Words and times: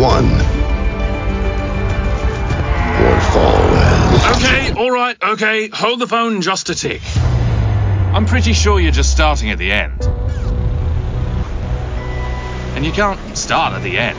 one 0.00 0.24
or 3.04 3.20
fall 3.20 3.52
as. 3.76 4.36
Okay, 4.38 4.72
all 4.72 4.90
right, 4.90 5.16
okay. 5.22 5.68
Hold 5.68 6.00
the 6.00 6.06
phone 6.06 6.40
just 6.40 6.70
a 6.70 6.74
tick. 6.74 7.02
I'm 8.14 8.24
pretty 8.24 8.54
sure 8.54 8.80
you're 8.80 8.92
just 8.92 9.12
starting 9.12 9.50
at 9.50 9.58
the 9.58 9.70
end. 9.70 10.02
And 12.74 12.86
you 12.86 12.92
can't 12.92 13.36
start 13.36 13.74
at 13.74 13.82
the 13.82 13.98
end. 13.98 14.16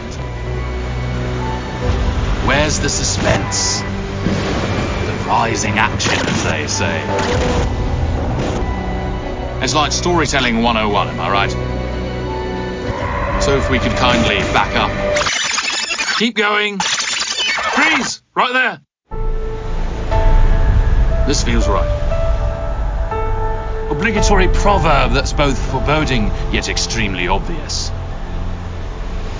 Where's 2.48 2.80
the 2.80 2.90
suspense? 2.90 3.80
The 3.82 5.24
rising 5.28 5.80
action, 5.80 6.14
as 6.14 6.44
they 6.44 6.68
say. 6.68 7.02
It's 9.64 9.74
like 9.74 9.92
storytelling 9.92 10.62
101, 10.62 11.08
am 11.08 11.20
I 11.20 11.32
right? 11.32 11.52
So 13.42 13.58
if 13.58 13.68
we 13.72 13.80
could 13.80 13.94
kindly 13.94 14.38
back 14.54 14.76
up. 14.76 14.92
Keep 16.22 16.36
going. 16.36 16.78
Freeze! 16.78 18.22
Right 18.36 18.54
there. 18.54 18.80
This 21.26 21.44
feels 21.44 21.68
right. 21.68 21.90
Obligatory 23.90 24.48
proverb 24.50 25.14
that's 25.14 25.34
both 25.34 25.58
foreboding 25.72 26.28
yet 26.52 26.70
extremely 26.70 27.28
obvious. 27.28 27.90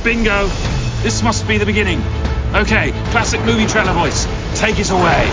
Bingo! 0.04 0.48
This 1.04 1.22
must 1.22 1.48
be 1.48 1.60
the 1.60 1.68
beginning. 1.68 2.02
Okay, 2.56 2.90
classic 3.12 3.42
movie 3.42 3.68
trailer 3.68 3.94
voice. 3.94 4.26
Take 4.60 4.80
it 4.80 4.90
away. 4.90 5.30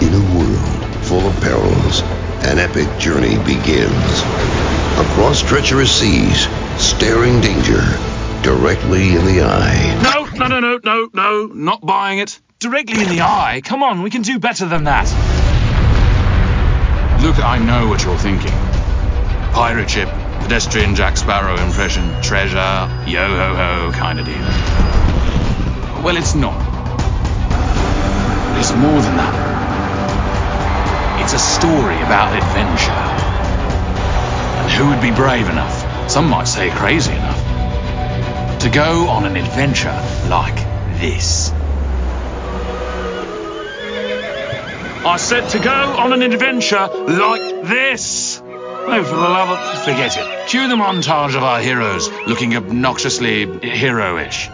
In 0.00 0.14
a 0.14 0.34
world 0.34 0.96
full 1.04 1.28
of 1.28 1.38
perils, 1.42 2.00
an 2.46 2.58
epic 2.58 2.88
journey 2.98 3.36
begins. 3.44 4.22
Across 4.96 5.42
treacherous 5.42 5.94
seas, 5.94 6.48
staring 6.78 7.42
danger 7.42 7.82
directly 8.42 9.14
in 9.14 9.26
the 9.26 9.42
eye. 9.42 10.00
No, 10.02 10.25
no, 10.38 10.48
no, 10.48 10.60
no, 10.60 10.78
no, 10.84 11.08
no, 11.12 11.46
not 11.46 11.80
buying 11.84 12.18
it. 12.18 12.40
Directly 12.58 13.02
in 13.02 13.08
the 13.08 13.20
eye. 13.20 13.60
Come 13.64 13.82
on, 13.82 14.02
we 14.02 14.10
can 14.10 14.22
do 14.22 14.38
better 14.38 14.66
than 14.66 14.84
that. 14.84 15.06
Look, 17.22 17.42
I 17.42 17.58
know 17.58 17.88
what 17.88 18.04
you're 18.04 18.18
thinking. 18.18 18.52
Pirate 19.52 19.88
ship, 19.88 20.08
pedestrian 20.40 20.94
Jack 20.94 21.16
Sparrow 21.16 21.56
impression, 21.56 22.04
treasure, 22.22 22.88
yo 23.06 23.26
ho 23.26 23.54
ho 23.54 23.92
kind 23.92 24.20
of 24.20 24.26
deal. 24.26 24.34
Well, 26.04 26.16
it's 26.16 26.34
not. 26.34 26.56
It's 28.58 28.72
more 28.72 29.00
than 29.00 29.16
that. 29.16 29.34
It's 31.22 31.32
a 31.32 31.38
story 31.38 31.96
about 32.02 32.36
adventure. 32.36 32.92
And 34.62 34.70
who 34.72 34.88
would 34.88 35.00
be 35.00 35.10
brave 35.10 35.48
enough, 35.48 36.10
some 36.10 36.28
might 36.28 36.48
say 36.48 36.70
crazy 36.70 37.12
enough, 37.12 37.55
to 38.66 38.72
go 38.72 39.08
on 39.08 39.24
an 39.24 39.36
adventure 39.36 39.96
like 40.28 40.56
this? 40.98 41.52
I 45.06 45.16
said 45.18 45.48
to 45.50 45.60
go 45.60 45.70
on 45.70 46.12
an 46.12 46.22
adventure 46.22 46.88
like 46.90 47.62
this. 47.68 48.42
Oh, 48.44 49.04
for 49.04 49.14
the 49.14 49.20
love 49.20 49.50
of... 49.50 49.84
Forget 49.84 50.16
it. 50.16 50.48
Cue 50.48 50.66
the 50.66 50.74
montage 50.74 51.36
of 51.36 51.44
our 51.44 51.60
heroes 51.60 52.10
looking 52.26 52.56
obnoxiously 52.56 53.46
heroish. 53.46 54.48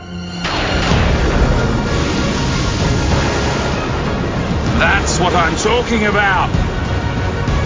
That's 4.78 5.18
what 5.20 5.32
I'm 5.32 5.56
talking 5.56 6.04
about. 6.04 6.50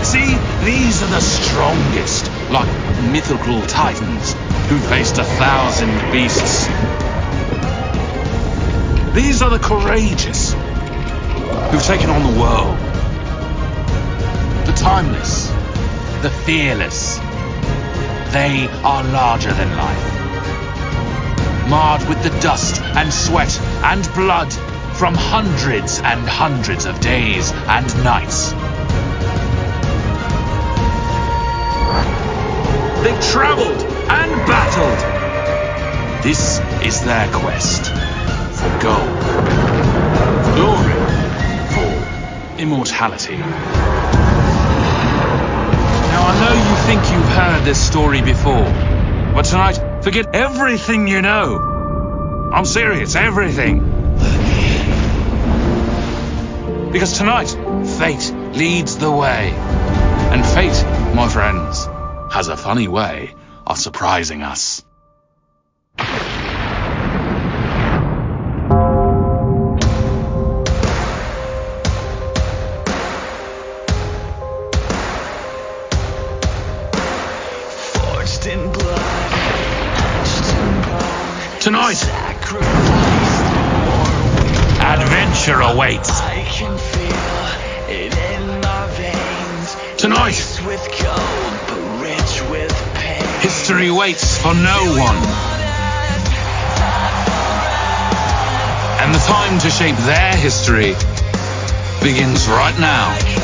See, 0.05 0.37
these 0.65 1.03
are 1.03 1.09
the 1.09 1.21
strongest, 1.21 2.31
like 2.53 2.69
mythical 3.11 3.63
titans 3.63 4.37
who 4.69 4.79
faced 4.79 5.19
a 5.19 5.25
thousand 5.25 5.93
beasts. 6.11 6.67
These 9.15 9.41
are 9.41 9.51
the 9.51 9.61
courageous 9.61 10.55
who've 11.71 11.85
taken 11.85 12.11
on 12.11 12.23
the 12.23 12.41
world. 12.41 12.77
The 14.67 14.73
timeless, 14.73 15.49
the 16.23 16.31
fearless. 16.31 17.19
They 18.33 18.69
are 18.83 19.05
larger 19.05 19.53
than 19.53 19.77
life. 19.77 21.71
Marred 21.71 22.09
with 22.09 22.23
the 22.25 22.37
dust 22.41 22.83
and 22.83 23.13
sweat 23.13 23.61
and 23.85 24.03
blood 24.15 24.53
from 24.97 25.15
hundreds 25.15 26.01
and 26.01 26.27
hundreds 26.27 26.87
of 26.87 26.99
days 27.01 27.53
and 27.69 27.87
nights. 28.03 28.53
They've 33.07 33.23
traveled 33.23 33.83
and 34.11 34.33
battled. 34.49 34.99
This 36.25 36.59
is 36.85 37.05
their 37.05 37.29
quest 37.31 37.85
for 37.87 38.69
gold, 38.83 39.21
glory, 40.57 40.99
for 41.71 42.61
immortality. 42.61 43.37
Now, 43.37 43.47
I 46.27 46.33
know 46.41 46.53
you 46.69 46.75
think 46.89 47.01
you've 47.13 47.33
heard 47.37 47.63
this 47.65 47.81
story 47.81 48.23
before, 48.23 48.69
but 49.35 49.45
tonight, 49.45 50.03
forget 50.03 50.35
everything 50.35 51.07
you 51.07 51.23
know. 51.23 51.61
I'm 52.53 52.65
serious, 52.65 53.15
everything. 53.15 53.85
Because 56.91 57.17
tonight, 57.17 57.57
fate 58.01 58.33
leads 58.57 58.97
the 58.99 59.13
way. 59.13 59.53
And 59.53 60.45
fate, 60.45 60.85
my 61.15 61.29
friends, 61.29 61.87
has 62.31 62.49
a 62.49 62.57
funny 62.57 62.89
way 62.89 63.35
of 63.67 63.79
surprising 63.79 64.43
us. 64.43 64.83
Forged 77.97 78.47
in 78.47 78.73
blood, 78.73 79.33
etched 79.99 80.55
in 80.55 80.83
bone, 80.83 81.61
Tonight, 81.61 82.03
adventure 84.81 85.61
awaits. 85.61 86.11
I 86.11 86.45
can 86.51 86.77
feel 86.79 87.17
it 87.89 88.13
in 88.17 88.61
my 88.61 88.87
veins. 88.91 90.01
Tonight. 90.01 91.26
History 93.67 93.91
waits 93.91 94.39
for 94.39 94.55
no 94.55 94.79
one. 94.97 95.17
And 99.03 99.13
the 99.13 99.19
time 99.19 99.59
to 99.59 99.69
shape 99.69 99.97
their 99.97 100.37
history 100.37 100.95
begins 102.01 102.47
right 102.47 102.79
now. 102.79 103.36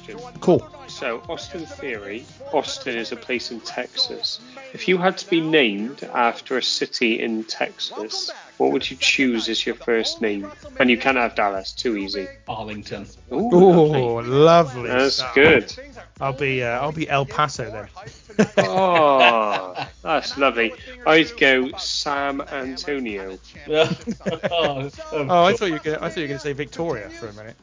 Question. 0.00 0.18
Cool. 0.40 0.66
So, 0.88 1.22
Austin 1.28 1.66
Theory, 1.66 2.24
Austin 2.52 2.96
is 2.96 3.12
a 3.12 3.16
place 3.16 3.50
in 3.50 3.60
Texas. 3.60 4.40
If 4.72 4.88
you 4.88 4.98
had 4.98 5.16
to 5.18 5.30
be 5.30 5.40
named 5.40 6.04
after 6.14 6.56
a 6.58 6.62
city 6.62 7.20
in 7.20 7.44
Texas, 7.44 8.30
what 8.58 8.72
would 8.72 8.88
you 8.90 8.96
choose 8.98 9.48
as 9.48 9.64
your 9.64 9.74
first 9.74 10.20
name? 10.20 10.50
And 10.78 10.90
you 10.90 10.96
can 10.98 11.16
have 11.16 11.34
Dallas, 11.34 11.72
too 11.72 11.96
easy. 11.96 12.26
Arlington. 12.48 13.06
Ooh, 13.32 13.50
Oh, 13.52 14.14
lovely. 14.16 14.30
lovely. 14.30 14.88
That's 14.88 15.16
stuff. 15.16 15.34
good. 15.34 15.74
I'll 16.20 16.32
be 16.32 16.62
uh, 16.62 16.78
I'll 16.80 16.92
be 16.92 17.08
El 17.08 17.26
Paso 17.26 17.70
then. 17.70 18.46
Oh, 18.58 19.74
that's 20.02 20.36
lovely. 20.38 20.72
I'd 21.06 21.36
go 21.38 21.70
Sam 21.76 22.40
Antonio. 22.40 23.38
oh, 23.68 24.90
Oh, 25.12 25.44
I 25.44 25.52
thought 25.54 25.66
you 25.66 25.72
were 25.74 25.78
gonna, 25.80 25.98
I 26.00 26.08
thought 26.08 26.16
you 26.18 26.22
were 26.22 26.28
going 26.28 26.38
to 26.38 26.44
say 26.44 26.52
Victoria 26.52 27.08
for 27.10 27.28
a 27.28 27.32
minute. 27.32 27.56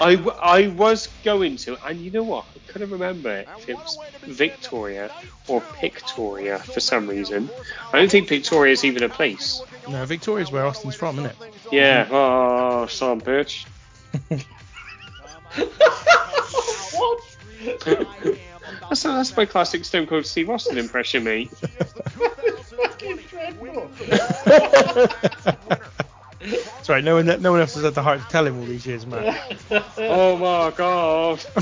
I, 0.00 0.14
w- 0.16 0.36
I 0.40 0.68
was 0.68 1.08
going 1.24 1.56
to, 1.58 1.76
and 1.86 2.00
you 2.00 2.10
know 2.10 2.22
what? 2.22 2.46
I 2.54 2.72
couldn't 2.72 2.90
remember 2.90 3.44
if 3.58 3.68
it 3.68 3.76
was 3.76 3.98
Victoria 4.22 5.10
or 5.48 5.60
Pictoria 5.60 6.58
for 6.58 6.80
some 6.80 7.06
reason. 7.08 7.50
I 7.92 7.98
don't 7.98 8.10
think 8.10 8.28
Victoria 8.28 8.72
is 8.72 8.84
even 8.84 9.02
a 9.02 9.08
place. 9.08 9.60
No, 9.88 10.04
Victoria's 10.04 10.52
where 10.52 10.66
Austin's 10.66 10.94
from, 10.94 11.18
isn't 11.18 11.30
it? 11.30 11.36
Yeah, 11.72 12.08
oh, 12.10 12.86
son 12.86 13.20
bitch. 13.20 13.66
what? 16.92 17.20
That's, 18.88 19.02
that's 19.02 19.36
my 19.36 19.46
classic 19.46 19.84
Stone 19.84 20.06
Cold 20.06 20.26
Steve 20.26 20.48
Austin 20.50 20.78
impression, 20.78 21.24
mate. 21.24 21.50
Fucking 22.76 23.18
dreadful. 23.28 23.90
That's 26.50 26.88
right. 26.88 27.02
No 27.02 27.16
one 27.16 27.26
no 27.26 27.52
one 27.52 27.60
else 27.60 27.74
has 27.74 27.82
had 27.84 27.94
the 27.94 28.02
heart 28.02 28.20
to 28.20 28.26
tell 28.28 28.46
him 28.46 28.58
all 28.58 28.64
these 28.66 28.86
years, 28.86 29.06
man. 29.06 29.36
Oh 29.98 30.36
my 30.36 30.70
god. 30.76 31.40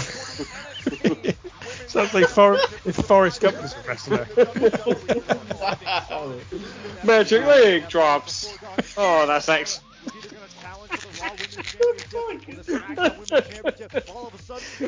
Sounds 1.89 2.13
like 2.13 2.29
For- 2.29 2.59
if 2.85 2.97
Forrest 2.97 3.41
Gump 3.41 3.61
was 3.63 3.75
a 3.75 3.81
wrestler. 3.87 4.27
Magic 7.05 7.45
leg 7.47 7.89
drops. 7.89 8.59
Oh, 8.97 9.27
that's 9.27 9.49
excellent. 9.49 9.85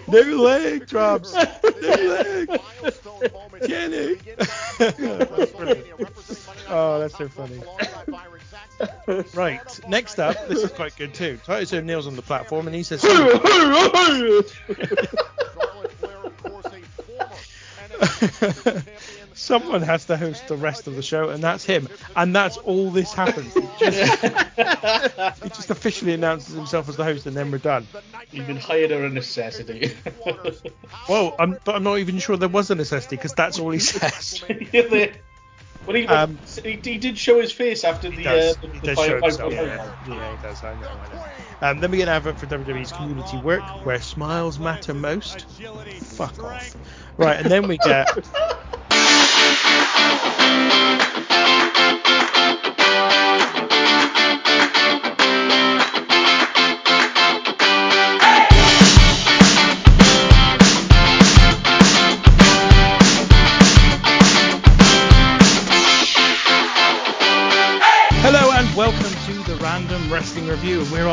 No 0.09 0.21
leg 0.21 0.87
drops. 0.87 1.33
No 1.33 1.41
leg. 1.83 2.61
Kenny. 3.67 4.17
oh, 6.69 6.99
that's 6.99 7.17
so 7.17 7.29
funny. 7.29 7.61
Right. 9.34 9.81
Next 9.88 10.19
up, 10.19 10.49
this 10.49 10.62
is 10.62 10.73
quite 10.73 10.96
good 10.96 11.14
too. 11.14 11.38
Titus 11.44 11.73
O'Neil's 11.73 12.06
on 12.06 12.17
the 12.17 12.23
platform 12.23 12.67
and 12.67 12.75
he 12.75 12.82
says. 12.82 13.02
Someone 19.34 19.82
has 19.82 20.06
to 20.06 20.17
host 20.17 20.49
the 20.49 20.56
rest 20.56 20.87
of 20.87 20.96
the 20.96 21.02
show, 21.02 21.28
and 21.28 21.43
that's 21.43 21.64
him. 21.64 21.88
And 22.17 22.34
that's 22.34 22.56
all 22.56 22.90
this 22.90 23.12
happens. 23.12 23.52
He 23.55 23.61
just, 23.78 24.23
he 25.43 25.49
just 25.50 25.70
officially 25.70 26.14
announces 26.14 26.55
himself 26.55 26.88
as 26.88 26.96
the 26.96 27.05
host, 27.05 27.26
and 27.26 27.37
then 27.37 27.50
we're 27.50 27.58
done. 27.58 27.87
You've 28.32 28.46
been 28.46 28.56
hired 28.56 28.93
out 28.93 29.02
of 29.02 29.12
necessity. 29.12 29.93
Well, 31.08 31.34
I'm, 31.38 31.58
but 31.64 31.76
I'm 31.76 31.82
not 31.82 31.99
even 31.99 32.19
sure 32.19 32.37
there 32.37 32.49
was 32.49 32.70
a 32.70 32.75
necessity 32.75 33.17
because 33.17 33.34
that's 33.34 33.58
all 33.58 33.70
he 33.70 33.78
says. 33.78 34.43
Well, 35.87 35.97
he, 35.97 36.06
Um, 36.09 36.38
he, 36.65 36.81
he 36.83 36.99
did 36.99 37.17
show 37.17 37.41
his 37.41 37.53
face 37.53 37.85
after 37.85 38.11
He 38.11 38.17
the, 38.19 38.23
does. 38.25 38.56
uh, 38.56 38.61
the, 38.61 38.69
he 38.73 38.79
the 38.81 38.87
does 38.88 38.97
five- 38.99 39.06
show 39.06 39.21
five- 39.21 39.31
himself. 39.31 39.55
five- 39.55 39.69
Yeah, 40.09 40.15
yeah, 40.15 40.37
he 40.37 40.43
does. 40.43 40.65
I 40.65 40.75
know. 40.75 40.88
I 40.88 41.15
know. 41.15 41.25
Um, 41.71 41.81
then 41.81 41.91
we 41.91 41.97
get 41.99 42.09
an 42.09 42.15
advert 42.15 42.38
for 42.38 42.47
WWE's 42.47 42.93
community 42.93 43.37
work, 43.38 43.62
where 43.87 44.00
smiles 44.00 44.59
matter 44.59 44.93
most. 44.94 45.47
Fuck 46.03 46.43
off. 46.43 46.77
Right, 47.17 47.38
and 47.41 47.50
then 47.50 47.67
we 47.69 47.79
get. 47.79 48.09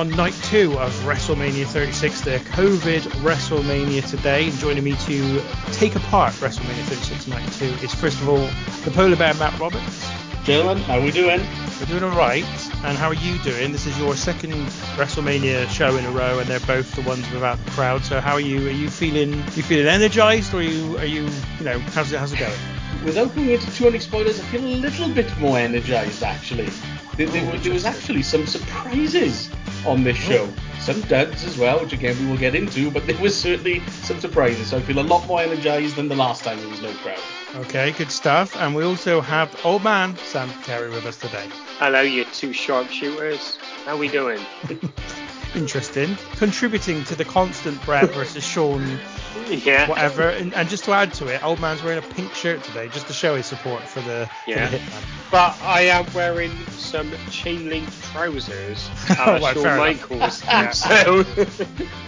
on 0.03 0.09
night 0.17 0.33
two 0.43 0.77
of 0.79 0.91
WrestleMania 1.05 1.65
36, 1.65 2.21
the 2.21 2.31
COVID 2.31 3.03
WrestleMania 3.23 4.05
today. 4.05 4.49
And 4.49 4.53
joining 4.55 4.83
me 4.83 4.97
to 4.97 5.41
take 5.71 5.95
apart 5.95 6.33
WrestleMania 6.33 6.83
36 6.87 7.27
night 7.27 7.49
two 7.53 7.67
is 7.81 7.95
first 7.95 8.19
of 8.19 8.27
all 8.27 8.45
the 8.83 8.91
polar 8.91 9.15
bear 9.15 9.33
Matt 9.35 9.57
Roberts. 9.57 10.11
Gentlemen, 10.43 10.79
how 10.83 10.99
are 10.99 11.01
we 11.01 11.11
doing? 11.11 11.39
We're 11.79 11.85
doing 11.85 12.03
all 12.03 12.17
right. 12.17 12.43
And 12.83 12.97
how 12.97 13.07
are 13.07 13.13
you 13.13 13.39
doing? 13.43 13.71
This 13.71 13.85
is 13.85 13.97
your 13.97 14.13
second 14.17 14.51
WrestleMania 14.97 15.69
show 15.69 15.95
in 15.95 16.03
a 16.03 16.11
row, 16.11 16.37
and 16.37 16.49
they're 16.49 16.59
both 16.61 16.93
the 16.95 17.01
ones 17.03 17.29
without 17.31 17.63
the 17.63 17.71
crowd. 17.71 18.03
So 18.03 18.19
how 18.19 18.33
are 18.33 18.41
you? 18.41 18.67
Are 18.67 18.71
you 18.71 18.89
feeling? 18.89 19.31
You 19.31 19.63
feeling 19.63 19.87
energized, 19.87 20.53
or 20.53 20.57
are 20.57 20.63
you? 20.63 20.97
Are 20.97 21.05
you? 21.05 21.29
You 21.59 21.65
know, 21.65 21.79
how's 21.79 22.11
it? 22.11 22.19
How's 22.19 22.33
it 22.33 22.39
going? 22.39 22.59
Without 23.05 23.33
going 23.33 23.51
into 23.51 23.71
too 23.71 23.85
many 23.85 23.99
spoilers, 23.99 24.37
I 24.37 24.43
feel 24.43 24.65
a 24.65 24.75
little 24.75 25.07
bit 25.13 25.37
more 25.39 25.57
energized 25.57 26.23
actually. 26.23 26.69
There, 27.15 27.27
there, 27.27 27.57
there 27.59 27.73
was 27.73 27.85
actually 27.85 28.23
some 28.23 28.47
surprises 28.47 29.49
on 29.85 30.03
this 30.03 30.17
show. 30.17 30.47
Some 30.79 30.99
duds 31.01 31.45
as 31.45 31.57
well, 31.57 31.79
which 31.79 31.93
again 31.93 32.17
we 32.19 32.29
will 32.29 32.37
get 32.37 32.55
into, 32.55 32.91
but 32.91 33.05
there 33.07 33.19
was 33.21 33.39
certainly 33.39 33.79
some 33.89 34.19
surprises. 34.19 34.67
So 34.67 34.77
I 34.77 34.81
feel 34.81 34.99
a 34.99 35.01
lot 35.01 35.25
more 35.27 35.41
energized 35.41 35.95
than 35.95 36.09
the 36.09 36.15
last 36.15 36.43
time 36.43 36.59
there 36.59 36.69
was 36.69 36.81
no 36.81 36.91
crowd. 36.95 37.19
Okay, 37.55 37.91
good 37.91 38.11
stuff. 38.11 38.55
And 38.57 38.75
we 38.75 38.83
also 38.83 39.21
have 39.21 39.57
old 39.63 39.83
man 39.83 40.17
Sam 40.17 40.49
Terry 40.63 40.89
with 40.89 41.05
us 41.05 41.17
today. 41.17 41.47
Hello, 41.77 42.01
you 42.01 42.25
two 42.25 42.51
sharpshooters. 42.51 43.57
How 43.85 43.97
we 43.97 44.07
doing? 44.07 44.39
Interesting. 45.55 46.17
Contributing 46.37 47.03
to 47.05 47.15
the 47.15 47.25
constant 47.25 47.83
Bret 47.85 48.09
versus 48.11 48.43
Shawn, 48.43 48.99
Yeah. 49.49 49.87
whatever. 49.89 50.29
And, 50.29 50.53
and 50.53 50.67
just 50.69 50.83
to 50.85 50.91
add 50.93 51.13
to 51.15 51.27
it, 51.27 51.43
old 51.43 51.59
man's 51.59 51.83
wearing 51.83 51.99
a 51.99 52.07
pink 52.13 52.33
shirt 52.33 52.63
today, 52.63 52.87
just 52.89 53.07
to 53.07 53.13
show 53.13 53.35
his 53.35 53.45
support 53.45 53.81
for 53.83 54.01
the, 54.01 54.29
Yeah. 54.47 54.67
for 54.67 54.71
the 54.77 54.83
Hitman. 54.83 55.03
But 55.31 55.61
I 55.63 55.81
am 55.81 56.05
wearing 56.13 56.51
some 56.69 57.11
chain 57.31 57.69
link 57.69 57.87
trousers. 58.01 58.89
Uh, 59.09 59.39
Right, 59.41 59.53
Shawn 59.53 59.63
fair 59.63 59.75
enough. 59.91 60.09
Michaels. 60.09 60.43
Yeah. 60.45 60.69
So 60.71 61.23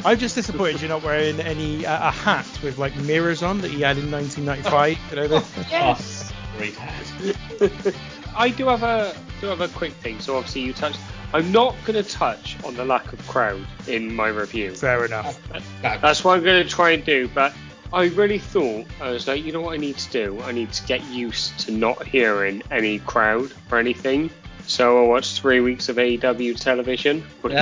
I'm 0.06 0.18
just 0.18 0.36
disappointed 0.36 0.82
you're 0.82 0.90
not 0.90 1.04
wearing 1.04 1.40
any 1.40 1.86
uh, 1.86 2.10
a 2.10 2.12
hat 2.12 2.48
with 2.64 2.78
like 2.78 2.96
mirrors 2.98 3.42
on 3.44 3.62
that 3.62 3.72
he 3.72 3.82
had 3.82 3.98
in 3.98 4.12
1995. 4.12 4.98
You 5.10 5.16
know, 5.16 5.28
the, 5.28 5.66
yes. 5.70 6.32
Oh, 6.34 6.58
great 6.58 6.76
hat. 6.76 7.96
I 8.38 8.50
do 8.50 8.68
have 8.68 8.84
a 8.84 9.16
do 9.42 9.48
have 9.48 9.62
a 9.62 9.68
quick 9.70 9.94
thing. 9.94 10.20
So 10.20 10.36
obviously 10.38 10.62
you 10.62 10.74
touched. 10.74 11.00
I'm 11.34 11.52
not 11.52 11.76
going 11.86 12.02
to 12.02 12.10
touch 12.10 12.58
on 12.64 12.76
the 12.76 12.86
lack 12.86 13.12
of 13.14 13.28
crowd 13.28 13.66
in 13.88 14.14
my 14.16 14.28
review. 14.30 14.74
fair 14.76 15.06
enough. 15.06 15.40
That's 15.82 16.24
what 16.24 16.38
I'm 16.38 16.44
going 16.44 16.64
to 16.64 16.70
try 16.70 16.92
and 16.92 17.04
do. 17.04 17.28
But 17.34 17.54
I 17.92 18.06
really 18.06 18.40
thought 18.40 18.86
I 19.02 19.12
was 19.12 19.28
like, 19.28 19.44
you 19.44 19.52
know 19.52 19.62
what 19.62 19.74
I 19.74 19.78
need 19.78 19.98
to 19.98 20.12
do? 20.12 20.42
I 20.42 20.52
need 20.52 20.72
to 20.74 20.86
get 20.86 21.04
used 21.06 21.60
to 21.62 21.72
not 21.72 22.06
hearing 22.06 22.62
any 22.72 23.00
crowd 23.00 23.52
or 23.72 23.80
anything. 23.80 24.30
So 24.68 25.04
I 25.04 25.08
watched 25.08 25.42
three 25.42 25.60
weeks 25.60 25.90
of 25.90 25.98
AEW 25.98 26.60
television. 26.60 27.22
Fucking 27.42 27.54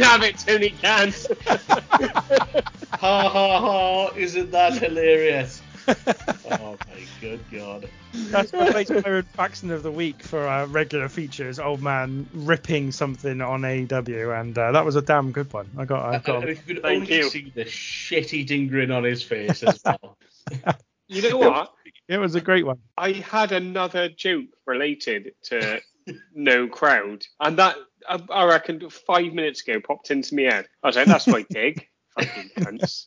have 0.00 0.22
it, 0.22 0.38
Tony 0.38 0.70
Khan. 0.80 1.12
ha 2.92 3.28
ha 3.28 3.60
ha! 3.60 4.10
Isn't 4.16 4.50
that 4.52 4.74
hilarious? 4.82 5.60
oh 6.50 6.76
my 6.88 7.04
good 7.20 7.40
god. 7.50 7.88
That's 8.12 8.52
my 8.52 8.72
favorite 8.72 9.02
Byron 9.04 9.26
Faxon 9.34 9.70
of 9.70 9.82
the 9.82 9.90
week 9.90 10.22
for 10.22 10.40
our 10.40 10.66
regular 10.66 11.08
features. 11.08 11.58
Old 11.58 11.82
man 11.82 12.28
ripping 12.32 12.92
something 12.92 13.40
on 13.40 13.62
AEW, 13.62 14.40
and 14.40 14.56
uh, 14.56 14.72
that 14.72 14.84
was 14.84 14.96
a 14.96 15.02
damn 15.02 15.32
good 15.32 15.52
one. 15.52 15.68
I 15.78 15.84
got, 15.84 16.04
I 16.04 16.14
And 16.16 16.24
got. 16.24 16.48
if 16.48 16.66
you 16.68 16.74
could 16.74 16.82
Thank 16.82 17.02
only 17.02 17.16
you. 17.16 17.30
see 17.30 17.52
the 17.54 17.64
shit-eating 17.64 18.68
grin 18.68 18.90
on 18.90 19.04
his 19.04 19.22
face 19.22 19.62
as 19.62 19.80
well. 19.84 20.18
You 21.12 21.28
know 21.28 21.38
what? 21.38 21.72
It 22.06 22.18
was 22.18 22.36
a 22.36 22.40
great 22.40 22.64
one. 22.64 22.78
I 22.96 23.10
had 23.10 23.50
another 23.50 24.08
joke 24.08 24.46
related 24.64 25.32
to 25.46 25.80
no 26.34 26.68
crowd, 26.68 27.24
and 27.40 27.58
that 27.58 27.76
I, 28.08 28.22
I 28.30 28.44
reckon 28.44 28.88
five 28.90 29.32
minutes 29.32 29.60
ago 29.62 29.80
popped 29.80 30.12
into 30.12 30.36
my 30.36 30.42
head. 30.42 30.66
I 30.84 30.86
was 30.86 30.94
like, 30.94 31.06
"That's 31.08 31.26
my 31.26 31.44
dig." 31.50 31.88
Fucking 32.16 32.50
cunts. 32.56 33.06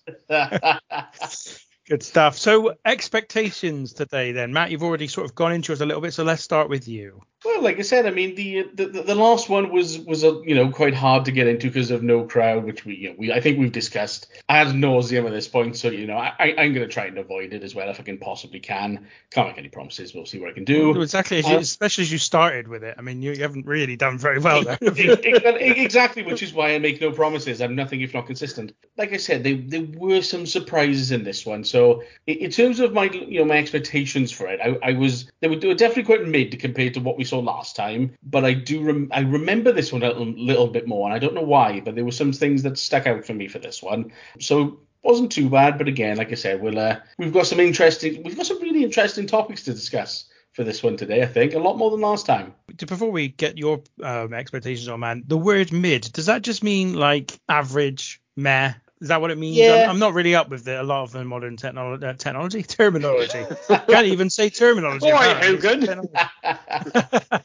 Good 1.88 2.04
stuff. 2.04 2.38
So 2.38 2.76
expectations 2.86 3.94
today, 3.94 4.32
then, 4.32 4.54
Matt. 4.54 4.72
You've 4.72 4.84
already 4.84 5.08
sort 5.08 5.26
of 5.26 5.36
gone 5.36 5.52
into 5.54 5.74
it 5.74 5.82
a 5.82 5.86
little 5.86 6.02
bit, 6.02 6.14
so 6.14 6.24
let's 6.24 6.44
start 6.44 6.70
with 6.70 6.88
you. 6.88 7.22
Well, 7.46 7.62
like 7.62 7.78
I 7.80 7.82
said, 7.82 8.06
I 8.06 8.12
mean 8.12 8.36
the 8.36 8.70
the, 8.74 8.86
the 8.88 9.16
last 9.16 9.50
one 9.50 9.70
was 9.72 10.00
was 10.00 10.24
a, 10.24 10.42
you 10.46 10.56
know 10.56 10.70
quite 10.70 10.94
hard 10.94 11.26
to 11.26 11.32
get 11.32 11.48
into 11.48 11.68
because 11.68 11.92
of 11.92 12.02
no 12.04 12.24
crowd, 12.24 12.64
which 12.64 12.86
we 12.86 12.96
you 12.96 13.10
know, 13.10 13.16
we 13.18 13.34
I 13.34 13.42
think 13.42 13.60
we've 13.60 13.72
discussed 13.72 14.28
ad 14.50 14.68
nauseum 14.68 15.26
at 15.26 15.32
this 15.32 15.48
point. 15.48 15.76
So 15.76 15.90
you 15.90 16.08
know 16.08 16.18
I 16.18 16.34
I- 16.40 16.56
I'm 16.58 16.74
going 16.74 16.88
to 16.88 16.94
try 16.94 17.06
and 17.06 17.18
avoid 17.18 17.54
it 17.54 17.64
as 17.64 17.76
well 17.76 17.90
if 17.90 18.00
I 18.00 18.04
can 18.04 18.18
possibly 18.18 18.60
can. 18.60 19.08
Can't 19.32 19.48
make 19.50 19.58
any 19.58 19.70
promises. 19.70 20.14
We'll 20.14 20.26
see 20.26 20.40
what 20.40 20.50
I 20.52 20.54
can 20.54 20.64
do. 20.64 20.92
Well, 20.92 21.02
exactly, 21.02 21.40
as 21.40 21.48
you, 21.50 21.56
Uh, 21.56 21.60
especially 21.60 22.04
as 22.04 22.12
you 22.12 22.18
started 22.18 22.68
with 22.68 22.84
it. 22.84 22.96
I 22.98 23.02
mean, 23.02 23.22
you, 23.22 23.32
you 23.34 23.42
haven't 23.42 23.66
really 23.66 23.96
done 23.96 24.18
very 24.18 24.40
well 24.40 24.64
there. 24.64 24.78
exactly, 24.82 26.24
which 26.24 26.44
is 26.44 26.54
why 26.54 26.74
I 26.74 26.80
make 26.80 27.02
no 27.02 27.12
promises. 27.12 27.62
I'm 27.62 27.76
nothing 27.76 28.02
if 28.02 28.14
not 28.14 28.26
consistent. 28.28 28.74
Like 28.98 29.14
I 29.14 29.18
said, 29.18 29.44
there 29.44 29.56
there 29.58 29.86
were 29.98 30.22
some 30.22 30.46
surprises 30.46 31.12
in 31.12 31.24
this 31.24 31.46
one. 31.46 31.64
So 31.64 32.04
in, 32.28 32.38
in 32.38 32.52
terms 32.52 32.80
of 32.80 32.94
my 32.94 33.06
you 33.06 33.40
know 33.40 33.46
my 33.46 33.58
expectations 33.58 34.32
for 34.32 34.48
it, 34.48 34.60
I, 34.64 34.92
I 34.92 34.94
was 34.94 35.32
they 35.42 35.48
were, 35.48 35.56
they 35.56 35.68
were 35.68 35.74
definitely 35.74 36.04
quite 36.04 36.28
mid 36.28 36.60
compared 36.60 36.94
to 36.96 37.00
what 37.00 37.18
we 37.18 37.24
saw 37.24 37.33
last 37.42 37.76
time. 37.76 38.16
But 38.24 38.46
I 38.46 38.54
do 38.54 38.82
rem- 38.82 39.10
I 39.12 39.22
remember 39.22 39.72
this 39.72 39.92
one 39.92 40.04
a 40.04 40.08
little, 40.08 40.26
little 40.26 40.68
bit 40.68 40.88
more, 40.88 41.08
and 41.08 41.16
I 41.16 41.20
don't 41.20 41.34
know 41.34 41.42
why, 41.42 41.80
but 41.80 41.96
there 41.96 42.06
were 42.06 42.12
some 42.12 42.34
things 42.34 42.64
that 42.64 42.78
stuck 42.78 43.08
out 43.08 43.26
for 43.26 43.34
me 43.34 43.48
for 43.48 43.60
this 43.60 43.82
one. 43.82 44.12
So 44.40 44.80
wasn't 45.04 45.32
too 45.32 45.50
bad, 45.50 45.78
but 45.78 45.88
again, 45.88 46.18
like 46.18 46.32
I 46.32 46.36
said, 46.36 46.62
we'll 46.62 46.80
uh, 46.80 46.98
we've 47.18 47.34
got 47.34 47.48
some 47.48 47.60
interesting 47.60 48.24
we've 48.24 48.38
got 48.38 48.46
some 48.46 48.62
really 48.62 48.84
interesting 48.84 49.28
topics 49.28 49.64
to 49.64 49.74
discuss 49.74 50.26
for 50.54 50.64
this 50.64 50.82
one 50.84 50.98
today. 50.98 51.22
I 51.22 51.26
think 51.26 51.54
a 51.54 51.60
lot 51.60 51.78
more 51.78 51.92
than 51.92 52.02
last 52.02 52.26
time. 52.26 52.54
Before 52.78 53.12
we 53.12 53.30
get 53.30 53.58
your 53.58 53.82
um, 54.02 54.34
expectations 54.34 54.88
on, 54.88 55.00
man, 55.00 55.24
the 55.28 55.38
word 55.38 55.74
mid, 55.74 56.10
does 56.14 56.28
that 56.28 56.42
just 56.42 56.64
mean 56.64 56.94
like 56.94 57.38
average, 57.50 58.22
meh? 58.36 58.74
Is 59.02 59.10
that 59.10 59.20
what 59.22 59.32
it 59.32 59.38
means? 59.38 59.58
Yeah. 59.58 59.84
I'm, 59.84 59.92
I'm 59.92 60.00
not 60.00 60.14
really 60.14 60.36
up 60.36 60.50
with 60.50 60.64
the, 60.64 60.82
a 60.82 60.84
lot 60.84 61.04
of 61.04 61.12
the 61.12 61.26
modern 61.26 61.58
technolo- 61.58 62.02
uh, 62.02 62.14
technology, 62.14 62.64
terminology. 62.64 63.44
Can't 63.68 64.08
even 64.08 64.30
say 64.30 64.50
terminology. 64.50 65.12
All 65.12 65.14
right, 65.14 65.36
apparently. 65.36 65.88
Hogan. 65.88 66.10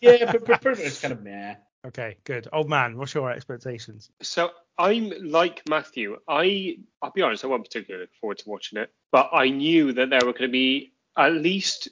yeah, 0.00 0.32
but, 0.32 0.44
but 0.44 0.62
pretty 0.62 0.84
much 0.84 1.02
kind 1.02 1.12
of 1.12 1.22
meh. 1.22 1.54
okay, 1.86 2.16
good. 2.24 2.48
Old 2.52 2.68
man, 2.68 2.96
what's 2.96 3.14
your 3.14 3.30
expectations? 3.32 4.10
So 4.22 4.50
I'm 4.78 5.12
like 5.22 5.62
Matthew. 5.68 6.18
I 6.28 6.78
I'll 7.02 7.10
be 7.10 7.22
honest, 7.22 7.44
I 7.44 7.48
wasn't 7.48 7.66
particularly 7.66 8.02
looking 8.04 8.18
forward 8.20 8.38
to 8.38 8.48
watching 8.48 8.78
it, 8.78 8.92
but 9.10 9.30
I 9.32 9.48
knew 9.48 9.92
that 9.94 10.10
there 10.10 10.24
were 10.24 10.32
going 10.32 10.42
to 10.42 10.48
be 10.48 10.92
at 11.16 11.32
least. 11.32 11.88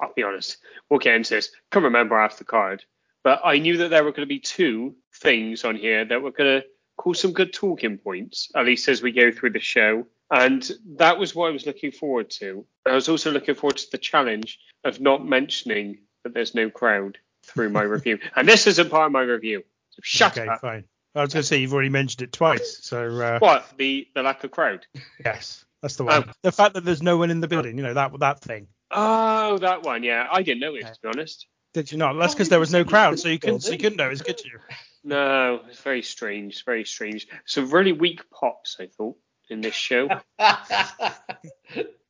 I'll 0.00 0.12
be 0.14 0.22
honest, 0.22 0.58
we'll 0.88 0.98
get 0.98 1.14
into 1.14 1.34
this. 1.34 1.50
Can't 1.70 1.84
remember 1.84 2.18
half 2.18 2.38
the 2.38 2.44
card, 2.44 2.84
but 3.22 3.40
I 3.44 3.58
knew 3.58 3.76
that 3.78 3.90
there 3.90 4.04
were 4.04 4.10
going 4.10 4.26
to 4.28 4.34
be 4.34 4.40
two 4.40 4.94
things 5.14 5.64
on 5.64 5.76
here 5.76 6.04
that 6.04 6.22
were 6.22 6.32
going 6.32 6.60
to 6.60 6.66
cause 7.00 7.20
some 7.20 7.32
good 7.32 7.52
talking 7.52 7.98
points, 7.98 8.50
at 8.54 8.66
least 8.66 8.88
as 8.88 9.02
we 9.02 9.12
go 9.12 9.32
through 9.32 9.50
the 9.50 9.60
show. 9.60 10.06
And 10.30 10.70
that 10.96 11.18
was 11.18 11.34
what 11.34 11.48
I 11.48 11.50
was 11.50 11.66
looking 11.66 11.90
forward 11.92 12.30
to. 12.38 12.64
I 12.86 12.92
was 12.94 13.08
also 13.08 13.30
looking 13.32 13.54
forward 13.54 13.78
to 13.78 13.90
the 13.90 13.98
challenge 13.98 14.58
of 14.84 15.00
not 15.00 15.26
mentioning 15.26 15.98
that 16.22 16.34
there's 16.34 16.54
no 16.54 16.70
crowd 16.70 17.18
through 17.46 17.70
my 17.70 17.82
review. 17.96 18.18
And 18.36 18.46
this 18.46 18.66
isn't 18.66 18.90
part 18.90 19.06
of 19.06 19.12
my 19.12 19.22
review. 19.22 19.62
So 19.90 20.00
shut 20.02 20.38
okay, 20.38 20.46
up. 20.46 20.60
fine. 20.60 20.84
I 21.14 21.22
was 21.22 21.32
going 21.32 21.42
to 21.42 21.46
say 21.48 21.56
you've 21.56 21.72
already 21.74 21.88
mentioned 21.88 22.22
it 22.22 22.32
twice, 22.32 22.78
so 22.82 23.06
uh, 23.20 23.38
What? 23.40 23.66
The 23.78 24.06
the 24.14 24.22
lack 24.22 24.44
of 24.44 24.52
crowd? 24.52 24.86
yes, 25.24 25.64
that's 25.82 25.96
the 25.96 26.04
one. 26.04 26.24
Oh. 26.28 26.32
The 26.42 26.52
fact 26.52 26.74
that 26.74 26.84
there's 26.84 27.02
no 27.02 27.16
one 27.16 27.32
in 27.32 27.40
the 27.40 27.48
building, 27.48 27.76
you 27.76 27.82
know 27.82 27.94
that 27.94 28.12
that 28.20 28.40
thing. 28.40 28.68
Oh, 28.92 29.58
that 29.58 29.82
one. 29.82 30.04
Yeah, 30.04 30.28
I 30.30 30.42
didn't 30.42 30.60
notice 30.60 30.84
Yeah. 30.84 30.92
to 30.92 31.00
be 31.02 31.08
honest. 31.08 31.46
Did 31.74 31.90
you 31.90 31.98
not? 31.98 32.12
That's 32.12 32.34
because 32.34 32.48
there 32.48 32.60
was 32.60 32.72
no 32.72 32.84
crowd, 32.84 33.18
so 33.18 33.28
you 33.28 33.40
couldn't, 33.40 33.60
so 33.60 33.72
you 33.72 33.78
couldn't 33.78 33.96
notice, 33.96 34.22
could 34.22 34.40
you? 34.44 34.60
No, 35.02 35.60
it's 35.68 35.80
very 35.80 36.02
strange. 36.02 36.64
Very 36.64 36.84
strange. 36.84 37.26
Some 37.46 37.70
really 37.70 37.92
weak 37.92 38.30
pops, 38.30 38.76
I 38.78 38.86
thought, 38.86 39.16
in 39.48 39.60
this 39.60 39.74
show. 39.74 40.08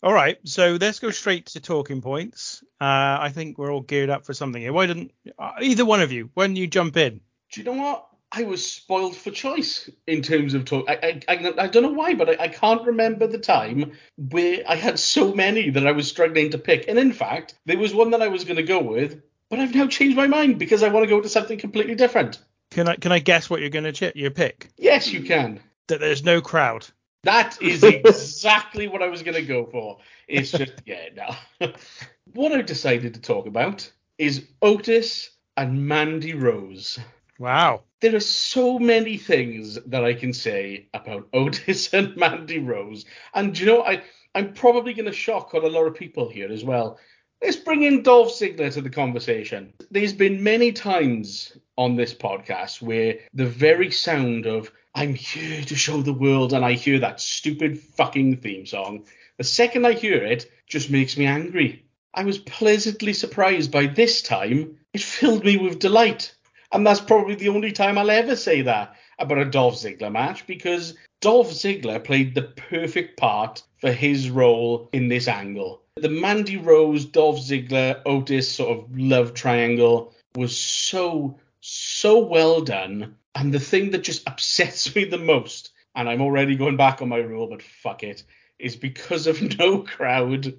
All 0.02 0.14
right, 0.14 0.38
so 0.44 0.78
let's 0.80 0.98
go 0.98 1.10
straight 1.10 1.46
to 1.46 1.60
talking 1.60 2.00
points. 2.00 2.62
Uh, 2.80 3.20
I 3.20 3.30
think 3.34 3.58
we're 3.58 3.70
all 3.70 3.82
geared 3.82 4.08
up 4.08 4.24
for 4.24 4.32
something 4.32 4.62
here. 4.62 4.72
Why 4.72 4.86
didn't 4.86 5.12
uh, 5.38 5.52
either 5.60 5.84
one 5.84 6.00
of 6.00 6.10
you? 6.10 6.30
Why 6.32 6.44
didn't 6.46 6.56
you 6.56 6.68
jump 6.68 6.96
in? 6.96 7.20
Do 7.52 7.60
you 7.60 7.66
know 7.66 7.74
what? 7.74 8.06
I 8.32 8.44
was 8.44 8.64
spoiled 8.64 9.14
for 9.14 9.30
choice 9.30 9.90
in 10.06 10.22
terms 10.22 10.54
of 10.54 10.64
talk. 10.64 10.88
I, 10.88 11.20
I, 11.28 11.34
I, 11.36 11.54
I 11.64 11.66
don't 11.66 11.82
know 11.82 11.90
why, 11.90 12.14
but 12.14 12.30
I, 12.30 12.44
I 12.44 12.48
can't 12.48 12.86
remember 12.86 13.26
the 13.26 13.38
time 13.38 13.92
where 14.16 14.62
I 14.66 14.76
had 14.76 14.98
so 14.98 15.34
many 15.34 15.68
that 15.68 15.86
I 15.86 15.92
was 15.92 16.08
struggling 16.08 16.50
to 16.52 16.58
pick. 16.58 16.88
And 16.88 16.98
in 16.98 17.12
fact, 17.12 17.58
there 17.66 17.76
was 17.76 17.92
one 17.92 18.12
that 18.12 18.22
I 18.22 18.28
was 18.28 18.44
going 18.44 18.56
to 18.56 18.62
go 18.62 18.80
with, 18.80 19.20
but 19.50 19.58
I've 19.58 19.74
now 19.74 19.86
changed 19.88 20.16
my 20.16 20.28
mind 20.28 20.58
because 20.58 20.82
I 20.82 20.88
want 20.88 21.04
to 21.04 21.10
go 21.10 21.20
to 21.20 21.28
something 21.28 21.58
completely 21.58 21.96
different. 21.96 22.38
Can 22.70 22.88
I 22.88 22.96
can 22.96 23.12
I 23.12 23.18
guess 23.18 23.50
what 23.50 23.60
you're 23.60 23.70
gonna 23.70 23.92
ch- 23.92 24.14
your 24.14 24.30
pick? 24.30 24.68
Yes, 24.76 25.12
you 25.12 25.22
can. 25.22 25.60
That 25.88 26.00
there's 26.00 26.24
no 26.24 26.40
crowd. 26.40 26.86
That 27.22 27.60
is 27.60 27.82
exactly 27.84 28.88
what 28.88 29.02
I 29.02 29.08
was 29.08 29.22
going 29.22 29.34
to 29.34 29.42
go 29.42 29.66
for. 29.66 29.98
It's 30.28 30.50
just, 30.50 30.72
yeah, 30.86 31.08
no. 31.14 31.72
what 32.32 32.52
I've 32.52 32.66
decided 32.66 33.14
to 33.14 33.20
talk 33.20 33.46
about 33.46 33.90
is 34.18 34.46
Otis 34.62 35.30
and 35.56 35.86
Mandy 35.86 36.34
Rose. 36.34 36.98
Wow. 37.38 37.82
There 38.00 38.14
are 38.14 38.20
so 38.20 38.78
many 38.78 39.16
things 39.16 39.78
that 39.86 40.04
I 40.04 40.14
can 40.14 40.32
say 40.32 40.88
about 40.94 41.28
Otis 41.32 41.92
and 41.92 42.16
Mandy 42.16 42.58
Rose. 42.58 43.04
And 43.34 43.54
do 43.54 43.60
you 43.60 43.66
know, 43.66 43.82
I, 43.82 44.02
I'm 44.34 44.52
probably 44.52 44.94
going 44.94 45.06
to 45.06 45.12
shock 45.12 45.50
quite 45.50 45.64
a 45.64 45.68
lot 45.68 45.86
of 45.86 45.94
people 45.94 46.28
here 46.28 46.50
as 46.50 46.64
well. 46.64 46.98
Let's 47.42 47.56
bring 47.56 47.82
in 47.84 48.02
Dolph 48.02 48.32
Ziggler 48.32 48.70
to 48.74 48.82
the 48.82 48.90
conversation. 48.90 49.72
There's 49.90 50.12
been 50.12 50.42
many 50.42 50.72
times 50.72 51.56
on 51.78 51.96
this 51.96 52.12
podcast 52.12 52.82
where 52.82 53.18
the 53.32 53.46
very 53.46 53.90
sound 53.90 54.44
of 54.46 54.70
I'm 54.94 55.14
here 55.14 55.62
to 55.64 55.74
show 55.74 56.02
the 56.02 56.12
world 56.12 56.52
and 56.52 56.64
I 56.64 56.72
hear 56.72 56.98
that 56.98 57.20
stupid 57.20 57.80
fucking 57.80 58.38
theme 58.38 58.66
song, 58.66 59.06
the 59.38 59.44
second 59.44 59.86
I 59.86 59.92
hear 59.92 60.22
it 60.22 60.50
just 60.66 60.90
makes 60.90 61.16
me 61.16 61.24
angry. 61.24 61.86
I 62.12 62.24
was 62.24 62.38
pleasantly 62.38 63.14
surprised 63.14 63.70
by 63.70 63.86
this 63.86 64.20
time. 64.20 64.76
It 64.92 65.00
filled 65.00 65.44
me 65.44 65.56
with 65.56 65.78
delight. 65.78 66.34
And 66.72 66.86
that's 66.86 67.00
probably 67.00 67.36
the 67.36 67.48
only 67.48 67.72
time 67.72 67.96
I'll 67.96 68.10
ever 68.10 68.36
say 68.36 68.62
that 68.62 68.96
about 69.18 69.38
a 69.38 69.44
Dolph 69.44 69.76
Ziggler 69.76 70.12
match 70.12 70.46
because 70.46 70.94
Dolph 71.20 71.50
Ziggler 71.50 72.04
played 72.04 72.34
the 72.34 72.42
perfect 72.42 73.18
part 73.18 73.62
for 73.78 73.92
his 73.92 74.28
role 74.28 74.90
in 74.92 75.08
this 75.08 75.26
angle. 75.26 75.82
The 76.00 76.08
Mandy 76.08 76.56
Rose, 76.56 77.04
Dolph 77.04 77.40
Ziggler, 77.40 78.00
Otis 78.06 78.50
sort 78.50 78.78
of 78.78 78.98
love 78.98 79.34
triangle 79.34 80.14
was 80.34 80.56
so, 80.56 81.38
so 81.60 82.20
well 82.20 82.62
done. 82.62 83.16
And 83.34 83.52
the 83.52 83.60
thing 83.60 83.90
that 83.90 84.02
just 84.02 84.26
upsets 84.26 84.94
me 84.94 85.04
the 85.04 85.18
most, 85.18 85.72
and 85.94 86.08
I'm 86.08 86.22
already 86.22 86.56
going 86.56 86.78
back 86.78 87.02
on 87.02 87.10
my 87.10 87.18
rule, 87.18 87.48
but 87.48 87.62
fuck 87.62 88.02
it, 88.02 88.22
is 88.58 88.76
because 88.76 89.26
of 89.26 89.42
no 89.58 89.82
crowd, 89.82 90.58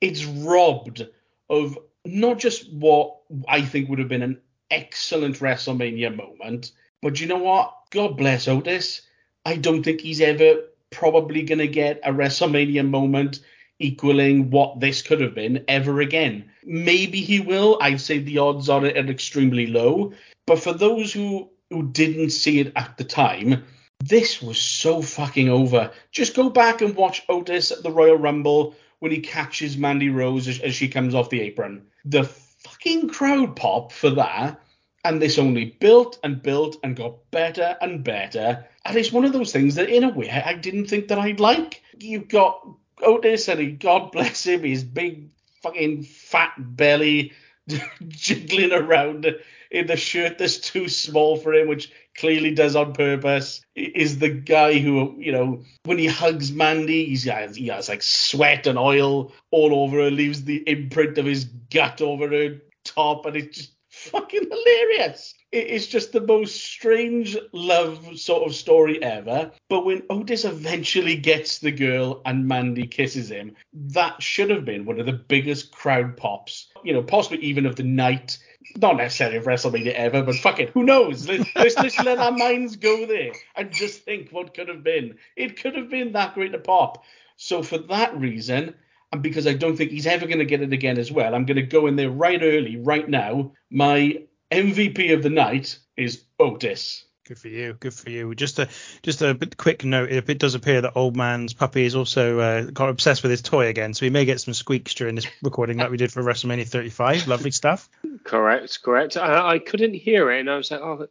it's 0.00 0.24
robbed 0.24 1.06
of 1.48 1.78
not 2.04 2.38
just 2.38 2.72
what 2.72 3.18
I 3.46 3.62
think 3.62 3.88
would 3.88 4.00
have 4.00 4.08
been 4.08 4.22
an 4.22 4.40
excellent 4.70 5.38
WrestleMania 5.38 6.16
moment, 6.16 6.72
but 7.00 7.20
you 7.20 7.28
know 7.28 7.38
what? 7.38 7.72
God 7.90 8.16
bless 8.16 8.48
Otis. 8.48 9.02
I 9.44 9.56
don't 9.56 9.82
think 9.84 10.00
he's 10.00 10.20
ever 10.20 10.64
probably 10.90 11.42
going 11.42 11.58
to 11.58 11.68
get 11.68 12.00
a 12.04 12.12
WrestleMania 12.12 12.88
moment 12.88 13.40
equaling 13.78 14.50
what 14.50 14.80
this 14.80 15.02
could 15.02 15.20
have 15.20 15.34
been 15.34 15.64
ever 15.68 16.00
again. 16.00 16.50
Maybe 16.64 17.20
he 17.20 17.40
will. 17.40 17.78
I'd 17.80 18.00
say 18.00 18.18
the 18.18 18.38
odds 18.38 18.68
on 18.68 18.84
it 18.84 18.96
are 18.96 19.10
extremely 19.10 19.66
low. 19.66 20.12
But 20.46 20.60
for 20.60 20.72
those 20.72 21.12
who, 21.12 21.50
who 21.70 21.90
didn't 21.90 22.30
see 22.30 22.60
it 22.60 22.72
at 22.76 22.96
the 22.96 23.04
time, 23.04 23.64
this 24.00 24.42
was 24.42 24.60
so 24.60 25.00
fucking 25.02 25.48
over. 25.48 25.90
Just 26.10 26.34
go 26.34 26.50
back 26.50 26.80
and 26.80 26.96
watch 26.96 27.22
Otis 27.28 27.70
at 27.70 27.82
the 27.82 27.90
Royal 27.90 28.16
Rumble 28.16 28.74
when 28.98 29.12
he 29.12 29.20
catches 29.20 29.76
Mandy 29.76 30.10
Rose 30.10 30.48
as, 30.48 30.60
as 30.60 30.74
she 30.74 30.88
comes 30.88 31.14
off 31.14 31.30
the 31.30 31.40
apron. 31.40 31.86
The 32.04 32.24
fucking 32.24 33.08
crowd 33.08 33.56
pop 33.56 33.92
for 33.92 34.10
that. 34.10 34.60
And 35.04 35.20
this 35.20 35.38
only 35.38 35.76
built 35.80 36.20
and 36.22 36.40
built 36.40 36.76
and 36.84 36.94
got 36.94 37.28
better 37.32 37.76
and 37.80 38.04
better. 38.04 38.64
And 38.84 38.96
it's 38.96 39.10
one 39.10 39.24
of 39.24 39.32
those 39.32 39.52
things 39.52 39.74
that, 39.74 39.88
in 39.88 40.04
a 40.04 40.10
way, 40.10 40.30
I 40.30 40.54
didn't 40.54 40.86
think 40.86 41.08
that 41.08 41.18
I'd 41.18 41.40
like. 41.40 41.82
You've 41.98 42.28
got 42.28 42.64
Otis, 43.00 43.48
and 43.48 43.60
he, 43.60 43.72
God 43.72 44.12
bless 44.12 44.46
him, 44.46 44.62
his 44.62 44.84
big 44.84 45.28
fucking 45.62 46.02
fat 46.02 46.52
belly 46.58 47.32
jiggling 48.08 48.72
around 48.72 49.26
in 49.70 49.86
the 49.86 49.96
shirt 49.96 50.38
that's 50.38 50.58
too 50.58 50.88
small 50.88 51.36
for 51.36 51.54
him, 51.54 51.68
which 51.68 51.90
clearly 52.16 52.54
does 52.54 52.76
on 52.76 52.92
purpose. 52.92 53.64
Is 53.74 54.18
the 54.18 54.28
guy 54.28 54.78
who, 54.78 55.14
you 55.18 55.32
know, 55.32 55.62
when 55.84 55.98
he 55.98 56.06
hugs 56.06 56.52
Mandy, 56.52 57.06
he's, 57.06 57.22
he 57.22 57.68
has 57.68 57.88
like 57.88 58.02
sweat 58.02 58.66
and 58.66 58.78
oil 58.78 59.32
all 59.50 59.74
over 59.74 59.98
her, 59.98 60.10
leaves 60.10 60.44
the 60.44 60.62
imprint 60.66 61.18
of 61.18 61.24
his 61.24 61.44
gut 61.44 62.02
over 62.02 62.28
her 62.28 62.60
top, 62.84 63.26
and 63.26 63.36
it's 63.36 63.56
just 63.56 63.72
fucking 63.90 64.48
hilarious. 64.50 65.34
It 65.52 65.66
is 65.66 65.86
just 65.86 66.12
the 66.12 66.20
most 66.22 66.64
strange 66.64 67.36
love 67.52 68.18
sort 68.18 68.48
of 68.48 68.54
story 68.54 69.02
ever. 69.02 69.50
But 69.68 69.84
when 69.84 70.02
Otis 70.08 70.46
eventually 70.46 71.14
gets 71.14 71.58
the 71.58 71.70
girl 71.70 72.22
and 72.24 72.48
Mandy 72.48 72.86
kisses 72.86 73.30
him, 73.30 73.54
that 73.74 74.22
should 74.22 74.48
have 74.48 74.64
been 74.64 74.86
one 74.86 74.98
of 74.98 75.04
the 75.04 75.12
biggest 75.12 75.70
crowd 75.70 76.16
pops, 76.16 76.68
you 76.82 76.94
know, 76.94 77.02
possibly 77.02 77.38
even 77.44 77.66
of 77.66 77.76
the 77.76 77.82
night. 77.82 78.38
Not 78.76 78.96
necessarily 78.96 79.36
of 79.36 79.44
WrestleMania 79.44 79.92
ever, 79.92 80.22
but 80.22 80.36
fuck 80.36 80.58
it, 80.58 80.70
who 80.70 80.84
knows? 80.84 81.28
Let's, 81.28 81.44
let's, 81.54 81.76
let's 81.76 81.98
let 81.98 82.18
our 82.18 82.32
minds 82.32 82.76
go 82.76 83.04
there 83.04 83.32
and 83.54 83.70
just 83.70 84.04
think 84.04 84.30
what 84.30 84.54
could 84.54 84.68
have 84.68 84.82
been. 84.82 85.16
It 85.36 85.60
could 85.60 85.76
have 85.76 85.90
been 85.90 86.12
that 86.12 86.32
great 86.32 86.54
a 86.54 86.58
pop. 86.58 87.04
So 87.36 87.62
for 87.62 87.76
that 87.76 88.16
reason, 88.18 88.74
and 89.12 89.22
because 89.22 89.46
I 89.46 89.52
don't 89.52 89.76
think 89.76 89.90
he's 89.90 90.06
ever 90.06 90.26
going 90.26 90.38
to 90.38 90.46
get 90.46 90.62
it 90.62 90.72
again 90.72 90.96
as 90.96 91.12
well, 91.12 91.34
I'm 91.34 91.44
going 91.44 91.56
to 91.56 91.62
go 91.62 91.86
in 91.86 91.96
there 91.96 92.10
right 92.10 92.40
early, 92.42 92.78
right 92.78 93.06
now. 93.06 93.52
My 93.68 94.22
MVP 94.52 95.14
of 95.14 95.22
the 95.22 95.30
night 95.30 95.78
is 95.96 96.24
Otis. 96.38 97.04
Good 97.24 97.38
for 97.38 97.48
you. 97.48 97.74
Good 97.78 97.94
for 97.94 98.10
you. 98.10 98.34
Just 98.34 98.58
a 98.58 98.68
just 99.02 99.22
a 99.22 99.32
bit 99.32 99.56
quick 99.56 99.84
note. 99.84 100.10
If 100.10 100.28
it 100.28 100.38
does 100.38 100.54
appear 100.54 100.80
that 100.80 100.92
old 100.96 101.16
man's 101.16 101.54
puppy 101.54 101.84
is 101.84 101.94
also 101.94 102.40
uh, 102.40 102.62
got 102.62 102.88
obsessed 102.88 103.22
with 103.22 103.30
his 103.30 103.42
toy 103.42 103.68
again, 103.68 103.94
so 103.94 104.04
we 104.04 104.10
may 104.10 104.24
get 104.24 104.40
some 104.40 104.54
squeaks 104.54 104.92
during 104.94 105.14
this 105.14 105.26
recording, 105.40 105.78
like 105.78 105.90
we 105.90 105.96
did 105.96 106.12
for 106.12 106.22
WrestleMania 106.22 106.66
35. 106.66 107.28
Lovely 107.28 107.52
stuff. 107.52 107.88
Correct, 108.24 108.82
correct. 108.82 109.16
I, 109.16 109.52
I 109.52 109.58
couldn't 109.60 109.94
hear 109.94 110.32
it, 110.32 110.40
and 110.40 110.50
I 110.50 110.56
was 110.56 110.72
like, 110.72 110.80
oh, 110.80 111.06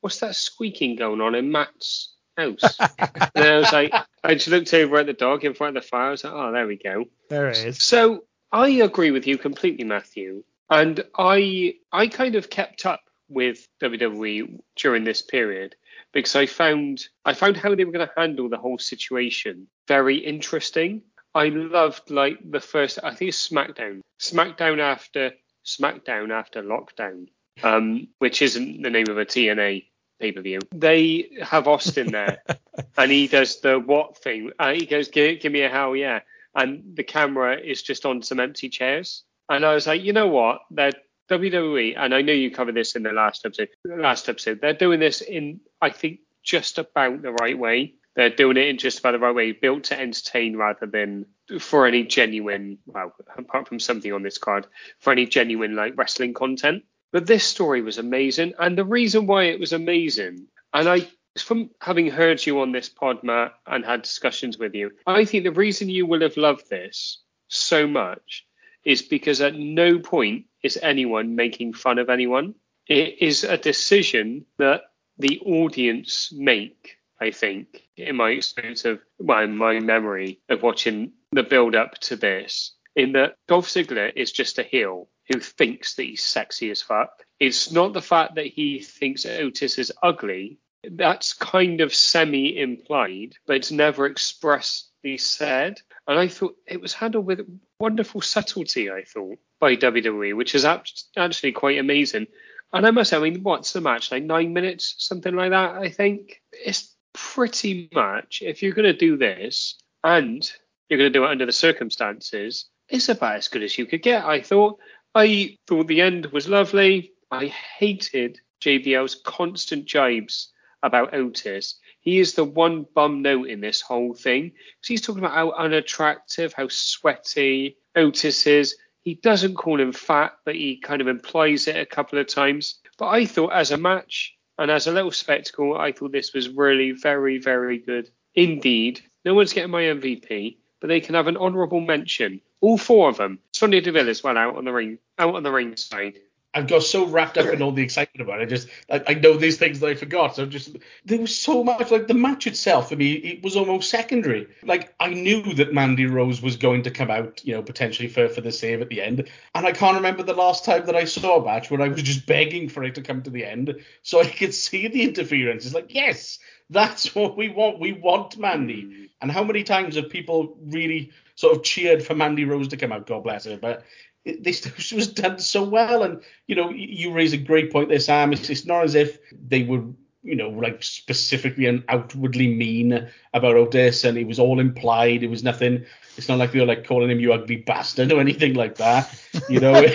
what's 0.00 0.20
that 0.20 0.36
squeaking 0.36 0.94
going 0.94 1.20
on 1.20 1.34
in 1.34 1.50
Matt's 1.50 2.14
house? 2.36 2.78
and 3.34 3.44
I 3.44 3.58
was 3.58 3.72
like, 3.72 3.92
I 4.22 4.34
just 4.34 4.48
looked 4.48 4.72
over 4.74 4.98
at 4.98 5.06
the 5.06 5.12
dog 5.12 5.44
in 5.44 5.54
front 5.54 5.76
of 5.76 5.82
the 5.82 5.88
fire. 5.88 6.08
I 6.08 6.10
was 6.12 6.22
like, 6.22 6.32
oh, 6.32 6.52
there 6.52 6.68
we 6.68 6.76
go. 6.76 7.06
There 7.30 7.48
it 7.48 7.58
is. 7.58 7.82
So 7.82 8.24
I 8.52 8.68
agree 8.68 9.10
with 9.10 9.26
you 9.26 9.38
completely, 9.38 9.84
Matthew. 9.84 10.44
And 10.70 11.04
I 11.16 11.74
I 11.92 12.08
kind 12.08 12.34
of 12.34 12.50
kept 12.50 12.86
up 12.86 13.00
with 13.28 13.66
WWE 13.82 14.58
during 14.76 15.04
this 15.04 15.22
period 15.22 15.76
because 16.12 16.36
I 16.36 16.46
found 16.46 17.06
I 17.24 17.34
found 17.34 17.56
how 17.56 17.74
they 17.74 17.84
were 17.84 17.92
going 17.92 18.06
to 18.06 18.20
handle 18.20 18.48
the 18.48 18.58
whole 18.58 18.78
situation 18.78 19.68
very 19.86 20.16
interesting. 20.16 21.02
I 21.34 21.48
loved 21.48 22.10
like 22.10 22.38
the 22.50 22.60
first 22.60 22.98
I 23.02 23.14
think 23.14 23.30
it's 23.30 23.48
SmackDown, 23.48 24.00
SmackDown 24.20 24.80
after 24.80 25.32
SmackDown 25.64 26.30
after 26.30 26.62
Lockdown, 26.62 27.28
um, 27.62 28.08
which 28.18 28.42
isn't 28.42 28.82
the 28.82 28.90
name 28.90 29.08
of 29.08 29.18
a 29.18 29.26
TNA 29.26 29.84
pay 30.20 30.32
per 30.32 30.40
view. 30.40 30.60
They 30.74 31.30
have 31.42 31.68
Austin 31.68 32.10
there, 32.12 32.42
and 32.96 33.10
he 33.10 33.28
does 33.28 33.60
the 33.60 33.78
what 33.78 34.18
thing. 34.18 34.50
Uh, 34.58 34.72
he 34.72 34.86
goes, 34.86 35.08
give, 35.08 35.40
"Give 35.40 35.52
me 35.52 35.62
a 35.62 35.68
hell 35.68 35.94
yeah," 35.94 36.20
and 36.54 36.96
the 36.96 37.04
camera 37.04 37.58
is 37.58 37.82
just 37.82 38.06
on 38.06 38.22
some 38.22 38.40
empty 38.40 38.68
chairs. 38.68 39.24
And 39.48 39.64
I 39.64 39.74
was 39.74 39.86
like, 39.86 40.02
you 40.02 40.12
know 40.12 40.28
what? 40.28 40.60
They're 40.70 40.92
WWE, 41.28 41.94
and 41.96 42.14
I 42.14 42.22
know 42.22 42.32
you 42.32 42.50
covered 42.50 42.74
this 42.74 42.96
in 42.96 43.02
the 43.02 43.12
last 43.12 43.44
episode. 43.44 43.68
Last 43.84 44.28
episode, 44.28 44.60
they're 44.60 44.72
doing 44.72 45.00
this 45.00 45.20
in, 45.20 45.60
I 45.80 45.90
think, 45.90 46.20
just 46.42 46.78
about 46.78 47.22
the 47.22 47.32
right 47.32 47.58
way. 47.58 47.94
They're 48.16 48.30
doing 48.30 48.56
it 48.56 48.66
in 48.66 48.78
just 48.78 48.98
about 48.98 49.12
the 49.12 49.18
right 49.18 49.34
way, 49.34 49.52
built 49.52 49.84
to 49.84 50.00
entertain 50.00 50.56
rather 50.56 50.86
than 50.86 51.26
for 51.60 51.86
any 51.86 52.02
genuine, 52.04 52.78
well, 52.86 53.14
apart 53.36 53.68
from 53.68 53.78
something 53.78 54.12
on 54.12 54.22
this 54.22 54.38
card, 54.38 54.66
for 55.00 55.12
any 55.12 55.26
genuine 55.26 55.76
like 55.76 55.94
wrestling 55.96 56.34
content. 56.34 56.84
But 57.12 57.26
this 57.26 57.44
story 57.44 57.82
was 57.82 57.98
amazing, 57.98 58.54
and 58.58 58.76
the 58.76 58.84
reason 58.84 59.26
why 59.26 59.44
it 59.44 59.60
was 59.60 59.72
amazing, 59.72 60.46
and 60.72 60.88
I 60.88 61.08
from 61.38 61.70
having 61.80 62.10
heard 62.10 62.44
you 62.44 62.60
on 62.60 62.72
this 62.72 62.88
pod, 62.88 63.22
Matt, 63.22 63.52
and 63.66 63.84
had 63.84 64.02
discussions 64.02 64.58
with 64.58 64.74
you, 64.74 64.90
I 65.06 65.24
think 65.24 65.44
the 65.44 65.52
reason 65.52 65.88
you 65.88 66.04
will 66.04 66.22
have 66.22 66.36
loved 66.36 66.68
this 66.68 67.22
so 67.46 67.86
much 67.86 68.44
is 68.84 69.02
because 69.02 69.40
at 69.40 69.54
no 69.54 69.98
point 69.98 70.46
is 70.62 70.78
anyone 70.82 71.36
making 71.36 71.72
fun 71.72 71.98
of 71.98 72.08
anyone. 72.08 72.54
It 72.86 73.20
is 73.20 73.44
a 73.44 73.58
decision 73.58 74.46
that 74.58 74.82
the 75.18 75.40
audience 75.40 76.32
make, 76.32 76.96
I 77.20 77.30
think, 77.30 77.88
in 77.96 78.16
my 78.16 78.30
experience 78.30 78.84
of, 78.84 79.00
well, 79.18 79.46
my 79.46 79.80
memory 79.80 80.40
of 80.48 80.62
watching 80.62 81.12
the 81.32 81.42
build 81.42 81.74
up 81.74 81.98
to 81.98 82.16
this, 82.16 82.72
in 82.96 83.12
that 83.12 83.34
Dolph 83.46 83.68
Ziggler 83.68 84.12
is 84.16 84.32
just 84.32 84.58
a 84.58 84.62
heel 84.62 85.08
who 85.30 85.38
thinks 85.40 85.94
that 85.94 86.04
he's 86.04 86.22
sexy 86.22 86.70
as 86.70 86.82
fuck. 86.82 87.10
It's 87.38 87.70
not 87.70 87.92
the 87.92 88.02
fact 88.02 88.36
that 88.36 88.46
he 88.46 88.80
thinks 88.80 89.26
Otis 89.26 89.78
is 89.78 89.92
ugly. 90.02 90.58
That's 90.90 91.34
kind 91.34 91.80
of 91.80 91.94
semi 91.94 92.58
implied, 92.58 93.34
but 93.46 93.56
it's 93.56 93.70
never 93.70 94.06
expressly 94.06 95.18
said. 95.18 95.80
And 96.08 96.18
I 96.18 96.26
thought 96.26 96.56
it 96.66 96.80
was 96.80 96.94
handled 96.94 97.26
with 97.26 97.46
wonderful 97.78 98.22
subtlety, 98.22 98.90
I 98.90 99.04
thought, 99.04 99.38
by 99.60 99.76
WWE, 99.76 100.34
which 100.34 100.54
is 100.54 100.64
actually 100.64 101.52
quite 101.52 101.78
amazing. 101.78 102.26
And 102.72 102.86
I 102.86 102.90
must 102.90 103.10
say, 103.10 103.18
I 103.18 103.20
mean, 103.20 103.42
what's 103.42 103.74
the 103.74 103.82
match? 103.82 104.10
Like 104.10 104.24
nine 104.24 104.54
minutes, 104.54 104.94
something 104.98 105.36
like 105.36 105.50
that, 105.50 105.76
I 105.76 105.90
think. 105.90 106.40
It's 106.52 106.94
pretty 107.12 107.90
much, 107.92 108.42
if 108.42 108.62
you're 108.62 108.72
going 108.72 108.90
to 108.90 108.98
do 108.98 109.18
this 109.18 109.76
and 110.02 110.50
you're 110.88 110.98
going 110.98 111.12
to 111.12 111.18
do 111.18 111.24
it 111.24 111.30
under 111.30 111.46
the 111.46 111.52
circumstances, 111.52 112.64
it's 112.88 113.10
about 113.10 113.36
as 113.36 113.48
good 113.48 113.62
as 113.62 113.76
you 113.76 113.84
could 113.84 114.02
get, 114.02 114.24
I 114.24 114.40
thought. 114.40 114.78
I 115.14 115.58
thought 115.66 115.88
the 115.88 116.00
end 116.00 116.26
was 116.26 116.48
lovely. 116.48 117.12
I 117.30 117.46
hated 117.46 118.40
JBL's 118.62 119.14
constant 119.14 119.84
jibes 119.84 120.52
about 120.82 121.12
Otis. 121.12 121.74
He 122.08 122.20
is 122.20 122.32
the 122.32 122.44
one 122.44 122.86
bum 122.94 123.20
note 123.20 123.48
in 123.48 123.60
this 123.60 123.82
whole 123.82 124.14
thing. 124.14 124.44
Because 124.44 124.88
he's 124.88 125.02
talking 125.02 125.22
about 125.22 125.34
how 125.34 125.50
unattractive, 125.50 126.54
how 126.54 126.68
sweaty 126.68 127.76
Otis 127.94 128.46
is. 128.46 128.76
He 129.02 129.16
doesn't 129.16 129.56
call 129.56 129.78
him 129.78 129.92
fat, 129.92 130.32
but 130.46 130.54
he 130.54 130.78
kind 130.78 131.02
of 131.02 131.06
implies 131.06 131.68
it 131.68 131.76
a 131.76 131.84
couple 131.84 132.18
of 132.18 132.26
times. 132.26 132.80
But 132.96 133.08
I 133.08 133.26
thought 133.26 133.52
as 133.52 133.72
a 133.72 133.76
match 133.76 134.34
and 134.56 134.70
as 134.70 134.86
a 134.86 134.92
little 134.92 135.10
spectacle, 135.10 135.76
I 135.76 135.92
thought 135.92 136.12
this 136.12 136.32
was 136.32 136.48
really 136.48 136.92
very, 136.92 137.36
very 137.36 137.76
good. 137.76 138.08
Indeed, 138.34 139.02
no 139.26 139.34
one's 139.34 139.52
getting 139.52 139.70
my 139.70 139.82
MVP, 139.82 140.56
but 140.80 140.88
they 140.88 141.02
can 141.02 141.14
have 141.14 141.26
an 141.26 141.36
honourable 141.36 141.80
mention. 141.80 142.40
All 142.62 142.78
four 142.78 143.10
of 143.10 143.18
them. 143.18 143.38
Sonya 143.52 143.82
Deville 143.82 144.08
as 144.08 144.22
well 144.22 144.38
out 144.38 144.56
on 144.56 144.64
the 144.64 144.72
ring, 144.72 144.98
out 145.18 145.34
on 145.34 145.42
the 145.42 145.52
ring 145.52 145.76
side. 145.76 146.20
I 146.54 146.62
got 146.62 146.82
so 146.82 147.06
wrapped 147.06 147.36
up 147.36 147.46
in 147.46 147.60
all 147.60 147.72
the 147.72 147.82
excitement 147.82 148.26
about 148.26 148.40
it. 148.40 148.44
I 148.44 148.46
just 148.46 148.68
I, 148.90 149.02
I 149.08 149.14
know 149.14 149.36
these 149.36 149.58
things 149.58 149.80
that 149.80 149.90
I 149.90 149.94
forgot. 149.94 150.36
So 150.36 150.46
just 150.46 150.76
there 151.04 151.20
was 151.20 151.36
so 151.36 151.62
much 151.62 151.90
like 151.90 152.06
the 152.06 152.14
match 152.14 152.46
itself 152.46 152.88
for 152.88 152.96
me, 152.96 153.12
it 153.12 153.42
was 153.42 153.56
almost 153.56 153.90
secondary. 153.90 154.46
Like 154.62 154.94
I 154.98 155.10
knew 155.10 155.54
that 155.54 155.74
Mandy 155.74 156.06
Rose 156.06 156.40
was 156.40 156.56
going 156.56 156.82
to 156.82 156.90
come 156.90 157.10
out, 157.10 157.44
you 157.44 157.54
know, 157.54 157.62
potentially 157.62 158.08
for 158.08 158.28
for 158.28 158.40
the 158.40 158.52
save 158.52 158.80
at 158.80 158.88
the 158.88 159.02
end. 159.02 159.28
And 159.54 159.66
I 159.66 159.72
can't 159.72 159.96
remember 159.96 160.22
the 160.22 160.32
last 160.32 160.64
time 160.64 160.86
that 160.86 160.96
I 160.96 161.04
saw 161.04 161.40
a 161.40 161.44
match 161.44 161.70
where 161.70 161.82
I 161.82 161.88
was 161.88 162.02
just 162.02 162.26
begging 162.26 162.68
for 162.68 162.82
it 162.82 162.94
to 162.94 163.02
come 163.02 163.22
to 163.22 163.30
the 163.30 163.44
end 163.44 163.84
so 164.02 164.20
I 164.20 164.26
could 164.26 164.54
see 164.54 164.88
the 164.88 165.02
interference. 165.02 165.66
It's 165.66 165.74
like, 165.74 165.94
yes, 165.94 166.38
that's 166.70 167.14
what 167.14 167.36
we 167.36 167.48
want. 167.48 167.78
We 167.78 167.92
want 167.92 168.38
Mandy. 168.38 168.84
Mm. 168.84 169.08
And 169.20 169.32
how 169.32 169.42
many 169.42 169.64
times 169.64 169.96
have 169.96 170.10
people 170.10 170.56
really 170.62 171.10
sort 171.34 171.56
of 171.56 171.62
cheered 171.62 172.02
for 172.04 172.14
Mandy 172.14 172.44
Rose 172.44 172.68
to 172.68 172.76
come 172.76 172.92
out? 172.92 173.06
God 173.06 173.24
bless 173.24 173.44
her. 173.44 173.56
But 173.56 173.84
it, 174.24 174.44
this 174.44 174.92
was 174.92 175.08
done 175.08 175.38
so 175.38 175.64
well. 175.64 176.02
And 176.02 176.22
you 176.46 176.56
know, 176.56 176.70
you, 176.70 176.86
you 177.08 177.12
raise 177.12 177.32
a 177.32 177.38
great 177.38 177.72
point 177.72 177.88
there, 177.88 178.00
Sam. 178.00 178.32
It's, 178.32 178.50
it's 178.50 178.66
not 178.66 178.84
as 178.84 178.94
if 178.94 179.18
they 179.32 179.64
were 179.64 179.84
you 180.22 180.36
know, 180.36 180.50
like 180.50 180.82
specifically 180.82 181.66
and 181.66 181.84
outwardly 181.88 182.54
mean 182.54 183.08
about 183.32 183.56
Otis, 183.56 184.04
and 184.04 184.18
it 184.18 184.26
was 184.26 184.38
all 184.38 184.60
implied. 184.60 185.22
It 185.22 185.30
was 185.30 185.42
nothing. 185.42 185.84
It's 186.16 186.28
not 186.28 186.38
like 186.38 186.52
they 186.52 186.60
were 186.60 186.66
like 186.66 186.86
calling 186.86 187.10
him 187.10 187.20
"you 187.20 187.32
ugly 187.32 187.56
bastard" 187.56 188.12
or 188.12 188.20
anything 188.20 188.54
like 188.54 188.76
that. 188.76 189.14
You 189.48 189.60
know, 189.60 189.86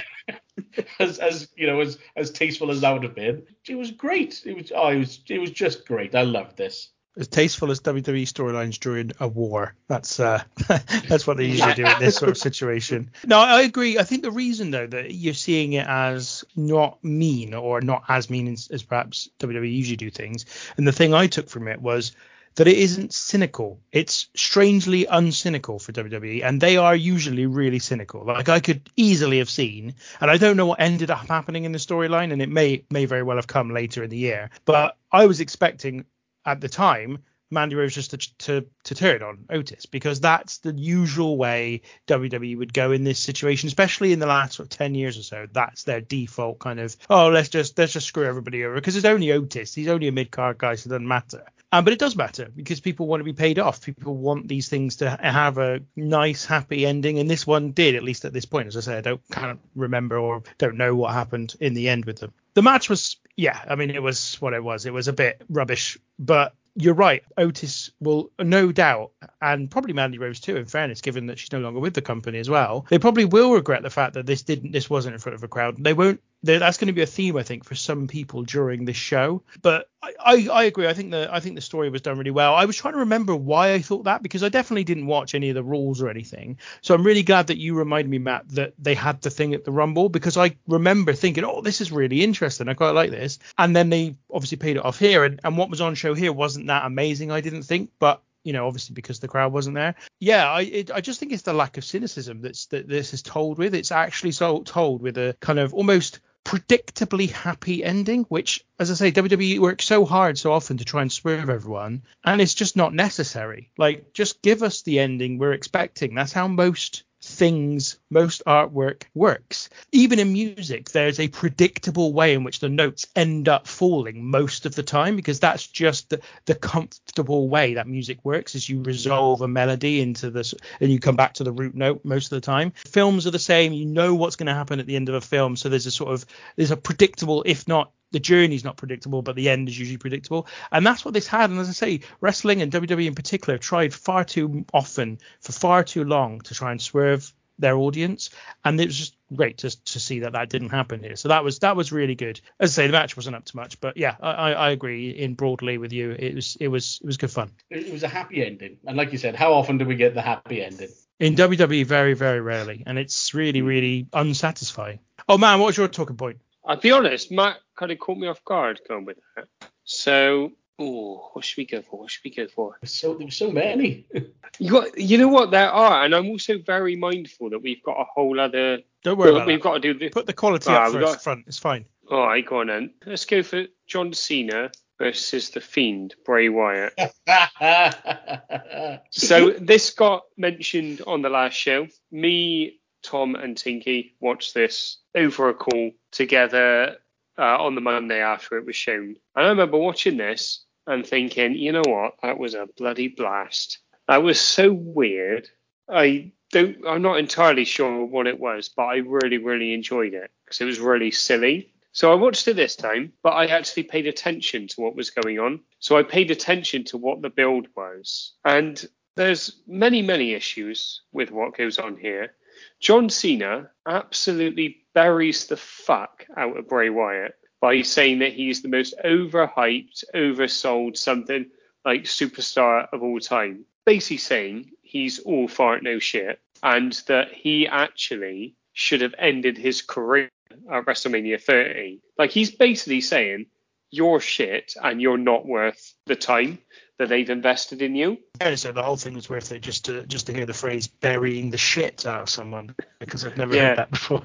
as 1.00 1.20
as 1.20 1.50
you 1.56 1.68
know, 1.68 1.82
as 1.82 2.00
as 2.16 2.32
tasteful 2.32 2.72
as 2.72 2.82
that 2.82 2.92
would 2.92 3.04
have 3.04 3.16
been, 3.16 3.44
it 3.68 3.76
was 3.76 3.92
great. 3.92 4.42
It 4.46 4.56
was 4.56 4.72
oh, 4.74 4.90
it 4.90 5.00
was 5.00 5.20
it 5.30 5.40
was 5.40 5.52
just 5.52 5.86
great. 5.86 6.16
I 6.16 6.24
loved 6.24 6.58
this. 6.58 6.90
As 7.16 7.28
tasteful 7.28 7.70
as 7.70 7.80
WWE 7.82 8.24
storylines 8.24 8.80
during 8.80 9.12
a 9.20 9.28
war. 9.28 9.76
That's 9.88 10.20
uh, 10.20 10.44
that's 11.08 11.28
what 11.28 11.38
they 11.38 11.46
usually 11.46 11.76
do 11.76 11.86
in 11.86 12.00
this 12.00 12.16
sort 12.16 12.32
of 12.32 12.38
situation. 12.38 13.12
No, 13.26 13.38
I 13.38 13.62
agree. 13.62 14.00
I 14.00 14.04
think 14.04 14.24
the 14.24 14.32
reason 14.32 14.72
though 14.72 14.88
that 14.88 15.14
you're 15.14 15.36
seeing 15.36 15.74
it 15.74 15.86
as 15.88 16.44
not 16.56 17.04
mean 17.04 17.54
or 17.54 17.82
not 17.82 18.04
as 18.10 18.32
mean 18.32 18.48
as, 18.48 18.68
as 18.70 18.82
perhaps 18.82 19.30
WWE 19.40 19.72
usually 19.72 19.96
do 19.96 20.10
things, 20.10 20.46
and 20.76 20.88
the 20.88 20.92
thing 20.92 21.14
I 21.14 21.28
took 21.28 21.50
from 21.50 21.68
it 21.68 21.80
was 21.80 22.14
that 22.56 22.68
it 22.68 22.78
isn't 22.78 23.14
cynical. 23.14 23.80
It's 23.92 24.28
strangely 24.36 25.06
uncynical 25.06 25.82
for 25.82 25.92
WWE, 25.92 26.44
and 26.44 26.62
they 26.62 26.78
are 26.78 26.96
usually 26.96 27.46
really 27.46 27.80
cynical. 27.80 28.26
Like 28.26 28.50
I 28.50 28.60
could 28.60 28.90
easily 28.96 29.40
have 29.40 29.50
seen, 29.50 29.96
and 30.22 30.30
I 30.30 30.38
don't 30.38 30.58
know 30.58 30.68
what 30.68 30.80
ended 30.80 31.10
up 31.10 31.28
happening 31.28 31.66
in 31.66 31.72
the 31.72 31.80
storyline, 31.80 32.32
and 32.32 32.42
it 32.42 32.50
may 32.50 32.84
may 32.90 33.06
very 33.06 33.24
well 33.24 33.38
have 33.38 33.48
come 33.48 33.72
later 33.72 34.04
in 34.04 34.10
the 34.10 34.18
year. 34.18 34.50
But 34.66 34.98
I 35.12 35.26
was 35.26 35.40
expecting 35.40 36.06
at 36.46 36.62
the 36.62 36.70
time 36.70 37.20
Mandy 37.54 37.76
Rose 37.76 37.94
just 37.94 38.12
to, 38.12 38.18
to 38.18 38.66
to 38.84 38.96
turn 38.96 39.22
on 39.22 39.46
Otis 39.50 39.86
because 39.86 40.20
that's 40.20 40.58
the 40.58 40.74
usual 40.74 41.38
way 41.38 41.82
WWE 42.08 42.58
would 42.58 42.74
go 42.74 42.92
in 42.92 43.04
this 43.04 43.20
situation, 43.20 43.68
especially 43.68 44.12
in 44.12 44.20
the 44.20 44.26
last 44.26 44.56
sort 44.56 44.66
of 44.66 44.78
ten 44.78 44.96
years 44.96 45.18
or 45.18 45.24
so. 45.24 45.48
That's 45.52 45.84
their 45.84 46.02
default 46.02 46.60
kind 46.60 46.80
of 46.80 46.98
oh 47.10 47.30
let's 47.30 47.50
just 47.50 47.78
let's 47.78 47.94
just 47.94 48.08
screw 48.08 48.26
everybody 48.26 48.66
over 48.66 48.76
because 48.76 48.96
it's 48.96 49.06
only 49.06 49.32
Otis. 49.32 49.76
He's 49.76 49.88
only 49.88 50.08
a 50.08 50.12
mid 50.12 50.32
card 50.32 50.58
guy, 50.58 50.76
so 50.76 50.88
it 50.88 50.92
doesn't 50.92 51.08
matter. 51.08 51.46
Um, 51.72 51.84
but 51.84 51.94
it 51.94 52.00
does 52.00 52.16
matter 52.16 52.50
because 52.56 52.80
people 52.80 53.08
want 53.08 53.22
to 53.22 53.26
be 53.26 53.34
paid 53.34 53.58
off. 53.58 53.82
People 53.82 54.16
want 54.16 54.48
these 54.48 54.70
things 54.70 54.98
to 54.98 55.10
have 55.10 55.58
a 55.58 55.82
nice, 55.96 56.46
happy 56.46 56.86
ending, 56.86 57.18
and 57.18 57.30
this 57.30 57.48
one 57.48 57.72
did, 57.72 57.96
at 57.96 58.04
least 58.04 58.26
at 58.26 58.34
this 58.34 58.46
point. 58.46 58.68
As 58.68 58.78
I 58.78 58.82
say, 58.82 58.98
I 58.98 59.02
don't 59.02 59.22
can't 59.32 59.60
remember 59.76 60.18
or 60.18 60.44
don't 60.60 60.78
know 60.78 60.96
what 60.96 61.14
happened 61.14 61.56
in 61.60 61.74
the 61.74 61.90
end 61.90 62.06
with 62.06 62.20
them. 62.20 62.32
The 62.54 62.62
match 62.62 62.90
was, 62.90 63.18
yeah, 63.36 63.60
I 63.68 63.76
mean, 63.76 63.90
it 63.90 64.04
was 64.04 64.36
what 64.40 64.54
it 64.54 64.64
was. 64.64 64.86
It 64.86 64.94
was 64.94 65.08
a 65.08 65.14
bit 65.14 65.42
rubbish, 65.50 65.98
but 66.20 66.54
you're 66.76 66.94
right. 66.94 67.24
Otis 67.38 67.92
will 68.00 68.32
no 68.40 68.72
doubt, 68.72 69.12
and 69.42 69.70
probably 69.70 69.94
Mandy 69.94 70.18
Rose 70.18 70.40
too. 70.40 70.56
In 70.58 70.66
fairness, 70.66 71.02
given 71.02 71.28
that 71.28 71.40
she's 71.40 71.52
no 71.52 71.60
longer 71.60 71.80
with 71.80 71.94
the 71.94 72.02
company 72.02 72.40
as 72.40 72.50
well, 72.50 72.86
they 72.90 73.00
probably 73.00 73.26
will 73.26 73.54
regret 73.54 73.84
the 73.84 73.90
fact 73.90 74.14
that 74.14 74.26
this 74.26 74.44
didn't, 74.44 74.72
this 74.72 74.90
wasn't 74.90 75.14
in 75.14 75.20
front 75.20 75.36
of 75.36 75.44
a 75.44 75.48
crowd. 75.48 75.84
They 75.84 75.94
won't 75.94 76.22
that's 76.44 76.78
going 76.78 76.88
to 76.88 76.94
be 76.94 77.02
a 77.02 77.08
theme, 77.08 77.38
I 77.38 77.44
think, 77.44 77.64
for 77.64 77.76
some 77.76 78.08
people 78.08 78.44
during 78.44 78.84
this 78.86 78.98
show. 78.98 79.42
But 79.62 79.90
I, 80.02 80.14
I, 80.20 80.48
I 80.52 80.64
agree. 80.66 80.88
I 80.88 80.94
think 80.94 81.12
the 81.12 81.30
I 81.32 81.40
think 81.40 81.56
the 81.56 81.62
story 81.62 81.90
was 81.90 82.02
done 82.02 82.18
really 82.18 82.32
well. 82.32 82.54
I 82.54 82.66
was 82.66 82.76
trying 82.76 82.94
to 82.94 83.00
remember 83.00 83.36
why 83.36 83.74
I 83.74 83.82
thought 83.82 84.04
that 84.04 84.22
because 84.22 84.44
I 84.44 84.50
definitely 84.50 84.84
didn't 84.84 85.08
watch 85.08 85.36
any 85.36 85.50
of 85.50 85.56
the 85.56 85.64
rules 85.64 86.02
or 86.02 86.10
anything. 86.10 86.58
So 86.82 86.94
I'm 86.94 87.06
really 87.06 87.24
glad 87.24 87.48
that 87.48 87.58
you 87.58 87.76
reminded 87.76 88.10
me, 88.10 88.18
Matt, 88.18 88.50
that 88.50 88.74
they 88.78 88.94
had 88.94 89.22
the 89.22 89.30
thing 89.30 89.54
at 89.54 89.64
the 89.64 89.72
Rumble 89.72 90.10
because 90.10 90.38
I 90.38 90.58
remember 90.68 91.14
thinking, 91.14 91.46
oh, 91.46 91.62
this 91.62 91.80
is 91.80 91.92
really 91.92 92.24
interesting. 92.24 92.68
I 92.68 92.74
quite 92.74 92.92
like 92.92 93.12
this. 93.12 93.40
And 93.58 93.76
then 93.76 93.90
they 93.90 94.16
obviously 94.32 94.58
paid 94.58 94.76
it 94.76 94.86
off 94.86 95.00
here, 95.00 95.24
and, 95.24 95.40
and 95.44 95.58
what 95.58 95.70
was 95.70 95.82
on 95.82 95.96
show 95.96 96.14
here 96.14 96.34
wasn't 96.34 96.68
that 96.68 96.86
amazing. 96.86 97.32
I 97.32 97.42
didn't 97.42 97.64
think, 97.64 97.92
but 98.00 98.22
you 98.44 98.52
know, 98.52 98.68
obviously 98.68 98.94
because 98.94 99.20
the 99.20 99.28
crowd 99.28 99.54
wasn't 99.54 99.76
there. 99.76 99.96
Yeah, 100.20 100.52
I 100.52 100.62
it, 100.62 100.92
I 100.92 101.02
just 101.02 101.20
think 101.20 101.32
it's 101.32 101.44
the 101.44 101.54
lack 101.54 101.78
of 101.78 101.86
cynicism 101.86 102.42
that's 102.42 102.66
that 102.68 102.88
this 102.88 103.14
is 103.14 103.22
told 103.22 103.58
with. 103.58 103.74
It's 103.74 103.92
actually 103.92 104.32
so 104.32 104.62
told 104.64 105.02
with 105.02 105.18
a 105.18 105.36
kind 105.40 105.60
of 105.60 105.74
almost 105.74 106.20
predictably 106.46 107.30
happy 107.30 107.84
ending, 107.84 108.24
which, 108.24 108.66
as 108.80 108.92
I 108.92 108.96
say, 108.96 109.12
WWE 109.12 109.60
works 109.60 109.86
so 109.86 110.06
hard 110.06 110.38
so 110.38 110.52
often 110.52 110.78
to 110.78 110.86
try 110.86 111.02
and 111.02 111.12
swerve 111.12 111.50
everyone, 111.50 112.04
and 112.24 112.42
it's 112.42 112.54
just 112.54 112.76
not 112.76 112.94
necessary. 112.94 113.72
Like, 113.78 114.14
just 114.14 114.42
give 114.42 114.64
us 114.64 114.82
the 114.82 115.00
ending 115.00 115.38
we're 115.38 115.54
expecting. 115.54 116.16
That's 116.16 116.34
how 116.34 116.48
most 116.48 117.04
things, 117.24 117.98
most 118.10 118.44
artwork 118.46 119.04
works. 119.14 119.70
Even 119.92 120.20
in 120.20 120.34
music, 120.34 120.92
there's 120.92 121.20
a 121.20 121.28
predictable 121.28 122.14
way 122.14 122.34
in 122.34 122.44
which 122.44 122.60
the 122.60 122.70
notes 122.70 123.08
end 123.16 123.48
up 123.48 123.68
falling 123.68 124.26
most 124.26 124.66
of 124.66 124.76
the 124.76 124.84
time 124.84 125.16
because 125.16 125.40
that's 125.40 125.66
just 125.68 126.10
the, 126.10 126.22
the 126.46 126.56
comfortable 126.56 127.48
way 127.48 127.76
that 127.76 127.88
music 127.88 128.20
works 128.24 128.56
is 128.56 128.68
you 128.68 128.82
resolve 128.82 129.42
a 129.42 129.48
melody 129.48 130.02
into 130.02 130.30
this 130.30 130.54
and 130.82 130.92
you 130.92 131.00
come 131.00 131.16
back 131.16 131.34
to 131.34 131.44
the 131.44 131.52
root 131.52 131.76
note 131.76 132.02
most 132.04 132.32
of 132.32 132.42
the 132.42 132.46
time. 132.46 132.72
Films 132.72 133.26
are 133.26 133.32
the 133.32 133.40
same, 133.40 133.74
you 133.74 133.86
know 133.86 134.14
what's 134.16 134.36
going 134.36 134.48
to 134.48 134.54
happen 134.54 134.80
at 134.80 134.86
the 134.86 134.96
end 134.96 135.10
of 135.10 135.16
a 135.16 135.22
film, 135.22 135.56
so 135.56 135.70
there's 135.70 135.86
a 135.86 135.92
sort 135.92 136.14
of 136.14 136.26
there's 136.56 136.72
a 136.72 136.78
predictable 136.78 137.44
if 137.46 137.68
not 137.68 137.92
the 138.14 138.20
journey's 138.20 138.64
not 138.64 138.78
predictable, 138.78 139.22
but 139.22 139.36
the 139.36 139.50
end 139.50 139.68
is 139.68 139.78
usually 139.78 139.98
predictable. 139.98 140.48
And 140.72 140.86
that's 140.86 141.04
what 141.04 141.14
this 141.14 141.28
had. 141.28 141.50
And 141.50 141.60
as 141.60 141.68
I 141.68 141.74
say, 141.74 142.00
wrestling 142.22 142.62
and 142.62 142.72
WWE 142.72 143.08
in 143.08 143.16
particular 143.16 143.58
tried 143.58 143.94
far 143.94 144.24
too 144.24 144.66
often 144.72 145.18
for 145.42 145.52
far 145.52 145.84
too 145.84 146.06
long 146.06 146.40
to 146.42 146.54
try 146.54 146.72
and 146.72 146.82
swerve 146.82 147.34
their 147.58 147.76
audience. 147.76 148.30
And 148.64 148.80
it 148.80 148.86
was 148.86 148.98
just 148.98 149.16
great 149.36 149.58
to, 149.60 149.84
to 149.86 150.00
see 150.00 150.20
that 150.20 150.34
that 150.34 150.50
didn't 150.50 150.70
happen 150.70 151.02
here. 151.02 151.16
So 151.16 151.30
that 151.30 151.44
was 151.44 151.60
that 151.60 151.76
was 151.76 151.92
really 151.92 152.14
good. 152.14 152.40
As 152.60 152.78
I 152.78 152.84
say, 152.84 152.88
the 152.88 152.94
match 152.94 153.18
wasn't 153.18 153.36
up 153.36 153.46
to 153.46 153.56
much, 153.56 153.82
but 153.82 153.98
yeah, 153.98 154.16
I, 154.22 154.54
I 154.54 154.70
agree 154.70 155.10
in 155.10 155.34
broadly 155.34 155.80
with 155.80 155.92
you. 155.92 156.12
It 156.12 156.36
was 156.36 156.56
it 156.60 156.68
was 156.68 157.00
it 157.02 157.08
was 157.08 157.18
good 157.18 157.32
fun. 157.32 157.52
It, 157.72 157.88
it 157.88 157.94
was 157.94 158.04
a 158.04 158.08
happy 158.08 158.46
ending, 158.46 158.78
and 158.86 158.96
like 158.96 159.12
you 159.12 159.18
said, 159.18 159.36
how 159.36 159.54
often 159.54 159.80
do 159.80 159.86
we 159.86 159.96
get 159.96 160.14
the 160.14 160.22
happy 160.22 160.64
ending? 160.64 160.90
In 161.20 161.36
WWE, 161.36 161.86
very 161.86 162.14
very 162.14 162.42
rarely, 162.42 162.84
and 162.86 163.00
it's 163.00 163.34
really 163.34 163.62
hmm. 163.62 163.68
really 163.68 164.08
unsatisfying. 164.14 165.00
Oh 165.28 165.38
man, 165.38 165.60
what 165.60 165.68
was 165.68 165.78
your 165.78 165.88
talking 165.88 166.18
point? 166.18 166.38
I'll 166.66 166.78
be 166.78 166.92
honest, 166.92 167.32
Matt 167.32 167.58
kind 167.78 167.92
of 167.92 168.00
caught 168.00 168.18
me 168.18 168.28
off 168.28 168.44
guard 168.46 168.80
going 168.88 169.06
with 169.06 169.18
that. 169.36 169.48
So, 169.84 170.52
oh, 170.80 171.30
what 171.34 171.44
should 171.44 171.58
we 171.58 171.66
go 171.66 171.82
for? 171.82 172.00
What 172.02 172.12
should 172.12 172.24
we 172.24 172.32
go 172.32 172.48
for? 172.48 172.78
So 172.86 173.14
there 173.16 173.28
were 173.28 173.32
so 173.32 173.52
many. 173.52 174.08
You 174.60 174.70
got, 174.70 174.96
you 175.00 175.18
know 175.18 175.30
what 175.30 175.50
there 175.50 175.72
are, 175.72 176.06
and 176.06 176.14
I'm 176.14 176.28
also 176.28 176.60
very 176.60 176.96
mindful 176.96 177.50
that 177.50 177.64
we've 177.64 177.82
got 177.82 178.00
a 178.00 178.04
whole 178.14 178.40
other. 178.40 178.82
Don't 179.04 179.18
worry 179.18 179.32
about 179.32 179.48
we've 179.48 179.58
that. 179.58 179.64
got 179.64 179.74
to 179.74 179.80
do 179.80 179.98
the. 179.98 180.10
Put 180.10 180.28
the 180.28 180.34
quality 180.34 180.70
Ah, 180.70 180.86
up 180.86 180.94
we 180.94 181.00
first, 181.00 181.14
got- 181.14 181.24
front. 181.24 181.46
It's 181.48 181.58
fine. 181.58 181.86
All 182.12 182.28
right, 182.28 182.46
go 182.46 182.60
on 182.60 182.68
then. 182.68 182.94
Let's 183.04 183.26
go 183.26 183.42
for 183.42 183.64
John 183.88 184.14
Cena 184.14 184.70
versus 185.00 185.50
the 185.50 185.60
Fiend 185.60 186.14
Bray 186.24 186.50
Wyatt. 186.50 186.94
So 189.10 189.50
this 189.52 189.90
got 189.92 190.24
mentioned 190.38 191.02
on 191.08 191.22
the 191.24 191.30
last 191.30 191.54
show. 191.56 191.88
Me, 192.12 192.80
Tom, 193.04 193.36
and 193.36 193.56
Tinky 193.58 194.16
watched 194.20 194.54
this 194.54 194.98
over 195.16 195.50
a 195.50 195.54
call 195.54 195.92
together 196.12 196.98
uh, 197.38 197.58
on 197.58 197.76
the 197.76 197.82
Monday 197.82 198.22
after 198.22 198.58
it 198.58 198.66
was 198.66 198.76
shown. 198.76 199.16
And 199.36 199.46
I 199.46 199.50
remember 199.50 199.78
watching 199.78 200.18
this 200.18 200.66
and 200.88 201.06
thinking, 201.06 201.56
you 201.56 201.72
know 201.72 201.84
what, 201.86 202.16
that 202.22 202.38
was 202.38 202.54
a 202.54 202.68
bloody 202.78 203.08
blast. 203.08 203.80
That 204.08 204.24
was 204.24 204.40
so 204.40 204.74
weird. 204.74 205.50
I 205.90 206.32
don't, 206.52 206.78
I'm 206.88 207.02
not 207.02 207.20
entirely 207.20 207.66
sure 207.66 208.06
what 208.06 208.28
it 208.28 208.40
was, 208.40 208.70
but 208.70 208.84
I 208.84 208.98
really, 208.98 209.38
really 209.38 209.74
enjoyed 209.74 210.14
it 210.14 210.32
because 210.46 210.62
it 210.62 210.66
was 210.66 210.80
really 210.80 211.12
silly. 211.12 211.74
So 211.94 212.12
I 212.12 212.16
watched 212.16 212.48
it 212.48 212.56
this 212.56 212.76
time, 212.76 213.14
but 213.22 213.32
I 213.32 213.46
actually 213.46 213.84
paid 213.84 214.08
attention 214.08 214.68
to 214.70 214.82
what 214.82 214.96
was 214.96 215.12
going 215.12 215.40
on. 215.40 215.60
So 215.80 215.98
I 215.98 216.04
paid 216.04 216.32
attention 216.32 216.84
to 216.86 216.98
what 216.98 217.22
the 217.22 217.30
build 217.30 217.68
was. 217.76 218.34
And 218.44 218.84
there's 219.16 219.62
many, 219.68 220.02
many 220.02 220.34
issues 220.34 221.02
with 221.12 221.32
what 221.32 221.56
goes 221.56 221.78
on 221.78 221.98
here. 221.98 222.34
John 222.80 223.10
Cena 223.10 223.70
absolutely 223.88 224.86
buries 224.94 225.48
the 225.48 225.58
fuck 225.58 226.26
out 226.36 226.58
of 226.58 226.68
Bray 226.68 226.90
Wyatt 226.90 227.36
by 227.62 227.82
saying 227.82 228.20
that 228.20 228.34
he's 228.34 228.62
the 228.62 228.68
most 228.68 228.94
overhyped, 229.04 230.04
oversold 230.14 230.98
something 230.98 231.46
like 231.86 232.04
superstar 232.04 232.88
of 232.92 233.04
all 233.04 233.20
time. 233.20 233.66
Basically 233.86 234.18
saying 234.18 234.72
he's 234.82 235.20
all 235.20 235.48
fart 235.48 235.84
no 235.84 236.00
shit 236.00 236.40
and 236.62 236.94
that 237.08 237.34
he 237.34 237.68
actually 237.68 238.56
should 238.74 239.02
have 239.02 239.16
ended 239.18 239.58
his 239.58 239.82
career 239.82 240.30
at 240.72 240.86
WrestleMania 240.86 241.42
30. 241.42 242.00
Like 242.18 242.32
he's 242.32 242.52
basically 242.52 243.02
saying 243.02 243.48
you're 243.92 244.20
shit 244.20 244.74
and 244.82 245.02
you're 245.02 245.18
not 245.18 245.46
worth 245.46 245.94
the 246.06 246.16
time 246.16 246.60
that 247.00 247.10
they've 247.10 247.30
invested 247.30 247.82
in 247.82 247.96
you. 247.96 248.18
Yeah, 248.42 248.56
so 248.56 248.72
the 248.72 248.84
whole 248.84 248.98
thing 248.98 249.14
was 249.16 249.30
worth 249.30 249.52
it 249.52 249.62
just 249.62 249.86
to 249.86 250.06
just 250.06 250.28
to 250.28 250.34
hear 250.34 250.46
the 250.46 250.54
phrase 250.54 250.88
burying 250.88 251.50
the 251.50 251.58
shit 251.58 252.06
out 252.06 252.22
of 252.22 252.30
someone 252.30 252.76
because 253.00 253.26
I've 253.26 253.38
never 253.38 253.56
Yeah. 253.56 253.70
heard 253.70 253.78
that 253.80 253.92
before. 253.92 254.24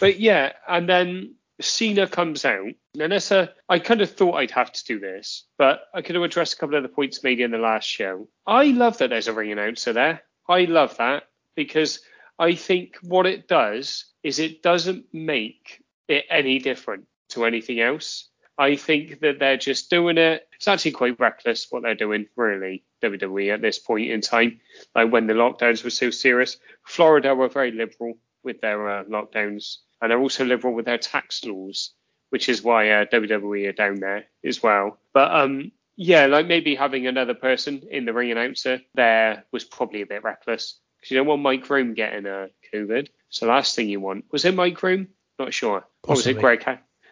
But 0.00 0.18
yeah, 0.18 0.52
and 0.68 0.88
then 0.88 1.34
Cena 1.60 2.06
comes 2.06 2.44
out. 2.44 2.70
That's 2.94 3.30
a, 3.30 3.52
I 3.68 3.78
kind 3.78 4.00
of 4.00 4.10
thought 4.10 4.34
I'd 4.36 4.50
have 4.50 4.72
to 4.72 4.84
do 4.84 4.98
this, 4.98 5.44
but 5.58 5.82
I 5.94 6.02
could 6.02 6.14
have 6.16 6.24
addressed 6.24 6.54
a 6.54 6.56
couple 6.56 6.74
of 6.76 6.82
the 6.82 6.88
points 6.88 7.22
made 7.22 7.38
in 7.38 7.50
the 7.50 7.58
last 7.58 7.84
show. 7.86 8.28
I 8.46 8.66
love 8.66 8.98
that 8.98 9.10
there's 9.10 9.28
a 9.28 9.32
ring 9.32 9.52
announcer 9.52 9.92
there. 9.92 10.22
I 10.48 10.64
love 10.64 10.96
that 10.96 11.24
because 11.54 12.00
I 12.38 12.54
think 12.54 12.96
what 13.02 13.26
it 13.26 13.46
does 13.46 14.06
is 14.22 14.38
it 14.38 14.62
doesn't 14.62 15.04
make 15.12 15.82
it 16.08 16.24
any 16.30 16.58
different 16.58 17.04
to 17.30 17.44
anything 17.44 17.78
else. 17.78 18.29
I 18.60 18.76
think 18.76 19.20
that 19.20 19.38
they're 19.38 19.56
just 19.56 19.88
doing 19.88 20.18
it. 20.18 20.46
It's 20.54 20.68
actually 20.68 20.90
quite 20.90 21.18
reckless 21.18 21.68
what 21.70 21.82
they're 21.82 21.94
doing, 21.94 22.26
really, 22.36 22.84
WWE 23.02 23.54
at 23.54 23.62
this 23.62 23.78
point 23.78 24.10
in 24.10 24.20
time. 24.20 24.60
Like 24.94 25.10
when 25.10 25.26
the 25.26 25.32
lockdowns 25.32 25.82
were 25.82 25.88
so 25.88 26.10
serious. 26.10 26.58
Florida 26.84 27.34
were 27.34 27.48
very 27.48 27.72
liberal 27.72 28.18
with 28.44 28.60
their 28.60 28.86
uh, 28.86 29.04
lockdowns, 29.04 29.78
and 30.02 30.10
they're 30.10 30.20
also 30.20 30.44
liberal 30.44 30.74
with 30.74 30.84
their 30.84 30.98
tax 30.98 31.42
laws, 31.42 31.94
which 32.28 32.50
is 32.50 32.62
why 32.62 32.90
uh, 32.90 33.06
WWE 33.06 33.66
are 33.66 33.72
down 33.72 33.98
there 33.98 34.26
as 34.44 34.62
well. 34.62 34.98
But 35.14 35.34
um, 35.34 35.72
yeah, 35.96 36.26
like 36.26 36.46
maybe 36.46 36.74
having 36.74 37.06
another 37.06 37.34
person 37.34 37.84
in 37.90 38.04
the 38.04 38.12
ring 38.12 38.30
announcer 38.30 38.82
there 38.94 39.46
was 39.52 39.64
probably 39.64 40.02
a 40.02 40.06
bit 40.06 40.22
reckless 40.22 40.78
because 40.98 41.10
you 41.10 41.16
don't 41.16 41.26
want 41.26 41.40
Mike 41.40 41.70
Rome 41.70 41.94
getting 41.94 42.26
uh, 42.26 42.48
COVID. 42.74 43.08
So 43.30 43.46
last 43.46 43.74
thing 43.74 43.88
you 43.88 44.00
want 44.00 44.26
was 44.30 44.44
it 44.44 44.54
Mike 44.54 44.82
Rome? 44.82 45.08
Not 45.38 45.54
sure. 45.54 45.86
Or 46.04 46.16
was 46.16 46.26
it 46.26 46.38
Greg? 46.38 46.66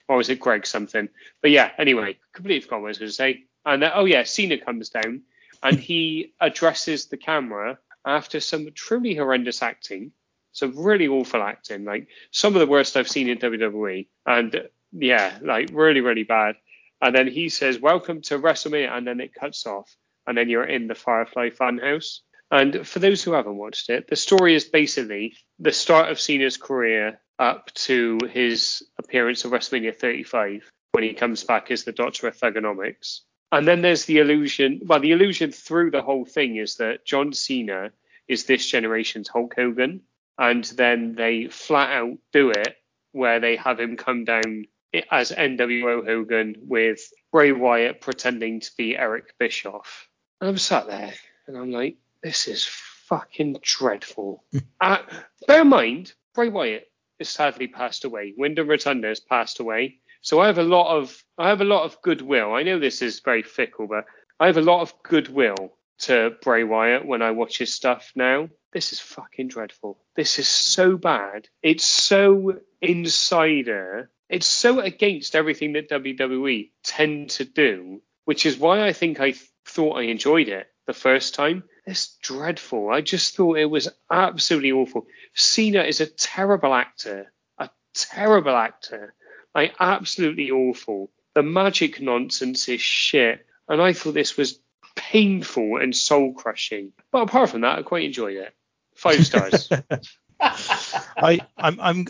Or 0.08 0.16
was 0.16 0.30
it 0.30 0.40
Greg 0.40 0.66
something? 0.66 1.08
But 1.42 1.50
yeah, 1.50 1.70
anyway, 1.78 2.18
completely 2.32 2.60
forgot 2.60 2.80
what 2.80 2.86
I 2.86 2.88
was 2.88 2.98
going 2.98 3.10
to 3.10 3.14
say. 3.14 3.44
And 3.64 3.84
uh, 3.84 3.92
oh 3.94 4.06
yeah, 4.06 4.22
Cena 4.24 4.58
comes 4.58 4.88
down 4.88 5.22
and 5.62 5.78
he 5.78 6.32
addresses 6.40 7.06
the 7.06 7.16
camera 7.16 7.78
after 8.06 8.40
some 8.40 8.68
truly 8.74 9.14
horrendous 9.14 9.62
acting, 9.62 10.12
some 10.52 10.76
really 10.76 11.08
awful 11.08 11.42
acting, 11.42 11.84
like 11.84 12.08
some 12.30 12.54
of 12.54 12.60
the 12.60 12.66
worst 12.66 12.96
I've 12.96 13.08
seen 13.08 13.28
in 13.28 13.38
WWE. 13.38 14.08
And 14.24 14.68
yeah, 14.92 15.38
like 15.42 15.70
really, 15.72 16.00
really 16.00 16.24
bad. 16.24 16.56
And 17.00 17.14
then 17.14 17.28
he 17.28 17.48
says, 17.48 17.78
"Welcome 17.78 18.22
to 18.22 18.38
WrestleMania," 18.38 18.90
and 18.90 19.06
then 19.06 19.20
it 19.20 19.34
cuts 19.34 19.66
off, 19.66 19.94
and 20.26 20.36
then 20.36 20.48
you're 20.48 20.64
in 20.64 20.88
the 20.88 20.94
Firefly 20.94 21.50
Funhouse. 21.50 22.20
And 22.50 22.86
for 22.86 22.98
those 22.98 23.22
who 23.22 23.32
haven't 23.32 23.56
watched 23.56 23.90
it, 23.90 24.08
the 24.08 24.16
story 24.16 24.54
is 24.54 24.64
basically 24.64 25.36
the 25.58 25.70
start 25.70 26.10
of 26.10 26.18
Cena's 26.18 26.56
career 26.56 27.20
up 27.38 27.72
to 27.74 28.18
his 28.30 28.82
appearance 28.98 29.44
at 29.44 29.50
WrestleMania 29.50 29.96
35 29.96 30.70
when 30.92 31.04
he 31.04 31.12
comes 31.12 31.44
back 31.44 31.70
as 31.70 31.84
the 31.84 31.92
Doctor 31.92 32.28
of 32.28 32.36
Thuganomics. 32.36 33.20
And 33.50 33.66
then 33.66 33.80
there's 33.80 34.04
the 34.04 34.18
illusion. 34.18 34.80
Well, 34.84 35.00
the 35.00 35.12
illusion 35.12 35.52
through 35.52 35.90
the 35.90 36.02
whole 36.02 36.24
thing 36.24 36.56
is 36.56 36.76
that 36.76 37.06
John 37.06 37.32
Cena 37.32 37.90
is 38.26 38.44
this 38.44 38.66
generation's 38.66 39.28
Hulk 39.28 39.54
Hogan, 39.56 40.02
and 40.38 40.64
then 40.64 41.14
they 41.14 41.48
flat 41.48 41.90
out 41.90 42.18
do 42.32 42.50
it 42.50 42.76
where 43.12 43.40
they 43.40 43.56
have 43.56 43.80
him 43.80 43.96
come 43.96 44.24
down 44.24 44.66
as 45.10 45.30
NWO 45.30 46.04
Hogan 46.04 46.56
with 46.60 47.00
Bray 47.32 47.52
Wyatt 47.52 48.00
pretending 48.00 48.60
to 48.60 48.70
be 48.76 48.96
Eric 48.96 49.34
Bischoff. 49.38 50.08
And 50.40 50.48
I'm 50.48 50.58
sat 50.58 50.86
there 50.86 51.14
and 51.46 51.56
I'm 51.56 51.70
like, 51.70 51.96
this 52.22 52.48
is 52.48 52.66
fucking 52.66 53.58
dreadful. 53.62 54.44
uh, 54.80 54.98
bear 55.46 55.62
in 55.62 55.68
mind, 55.68 56.12
Bray 56.34 56.48
Wyatt 56.48 56.88
has 57.18 57.28
sadly 57.28 57.68
passed 57.68 58.04
away. 58.04 58.34
Windham 58.36 58.68
Rotunda 58.68 59.08
has 59.08 59.20
passed 59.20 59.60
away. 59.60 59.98
So 60.20 60.40
I 60.40 60.46
have 60.46 60.58
a 60.58 60.62
lot 60.62 60.96
of 60.96 61.22
I 61.36 61.48
have 61.48 61.60
a 61.60 61.64
lot 61.64 61.84
of 61.84 62.00
goodwill. 62.02 62.54
I 62.54 62.62
know 62.62 62.78
this 62.78 63.02
is 63.02 63.20
very 63.20 63.42
fickle, 63.42 63.86
but 63.86 64.04
I 64.40 64.46
have 64.46 64.56
a 64.56 64.62
lot 64.62 64.82
of 64.82 64.94
goodwill 65.02 65.78
to 66.00 66.36
Bray 66.42 66.64
Wyatt 66.64 67.06
when 67.06 67.22
I 67.22 67.32
watch 67.32 67.58
his 67.58 67.74
stuff 67.74 68.12
now. 68.14 68.48
This 68.72 68.92
is 68.92 69.00
fucking 69.00 69.48
dreadful. 69.48 69.98
This 70.14 70.38
is 70.38 70.48
so 70.48 70.96
bad. 70.96 71.48
It's 71.62 71.84
so 71.84 72.60
insider 72.80 74.10
It's 74.28 74.46
so 74.46 74.80
against 74.80 75.34
everything 75.34 75.72
that 75.72 75.88
WWE 75.88 76.70
tend 76.84 77.30
to 77.30 77.44
do, 77.44 78.02
which 78.26 78.44
is 78.44 78.58
why 78.58 78.86
I 78.86 78.92
think 78.92 79.20
I 79.20 79.30
th- 79.30 79.50
thought 79.64 79.98
I 79.98 80.02
enjoyed 80.02 80.48
it 80.48 80.66
the 80.86 80.92
first 80.92 81.34
time. 81.34 81.64
It's 81.88 82.18
dreadful. 82.20 82.90
I 82.90 83.00
just 83.00 83.34
thought 83.34 83.56
it 83.56 83.64
was 83.64 83.88
absolutely 84.10 84.72
awful. 84.72 85.06
Cena 85.34 85.84
is 85.84 86.02
a 86.02 86.06
terrible 86.06 86.74
actor, 86.74 87.32
a 87.56 87.70
terrible 87.94 88.54
actor, 88.54 89.14
like 89.54 89.74
absolutely 89.80 90.50
awful. 90.50 91.10
The 91.34 91.42
magic 91.42 91.98
nonsense 91.98 92.68
is 92.68 92.82
shit, 92.82 93.46
and 93.68 93.80
I 93.80 93.94
thought 93.94 94.12
this 94.12 94.36
was 94.36 94.60
painful 94.96 95.78
and 95.78 95.96
soul 95.96 96.34
crushing. 96.34 96.92
But 97.10 97.22
apart 97.22 97.48
from 97.48 97.62
that, 97.62 97.78
I 97.78 97.82
quite 97.82 98.04
enjoyed 98.04 98.36
it. 98.36 98.54
Five 98.94 99.24
stars. 99.24 99.70
I 100.40 101.40
I'm 101.56 101.80
I'm 101.80 102.06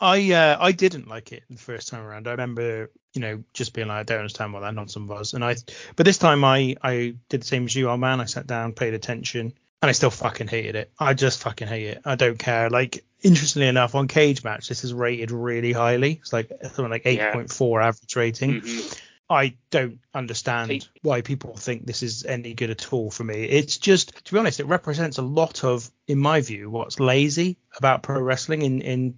I 0.00 0.32
uh, 0.32 0.56
I 0.60 0.72
didn't 0.72 1.08
like 1.08 1.32
it 1.32 1.44
the 1.48 1.56
first 1.56 1.88
time 1.88 2.04
around. 2.04 2.28
I 2.28 2.32
remember 2.32 2.90
you 3.14 3.20
know 3.20 3.42
just 3.54 3.72
being 3.72 3.88
like 3.88 3.98
I 3.98 4.02
don't 4.02 4.18
understand 4.18 4.52
what 4.52 4.60
that 4.60 4.74
nonsense 4.74 5.08
was, 5.08 5.34
and 5.34 5.44
I 5.44 5.56
but 5.96 6.04
this 6.04 6.18
time 6.18 6.44
I 6.44 6.76
I 6.82 7.14
did 7.28 7.42
the 7.42 7.46
same 7.46 7.64
as 7.64 7.74
you, 7.74 7.88
old 7.88 8.00
man. 8.00 8.20
I 8.20 8.24
sat 8.26 8.46
down, 8.46 8.72
paid 8.72 8.94
attention, 8.94 9.52
and 9.82 9.88
I 9.88 9.92
still 9.92 10.10
fucking 10.10 10.48
hated 10.48 10.74
it. 10.76 10.90
I 10.98 11.14
just 11.14 11.40
fucking 11.40 11.68
hate 11.68 11.86
it. 11.86 12.02
I 12.04 12.14
don't 12.16 12.38
care. 12.38 12.68
Like 12.68 13.04
interestingly 13.22 13.68
enough, 13.68 13.94
on 13.94 14.08
Cagematch, 14.08 14.68
this 14.68 14.84
is 14.84 14.92
rated 14.92 15.30
really 15.30 15.72
highly. 15.72 16.12
It's 16.20 16.32
like 16.32 16.50
something 16.62 16.90
like 16.90 17.04
Yeah. 17.06 17.32
8.4 17.34 17.82
average 17.82 18.16
rating. 18.16 18.60
Mhm. 18.60 19.00
I 19.28 19.56
don't 19.70 19.98
understand 20.14 20.88
why 21.02 21.20
people 21.20 21.56
think 21.56 21.84
this 21.84 22.04
is 22.04 22.24
any 22.24 22.54
good 22.54 22.70
at 22.70 22.92
all 22.92 23.10
for 23.10 23.24
me. 23.24 23.42
It's 23.42 23.76
just, 23.76 24.24
to 24.24 24.32
be 24.32 24.38
honest, 24.38 24.60
it 24.60 24.66
represents 24.66 25.18
a 25.18 25.22
lot 25.22 25.64
of, 25.64 25.90
in 26.06 26.18
my 26.18 26.42
view, 26.42 26.70
what's 26.70 27.00
lazy 27.00 27.56
about 27.76 28.04
pro 28.04 28.20
wrestling 28.20 28.62
in, 28.62 28.82
in 28.82 29.14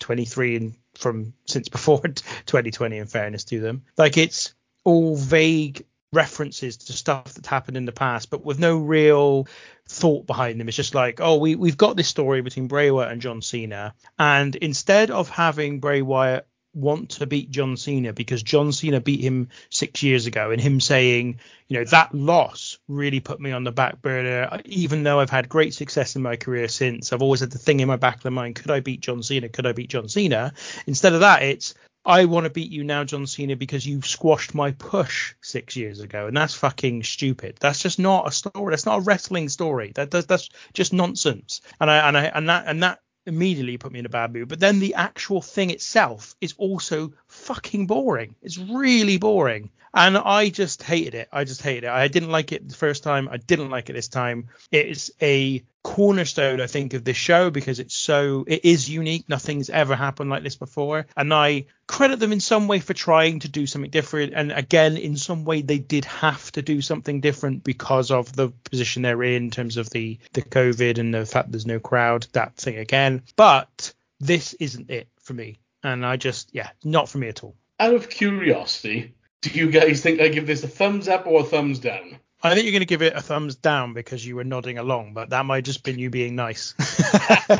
2023 0.00 0.56
and 0.56 0.74
from 0.94 1.32
since 1.46 1.68
before 1.68 2.00
2020, 2.46 2.98
in 2.98 3.06
fairness 3.06 3.44
to 3.44 3.60
them. 3.60 3.84
Like 3.96 4.16
it's 4.16 4.54
all 4.84 5.16
vague 5.16 5.84
references 6.12 6.76
to 6.76 6.92
stuff 6.92 7.34
that's 7.34 7.48
happened 7.48 7.76
in 7.76 7.84
the 7.84 7.92
past, 7.92 8.30
but 8.30 8.44
with 8.44 8.58
no 8.58 8.78
real 8.78 9.46
thought 9.88 10.26
behind 10.26 10.60
them. 10.60 10.68
It's 10.68 10.76
just 10.76 10.94
like, 10.94 11.20
oh, 11.20 11.36
we, 11.36 11.54
we've 11.54 11.76
got 11.76 11.96
this 11.96 12.08
story 12.08 12.40
between 12.40 12.68
Bray 12.68 12.90
Wyatt 12.90 13.12
and 13.12 13.20
John 13.20 13.42
Cena. 13.42 13.94
And 14.18 14.54
instead 14.56 15.10
of 15.10 15.28
having 15.28 15.80
Bray 15.80 16.02
Wyatt 16.02 16.46
want 16.76 17.10
to 17.10 17.26
beat 17.26 17.50
John 17.50 17.76
Cena 17.76 18.12
because 18.12 18.42
John 18.42 18.70
Cena 18.70 19.00
beat 19.00 19.20
him 19.20 19.48
six 19.70 20.02
years 20.02 20.26
ago, 20.26 20.50
and 20.50 20.60
him 20.60 20.80
saying, 20.80 21.40
you 21.68 21.78
know, 21.78 21.84
that 21.86 22.14
loss 22.14 22.78
really 22.86 23.20
put 23.20 23.40
me 23.40 23.52
on 23.52 23.64
the 23.64 23.72
back 23.72 24.02
burner. 24.02 24.60
Even 24.66 25.02
though 25.02 25.18
I've 25.18 25.30
had 25.30 25.48
great 25.48 25.74
success 25.74 26.14
in 26.14 26.22
my 26.22 26.36
career 26.36 26.68
since, 26.68 27.12
I've 27.12 27.22
always 27.22 27.40
had 27.40 27.50
the 27.50 27.58
thing 27.58 27.80
in 27.80 27.88
my 27.88 27.96
back 27.96 28.16
of 28.16 28.22
the 28.22 28.30
mind: 28.30 28.56
could 28.56 28.70
I 28.70 28.80
beat 28.80 29.00
John 29.00 29.22
Cena? 29.22 29.48
Could 29.48 29.66
I 29.66 29.72
beat 29.72 29.90
John 29.90 30.08
Cena? 30.08 30.52
Instead 30.86 31.14
of 31.14 31.20
that, 31.20 31.42
it's 31.42 31.74
I 32.06 32.26
want 32.26 32.44
to 32.44 32.50
beat 32.50 32.70
you 32.70 32.84
now, 32.84 33.02
John 33.02 33.26
Cena, 33.26 33.56
because 33.56 33.84
you 33.84 34.00
squashed 34.00 34.54
my 34.54 34.70
push 34.70 35.34
six 35.40 35.74
years 35.74 35.98
ago, 35.98 36.28
and 36.28 36.36
that's 36.36 36.54
fucking 36.54 37.02
stupid. 37.02 37.56
That's 37.58 37.82
just 37.82 37.98
not 37.98 38.28
a 38.28 38.30
story. 38.30 38.70
That's 38.70 38.86
not 38.86 38.98
a 38.98 39.02
wrestling 39.02 39.48
story. 39.48 39.90
That, 39.96 40.12
that 40.12 40.28
that's 40.28 40.48
just 40.72 40.92
nonsense. 40.92 41.62
And 41.80 41.90
I 41.90 42.06
and 42.06 42.16
I 42.16 42.24
and 42.26 42.48
that 42.48 42.64
and 42.68 42.82
that 42.84 43.00
immediately 43.26 43.76
put 43.76 43.92
me 43.92 43.98
in 43.98 44.06
a 44.06 44.10
bad 44.10 44.32
mood. 44.32 44.48
But 44.48 44.60
then 44.60 44.78
the 44.78 44.94
actual 44.94 45.42
thing 45.42 45.70
itself 45.70 46.34
is 46.40 46.54
also 46.58 47.12
fucking 47.36 47.86
boring. 47.86 48.34
It's 48.42 48.58
really 48.58 49.18
boring. 49.18 49.70
And 49.94 50.18
I 50.18 50.50
just 50.50 50.82
hated 50.82 51.14
it. 51.14 51.28
I 51.32 51.44
just 51.44 51.62
hated 51.62 51.84
it. 51.84 51.90
I 51.90 52.08
didn't 52.08 52.30
like 52.30 52.52
it 52.52 52.68
the 52.68 52.74
first 52.74 53.02
time. 53.02 53.30
I 53.30 53.38
didn't 53.38 53.70
like 53.70 53.88
it 53.88 53.94
this 53.94 54.08
time. 54.08 54.48
It's 54.70 55.10
a 55.22 55.64
cornerstone, 55.82 56.60
I 56.60 56.66
think, 56.66 56.92
of 56.92 57.02
this 57.02 57.16
show 57.16 57.48
because 57.48 57.78
it's 57.80 57.94
so 57.94 58.44
it 58.46 58.64
is 58.64 58.90
unique. 58.90 59.26
Nothing's 59.26 59.70
ever 59.70 59.96
happened 59.96 60.28
like 60.28 60.42
this 60.42 60.56
before. 60.56 61.06
And 61.16 61.32
I 61.32 61.64
credit 61.86 62.18
them 62.18 62.32
in 62.32 62.40
some 62.40 62.68
way 62.68 62.80
for 62.80 62.92
trying 62.92 63.38
to 63.40 63.48
do 63.48 63.66
something 63.66 63.90
different. 63.90 64.34
And 64.34 64.52
again, 64.52 64.98
in 64.98 65.16
some 65.16 65.46
way 65.46 65.62
they 65.62 65.78
did 65.78 66.04
have 66.04 66.52
to 66.52 66.62
do 66.62 66.82
something 66.82 67.22
different 67.22 67.64
because 67.64 68.10
of 68.10 68.34
the 68.34 68.50
position 68.70 69.00
they're 69.00 69.22
in 69.22 69.44
in 69.44 69.50
terms 69.50 69.78
of 69.78 69.88
the 69.88 70.18
the 70.34 70.42
COVID 70.42 70.98
and 70.98 71.14
the 71.14 71.24
fact 71.24 71.52
there's 71.52 71.64
no 71.64 71.80
crowd, 71.80 72.26
that 72.32 72.56
thing 72.56 72.76
again. 72.76 73.22
But 73.34 73.94
this 74.20 74.52
isn't 74.54 74.90
it 74.90 75.08
for 75.20 75.32
me. 75.32 75.58
And 75.86 76.04
I 76.04 76.16
just 76.16 76.50
yeah, 76.52 76.70
not 76.84 77.08
for 77.08 77.18
me 77.18 77.28
at 77.28 77.44
all. 77.44 77.54
Out 77.78 77.94
of 77.94 78.10
curiosity, 78.10 79.14
do 79.40 79.50
you 79.50 79.70
guys 79.70 80.00
think 80.00 80.20
I 80.20 80.28
give 80.28 80.46
this 80.46 80.64
a 80.64 80.68
thumbs 80.68 81.08
up 81.08 81.26
or 81.26 81.40
a 81.40 81.44
thumbs 81.44 81.78
down? 81.78 82.18
I 82.42 82.54
think 82.54 82.64
you're 82.64 82.72
going 82.72 82.80
to 82.80 82.86
give 82.86 83.02
it 83.02 83.14
a 83.14 83.22
thumbs 83.22 83.56
down 83.56 83.92
because 83.94 84.26
you 84.26 84.36
were 84.36 84.44
nodding 84.44 84.78
along, 84.78 85.14
but 85.14 85.30
that 85.30 85.46
might 85.46 85.64
just 85.64 85.84
been 85.84 85.98
you 85.98 86.10
being 86.10 86.34
nice. 86.34 86.74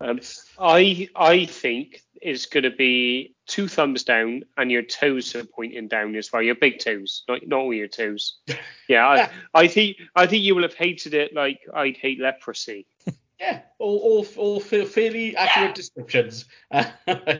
Um, 0.00 0.20
I 0.58 1.08
I 1.16 1.46
think 1.46 2.02
it's 2.20 2.44
going 2.46 2.64
to 2.64 2.70
be 2.70 3.34
two 3.46 3.68
thumbs 3.68 4.04
down, 4.04 4.42
and 4.56 4.70
your 4.70 4.82
toes 4.82 5.34
are 5.34 5.44
pointing 5.44 5.88
down 5.88 6.14
as 6.16 6.30
well. 6.30 6.42
Your 6.42 6.56
big 6.56 6.78
toes, 6.78 7.22
not 7.26 7.46
not 7.46 7.60
all 7.60 7.74
your 7.74 7.88
toes. 7.88 8.38
Yeah, 8.86 9.06
I, 9.08 9.62
I 9.62 9.68
think 9.68 9.96
I 10.14 10.26
think 10.26 10.42
you 10.42 10.54
will 10.54 10.62
have 10.62 10.74
hated 10.74 11.14
it 11.14 11.32
like 11.32 11.60
I'd 11.72 11.96
hate 11.96 12.20
leprosy. 12.20 12.86
Yeah, 13.40 13.60
all 13.78 13.98
all, 13.98 14.26
all 14.36 14.60
fairly 14.60 15.36
accurate 15.36 15.74
descriptions. 15.74 16.44
I 16.70 16.84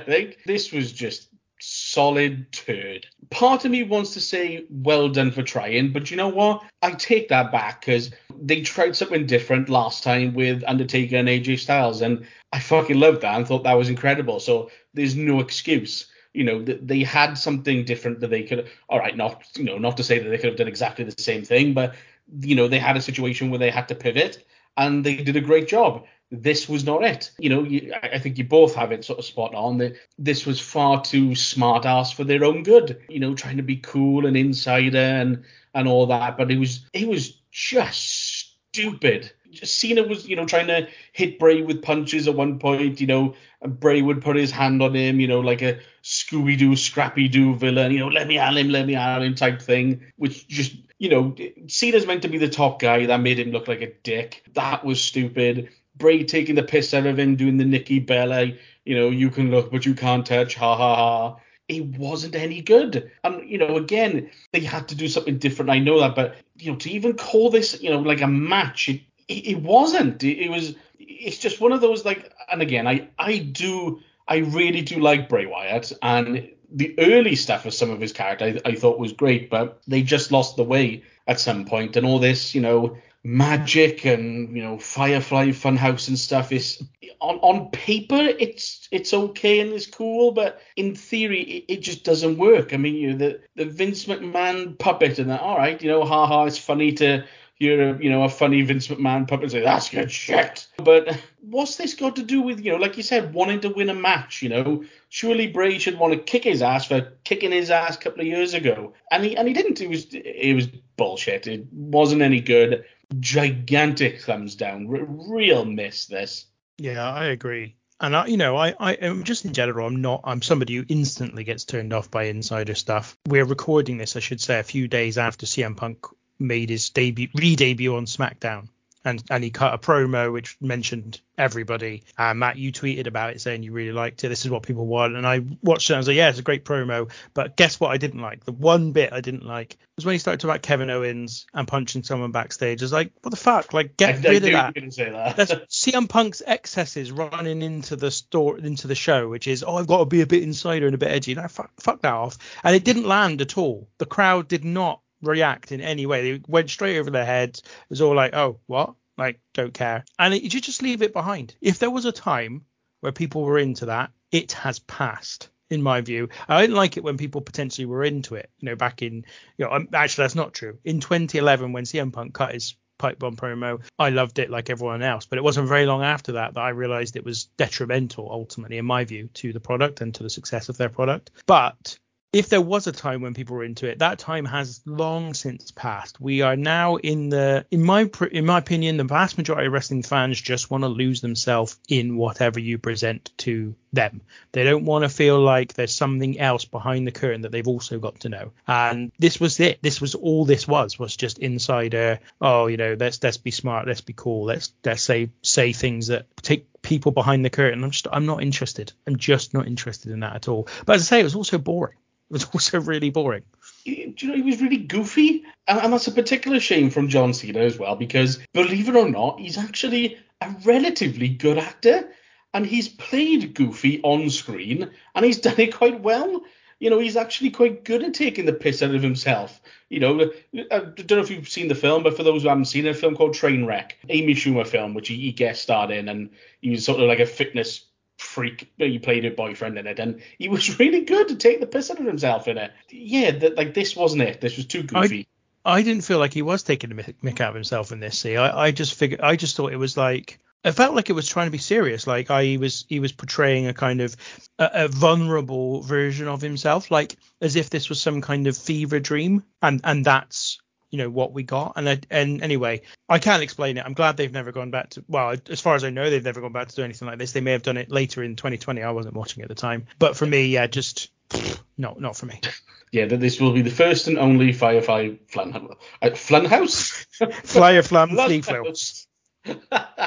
think 0.06 0.38
this 0.44 0.72
was 0.72 0.92
just 0.92 1.28
solid 1.60 2.50
turd. 2.52 3.06
Part 3.30 3.64
of 3.64 3.70
me 3.70 3.82
wants 3.82 4.12
to 4.14 4.20
say 4.20 4.66
well 4.70 5.08
done 5.08 5.30
for 5.30 5.42
trying, 5.42 5.92
but 5.92 6.10
you 6.10 6.16
know 6.16 6.28
what? 6.28 6.62
I 6.82 6.92
take 6.92 7.28
that 7.28 7.52
back 7.52 7.80
because 7.80 8.10
they 8.38 8.60
tried 8.60 8.96
something 8.96 9.26
different 9.26 9.68
last 9.68 10.02
time 10.02 10.34
with 10.34 10.62
Undertaker 10.66 11.16
and 11.16 11.28
AJ 11.28 11.60
Styles, 11.60 12.02
and 12.02 12.26
I 12.52 12.60
fucking 12.60 12.98
loved 12.98 13.22
that 13.22 13.36
and 13.36 13.46
thought 13.46 13.64
that 13.64 13.78
was 13.78 13.88
incredible. 13.88 14.40
So 14.40 14.70
there's 14.92 15.16
no 15.16 15.40
excuse. 15.40 16.06
You 16.32 16.44
know, 16.44 16.62
th- 16.62 16.80
they 16.82 17.02
had 17.04 17.34
something 17.34 17.84
different 17.84 18.20
that 18.20 18.30
they 18.30 18.42
could. 18.42 18.68
All 18.88 18.98
right, 18.98 19.16
not 19.16 19.44
you 19.56 19.64
know, 19.64 19.78
not 19.78 19.96
to 19.96 20.04
say 20.04 20.18
that 20.18 20.28
they 20.28 20.36
could 20.36 20.50
have 20.50 20.58
done 20.58 20.68
exactly 20.68 21.04
the 21.04 21.22
same 21.22 21.44
thing, 21.44 21.72
but 21.72 21.94
you 22.40 22.56
know, 22.56 22.68
they 22.68 22.78
had 22.78 22.96
a 22.96 23.02
situation 23.02 23.50
where 23.50 23.58
they 23.58 23.70
had 23.70 23.88
to 23.88 23.94
pivot, 23.94 24.44
and 24.76 25.04
they 25.04 25.16
did 25.16 25.36
a 25.36 25.40
great 25.40 25.68
job. 25.68 26.04
This 26.30 26.68
was 26.68 26.84
not 26.84 27.04
it. 27.04 27.30
You 27.38 27.50
know, 27.50 27.62
you, 27.62 27.92
I 28.02 28.18
think 28.18 28.38
you 28.38 28.44
both 28.44 28.74
have 28.74 28.90
it 28.90 29.04
sort 29.04 29.18
of 29.18 29.24
spot 29.24 29.54
on 29.54 29.78
that 29.78 29.94
this 30.18 30.46
was 30.46 30.60
far 30.60 31.00
too 31.02 31.34
smart 31.34 31.86
ass 31.86 32.12
for 32.12 32.24
their 32.24 32.44
own 32.44 32.62
good. 32.62 33.00
You 33.08 33.20
know, 33.20 33.34
trying 33.34 33.58
to 33.58 33.62
be 33.62 33.76
cool 33.76 34.26
and 34.26 34.36
insider 34.36 34.98
and 34.98 35.44
and 35.74 35.86
all 35.86 36.06
that, 36.06 36.36
but 36.36 36.50
it 36.50 36.58
was 36.58 36.86
it 36.92 37.06
was 37.06 37.40
just 37.50 38.48
stupid. 38.72 39.32
Cena 39.62 40.02
was, 40.02 40.26
you 40.26 40.36
know, 40.36 40.46
trying 40.46 40.66
to 40.68 40.88
hit 41.12 41.38
Bray 41.38 41.62
with 41.62 41.82
punches 41.82 42.28
at 42.28 42.34
one 42.34 42.58
point, 42.58 43.00
you 43.00 43.06
know, 43.06 43.34
and 43.62 43.78
Bray 43.78 44.02
would 44.02 44.22
put 44.22 44.36
his 44.36 44.50
hand 44.50 44.82
on 44.82 44.94
him, 44.94 45.20
you 45.20 45.28
know, 45.28 45.40
like 45.40 45.62
a 45.62 45.78
Scooby 46.02 46.58
Doo, 46.58 46.76
Scrappy 46.76 47.28
Doo 47.28 47.54
villain, 47.54 47.92
you 47.92 47.98
know, 47.98 48.08
let 48.08 48.26
me 48.26 48.38
at 48.38 48.56
him, 48.56 48.68
let 48.68 48.86
me 48.86 48.94
at 48.94 49.22
him 49.22 49.34
type 49.34 49.62
thing, 49.62 50.04
which 50.16 50.46
just, 50.48 50.76
you 50.98 51.08
know, 51.08 51.34
Cena's 51.66 52.06
meant 52.06 52.22
to 52.22 52.28
be 52.28 52.38
the 52.38 52.48
top 52.48 52.80
guy. 52.80 53.06
That 53.06 53.20
made 53.20 53.38
him 53.38 53.50
look 53.50 53.68
like 53.68 53.82
a 53.82 53.92
dick. 54.02 54.44
That 54.54 54.84
was 54.84 55.02
stupid. 55.02 55.70
Bray 55.96 56.24
taking 56.24 56.54
the 56.54 56.62
piss 56.62 56.94
out 56.94 57.06
of 57.06 57.18
him, 57.18 57.36
doing 57.36 57.56
the 57.56 57.64
Nikki 57.64 57.98
Bella, 57.98 58.52
you 58.84 58.96
know, 58.96 59.10
you 59.10 59.30
can 59.30 59.50
look, 59.50 59.70
but 59.70 59.86
you 59.86 59.94
can't 59.94 60.26
touch, 60.26 60.54
ha 60.54 60.76
ha 60.76 60.94
ha. 60.96 61.36
It 61.68 61.96
wasn't 61.96 62.34
any 62.34 62.60
good. 62.60 63.10
And, 63.22 63.48
you 63.48 63.56
know, 63.56 63.76
again, 63.76 64.30
they 64.52 64.60
had 64.60 64.88
to 64.88 64.94
do 64.94 65.08
something 65.08 65.38
different. 65.38 65.70
I 65.70 65.78
know 65.78 66.00
that, 66.00 66.14
but, 66.14 66.36
you 66.58 66.70
know, 66.70 66.78
to 66.78 66.90
even 66.90 67.16
call 67.16 67.48
this, 67.48 67.80
you 67.80 67.90
know, 67.90 68.00
like 68.00 68.20
a 68.20 68.26
match, 68.26 68.88
it, 68.90 69.00
it, 69.28 69.62
wasn't. 69.62 70.22
It, 70.22 70.44
it 70.44 70.50
was, 70.50 70.74
it's 70.98 71.38
just 71.38 71.60
one 71.60 71.72
of 71.72 71.80
those, 71.80 72.04
like, 72.04 72.32
and 72.50 72.62
again, 72.62 72.86
I, 72.86 73.08
I 73.18 73.38
do, 73.38 74.00
I 74.28 74.38
really 74.38 74.82
do 74.82 75.00
like 75.00 75.28
Bray 75.28 75.46
Wyatt. 75.46 75.92
And 76.02 76.50
the 76.70 76.94
early 76.98 77.36
stuff 77.36 77.66
of 77.66 77.74
some 77.74 77.90
of 77.90 78.00
his 78.00 78.12
character 78.12 78.44
I, 78.44 78.70
I 78.70 78.74
thought 78.74 78.98
was 78.98 79.12
great, 79.12 79.50
but 79.50 79.80
they 79.86 80.02
just 80.02 80.32
lost 80.32 80.56
the 80.56 80.64
way 80.64 81.02
at 81.26 81.40
some 81.40 81.64
point. 81.64 81.96
And 81.96 82.06
all 82.06 82.18
this, 82.18 82.54
you 82.54 82.60
know, 82.60 82.96
magic 83.24 84.04
and 84.04 84.54
you 84.54 84.62
know 84.62 84.78
Firefly 84.78 85.48
Funhouse 85.48 86.08
and 86.08 86.18
stuff 86.18 86.52
is 86.52 86.84
on 87.20 87.36
on 87.36 87.70
paper 87.70 88.20
it's 88.20 88.86
it's 88.90 89.14
okay 89.14 89.60
and 89.60 89.72
it's 89.72 89.86
cool, 89.86 90.32
but 90.32 90.60
in 90.76 90.94
theory 90.94 91.40
it, 91.40 91.64
it 91.68 91.80
just 91.80 92.04
doesn't 92.04 92.36
work. 92.36 92.74
I 92.74 92.76
mean, 92.76 92.94
you 92.94 93.12
know, 93.12 93.16
the 93.16 93.40
the 93.56 93.64
Vince 93.64 94.04
McMahon 94.04 94.78
puppet 94.78 95.18
and 95.18 95.30
that. 95.30 95.40
All 95.40 95.56
right, 95.56 95.80
you 95.82 95.88
know, 95.88 96.04
haha, 96.04 96.44
it's 96.44 96.58
funny 96.58 96.92
to 96.92 97.24
a, 97.60 97.96
you 97.98 98.10
know 98.10 98.24
a 98.24 98.28
funny 98.28 98.62
Vince 98.62 98.88
McMahon 98.88 99.28
puppet 99.28 99.50
say 99.50 99.60
that's 99.60 99.88
good 99.90 100.10
shit. 100.10 100.66
But 100.76 101.20
what's 101.40 101.76
this 101.76 101.94
got 101.94 102.16
to 102.16 102.22
do 102.22 102.42
with 102.42 102.60
you 102.60 102.72
know, 102.72 102.78
like 102.78 102.96
you 102.96 103.02
said, 103.02 103.32
wanting 103.32 103.60
to 103.60 103.68
win 103.68 103.90
a 103.90 103.94
match? 103.94 104.42
You 104.42 104.48
know, 104.48 104.84
surely 105.08 105.46
Bray 105.46 105.78
should 105.78 105.98
want 105.98 106.12
to 106.12 106.18
kick 106.18 106.44
his 106.44 106.62
ass 106.62 106.86
for 106.86 107.12
kicking 107.24 107.52
his 107.52 107.70
ass 107.70 107.96
a 107.96 107.98
couple 107.98 108.20
of 108.20 108.26
years 108.26 108.54
ago, 108.54 108.94
and 109.10 109.24
he 109.24 109.36
and 109.36 109.48
he 109.48 109.54
didn't. 109.54 109.80
It 109.80 109.88
was 109.88 110.06
it 110.12 110.54
was 110.54 110.66
bullshit. 110.96 111.46
It 111.46 111.66
wasn't 111.72 112.22
any 112.22 112.40
good 112.40 112.84
gigantic 113.20 114.20
thumbs 114.20 114.56
down. 114.56 114.86
R- 114.88 115.04
real 115.04 115.64
miss 115.64 116.06
this. 116.06 116.46
Yeah, 116.78 117.08
I 117.08 117.26
agree. 117.26 117.76
And 118.00 118.16
I, 118.16 118.26
you 118.26 118.36
know, 118.36 118.56
I, 118.56 118.74
I 118.80 118.92
am 118.94 119.22
just 119.22 119.44
in 119.44 119.52
general, 119.52 119.86
I'm 119.86 120.00
not, 120.00 120.20
I'm 120.24 120.42
somebody 120.42 120.74
who 120.74 120.84
instantly 120.88 121.44
gets 121.44 121.64
turned 121.64 121.92
off 121.92 122.10
by 122.10 122.24
insider 122.24 122.74
stuff. 122.74 123.16
We're 123.28 123.44
recording 123.44 123.98
this, 123.98 124.16
I 124.16 124.20
should 124.20 124.40
say, 124.40 124.58
a 124.58 124.64
few 124.64 124.88
days 124.88 125.16
after 125.16 125.46
CM 125.46 125.76
Punk 125.76 126.04
made 126.38 126.70
his 126.70 126.90
debut, 126.90 127.28
re-debut 127.34 127.94
on 127.96 128.06
SmackDown. 128.06 128.68
and 129.04 129.22
and 129.30 129.44
he 129.44 129.50
cut 129.50 129.74
a 129.74 129.78
promo 129.78 130.32
which 130.32 130.56
mentioned 130.60 131.20
everybody. 131.36 132.04
And 132.16 132.38
Matt, 132.38 132.56
you 132.56 132.72
tweeted 132.72 133.06
about 133.06 133.30
it 133.30 133.40
saying 133.40 133.62
you 133.62 133.72
really 133.72 133.92
liked 133.92 134.22
it. 134.24 134.28
This 134.28 134.44
is 134.44 134.50
what 134.50 134.62
people 134.62 134.86
want, 134.86 135.16
and 135.16 135.26
I 135.26 135.40
watched 135.62 135.90
it. 135.90 135.92
and 135.92 135.96
I 135.96 136.00
was 136.00 136.08
like, 136.08 136.16
yeah, 136.16 136.30
it's 136.30 136.38
a 136.38 136.42
great 136.42 136.64
promo. 136.64 137.10
But 137.34 137.56
guess 137.56 137.78
what? 137.78 137.90
I 137.90 137.98
didn't 137.98 138.20
like 138.20 138.44
the 138.44 138.52
one 138.52 138.92
bit 138.92 139.12
I 139.12 139.20
didn't 139.20 139.44
like 139.44 139.76
was 139.96 140.04
when 140.06 140.14
he 140.14 140.18
started 140.18 140.40
talking 140.40 140.50
about 140.50 140.62
Kevin 140.62 140.90
Owens 140.90 141.46
and 141.52 141.68
punching 141.68 142.02
someone 142.02 142.32
backstage. 142.32 142.82
I 142.82 142.84
was 142.84 142.92
like, 142.92 143.12
what 143.22 143.30
the 143.30 143.36
fuck? 143.36 143.72
Like, 143.72 143.96
get 143.96 144.24
I 144.24 144.28
rid 144.28 144.42
knew 144.42 144.48
of 144.48 144.52
that. 144.54 144.74
going 144.74 144.90
to 144.90 144.92
say 144.92 145.10
that. 145.10 145.36
That's 145.36 145.52
CM 145.52 146.08
Punk's 146.08 146.42
excesses 146.44 147.12
running 147.12 147.62
into 147.62 147.96
the 147.96 148.10
store 148.10 148.58
into 148.58 148.86
the 148.86 148.94
show, 148.94 149.28
which 149.28 149.46
is 149.48 149.64
oh 149.66 149.76
I've 149.76 149.86
got 149.86 149.98
to 149.98 150.06
be 150.06 150.22
a 150.22 150.26
bit 150.26 150.42
insider 150.42 150.86
and 150.86 150.94
a 150.94 150.98
bit 150.98 151.10
edgy. 151.10 151.34
No, 151.34 151.46
fuck, 151.48 151.70
fuck 151.80 152.00
that 152.02 152.12
off. 152.12 152.38
And 152.62 152.74
it 152.74 152.84
didn't 152.84 153.06
land 153.06 153.42
at 153.42 153.58
all. 153.58 153.88
The 153.98 154.06
crowd 154.06 154.48
did 154.48 154.64
not 154.64 155.00
react 155.24 155.72
in 155.72 155.80
any 155.80 156.06
way. 156.06 156.32
They 156.32 156.42
went 156.46 156.70
straight 156.70 156.98
over 156.98 157.10
their 157.10 157.24
heads. 157.24 157.60
It 157.60 157.90
was 157.90 158.00
all 158.00 158.14
like, 158.14 158.34
oh 158.34 158.60
what? 158.66 158.94
Like 159.16 159.40
don't 159.52 159.74
care. 159.74 160.04
And 160.18 160.34
it, 160.34 160.42
you 160.42 160.60
just 160.60 160.82
leave 160.82 161.02
it 161.02 161.12
behind. 161.12 161.54
If 161.60 161.78
there 161.78 161.90
was 161.90 162.04
a 162.04 162.12
time 162.12 162.64
where 163.00 163.12
people 163.12 163.42
were 163.44 163.58
into 163.58 163.86
that, 163.86 164.10
it 164.30 164.52
has 164.52 164.78
passed. 164.78 165.50
In 165.70 165.82
my 165.82 166.02
view, 166.02 166.28
I 166.46 166.60
didn't 166.60 166.76
like 166.76 166.98
it 166.98 167.02
when 167.02 167.16
people 167.16 167.40
potentially 167.40 167.86
were 167.86 168.04
into 168.04 168.34
it. 168.34 168.50
You 168.60 168.66
know, 168.66 168.76
back 168.76 169.00
in, 169.00 169.24
you 169.56 169.64
know, 169.64 169.70
um, 169.70 169.88
actually 169.94 170.24
that's 170.24 170.34
not 170.34 170.52
true. 170.52 170.78
In 170.84 171.00
2011, 171.00 171.72
when 171.72 171.84
CM 171.84 172.12
Punk 172.12 172.34
cut 172.34 172.52
his 172.52 172.76
pipe 172.98 173.18
bomb 173.18 173.36
promo. 173.36 173.82
I 173.98 174.10
loved 174.10 174.38
it 174.38 174.50
like 174.50 174.70
everyone 174.70 175.02
else, 175.02 175.26
but 175.26 175.38
it 175.38 175.44
wasn't 175.44 175.68
very 175.68 175.86
long 175.86 176.02
after 176.02 176.32
that 176.32 176.54
that 176.54 176.60
I 176.60 176.70
realized 176.70 177.16
it 177.16 177.24
was 177.24 177.44
detrimental, 177.56 178.28
ultimately, 178.30 178.78
in 178.78 178.84
my 178.84 179.04
view, 179.04 179.28
to 179.34 179.52
the 179.52 179.60
product 179.60 180.00
and 180.00 180.14
to 180.14 180.22
the 180.22 180.30
success 180.30 180.68
of 180.68 180.76
their 180.76 180.88
product. 180.88 181.30
But 181.46 181.98
if 182.34 182.48
there 182.48 182.60
was 182.60 182.88
a 182.88 182.92
time 182.92 183.22
when 183.22 183.32
people 183.32 183.54
were 183.54 183.64
into 183.64 183.86
it, 183.86 184.00
that 184.00 184.18
time 184.18 184.44
has 184.44 184.80
long 184.84 185.34
since 185.34 185.70
passed. 185.70 186.20
We 186.20 186.42
are 186.42 186.56
now 186.56 186.96
in 186.96 187.28
the, 187.28 187.64
in 187.70 187.82
my 187.82 188.10
in 188.32 188.44
my 188.44 188.58
opinion, 188.58 188.96
the 188.96 189.04
vast 189.04 189.38
majority 189.38 189.68
of 189.68 189.72
wrestling 189.72 190.02
fans 190.02 190.40
just 190.40 190.68
want 190.68 190.82
to 190.82 190.88
lose 190.88 191.20
themselves 191.20 191.78
in 191.88 192.16
whatever 192.16 192.58
you 192.58 192.78
present 192.78 193.30
to 193.38 193.76
them. 193.92 194.20
They 194.50 194.64
don't 194.64 194.84
want 194.84 195.04
to 195.04 195.08
feel 195.08 195.40
like 195.40 195.74
there's 195.74 195.94
something 195.94 196.40
else 196.40 196.64
behind 196.64 197.06
the 197.06 197.12
curtain 197.12 197.42
that 197.42 197.52
they've 197.52 197.68
also 197.68 198.00
got 198.00 198.18
to 198.20 198.28
know. 198.28 198.50
And 198.66 199.12
this 199.18 199.38
was 199.38 199.60
it. 199.60 199.78
This 199.80 200.00
was 200.00 200.16
all 200.16 200.44
this 200.44 200.66
was 200.66 200.98
was 200.98 201.16
just 201.16 201.38
insider. 201.38 202.18
Oh, 202.40 202.66
you 202.66 202.76
know, 202.76 202.96
let's 202.98 203.22
let's 203.22 203.36
be 203.36 203.52
smart, 203.52 203.86
let's 203.86 204.00
be 204.00 204.12
cool, 204.12 204.44
let's 204.46 204.72
let's 204.84 205.02
say 205.02 205.30
say 205.42 205.72
things 205.72 206.08
that 206.08 206.26
take 206.42 206.66
people 206.82 207.12
behind 207.12 207.44
the 207.44 207.50
curtain. 207.50 207.84
I'm 207.84 207.92
just 207.92 208.08
I'm 208.10 208.26
not 208.26 208.42
interested. 208.42 208.92
I'm 209.06 209.16
just 209.16 209.54
not 209.54 209.68
interested 209.68 210.10
in 210.10 210.20
that 210.20 210.34
at 210.34 210.48
all. 210.48 210.66
But 210.84 210.96
as 210.96 211.02
I 211.02 211.04
say, 211.04 211.20
it 211.20 211.24
was 211.24 211.36
also 211.36 211.58
boring. 211.58 211.96
Was 212.34 212.44
also 212.52 212.80
really 212.80 213.10
boring. 213.10 213.44
do 213.84 213.92
you 213.92 214.28
know 214.28 214.34
he 214.34 214.42
was 214.42 214.60
really 214.60 214.76
goofy. 214.76 215.44
And, 215.68 215.78
and 215.78 215.92
that's 215.92 216.08
a 216.08 216.12
particular 216.12 216.58
shame 216.58 216.90
from 216.90 217.08
john 217.08 217.32
cena 217.32 217.60
as 217.60 217.78
well 217.78 217.94
because 217.94 218.38
believe 218.52 218.88
it 218.88 218.96
or 218.96 219.08
not 219.08 219.38
he's 219.40 219.56
actually 219.56 220.18
a 220.40 220.54
relatively 220.64 221.28
good 221.28 221.58
actor 221.58 222.08
and 222.52 222.66
he's 222.66 222.88
played 222.88 223.54
goofy 223.54 224.00
on 224.02 224.28
screen 224.30 224.90
and 225.14 225.24
he's 225.24 225.38
done 225.46 225.58
it 225.58 225.74
quite 225.74 226.00
well. 226.00 226.42
You 226.80 226.90
know 226.90 226.98
he's 226.98 227.16
actually 227.16 227.50
quite 227.50 227.84
good 227.84 228.02
at 228.02 228.14
taking 228.14 228.46
the 228.46 228.52
piss 228.52 228.82
out 228.82 228.94
of 228.96 229.02
himself. 229.02 229.60
You 229.88 230.00
know 230.00 230.32
i 230.72 230.78
don't 230.80 231.10
know 231.12 231.20
if 231.20 231.30
you've 231.30 231.48
seen 231.48 231.68
the 231.68 231.76
film 231.76 232.02
but 232.02 232.16
for 232.16 232.24
those 232.24 232.42
who 232.42 232.48
haven't 232.48 232.64
seen 232.64 232.86
it 232.86 232.90
a 232.90 232.94
film 232.94 233.14
called 233.14 233.34
trainwreck 233.34 233.92
amy 234.08 234.34
schumer 234.34 234.66
film 234.66 234.92
which 234.92 235.06
he, 235.06 235.16
he 235.16 235.30
guest 235.30 235.62
starred 235.62 235.92
in 235.92 236.08
and 236.08 236.30
he 236.60 236.70
was 236.70 236.84
sort 236.84 237.00
of 237.00 237.06
like 237.06 237.20
a 237.20 237.26
fitness 237.26 237.84
freak. 238.24 238.72
He 238.78 238.98
played 238.98 239.24
a 239.24 239.30
boyfriend 239.30 239.78
in 239.78 239.86
it, 239.86 239.98
and 239.98 240.20
he 240.38 240.48
was 240.48 240.78
really 240.78 241.02
good 241.02 241.28
to 241.28 241.36
take 241.36 241.60
the 241.60 241.66
piss 241.66 241.90
out 241.90 242.00
of 242.00 242.06
himself 242.06 242.48
in 242.48 242.58
it. 242.58 242.72
Yeah, 242.90 243.30
that 243.32 243.56
like 243.56 243.74
this 243.74 243.94
wasn't 243.94 244.22
it. 244.22 244.40
This 244.40 244.56
was 244.56 244.66
too 244.66 244.82
goofy. 244.82 245.28
I 245.64 245.82
didn't 245.82 246.04
feel 246.04 246.18
like 246.18 246.34
he 246.34 246.42
was 246.42 246.62
taking 246.62 246.94
the 246.94 247.02
mick 247.02 247.40
out 247.40 247.50
of 247.50 247.54
himself 247.54 247.90
in 247.90 248.00
this. 248.00 248.18
See, 248.18 248.36
I, 248.36 248.66
I 248.66 248.70
just 248.70 248.94
figured, 248.94 249.22
I 249.22 249.36
just 249.36 249.56
thought 249.56 249.72
it 249.72 249.78
was 249.78 249.96
like, 249.96 250.38
it 250.62 250.72
felt 250.72 250.94
like 250.94 251.08
it 251.08 251.14
was 251.14 251.26
trying 251.26 251.46
to 251.46 251.52
be 251.52 251.58
serious. 251.58 252.06
Like 252.06 252.30
I 252.30 252.44
he 252.44 252.58
was, 252.58 252.84
he 252.88 253.00
was 253.00 253.12
portraying 253.12 253.66
a 253.66 253.72
kind 253.72 254.02
of 254.02 254.14
a, 254.58 254.70
a 254.74 254.88
vulnerable 254.88 255.80
version 255.80 256.28
of 256.28 256.42
himself, 256.42 256.90
like 256.90 257.16
as 257.40 257.56
if 257.56 257.70
this 257.70 257.88
was 257.88 258.00
some 258.00 258.20
kind 258.20 258.46
of 258.46 258.58
fever 258.58 259.00
dream, 259.00 259.42
and 259.62 259.80
and 259.84 260.04
that's 260.04 260.58
you 260.94 260.98
know 260.98 261.10
what 261.10 261.32
we 261.32 261.42
got. 261.42 261.72
And 261.74 261.88
I, 261.88 261.98
and 262.08 262.40
anyway, 262.40 262.82
I 263.08 263.18
can't 263.18 263.42
explain 263.42 263.78
it. 263.78 263.84
I'm 263.84 263.94
glad 263.94 264.16
they've 264.16 264.30
never 264.30 264.52
gone 264.52 264.70
back 264.70 264.90
to. 264.90 265.04
Well, 265.08 265.34
as 265.50 265.60
far 265.60 265.74
as 265.74 265.82
I 265.82 265.90
know, 265.90 266.08
they've 266.08 266.22
never 266.22 266.40
gone 266.40 266.52
back 266.52 266.68
to 266.68 266.76
do 266.76 266.84
anything 266.84 267.08
like 267.08 267.18
this. 267.18 267.32
They 267.32 267.40
may 267.40 267.50
have 267.50 267.64
done 267.64 267.76
it 267.76 267.90
later 267.90 268.22
in 268.22 268.36
2020. 268.36 268.80
I 268.80 268.92
wasn't 268.92 269.16
watching 269.16 269.42
at 269.42 269.48
the 269.48 269.56
time, 269.56 269.86
but 269.98 270.16
for 270.16 270.24
me, 270.24 270.46
yeah, 270.46 270.68
just 270.68 271.10
no, 271.76 271.96
not 271.98 272.16
for 272.16 272.26
me. 272.26 272.40
Yeah, 272.92 273.06
that 273.06 273.18
this 273.18 273.40
will 273.40 273.50
be 273.52 273.62
the 273.62 273.72
first 273.72 274.06
and 274.06 274.18
only 274.18 274.52
Firefly 274.52 275.16
Flan 275.26 275.52
uh, 276.00 276.10
Flunhouse. 276.10 277.04
Flyer 277.42 277.82
flam 277.82 278.10
flea 278.10 278.40
Flunhouse. 278.40 279.08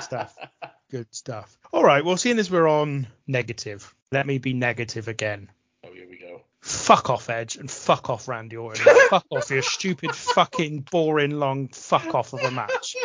stuff. 0.01 0.37
Good 0.89 1.13
stuff. 1.13 1.57
All 1.73 1.83
right. 1.83 2.05
Well, 2.05 2.15
seeing 2.15 2.39
as 2.39 2.49
we're 2.49 2.65
on 2.65 3.07
negative, 3.27 3.93
let 4.13 4.25
me 4.25 4.37
be 4.37 4.53
negative 4.53 5.09
again. 5.09 5.49
Oh, 5.85 5.91
here 5.91 6.07
we 6.09 6.17
go. 6.17 6.43
Fuck 6.67 7.09
off 7.09 7.29
Edge 7.29 7.55
and 7.55 7.69
fuck 7.71 8.09
off 8.09 8.27
Randy 8.27 8.57
Orton. 8.57 8.85
fuck 9.09 9.25
off 9.31 9.49
your 9.49 9.61
stupid 9.63 10.13
fucking 10.13 10.81
boring 10.91 11.31
long 11.39 11.69
fuck 11.69 12.13
off 12.13 12.33
of 12.33 12.41
a 12.43 12.51
match. 12.51 12.95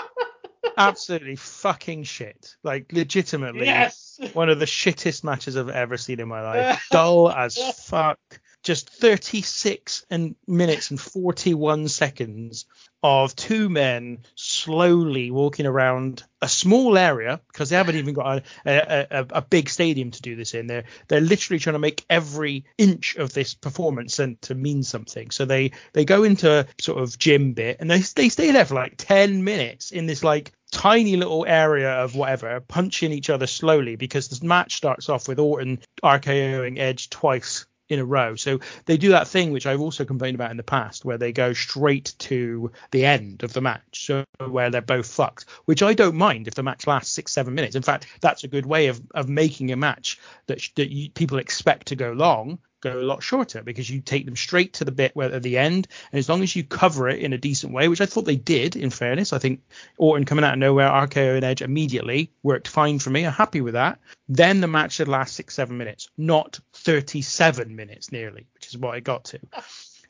Absolutely 0.77 1.37
fucking 1.37 2.03
shit. 2.05 2.57
Like 2.65 2.93
legitimately 2.93 3.67
Yes. 3.67 4.19
one 4.33 4.49
of 4.49 4.59
the 4.59 4.65
shittest 4.65 5.23
matches 5.23 5.57
I've 5.57 5.69
ever 5.69 5.97
seen 5.97 6.19
in 6.21 6.29
my 6.29 6.43
life. 6.43 6.87
Dull 6.91 7.31
as 7.31 7.57
fuck. 7.85 8.19
Just 8.63 8.89
36 8.91 10.07
and 10.11 10.35
minutes 10.47 10.91
and 10.91 11.01
41 11.01 11.89
seconds 11.89 12.67
of 13.03 13.35
two 13.35 13.69
men 13.69 14.19
slowly 14.35 15.31
walking 15.31 15.67
around 15.67 16.23
a 16.41 16.49
small 16.49 16.97
area 16.97 17.41
because 17.49 17.71
they 17.71 17.77
haven't 17.77 17.97
even 17.97 18.15
got 18.15 18.45
a, 18.65 19.07
a, 19.11 19.27
a, 19.31 19.43
big 19.43 19.69
stadium 19.69 20.11
to 20.11 20.23
do 20.23 20.37
this 20.37 20.55
in. 20.55 20.67
They're 20.67 20.85
they're 21.09 21.21
literally 21.21 21.59
trying 21.59 21.75
to 21.75 21.81
make 21.81 22.05
every 22.09 22.65
inch 22.79 23.17
of 23.17 23.33
this 23.33 23.55
performance 23.55 24.17
to 24.17 24.55
mean 24.55 24.83
something. 24.83 25.31
So 25.31 25.45
they 25.45 25.73
they 25.93 26.05
go 26.05 26.25
into 26.25 26.67
sort 26.81 27.03
of 27.03 27.19
gym 27.19 27.53
bit 27.55 27.79
and 27.81 27.91
they 27.91 27.99
they 27.99 28.29
stay 28.29 28.51
there 28.53 28.65
for 28.65 28.75
like 28.75 28.95
10 28.99 29.43
minutes 29.45 29.91
in 29.91 30.07
this 30.07 30.23
like 30.23 30.53
tiny 30.71 31.17
little 31.17 31.45
area 31.47 31.93
of 31.93 32.17
whatever, 32.17 32.61
punching 32.61 33.13
each 33.13 33.31
other 33.31 33.47
slowly 33.47 33.97
because 33.97 34.29
this 34.29 34.43
match 34.43 34.77
starts 34.77 35.09
off 35.09 35.29
with 35.29 35.39
Orton 35.39 35.81
RKOing 36.03 36.79
Edge 36.79 37.11
twice 37.11 37.67
in 37.89 37.99
a 37.99 38.05
row. 38.05 38.35
So 38.37 38.61
they 38.87 38.97
do 38.97 39.11
that 39.11 39.29
thing 39.29 39.53
which 39.53 39.67
I've 39.67 39.81
also 39.81 40.05
complained 40.05 40.35
about 40.35 40.51
in 40.51 40.57
the 40.57 40.63
past, 40.63 41.05
where 41.05 41.19
they 41.19 41.33
go 41.33 41.53
straight 41.53 42.15
to 42.21 42.73
the 42.91 43.05
end 43.05 43.43
of 43.43 43.53
the 43.53 43.61
match, 43.61 44.07
so 44.07 44.25
where 44.39 44.71
they're 44.71 44.81
both 44.81 45.07
fucked. 45.07 45.47
Which 45.67 45.83
I 45.83 45.95
don't 45.95 46.17
mind 46.17 46.49
if 46.49 46.55
the 46.55 46.63
match 46.63 46.87
lasts 46.87 47.13
six, 47.13 47.33
seven 47.33 47.55
minutes. 47.55 47.77
In 47.77 47.83
fact, 47.83 48.07
that's 48.21 48.45
a 48.45 48.49
good 48.49 48.67
way 48.67 48.87
of 48.87 49.01
of 49.15 49.29
making 49.29 49.73
a 49.73 49.77
match 49.77 50.19
that 50.47 50.63
that 50.77 50.91
you, 50.91 51.11
people 51.11 51.39
expect 51.39 51.89
to 51.89 51.97
go 51.97 52.13
long 52.13 52.59
go 52.83 52.99
a 52.99 53.01
lot 53.01 53.23
shorter 53.23 53.63
because 53.63 53.89
you 53.89 54.01
take 54.01 54.27
them 54.27 54.37
straight 54.37 54.75
to 54.75 54.85
the 54.85 54.93
bit 54.93 55.15
where 55.15 55.33
at 55.33 55.43
the 55.43 55.57
end 55.57 55.89
and 56.11 56.19
as 56.19 56.29
long 56.29 56.43
as 56.43 56.55
you 56.55 56.63
cover 56.63 57.09
it 57.09 57.21
in 57.21 57.33
a 57.33 57.39
decent 57.39 57.73
way 57.73 57.89
which 57.89 58.01
i 58.01 58.07
thought 58.07 58.25
they 58.25 58.37
did 58.37 58.77
in 58.77 58.91
fairness 58.91 59.33
i 59.33 59.39
think 59.39 59.61
orton 59.97 60.27
coming 60.27 60.45
out 60.45 60.53
of 60.53 60.59
nowhere 60.59 60.89
rko 60.89 61.37
and 61.37 61.45
edge 61.45 61.63
immediately 61.63 62.31
worked 62.43 62.69
fine 62.69 62.99
for 62.99 63.11
me 63.11 63.25
i'm 63.25 63.33
happy 63.33 63.61
with 63.61 63.75
that 63.75 63.99
then 64.29 64.61
the 64.61 64.67
match 64.67 64.93
should 64.93 65.09
last 65.09 65.35
six 65.35 65.55
seven 65.55 65.79
minutes 65.79 66.09
not 66.19 66.59
37 66.75 67.75
minutes 67.75 68.13
nearly 68.13 68.47
which 68.55 68.67
is 68.67 68.77
what 68.77 68.97
it 68.97 69.05
got 69.05 69.25
to 69.25 69.39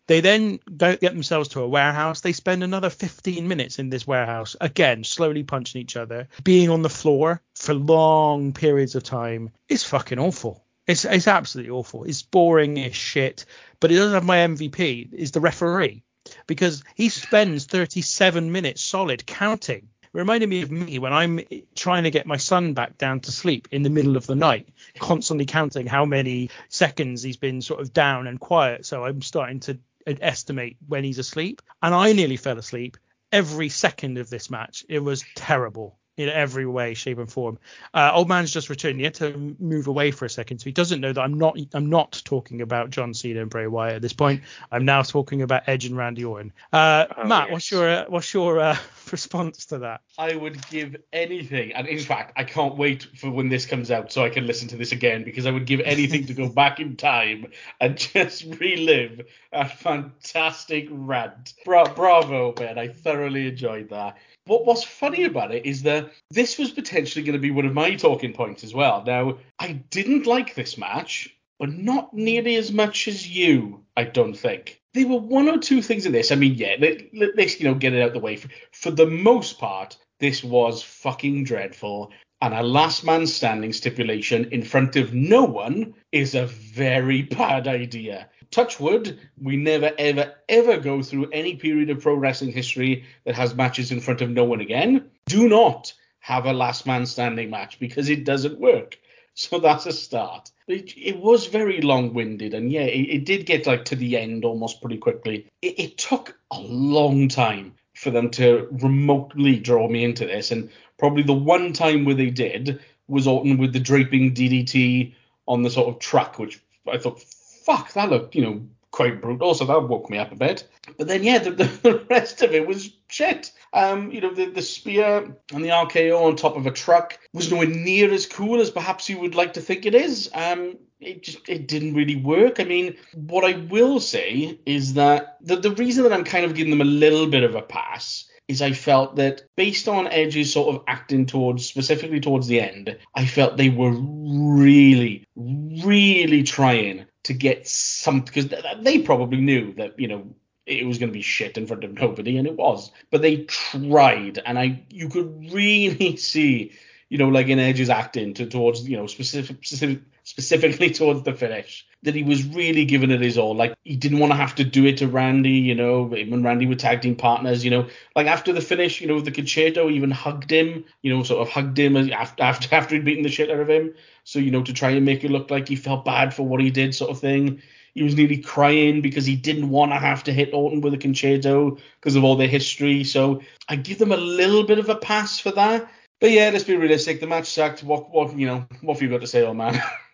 they 0.08 0.20
then 0.20 0.58
go 0.76 0.96
get 0.96 1.12
themselves 1.12 1.50
to 1.50 1.60
a 1.60 1.68
warehouse. 1.68 2.20
They 2.20 2.32
spend 2.32 2.64
another 2.64 2.90
15 2.90 3.46
minutes 3.46 3.78
in 3.78 3.88
this 3.88 4.06
warehouse, 4.06 4.56
again, 4.60 5.04
slowly 5.04 5.44
punching 5.44 5.80
each 5.80 5.96
other, 5.96 6.28
being 6.42 6.70
on 6.70 6.82
the 6.82 6.90
floor 6.90 7.40
for 7.54 7.72
long 7.72 8.52
periods 8.52 8.96
of 8.96 9.04
time. 9.04 9.50
It's 9.68 9.84
fucking 9.84 10.18
awful. 10.18 10.64
It's 10.92 11.04
it's 11.04 11.28
absolutely 11.28 11.70
awful. 11.70 12.04
It's 12.04 12.22
boring 12.22 12.78
as 12.78 12.94
shit. 12.94 13.46
But 13.80 13.90
it 13.90 13.96
does 13.96 14.12
have 14.12 14.24
my 14.24 14.38
MVP 14.38 15.12
is 15.12 15.32
the 15.32 15.40
referee 15.40 16.04
because 16.46 16.84
he 16.94 17.08
spends 17.08 17.64
37 17.64 18.52
minutes 18.52 18.82
solid 18.82 19.26
counting. 19.26 19.88
Reminded 20.12 20.48
me 20.50 20.60
of 20.60 20.70
me 20.70 20.98
when 20.98 21.14
I'm 21.14 21.40
trying 21.74 22.04
to 22.04 22.10
get 22.10 22.26
my 22.26 22.36
son 22.36 22.74
back 22.74 22.98
down 22.98 23.20
to 23.20 23.32
sleep 23.32 23.68
in 23.70 23.82
the 23.82 23.90
middle 23.90 24.18
of 24.18 24.26
the 24.26 24.34
night, 24.34 24.68
constantly 24.98 25.46
counting 25.46 25.86
how 25.86 26.04
many 26.04 26.50
seconds 26.68 27.22
he's 27.22 27.38
been 27.38 27.62
sort 27.62 27.80
of 27.80 27.94
down 27.94 28.26
and 28.26 28.38
quiet. 28.38 28.84
So 28.84 29.06
I'm 29.06 29.22
starting 29.22 29.60
to 29.60 29.78
estimate 30.06 30.76
when 30.86 31.02
he's 31.04 31.18
asleep. 31.18 31.62
And 31.80 31.94
I 31.94 32.12
nearly 32.12 32.36
fell 32.36 32.58
asleep 32.58 32.98
every 33.32 33.70
second 33.70 34.18
of 34.18 34.28
this 34.28 34.50
match. 34.50 34.84
It 34.88 34.98
was 34.98 35.24
terrible. 35.34 35.98
In 36.16 36.28
every 36.28 36.66
way, 36.66 36.94
shape, 36.94 37.18
and 37.18 37.30
form. 37.30 37.58
Uh, 37.94 38.10
old 38.12 38.28
man's 38.28 38.50
just 38.52 38.68
returned. 38.68 38.98
He 38.98 39.04
had 39.04 39.14
to 39.14 39.56
move 39.58 39.86
away 39.86 40.10
for 40.10 40.24
a 40.26 40.30
second, 40.30 40.58
so 40.58 40.64
he 40.64 40.72
doesn't 40.72 41.00
know 41.00 41.12
that 41.12 41.20
I'm 41.20 41.34
not. 41.34 41.56
I'm 41.72 41.88
not 41.88 42.20
talking 42.24 42.60
about 42.60 42.90
John 42.90 43.14
Cena 43.14 43.40
and 43.40 43.50
Bray 43.50 43.66
Wyatt 43.66 43.96
at 43.96 44.02
this 44.02 44.12
point. 44.12 44.42
I'm 44.70 44.84
now 44.84 45.02
talking 45.02 45.42
about 45.42 45.62
Edge 45.66 45.86
and 45.86 45.96
Randy 45.96 46.24
Orton. 46.24 46.52
Uh, 46.72 47.06
Oh, 47.16 47.24
Matt, 47.24 47.48
yes. 47.48 47.52
what's 47.52 47.70
your 47.70 47.88
uh, 47.88 48.04
what's 48.08 48.34
your 48.34 48.58
uh, 48.60 48.76
response 49.12 49.66
to 49.66 49.78
that? 49.78 50.02
I 50.18 50.36
would 50.36 50.66
give 50.68 50.96
anything, 51.12 51.72
and 51.72 51.86
in 51.86 51.98
fact, 51.98 52.32
I 52.36 52.44
can't 52.44 52.76
wait 52.76 53.04
for 53.16 53.30
when 53.30 53.48
this 53.48 53.64
comes 53.66 53.90
out 53.90 54.12
so 54.12 54.24
I 54.24 54.28
can 54.30 54.46
listen 54.46 54.68
to 54.68 54.76
this 54.76 54.92
again 54.92 55.24
because 55.24 55.46
I 55.46 55.50
would 55.50 55.66
give 55.66 55.80
anything 55.80 56.26
to 56.26 56.34
go 56.34 56.48
back 56.62 56.78
in 56.80 56.96
time 56.96 57.46
and 57.80 57.96
just 57.96 58.44
relive 58.60 59.22
that 59.52 59.78
fantastic 59.78 60.88
rant. 60.90 61.54
Bra- 61.64 61.92
bravo, 61.92 62.52
Ben! 62.52 62.78
I 62.78 62.88
thoroughly 62.88 63.48
enjoyed 63.48 63.88
that. 63.90 64.16
What 64.46 64.66
what's 64.66 64.82
funny 64.84 65.24
about 65.24 65.52
it 65.54 65.64
is 65.66 65.82
that 65.84 66.01
this 66.30 66.58
was 66.58 66.70
potentially 66.70 67.24
going 67.24 67.34
to 67.34 67.38
be 67.38 67.50
one 67.50 67.66
of 67.66 67.74
my 67.74 67.94
talking 67.94 68.32
points 68.32 68.64
as 68.64 68.74
well. 68.74 69.02
Now, 69.06 69.38
I 69.58 69.72
didn't 69.72 70.26
like 70.26 70.54
this 70.54 70.78
match, 70.78 71.34
but 71.58 71.70
not 71.70 72.12
nearly 72.14 72.56
as 72.56 72.72
much 72.72 73.08
as 73.08 73.28
you, 73.28 73.84
I 73.96 74.04
don't 74.04 74.34
think. 74.34 74.80
There 74.94 75.06
were 75.06 75.18
one 75.18 75.48
or 75.48 75.58
two 75.58 75.80
things 75.80 76.06
in 76.06 76.12
this. 76.12 76.32
I 76.32 76.34
mean, 76.34 76.54
yeah, 76.54 76.76
let, 76.78 77.02
let, 77.14 77.36
let's 77.36 77.58
you 77.58 77.66
know 77.68 77.74
get 77.74 77.94
it 77.94 78.02
out 78.02 78.12
the 78.12 78.18
way. 78.18 78.36
For, 78.36 78.48
for 78.72 78.90
the 78.90 79.06
most 79.06 79.58
part, 79.58 79.96
this 80.18 80.44
was 80.44 80.82
fucking 80.82 81.44
dreadful. 81.44 82.12
And 82.40 82.54
a 82.54 82.62
last 82.62 83.04
man 83.04 83.26
standing 83.26 83.72
stipulation 83.72 84.46
in 84.52 84.62
front 84.62 84.96
of 84.96 85.14
no 85.14 85.44
one 85.44 85.94
is 86.10 86.34
a 86.34 86.46
very 86.46 87.22
bad 87.38 87.68
idea. 87.68 88.28
Touch 88.52 88.78
wood, 88.78 89.18
we 89.40 89.56
never, 89.56 89.92
ever, 89.96 90.34
ever 90.46 90.76
go 90.76 91.02
through 91.02 91.30
any 91.32 91.56
period 91.56 91.88
of 91.88 92.02
pro 92.02 92.14
wrestling 92.14 92.52
history 92.52 93.04
that 93.24 93.34
has 93.34 93.54
matches 93.54 93.90
in 93.90 93.98
front 93.98 94.20
of 94.20 94.28
no 94.28 94.44
one 94.44 94.60
again. 94.60 95.10
Do 95.24 95.48
not 95.48 95.94
have 96.20 96.44
a 96.44 96.52
last 96.52 96.86
man 96.86 97.06
standing 97.06 97.48
match 97.48 97.80
because 97.80 98.10
it 98.10 98.24
doesn't 98.24 98.60
work. 98.60 98.98
So 99.34 99.58
that's 99.58 99.86
a 99.86 99.92
start. 99.92 100.50
It, 100.68 100.92
it 100.94 101.16
was 101.16 101.46
very 101.46 101.80
long 101.80 102.12
winded, 102.12 102.52
and 102.52 102.70
yeah, 102.70 102.82
it, 102.82 103.08
it 103.08 103.24
did 103.24 103.46
get 103.46 103.66
like 103.66 103.86
to 103.86 103.96
the 103.96 104.18
end 104.18 104.44
almost 104.44 104.82
pretty 104.82 104.98
quickly. 104.98 105.46
It, 105.62 105.80
it 105.80 105.96
took 105.96 106.38
a 106.50 106.60
long 106.60 107.28
time 107.28 107.74
for 107.94 108.10
them 108.10 108.28
to 108.32 108.68
remotely 108.70 109.58
draw 109.58 109.88
me 109.88 110.04
into 110.04 110.26
this, 110.26 110.50
and 110.50 110.68
probably 110.98 111.22
the 111.22 111.32
one 111.32 111.72
time 111.72 112.04
where 112.04 112.14
they 112.14 112.28
did 112.28 112.78
was 113.08 113.26
Orton 113.26 113.56
with 113.56 113.72
the 113.72 113.80
draping 113.80 114.34
DDT 114.34 115.14
on 115.48 115.62
the 115.62 115.70
sort 115.70 115.88
of 115.88 115.98
truck, 115.98 116.38
which 116.38 116.60
I 116.86 116.98
thought, 116.98 117.24
fuck, 117.64 117.92
that 117.92 118.10
looked, 118.10 118.34
you 118.34 118.42
know, 118.42 118.62
quite 118.92 119.20
brutal. 119.20 119.54
So 119.54 119.64
that 119.64 119.88
woke 119.88 120.10
me 120.10 120.18
up 120.18 120.32
a 120.32 120.36
bit. 120.36 120.68
But 120.98 121.08
then, 121.08 121.24
yeah, 121.24 121.38
the, 121.38 121.50
the 121.50 122.06
rest 122.10 122.42
of 122.42 122.52
it 122.52 122.66
was 122.66 122.90
shit. 123.08 123.50
Um, 123.72 124.12
you 124.12 124.20
know, 124.20 124.32
the, 124.32 124.46
the 124.46 124.62
spear 124.62 125.36
and 125.52 125.64
the 125.64 125.70
RKO 125.70 126.24
on 126.24 126.36
top 126.36 126.56
of 126.56 126.66
a 126.66 126.70
truck 126.70 127.18
was 127.32 127.50
nowhere 127.50 127.66
near 127.66 128.12
as 128.12 128.26
cool 128.26 128.60
as 128.60 128.70
perhaps 128.70 129.08
you 129.08 129.18
would 129.18 129.34
like 129.34 129.54
to 129.54 129.60
think 129.60 129.86
it 129.86 129.94
is. 129.94 130.30
Um, 130.34 130.78
it 131.00 131.24
just 131.24 131.48
it 131.48 131.66
didn't 131.66 131.94
really 131.94 132.16
work. 132.16 132.60
I 132.60 132.64
mean, 132.64 132.96
what 133.14 133.44
I 133.44 133.58
will 133.58 133.98
say 133.98 134.60
is 134.64 134.94
that 134.94 135.38
the, 135.40 135.56
the 135.56 135.72
reason 135.72 136.04
that 136.04 136.12
I'm 136.12 136.24
kind 136.24 136.44
of 136.44 136.54
giving 136.54 136.70
them 136.70 136.80
a 136.80 136.84
little 136.84 137.26
bit 137.26 137.42
of 137.42 137.56
a 137.56 137.62
pass 137.62 138.28
is 138.48 138.62
I 138.62 138.72
felt 138.72 139.16
that 139.16 139.42
based 139.56 139.88
on 139.88 140.06
Edge's 140.08 140.52
sort 140.52 140.74
of 140.74 140.82
acting 140.86 141.26
towards 141.26 141.66
specifically 141.66 142.20
towards 142.20 142.46
the 142.46 142.60
end, 142.60 142.96
I 143.14 143.24
felt 143.26 143.56
they 143.56 143.70
were 143.70 143.92
really, 143.92 145.24
really 145.34 146.42
trying 146.42 147.06
to 147.24 147.32
get 147.32 147.66
some 147.68 148.20
because 148.20 148.48
they 148.80 148.98
probably 148.98 149.40
knew 149.40 149.72
that 149.74 149.98
you 149.98 150.08
know 150.08 150.34
it 150.66 150.86
was 150.86 150.98
going 150.98 151.10
to 151.10 151.14
be 151.14 151.22
shit 151.22 151.58
in 151.58 151.66
front 151.66 151.84
of 151.84 151.92
nobody, 151.92 152.36
and 152.36 152.46
it 152.46 152.56
was. 152.56 152.92
But 153.10 153.22
they 153.22 153.44
tried, 153.44 154.40
and 154.44 154.58
I 154.58 154.82
you 154.90 155.08
could 155.08 155.52
really 155.52 156.16
see, 156.16 156.72
you 157.08 157.18
know, 157.18 157.28
like 157.28 157.48
in 157.48 157.58
Edge's 157.58 157.90
acting 157.90 158.34
to, 158.34 158.46
towards 158.46 158.88
you 158.88 158.96
know 158.96 159.06
specific, 159.06 159.64
specific 159.64 160.00
specifically 160.24 160.90
towards 160.98 161.22
the 161.22 161.32
finish 161.32 161.86
that 162.02 162.14
he 162.14 162.22
was 162.22 162.44
really 162.44 162.84
giving 162.84 163.10
it 163.10 163.20
his 163.20 163.38
all. 163.38 163.54
Like 163.54 163.74
he 163.84 163.96
didn't 163.96 164.18
want 164.18 164.32
to 164.32 164.36
have 164.36 164.54
to 164.56 164.64
do 164.64 164.86
it 164.86 164.96
to 164.98 165.08
Randy, 165.08 165.50
you 165.50 165.74
know, 165.74 166.08
him 166.08 166.32
and 166.32 166.44
Randy 166.44 166.66
were 166.66 166.74
tag 166.74 167.02
team 167.02 167.14
partners, 167.14 167.64
you 167.64 167.70
know. 167.70 167.88
Like 168.16 168.26
after 168.26 168.52
the 168.52 168.60
finish, 168.60 169.00
you 169.00 169.06
know, 169.06 169.20
the 169.20 169.30
Con-chair-to 169.30 169.88
even 169.88 170.10
hugged 170.10 170.50
him, 170.50 170.84
you 171.02 171.14
know, 171.14 171.22
sort 171.22 171.46
of 171.46 171.52
hugged 171.52 171.78
him 171.78 171.96
after 171.96 172.42
after 172.42 172.74
after 172.74 172.94
he'd 172.94 173.04
beaten 173.04 173.22
the 173.22 173.28
shit 173.28 173.50
out 173.50 173.60
of 173.60 173.70
him. 173.70 173.94
So, 174.24 174.38
you 174.38 174.50
know, 174.50 174.62
to 174.62 174.72
try 174.72 174.90
and 174.90 175.04
make 175.06 175.24
it 175.24 175.30
look 175.30 175.50
like 175.50 175.68
he 175.68 175.76
felt 175.76 176.04
bad 176.04 176.34
for 176.34 176.42
what 176.44 176.60
he 176.60 176.70
did, 176.70 176.94
sort 176.94 177.10
of 177.10 177.20
thing. 177.20 177.62
He 177.94 178.02
was 178.02 178.16
nearly 178.16 178.38
crying 178.38 179.02
because 179.02 179.26
he 179.26 179.36
didn't 179.36 179.68
want 179.68 179.92
to 179.92 179.98
have 179.98 180.24
to 180.24 180.32
hit 180.32 180.54
Orton 180.54 180.80
with 180.80 180.94
a 180.94 180.98
Con-chair-to 180.98 181.78
because 182.00 182.16
of 182.16 182.24
all 182.24 182.36
their 182.36 182.48
history. 182.48 183.04
So 183.04 183.42
I 183.68 183.76
give 183.76 183.98
them 183.98 184.12
a 184.12 184.16
little 184.16 184.64
bit 184.64 184.78
of 184.78 184.88
a 184.88 184.96
pass 184.96 185.38
for 185.38 185.50
that. 185.52 185.90
But 186.18 186.30
yeah, 186.30 186.50
let's 186.50 186.64
be 186.64 186.76
realistic. 186.76 187.20
The 187.20 187.26
match 187.26 187.50
sucked. 187.50 187.82
What 187.82 188.10
what 188.10 188.36
you 188.36 188.46
know, 188.46 188.66
what 188.80 188.94
have 188.94 189.02
you 189.02 189.10
got 189.10 189.20
to 189.20 189.26
say, 189.26 189.44
old 189.44 189.56
man? 189.56 189.80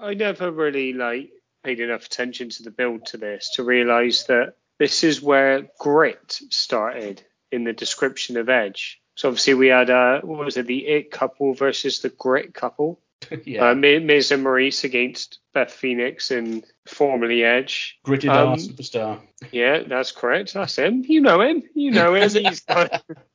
I 0.00 0.14
never 0.14 0.50
really 0.50 0.92
like 0.92 1.30
paid 1.64 1.80
enough 1.80 2.06
attention 2.06 2.50
to 2.50 2.62
the 2.62 2.70
build 2.70 3.06
to 3.06 3.16
this 3.16 3.50
to 3.54 3.64
realise 3.64 4.24
that 4.24 4.54
this 4.78 5.02
is 5.04 5.20
where 5.20 5.68
grit 5.78 6.40
started 6.50 7.22
in 7.50 7.64
the 7.64 7.72
description 7.72 8.36
of 8.36 8.48
Edge. 8.48 9.00
So 9.16 9.28
obviously 9.28 9.54
we 9.54 9.66
had 9.68 9.90
uh, 9.90 10.20
what 10.20 10.44
was 10.44 10.56
it, 10.56 10.66
the 10.66 10.86
It 10.86 11.10
couple 11.10 11.52
versus 11.54 12.00
the 12.00 12.10
Grit 12.10 12.54
couple. 12.54 13.00
yeah. 13.44 13.70
Uh, 13.70 13.74
Mi- 13.74 13.98
Miz 13.98 14.30
and 14.30 14.44
Maurice 14.44 14.84
against 14.84 15.40
Beth 15.52 15.72
Phoenix 15.72 16.30
and 16.30 16.64
formerly 16.86 17.42
Edge. 17.42 17.98
Gritted 18.04 18.30
um, 18.30 18.50
R 18.50 18.56
superstar. 18.56 19.20
Yeah, 19.50 19.82
that's 19.82 20.12
correct. 20.12 20.54
That's 20.54 20.76
him. 20.76 21.04
You 21.04 21.20
know 21.20 21.40
him. 21.40 21.64
You 21.74 21.90
know 21.90 22.14
him. 22.14 22.30
He's 22.30 22.62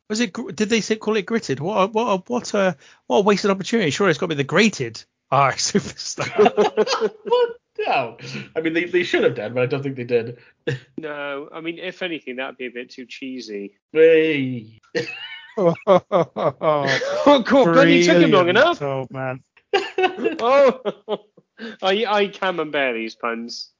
Was 0.09 0.21
it? 0.21 0.31
gr- 0.31 0.51
Did 0.51 0.69
they 0.69 0.79
say, 0.79 0.95
call 0.95 1.17
it 1.17 1.25
gritted? 1.25 1.59
What? 1.59 1.77
A, 1.77 1.87
what? 1.87 2.07
A, 2.07 2.17
what 2.27 2.53
a 2.53 2.77
what 3.07 3.17
a 3.17 3.21
wasted 3.21 3.51
opportunity. 3.51 3.89
Sure, 3.89 4.07
it's 4.07 4.17
got 4.17 4.27
to 4.27 4.35
be 4.35 4.35
the 4.35 4.45
grated 4.45 5.03
R 5.43 5.53
superstar. 5.53 6.29
what? 7.23 7.49
No. 7.79 8.17
I 8.55 8.61
mean, 8.61 8.73
they, 8.73 8.85
they 8.85 9.03
should 9.03 9.23
have 9.23 9.33
done, 9.35 9.53
but 9.55 9.63
I 9.63 9.65
don't 9.65 9.81
think 9.81 9.95
they 9.95 10.03
did. 10.03 10.37
no, 10.97 11.49
I 11.51 11.59
mean, 11.61 11.79
if 11.79 12.03
anything, 12.03 12.35
that'd 12.35 12.57
be 12.57 12.67
a 12.67 12.71
bit 12.71 12.91
too 12.91 13.05
cheesy. 13.07 13.79
Hey. 13.91 14.79
oh, 15.57 15.73
Oh, 15.87 17.43
cool. 17.47 17.65
Bloody 17.65 18.03
took 18.03 18.21
him 18.21 18.31
long 18.31 18.49
enough. 18.49 18.81
Oh 18.81 19.07
man. 19.09 19.43
Oh, 20.39 20.79
I 21.81 22.05
I 22.07 22.27
camembert 22.27 22.93
these 22.95 23.15
puns. 23.15 23.71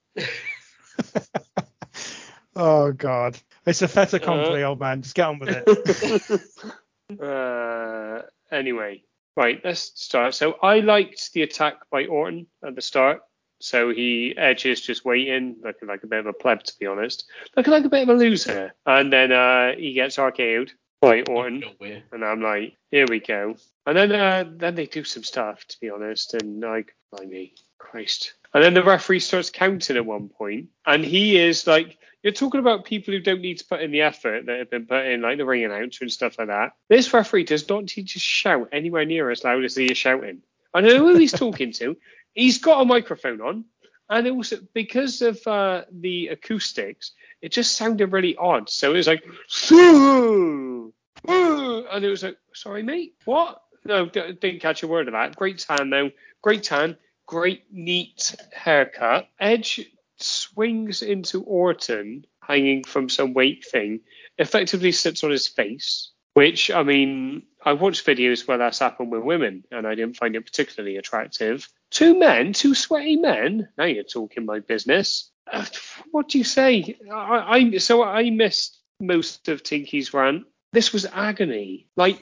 Oh 2.56 2.92
god. 2.92 3.38
It's 3.66 3.82
a 3.82 3.88
fait 3.88 4.14
accompli, 4.14 4.64
Uh. 4.64 4.70
old 4.70 4.80
man. 4.80 5.02
Just 5.02 5.16
get 5.16 5.28
on 5.28 5.40
with 5.40 5.50
it. 5.50 7.22
uh, 7.22 8.22
anyway, 8.52 9.04
right, 9.36 9.62
let's 9.64 9.92
start. 9.96 10.36
So 10.36 10.54
I 10.62 10.80
liked 10.80 11.34
the 11.34 11.44
attack 11.44 11.76
by 11.92 12.06
Orton 12.06 12.48
at 12.66 12.76
the 12.76 12.82
start. 12.82 13.22
So 13.60 13.94
he 13.94 14.36
edges 14.38 14.82
just 14.82 15.06
waiting, 15.06 15.56
looking 15.64 15.88
like 15.88 16.04
a 16.04 16.08
bit 16.08 16.20
of 16.20 16.26
a 16.26 16.34
pleb 16.34 16.64
to 16.64 16.74
be 16.80 16.86
honest, 16.86 17.26
looking 17.56 17.72
like 17.72 17.86
a 17.86 17.90
bit 17.90 18.04
of 18.04 18.10
a 18.10 18.14
loser. 18.14 18.74
And 18.86 19.12
then 19.12 19.32
uh, 19.32 19.76
he 19.78 19.94
gets 19.94 20.18
RKO'd 20.18 20.74
by 21.02 21.22
Orton. 21.22 21.64
And 22.12 22.26
I'm 22.26 22.42
like, 22.42 22.78
here 22.92 23.06
we 23.10 23.22
go. 23.22 23.56
And 23.86 23.98
then 23.98 24.12
uh, 24.12 24.46
then 24.50 24.76
they 24.76 24.86
do 24.86 25.06
some 25.06 25.24
stuff, 25.24 25.66
to 25.68 25.80
be 25.80 25.90
honest, 25.90 26.34
and 26.34 26.60
like, 26.60 26.94
blimey, 27.12 27.54
Christ. 27.78 28.34
And 28.54 28.64
then 28.64 28.74
the 28.74 28.84
referee 28.84 29.20
starts 29.20 29.50
counting 29.50 29.98
at 29.98 30.06
one 30.06 30.30
point, 30.30 30.70
and 30.86 31.04
he 31.04 31.38
is 31.38 31.66
like, 31.66 31.98
you're 32.22 32.34
talking 32.34 32.60
about 32.60 32.86
people 32.86 33.14
who 33.14 33.20
don't 33.20 33.42
need 33.42 33.58
to 33.58 33.66
put 33.66 33.82
in 33.82 33.92
the 33.92 34.02
effort 34.02 34.46
that 34.46 34.60
have 34.60 34.70
been 34.70 34.86
put 34.86 35.06
in, 35.06 35.22
like 35.22 35.38
the 35.38 35.46
ring 35.46 35.66
announcer 35.66 36.04
and 36.04 36.12
stuff 36.12 36.38
like 36.38 36.48
that. 36.48 36.74
This 36.88 37.14
referee 37.14 37.44
does 37.44 37.68
not 37.68 37.96
need 37.98 38.08
to 38.10 38.20
shout 38.20 38.70
anywhere 38.72 39.06
near 39.06 39.30
as 39.30 39.44
loud 39.44 39.64
as 39.66 39.76
he 39.76 39.88
is 39.88 39.98
shouting. 39.98 40.42
I 40.74 40.82
don't 40.82 40.98
know 40.98 41.08
who 41.08 41.18
he's 41.18 41.34
talking 41.34 41.72
to. 41.74 41.98
He's 42.36 42.58
got 42.58 42.82
a 42.82 42.86
microphone 42.86 43.42
on, 43.42 43.66
and 44.10 44.28
also 44.28 44.58
because 44.74 45.22
of 45.22 45.46
uh, 45.46 45.84
the 45.92 46.30
acoustics, 46.30 47.12
it 47.44 47.52
just 47.52 47.78
sounded 47.78 48.12
really 48.12 48.36
odd. 48.36 48.72
So 48.72 48.90
it 48.92 48.96
was 48.98 49.06
like, 49.06 49.24
"Sue, 49.48 50.92
Ooh," 51.30 51.86
and 51.92 52.04
it 52.04 52.10
was 52.10 52.24
like, 52.24 52.38
sorry, 52.54 52.82
mate, 52.82 53.14
what? 53.26 53.62
No, 53.86 54.08
didn't 54.08 54.62
catch 54.62 54.82
a 54.82 54.88
word 54.88 55.08
of 55.08 55.14
that. 55.14 55.36
Great 55.36 55.60
tan, 55.60 55.90
though. 55.90 56.10
Great 56.42 56.64
tan. 56.64 56.98
Great 57.26 57.64
neat 57.72 58.36
haircut. 58.54 59.28
Edge 59.40 59.82
swings 60.18 61.02
into 61.02 61.44
Orton, 61.44 62.26
hanging 62.42 62.84
from 62.84 63.10
some 63.10 63.34
weight 63.34 63.66
thing, 63.66 64.02
effectively 64.38 64.92
sits 64.92 65.24
on 65.24 65.32
his 65.32 65.48
face. 65.48 66.12
Which, 66.34 66.72
I 66.72 66.82
mean, 66.82 67.44
I 67.64 67.74
watched 67.74 68.08
videos 68.08 68.48
where 68.48 68.58
that's 68.58 68.80
happened 68.80 69.12
with 69.12 69.22
women, 69.22 69.64
and 69.72 69.86
I 69.86 69.94
didn't 69.94 70.18
find 70.18 70.36
it 70.36 70.46
particularly 70.46 70.98
attractive. 70.98 71.70
Two 71.92 72.18
men, 72.18 72.54
two 72.54 72.74
sweaty 72.74 73.18
men. 73.18 73.70
Now 73.78 73.86
you're 73.86 74.04
talking 74.04 74.46
my 74.46 74.60
business. 74.60 75.30
Uh, 75.52 75.66
what 76.12 76.30
do 76.30 76.40
you 76.40 76.44
say? 76.44 76.98
I, 77.12 77.58
I 77.74 77.78
so 77.78 78.04
I 78.04 78.32
missed 78.32 78.80
most 79.00 79.48
of 79.48 79.62
Tinky's 79.62 80.14
rant. 80.14 80.46
This 80.72 80.92
was 80.92 81.06
agony, 81.06 81.88
like 81.96 82.20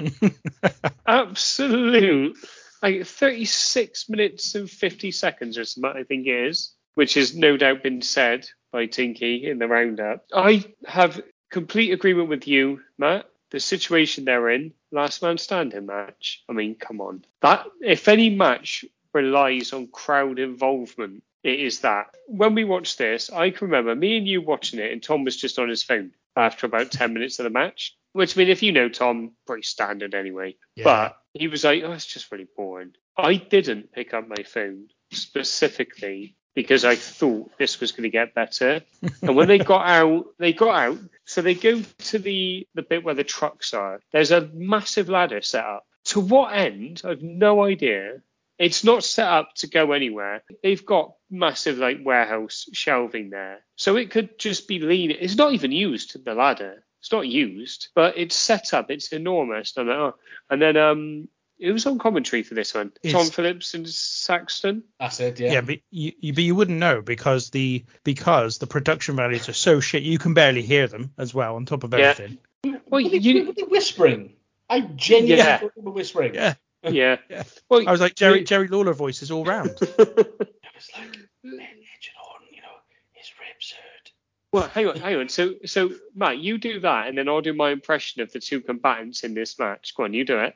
absolute, 1.07 2.35
like 2.81 3.05
36 3.05 4.09
minutes 4.09 4.55
and 4.55 4.69
50 4.69 5.11
seconds 5.11 5.57
or 5.57 5.65
something. 5.65 5.91
I 5.95 6.03
think 6.03 6.27
it 6.27 6.47
is, 6.47 6.73
which 6.95 7.13
has 7.15 7.35
no 7.35 7.57
doubt 7.57 7.83
been 7.83 8.01
said 8.01 8.47
by 8.71 8.85
Tinky 8.85 9.49
in 9.49 9.59
the 9.59 9.67
roundup. 9.67 10.25
I 10.33 10.65
have 10.85 11.21
complete 11.51 11.91
agreement 11.91 12.29
with 12.29 12.47
you, 12.47 12.81
Matt. 12.97 13.25
the 13.51 13.59
situation 13.59 14.25
they're 14.25 14.49
in, 14.49 14.73
last 14.91 15.21
man 15.21 15.37
standing 15.37 15.85
match. 15.85 16.43
I 16.49 16.53
mean, 16.53 16.75
come 16.75 17.01
on. 17.01 17.25
That 17.41 17.65
if 17.81 18.07
any 18.07 18.29
match 18.29 18.85
relies 19.13 19.73
on 19.73 19.87
crowd 19.87 20.39
involvement, 20.39 21.23
it 21.43 21.59
is 21.59 21.81
that. 21.81 22.07
When 22.27 22.55
we 22.55 22.63
watched 22.63 22.97
this, 22.97 23.29
I 23.29 23.49
can 23.49 23.67
remember 23.67 23.95
me 23.95 24.17
and 24.17 24.27
you 24.27 24.41
watching 24.41 24.79
it, 24.79 24.91
and 24.91 25.03
Tom 25.03 25.23
was 25.23 25.35
just 25.35 25.59
on 25.59 25.69
his 25.69 25.83
phone 25.83 26.11
after 26.35 26.65
about 26.65 26.91
ten 26.91 27.13
minutes 27.13 27.39
of 27.39 27.43
the 27.43 27.49
match. 27.49 27.95
Which 28.13 28.37
I 28.37 28.39
mean, 28.39 28.49
if 28.49 28.63
you 28.63 28.71
know 28.71 28.89
Tom, 28.89 29.31
pretty 29.47 29.63
standard 29.63 30.13
anyway. 30.13 30.55
Yeah. 30.75 30.83
But 30.83 31.17
he 31.33 31.47
was 31.47 31.63
like, 31.63 31.83
"Oh, 31.83 31.91
it's 31.91 32.05
just 32.05 32.31
really 32.31 32.47
boring." 32.57 32.93
I 33.17 33.35
didn't 33.35 33.91
pick 33.91 34.13
up 34.13 34.27
my 34.27 34.43
phone 34.43 34.87
specifically 35.11 36.35
because 36.53 36.83
I 36.83 36.95
thought 36.95 37.51
this 37.57 37.79
was 37.79 37.91
going 37.91 38.03
to 38.03 38.09
get 38.09 38.33
better. 38.33 38.81
and 39.21 39.35
when 39.35 39.47
they 39.47 39.57
got 39.57 39.87
out, 39.87 40.25
they 40.37 40.53
got 40.53 40.75
out. 40.75 40.99
So 41.25 41.41
they 41.41 41.53
go 41.53 41.81
to 41.81 42.19
the 42.19 42.67
the 42.73 42.81
bit 42.81 43.03
where 43.03 43.15
the 43.15 43.23
trucks 43.23 43.73
are. 43.73 44.01
There's 44.11 44.31
a 44.31 44.49
massive 44.53 45.09
ladder 45.09 45.41
set 45.41 45.65
up. 45.65 45.85
To 46.05 46.19
what 46.19 46.55
end? 46.55 47.01
I've 47.05 47.21
no 47.21 47.63
idea. 47.63 48.21
It's 48.57 48.83
not 48.83 49.03
set 49.03 49.27
up 49.27 49.55
to 49.55 49.67
go 49.67 49.91
anywhere. 49.91 50.43
They've 50.61 50.85
got 50.85 51.13
massive 51.29 51.77
like 51.77 51.99
warehouse 52.03 52.67
shelving 52.73 53.29
there, 53.29 53.59
so 53.75 53.95
it 53.95 54.11
could 54.11 54.37
just 54.37 54.67
be 54.67 54.79
leaning. 54.79 55.17
It's 55.19 55.37
not 55.37 55.53
even 55.53 55.71
used 55.71 56.23
the 56.23 56.33
ladder. 56.33 56.83
It's 57.01 57.11
not 57.11 57.27
used, 57.27 57.89
but 57.95 58.17
it's 58.17 58.35
set 58.35 58.73
up. 58.73 58.91
It's 58.91 59.11
enormous. 59.11 59.75
And, 59.75 59.89
oh. 59.89 60.15
and 60.51 60.61
then 60.61 60.77
um, 60.77 61.27
it 61.57 61.71
was 61.71 61.85
on 61.87 61.97
commentary 61.97 62.43
for 62.43 62.53
this 62.53 62.73
one. 62.75 62.91
It's- 63.03 63.11
Tom 63.11 63.31
Phillips 63.31 63.73
and 63.73 63.87
Saxton. 63.89 64.83
That's 64.99 65.19
it, 65.19 65.39
Yeah, 65.39 65.53
yeah. 65.53 65.61
but 65.61 65.79
you, 65.89 66.11
you 66.19 66.33
but 66.33 66.43
you 66.43 66.53
wouldn't 66.55 66.77
know 66.77 67.01
because 67.01 67.49
the 67.49 67.83
because 68.03 68.59
the 68.59 68.67
production 68.67 69.15
values 69.15 69.49
are 69.49 69.53
so 69.53 69.79
shit 69.79 70.03
you 70.03 70.19
can 70.19 70.33
barely 70.35 70.61
hear 70.61 70.87
them 70.87 71.11
as 71.17 71.33
well 71.33 71.55
on 71.55 71.65
top 71.65 71.83
of 71.83 71.91
Yeah. 71.93 71.99
everything. 72.11 72.37
Well, 72.63 73.03
were, 73.03 73.09
they, 73.09 73.17
you- 73.17 73.47
were 73.47 73.53
they 73.53 73.63
whispering? 73.63 74.33
I 74.69 74.81
genuinely 74.81 75.37
Yeah. 75.37 75.57
thought 75.57 75.71
they 75.75 75.81
were 75.81 75.91
whispering. 75.91 76.35
Yeah. 76.35 76.53
Yeah. 76.83 77.17
Yeah. 77.29 77.43
Well, 77.69 77.87
I 77.87 77.91
was 77.91 78.01
like 78.01 78.13
Jerry 78.15 78.39
you- 78.39 78.45
Jerry 78.45 78.67
Lawler 78.67 78.93
voices 78.93 79.31
all 79.31 79.43
round. 79.43 79.71
It 79.81 79.87
was 79.97 80.89
like, 80.95 81.09
Edge 81.13 81.17
and 81.43 82.17
Orton, 82.27 82.47
you 82.51 82.61
know, 82.61 82.77
his 83.13 83.31
ribs 83.39 83.71
hurt. 83.71 84.11
Well, 84.51 84.67
hang 84.67 84.87
on, 84.87 84.97
hang 84.97 85.15
on. 85.15 85.29
So, 85.29 85.55
so 85.65 85.91
Matt, 86.13 86.39
you 86.39 86.57
do 86.57 86.81
that, 86.81 87.07
and 87.07 87.17
then 87.17 87.29
I'll 87.29 87.41
do 87.41 87.53
my 87.53 87.69
impression 87.71 88.21
of 88.21 88.33
the 88.33 88.39
two 88.39 88.59
combatants 88.59 89.23
in 89.23 89.33
this 89.33 89.57
match. 89.57 89.95
Go 89.95 90.03
on, 90.03 90.13
you 90.13 90.25
do 90.25 90.39
it. 90.39 90.55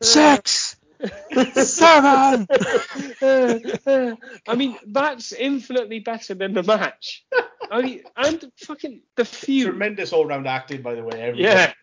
Sex, 0.00 0.76
seven. 1.54 2.48
I 4.48 4.54
mean, 4.56 4.78
that's 4.86 5.32
infinitely 5.32 6.00
better 6.00 6.34
than 6.34 6.54
the 6.54 6.62
match. 6.64 7.24
I 7.70 7.82
mean, 7.82 8.02
and 8.16 8.50
fucking 8.56 9.02
the 9.14 9.24
feud. 9.24 9.66
Tremendous 9.66 10.12
all-round 10.12 10.48
acting, 10.48 10.82
by 10.82 10.94
the 10.94 11.04
way. 11.04 11.34
Yeah. 11.36 11.72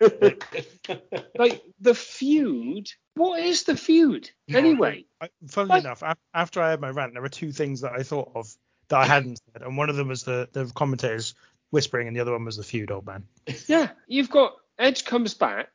Like 1.38 1.62
the 1.80 1.94
feud. 1.94 2.88
What 3.16 3.40
is 3.40 3.64
the 3.64 3.76
feud 3.76 4.30
anyway? 4.48 5.06
I- 5.20 5.30
Funnily 5.48 5.70
What? 5.70 5.84
enough, 5.84 6.02
after 6.34 6.60
I 6.62 6.70
had 6.70 6.80
my 6.80 6.90
rant, 6.90 7.14
there 7.14 7.22
were 7.22 7.28
two 7.30 7.50
things 7.50 7.80
that 7.80 7.92
I 7.92 8.02
thought 8.02 8.30
of 8.34 8.54
that 8.88 8.98
I 8.98 9.06
hadn't 9.06 9.40
said, 9.52 9.62
and 9.62 9.76
one 9.76 9.90
of 9.90 9.96
them 9.96 10.08
was 10.08 10.22
the 10.22 10.48
the 10.52 10.70
commentators 10.74 11.34
whispering, 11.70 12.06
and 12.06 12.16
the 12.16 12.20
other 12.20 12.32
one 12.32 12.44
was 12.44 12.56
the 12.56 12.62
feud, 12.62 12.90
old 12.90 13.06
man. 13.06 13.24
Yeah, 13.66 13.88
you've 14.06 14.30
got 14.30 14.54
Edge 14.78 15.04
comes 15.06 15.34
back, 15.34 15.68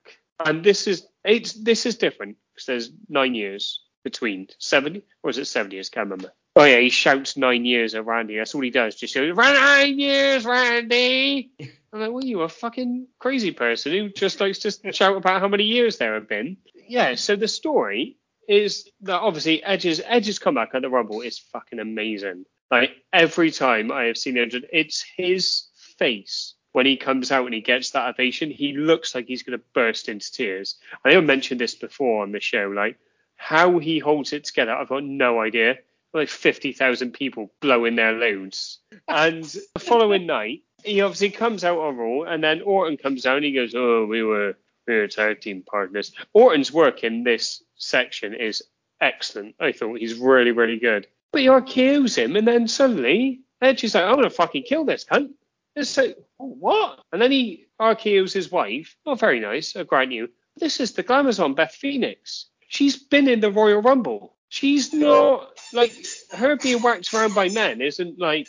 and 0.45 0.63
this 0.63 0.87
is 0.87 1.07
it's 1.25 1.53
this 1.53 1.85
is 1.85 1.95
different 1.97 2.37
because 2.53 2.65
there's 2.67 2.91
nine 3.09 3.33
years 3.35 3.83
between 4.03 4.47
seventy 4.59 5.03
or 5.23 5.29
is 5.31 5.37
it 5.39 5.45
seventy 5.45 5.77
years? 5.77 5.89
Can't 5.89 6.05
remember. 6.09 6.31
Oh 6.55 6.65
yeah, 6.65 6.79
he 6.79 6.89
shouts 6.89 7.37
nine 7.37 7.65
years 7.65 7.95
at 7.95 8.05
Randy. 8.05 8.37
That's 8.37 8.53
all 8.53 8.61
he 8.61 8.69
does. 8.69 8.95
Just 8.95 9.13
shout 9.13 9.35
nine 9.35 9.97
years, 9.99 10.45
Randy. 10.45 11.51
I'm 11.93 11.99
like, 11.99 12.11
well, 12.11 12.23
you 12.23 12.41
a 12.41 12.49
fucking 12.49 13.07
crazy 13.19 13.51
person 13.51 13.91
who 13.91 14.09
just 14.09 14.39
likes 14.39 14.59
to 14.59 14.93
shout 14.93 15.17
about 15.17 15.41
how 15.41 15.47
many 15.47 15.63
years 15.63 15.97
there 15.97 16.13
have 16.13 16.27
been. 16.29 16.57
Yeah. 16.91 17.15
So 17.15 17.37
the 17.37 17.47
story 17.47 18.17
is 18.49 18.89
that 19.01 19.21
obviously 19.21 19.63
Edge's 19.63 20.01
Edge's 20.05 20.39
comeback 20.39 20.71
at 20.73 20.81
the 20.81 20.89
Rumble 20.89 21.21
is 21.21 21.39
fucking 21.39 21.79
amazing. 21.79 22.45
Like 22.69 22.91
every 23.13 23.49
time 23.51 23.93
I 23.93 24.03
have 24.05 24.17
seen 24.17 24.37
Edge, 24.37 24.61
it's 24.73 25.01
his 25.15 25.67
face 25.97 26.55
when 26.73 26.85
he 26.85 26.97
comes 26.97 27.31
out 27.31 27.45
and 27.45 27.53
he 27.53 27.61
gets 27.61 27.91
that 27.91 28.09
ovation. 28.09 28.51
He 28.51 28.73
looks 28.73 29.15
like 29.15 29.27
he's 29.27 29.43
going 29.43 29.57
to 29.57 29.65
burst 29.73 30.09
into 30.09 30.29
tears. 30.33 30.75
I 31.05 31.15
I 31.15 31.21
mentioned 31.21 31.61
this 31.61 31.75
before 31.75 32.23
on 32.23 32.33
the 32.33 32.41
show. 32.41 32.69
Like 32.75 32.97
how 33.37 33.79
he 33.79 33.99
holds 33.99 34.33
it 34.33 34.43
together, 34.43 34.73
I've 34.73 34.89
got 34.89 35.05
no 35.05 35.39
idea. 35.39 35.77
Like 36.13 36.27
fifty 36.27 36.73
thousand 36.73 37.13
people 37.13 37.53
blowing 37.61 37.95
their 37.95 38.11
loads, 38.11 38.79
and 39.07 39.45
the 39.45 39.79
following 39.79 40.25
night 40.25 40.63
he 40.83 40.99
obviously 40.99 41.29
comes 41.29 41.63
out 41.63 41.79
on 41.79 41.95
Raw, 41.95 42.23
and 42.23 42.43
then 42.43 42.61
Orton 42.61 42.97
comes 42.97 43.25
out 43.25 43.37
and 43.37 43.45
he 43.45 43.53
goes, 43.53 43.73
"Oh, 43.73 44.05
we 44.05 44.23
were 44.23 44.57
were 44.95 45.07
tag 45.07 45.41
team 45.41 45.63
partners." 45.63 46.11
Orton's 46.33 46.71
work 46.71 47.03
in 47.03 47.23
this 47.23 47.63
section 47.75 48.33
is 48.33 48.63
excellent. 48.99 49.55
I 49.59 49.71
thought 49.71 49.99
he's 49.99 50.15
really 50.15 50.51
really 50.51 50.77
good. 50.77 51.07
But 51.31 51.41
he 51.41 51.47
RKO's 51.47 52.15
him, 52.15 52.35
and 52.35 52.47
then 52.47 52.67
suddenly 52.67 53.41
Edge 53.61 53.83
is 53.83 53.95
like, 53.95 54.03
"I'm 54.03 54.15
gonna 54.15 54.29
fucking 54.29 54.63
kill 54.63 54.85
this 54.85 55.05
cunt." 55.05 55.33
It's 55.75 55.95
like, 55.95 56.17
what? 56.37 56.99
And 57.13 57.21
then 57.21 57.31
he 57.31 57.67
RKO's 57.79 58.33
his 58.33 58.51
wife. 58.51 58.97
Not 59.05 59.19
very 59.19 59.39
nice, 59.39 59.75
I 59.75 59.83
grant 59.83 60.11
you. 60.11 60.29
This 60.57 60.79
is 60.79 60.93
the 60.93 61.03
Glamazon 61.03 61.55
Beth 61.55 61.73
Phoenix. 61.73 62.47
She's 62.67 62.97
been 62.97 63.27
in 63.27 63.39
the 63.39 63.51
Royal 63.51 63.81
Rumble. 63.81 64.35
She's 64.49 64.93
not 64.93 65.57
like 65.71 65.93
her 66.31 66.57
being 66.57 66.81
whacked 66.81 67.13
around 67.13 67.33
by 67.33 67.47
men 67.49 67.81
isn't 67.81 68.19
like 68.19 68.47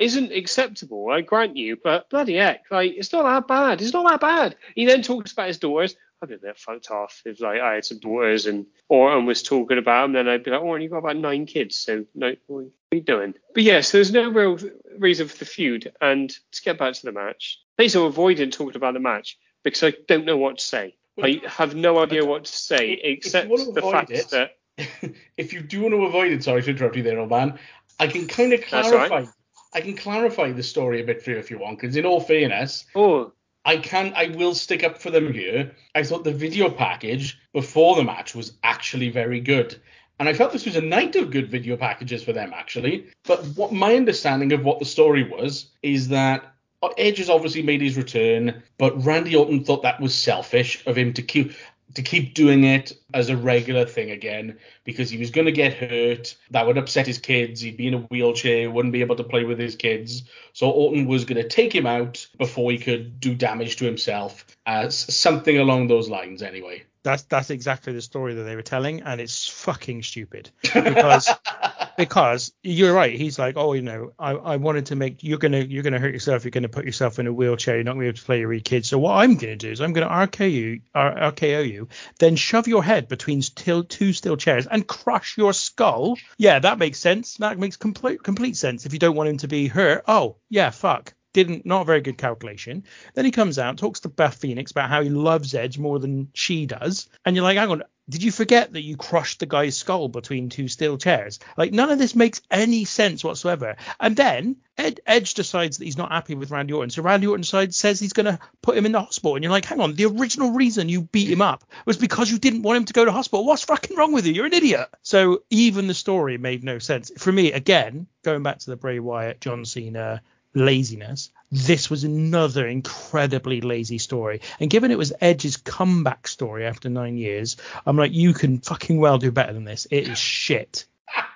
isn't 0.00 0.32
acceptable, 0.32 1.10
I 1.10 1.20
grant 1.20 1.56
you, 1.56 1.76
but 1.82 2.08
bloody 2.10 2.36
heck, 2.36 2.64
like 2.70 2.92
it's 2.96 3.12
not 3.12 3.22
that 3.24 3.46
bad. 3.46 3.80
It's 3.82 3.92
not 3.92 4.08
that 4.08 4.20
bad. 4.20 4.56
He 4.74 4.86
then 4.86 5.02
talks 5.02 5.32
about 5.32 5.48
his 5.48 5.58
daughters. 5.58 5.94
I'd 6.22 6.28
be 6.28 6.34
a 6.34 6.38
bit 6.38 6.58
fucked 6.58 6.90
off 6.90 7.22
if 7.24 7.40
like 7.40 7.60
I 7.60 7.74
had 7.76 7.84
some 7.84 7.98
daughters 7.98 8.44
and 8.46 8.66
Orton 8.90 9.24
was 9.26 9.42
talking 9.42 9.78
about 9.78 10.02
them, 10.02 10.12
then 10.12 10.28
I'd 10.28 10.42
be 10.44 10.50
like, 10.50 10.60
Orton, 10.60 10.82
you've 10.82 10.90
got 10.90 10.98
about 10.98 11.16
nine 11.16 11.46
kids, 11.46 11.76
so 11.76 12.04
no 12.14 12.34
what 12.46 12.64
are 12.92 12.96
you 12.96 13.00
doing? 13.00 13.34
But 13.54 13.62
yeah, 13.62 13.80
so 13.80 13.98
there's 13.98 14.12
no 14.12 14.28
real 14.30 14.58
reason 14.98 15.28
for 15.28 15.38
the 15.38 15.44
feud. 15.46 15.92
And 16.00 16.28
to 16.30 16.62
get 16.62 16.78
back 16.78 16.94
to 16.94 17.02
the 17.06 17.12
match, 17.12 17.58
please 17.78 17.94
I'm 17.94 18.02
avoiding 18.02 18.50
talking 18.50 18.76
about 18.76 18.94
the 18.94 19.00
match 19.00 19.38
because 19.64 19.82
I 19.82 19.92
don't 20.08 20.24
know 20.26 20.36
what 20.36 20.58
to 20.58 20.64
say. 20.64 20.96
I 21.22 21.40
have 21.46 21.74
no 21.74 21.98
idea 21.98 22.24
what 22.24 22.44
to 22.46 22.52
say 22.52 22.92
If- 22.92 22.98
if 23.00 23.04
you 23.04 23.12
except 23.12 23.48
the 23.74 23.82
fact 23.90 24.10
it- 24.10 24.28
that 24.30 24.56
if 25.36 25.52
you 25.52 25.60
do 25.60 25.82
want 25.82 25.92
to 25.92 26.04
avoid 26.04 26.32
it, 26.32 26.42
sorry 26.44 26.62
to 26.62 26.70
interrupt 26.70 26.96
you 26.96 27.02
there, 27.02 27.18
old 27.18 27.28
man. 27.30 27.58
I 27.98 28.06
can 28.06 28.26
kind 28.26 28.52
of 28.54 28.60
That's 28.70 28.88
all 28.88 28.94
right. 28.94 29.08
clarify. 29.08 29.30
I 29.72 29.80
can 29.80 29.96
clarify 29.96 30.52
the 30.52 30.62
story 30.62 31.00
a 31.00 31.04
bit 31.04 31.22
for 31.22 31.30
you 31.30 31.38
if 31.38 31.50
you 31.50 31.58
want, 31.58 31.78
because 31.78 31.96
in 31.96 32.06
all 32.06 32.20
fairness, 32.20 32.86
oh 32.94 33.32
I 33.64 33.76
can 33.76 34.12
I 34.16 34.28
will 34.28 34.54
stick 34.54 34.82
up 34.84 34.98
for 34.98 35.10
them 35.10 35.32
here. 35.32 35.72
I 35.94 36.02
thought 36.02 36.24
the 36.24 36.32
video 36.32 36.70
package 36.70 37.38
before 37.52 37.96
the 37.96 38.04
match 38.04 38.34
was 38.34 38.54
actually 38.62 39.10
very 39.10 39.40
good. 39.40 39.80
And 40.18 40.28
I 40.28 40.34
felt 40.34 40.52
this 40.52 40.66
was 40.66 40.76
a 40.76 40.82
night 40.82 41.16
of 41.16 41.30
good 41.30 41.50
video 41.50 41.76
packages 41.76 42.22
for 42.22 42.32
them 42.32 42.52
actually. 42.54 43.06
But 43.24 43.44
what 43.56 43.72
my 43.72 43.96
understanding 43.96 44.52
of 44.52 44.64
what 44.64 44.78
the 44.78 44.84
story 44.84 45.24
was 45.24 45.70
is 45.82 46.08
that 46.08 46.44
uh, 46.82 46.88
Edge 46.96 47.18
has 47.18 47.28
obviously 47.28 47.62
made 47.62 47.82
his 47.82 47.96
return, 47.96 48.62
but 48.78 49.04
Randy 49.04 49.36
Orton 49.36 49.64
thought 49.64 49.82
that 49.82 50.00
was 50.00 50.14
selfish 50.14 50.86
of 50.86 50.96
him 50.96 51.12
to 51.14 51.22
keep 51.22 51.52
to 51.94 52.02
keep 52.02 52.34
doing 52.34 52.64
it 52.64 52.92
as 53.14 53.28
a 53.28 53.36
regular 53.36 53.84
thing 53.84 54.10
again 54.10 54.58
because 54.84 55.10
he 55.10 55.18
was 55.18 55.30
going 55.30 55.46
to 55.46 55.52
get 55.52 55.74
hurt. 55.74 56.36
That 56.50 56.66
would 56.66 56.78
upset 56.78 57.06
his 57.06 57.18
kids. 57.18 57.60
He'd 57.60 57.76
be 57.76 57.88
in 57.88 57.94
a 57.94 57.98
wheelchair, 57.98 58.70
wouldn't 58.70 58.92
be 58.92 59.00
able 59.00 59.16
to 59.16 59.24
play 59.24 59.44
with 59.44 59.58
his 59.58 59.76
kids. 59.76 60.24
So 60.52 60.70
Orton 60.70 61.06
was 61.06 61.24
going 61.24 61.42
to 61.42 61.48
take 61.48 61.74
him 61.74 61.86
out 61.86 62.26
before 62.38 62.70
he 62.70 62.78
could 62.78 63.20
do 63.20 63.34
damage 63.34 63.76
to 63.76 63.84
himself. 63.84 64.44
Uh, 64.66 64.88
something 64.88 65.58
along 65.58 65.88
those 65.88 66.08
lines, 66.08 66.42
anyway. 66.42 66.84
That's 67.02 67.22
that's 67.22 67.48
exactly 67.48 67.94
the 67.94 68.02
story 68.02 68.34
that 68.34 68.42
they 68.42 68.56
were 68.56 68.62
telling, 68.62 69.00
and 69.02 69.22
it's 69.22 69.48
fucking 69.48 70.02
stupid 70.02 70.50
because 70.62 71.30
because 72.00 72.52
you're 72.62 72.94
right. 72.94 73.14
He's 73.14 73.38
like, 73.38 73.56
oh, 73.56 73.72
you 73.74 73.82
know, 73.82 74.12
I, 74.18 74.32
I 74.32 74.56
wanted 74.56 74.86
to 74.86 74.96
make 74.96 75.22
you're 75.22 75.38
gonna 75.38 75.60
you're 75.60 75.82
gonna 75.82 75.98
hurt 75.98 76.12
yourself. 76.12 76.44
You're 76.44 76.50
gonna 76.50 76.68
put 76.68 76.84
yourself 76.84 77.18
in 77.18 77.26
a 77.26 77.32
wheelchair. 77.32 77.76
You're 77.76 77.84
not 77.84 77.92
gonna 77.92 78.00
be 78.00 78.08
able 78.08 78.18
to 78.18 78.24
play 78.24 78.40
your 78.40 78.48
wee 78.48 78.60
kids. 78.60 78.88
So 78.88 78.98
what 78.98 79.12
I'm 79.16 79.36
gonna 79.36 79.56
do 79.56 79.70
is 79.70 79.80
I'm 79.80 79.92
gonna 79.92 80.08
RKO 80.08 80.50
you, 80.50 80.80
RKO 80.94 81.70
you, 81.70 81.88
then 82.18 82.36
shove 82.36 82.68
your 82.68 82.82
head 82.82 83.08
between 83.08 83.42
two 83.42 84.12
steel 84.12 84.36
chairs 84.36 84.66
and 84.66 84.86
crush 84.86 85.36
your 85.36 85.52
skull. 85.52 86.16
Yeah, 86.38 86.58
that 86.58 86.78
makes 86.78 86.98
sense. 86.98 87.36
That 87.36 87.58
makes 87.58 87.76
complete 87.76 88.22
complete 88.22 88.56
sense. 88.56 88.86
If 88.86 88.92
you 88.92 88.98
don't 88.98 89.16
want 89.16 89.28
him 89.28 89.38
to 89.38 89.48
be 89.48 89.68
hurt, 89.68 90.04
oh 90.08 90.36
yeah, 90.48 90.70
fuck. 90.70 91.14
Didn't 91.32 91.64
not 91.64 91.82
a 91.82 91.84
very 91.84 92.00
good 92.00 92.18
calculation. 92.18 92.82
Then 93.14 93.24
he 93.24 93.30
comes 93.30 93.56
out, 93.56 93.78
talks 93.78 94.00
to 94.00 94.08
Beth 94.08 94.34
Phoenix 94.34 94.72
about 94.72 94.88
how 94.88 95.00
he 95.00 95.10
loves 95.10 95.54
Edge 95.54 95.78
more 95.78 96.00
than 96.00 96.28
she 96.32 96.66
does, 96.66 97.08
and 97.24 97.36
you're 97.36 97.44
like, 97.44 97.56
hang 97.56 97.70
on, 97.70 97.84
did 98.10 98.22
you 98.22 98.32
forget 98.32 98.72
that 98.72 98.82
you 98.82 98.96
crushed 98.96 99.40
the 99.40 99.46
guy's 99.46 99.76
skull 99.76 100.08
between 100.08 100.48
two 100.48 100.68
steel 100.68 100.98
chairs? 100.98 101.38
Like 101.56 101.72
none 101.72 101.90
of 101.90 101.98
this 101.98 102.14
makes 102.14 102.42
any 102.50 102.84
sense 102.84 103.24
whatsoever. 103.24 103.76
And 103.98 104.16
then 104.16 104.56
Ed, 104.76 105.00
Edge 105.06 105.34
decides 105.34 105.78
that 105.78 105.84
he's 105.84 105.98
not 105.98 106.10
happy 106.10 106.34
with 106.34 106.50
Randy 106.50 106.72
Orton, 106.72 106.90
so 106.90 107.02
Randy 107.02 107.26
Orton 107.26 107.42
decides, 107.42 107.76
says 107.76 108.00
he's 108.00 108.12
going 108.12 108.26
to 108.26 108.38
put 108.62 108.76
him 108.76 108.86
in 108.86 108.92
the 108.92 109.00
hospital, 109.00 109.34
and 109.34 109.44
you're 109.44 109.52
like, 109.52 109.66
hang 109.66 109.80
on, 109.80 109.94
the 109.94 110.06
original 110.06 110.52
reason 110.52 110.88
you 110.88 111.02
beat 111.02 111.30
him 111.30 111.42
up 111.42 111.64
was 111.84 111.96
because 111.96 112.30
you 112.30 112.38
didn't 112.38 112.62
want 112.62 112.78
him 112.78 112.84
to 112.86 112.92
go 112.92 113.04
to 113.04 113.12
hospital. 113.12 113.44
What's 113.44 113.64
fucking 113.64 113.96
wrong 113.96 114.12
with 114.12 114.26
you? 114.26 114.32
You're 114.32 114.46
an 114.46 114.54
idiot. 114.54 114.88
So 115.02 115.42
even 115.50 115.86
the 115.86 115.94
story 115.94 116.38
made 116.38 116.64
no 116.64 116.78
sense 116.78 117.12
for 117.18 117.30
me. 117.30 117.52
Again, 117.52 118.06
going 118.22 118.42
back 118.42 118.58
to 118.60 118.70
the 118.70 118.76
Bray 118.76 119.00
Wyatt, 119.00 119.40
John 119.40 119.64
Cena 119.64 120.22
laziness. 120.54 121.30
This 121.52 121.90
was 121.90 122.04
another 122.04 122.66
incredibly 122.66 123.60
lazy 123.60 123.98
story. 123.98 124.40
And 124.60 124.70
given 124.70 124.90
it 124.90 124.98
was 124.98 125.12
Edge's 125.20 125.56
comeback 125.56 126.28
story 126.28 126.66
after 126.66 126.88
nine 126.88 127.16
years, 127.16 127.56
I'm 127.86 127.96
like, 127.96 128.12
you 128.12 128.32
can 128.32 128.58
fucking 128.58 128.98
well 128.98 129.18
do 129.18 129.32
better 129.32 129.52
than 129.52 129.64
this. 129.64 129.86
It 129.90 130.08
is 130.08 130.18
shit. 130.18 130.86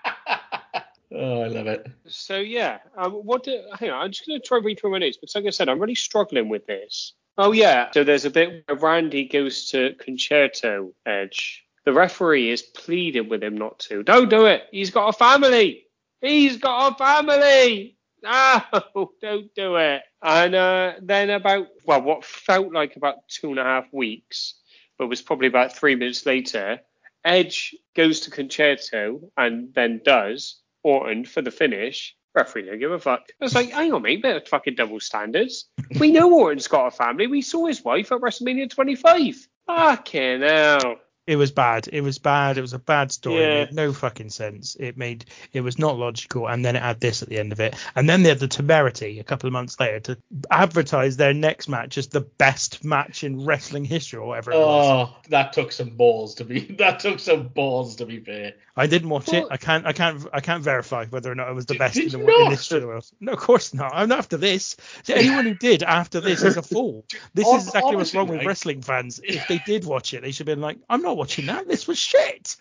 Oh, 1.16 1.42
I 1.42 1.46
love 1.46 1.68
it. 1.68 1.86
So 2.08 2.38
yeah, 2.38 2.78
um, 2.96 3.12
what? 3.12 3.44
Do, 3.44 3.62
hang 3.78 3.90
on, 3.90 4.02
I'm 4.02 4.10
just 4.10 4.26
gonna 4.26 4.40
try 4.40 4.56
and 4.56 4.66
read 4.66 4.80
through 4.80 4.90
my 4.90 4.98
notes 4.98 5.16
because, 5.16 5.34
like 5.36 5.46
I 5.46 5.50
said, 5.50 5.68
I'm 5.68 5.78
really 5.78 5.94
struggling 5.94 6.48
with 6.48 6.66
this. 6.66 7.12
Oh 7.38 7.52
yeah, 7.52 7.90
so 7.92 8.02
there's 8.04 8.24
a 8.24 8.30
bit 8.30 8.64
where 8.66 8.76
Randy 8.76 9.28
goes 9.28 9.70
to 9.70 9.94
con-chair-to 9.94 10.92
Edge. 11.06 11.64
The 11.84 11.92
referee 11.92 12.50
is 12.50 12.62
pleading 12.62 13.28
with 13.28 13.44
him 13.44 13.56
not 13.56 13.78
to. 13.80 14.02
Don't 14.02 14.28
do 14.28 14.46
it. 14.46 14.62
He's 14.72 14.90
got 14.90 15.08
a 15.08 15.12
family. 15.12 15.84
He's 16.20 16.56
got 16.56 16.92
a 16.92 16.96
family. 16.96 17.96
No, 18.24 19.10
don't 19.20 19.54
do 19.54 19.76
it. 19.76 20.02
And 20.22 20.54
uh, 20.54 20.94
then 21.02 21.30
about 21.30 21.68
well, 21.84 22.02
what 22.02 22.24
felt 22.24 22.72
like 22.72 22.96
about 22.96 23.16
two 23.28 23.50
and 23.50 23.58
a 23.58 23.64
half 23.64 23.86
weeks, 23.92 24.54
but 24.98 25.08
was 25.08 25.20
probably 25.20 25.48
about 25.48 25.76
three 25.76 25.94
minutes 25.94 26.24
later, 26.24 26.80
Edge 27.24 27.74
goes 27.94 28.20
to 28.20 28.30
con-chair-to 28.30 29.30
and 29.36 29.74
then 29.74 30.00
does 30.04 30.60
Orton 30.82 31.26
for 31.26 31.42
the 31.42 31.50
finish. 31.50 32.16
Referee 32.34 32.66
don't 32.66 32.80
give 32.80 32.90
a 32.90 32.98
fuck. 32.98 33.22
I 33.40 33.44
was 33.44 33.54
like, 33.54 33.70
hang 33.70 33.92
on, 33.92 34.02
mate, 34.02 34.22
bit 34.22 34.36
of 34.36 34.48
fucking 34.48 34.74
double 34.74 35.00
standards. 35.00 35.68
We 36.00 36.10
know 36.10 36.32
Orton's 36.32 36.66
got 36.66 36.88
a 36.88 36.90
family. 36.90 37.28
We 37.28 37.42
saw 37.42 37.66
his 37.66 37.84
wife 37.84 38.10
at 38.10 38.20
WrestleMania 38.20 38.70
25. 38.70 39.46
Fucking 39.66 40.40
hell. 40.40 40.96
It 41.26 41.36
was 41.36 41.50
bad. 41.50 41.88
It 41.90 42.02
was 42.02 42.18
bad. 42.18 42.58
It 42.58 42.60
was 42.60 42.74
a 42.74 42.78
bad 42.78 43.10
story. 43.10 43.40
Yeah. 43.40 43.62
It 43.62 43.72
made 43.72 43.76
no 43.76 43.92
fucking 43.92 44.30
sense. 44.30 44.76
It 44.78 44.96
made 44.96 45.24
it 45.52 45.62
was 45.62 45.78
not 45.78 45.96
logical. 45.96 46.46
And 46.48 46.64
then 46.64 46.76
it 46.76 46.82
had 46.82 47.00
this 47.00 47.22
at 47.22 47.28
the 47.28 47.38
end 47.38 47.52
of 47.52 47.60
it. 47.60 47.74
And 47.94 48.08
then 48.08 48.22
they 48.22 48.28
had 48.28 48.40
the 48.40 48.48
temerity 48.48 49.20
a 49.20 49.24
couple 49.24 49.46
of 49.46 49.52
months 49.52 49.80
later 49.80 50.00
to 50.00 50.18
advertise 50.50 51.16
their 51.16 51.32
next 51.32 51.68
match 51.68 51.96
as 51.96 52.08
the 52.08 52.20
best 52.20 52.84
match 52.84 53.24
in 53.24 53.44
wrestling 53.44 53.84
history 53.84 54.18
or 54.18 54.28
whatever 54.28 54.52
it 54.52 54.58
was. 54.58 55.08
Oh, 55.08 55.16
that 55.30 55.52
took 55.54 55.72
some 55.72 55.90
balls 55.90 56.34
to 56.36 56.44
be. 56.44 56.74
That 56.84 57.00
took 57.00 57.20
some 57.20 57.48
balls 57.48 57.96
to 57.96 58.06
be 58.06 58.20
fair. 58.20 58.54
I 58.76 58.88
didn't 58.88 59.08
watch 59.08 59.32
it. 59.32 59.46
I 59.50 59.56
can't. 59.56 59.86
I 59.86 59.92
can't. 59.92 60.26
I 60.32 60.40
can't 60.40 60.62
verify 60.62 61.06
whether 61.06 61.30
or 61.30 61.36
not 61.36 61.48
it 61.48 61.54
was 61.54 61.66
the 61.66 61.78
best 61.78 61.96
in 61.96 62.08
the 62.08 62.18
world 62.18 62.30
in 62.30 62.44
the 62.44 62.56
history 62.56 62.78
of 62.78 62.82
the 62.82 62.88
world. 62.88 63.04
No, 63.20 63.32
of 63.32 63.38
course 63.38 63.72
not. 63.72 63.92
I'm 63.94 64.08
not 64.08 64.18
after 64.18 64.36
this. 64.36 64.76
So 65.04 65.14
anyone 65.14 65.44
who 65.44 65.54
did 65.54 65.84
after 65.84 66.20
this 66.20 66.42
is 66.42 66.56
a 66.56 66.62
fool. 66.62 67.04
This 67.34 67.48
is 67.48 67.66
exactly 67.66 67.96
what's 67.96 68.14
wrong 68.14 68.28
with 68.28 68.38
right? 68.38 68.46
wrestling 68.46 68.82
fans. 68.82 69.20
If 69.22 69.46
they 69.48 69.58
did 69.58 69.84
watch 69.84 70.14
it, 70.14 70.22
they 70.22 70.30
should 70.30 70.48
have 70.48 70.56
been 70.56 70.62
like, 70.62 70.78
"I'm 70.88 71.02
not 71.02 71.13
watching 71.16 71.46
that. 71.46 71.68
This 71.68 71.86
was 71.86 71.98
shit." 71.98 72.56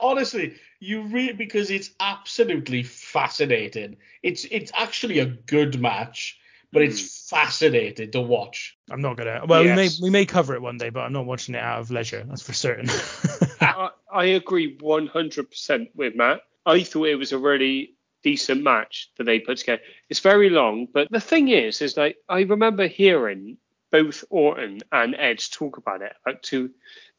Honestly, 0.00 0.54
you 0.80 1.02
read 1.02 1.38
because 1.38 1.70
it's 1.70 1.90
absolutely 2.00 2.82
fascinating. 2.82 3.96
It's 4.22 4.44
it's 4.50 4.72
actually 4.74 5.18
a 5.18 5.26
good 5.26 5.80
match, 5.80 6.38
but 6.72 6.82
it's 6.82 7.00
hmm. 7.00 7.36
fascinating 7.36 8.10
to 8.12 8.20
watch. 8.20 8.76
I'm 8.90 9.00
not 9.00 9.16
gonna. 9.16 9.44
Well, 9.46 9.64
Yes. 9.64 9.76
we 9.76 9.82
may 9.82 9.88
we 10.02 10.10
may 10.10 10.26
cover 10.26 10.54
it 10.54 10.62
one 10.62 10.78
day, 10.78 10.90
but 10.90 11.00
I'm 11.00 11.12
not 11.12 11.26
watching 11.26 11.54
it 11.54 11.62
out 11.62 11.80
of 11.80 11.90
leisure. 11.90 12.24
That's 12.28 12.42
for 12.42 12.52
certain. 12.52 12.88
I, 13.60 13.90
I 14.12 14.24
agree 14.24 14.76
100% 14.76 15.90
with 15.94 16.14
Matt. 16.14 16.42
I 16.66 16.82
thought 16.82 17.08
it 17.08 17.16
was 17.16 17.32
a 17.32 17.38
really 17.38 17.94
decent 18.22 18.62
match 18.62 19.10
that 19.16 19.24
they 19.24 19.38
put 19.38 19.58
together. 19.58 19.82
It's 20.08 20.20
very 20.20 20.50
long, 20.50 20.88
but 20.92 21.08
the 21.10 21.20
thing 21.20 21.48
is, 21.48 21.82
is 21.82 21.96
like 21.96 22.16
I 22.28 22.40
remember 22.40 22.86
hearing 22.86 23.58
both 23.90 24.24
Orton 24.30 24.80
and 24.90 25.14
Edge 25.16 25.50
talk 25.50 25.76
about 25.76 26.02
it 26.02 26.14
like 26.26 26.42
two 26.42 26.70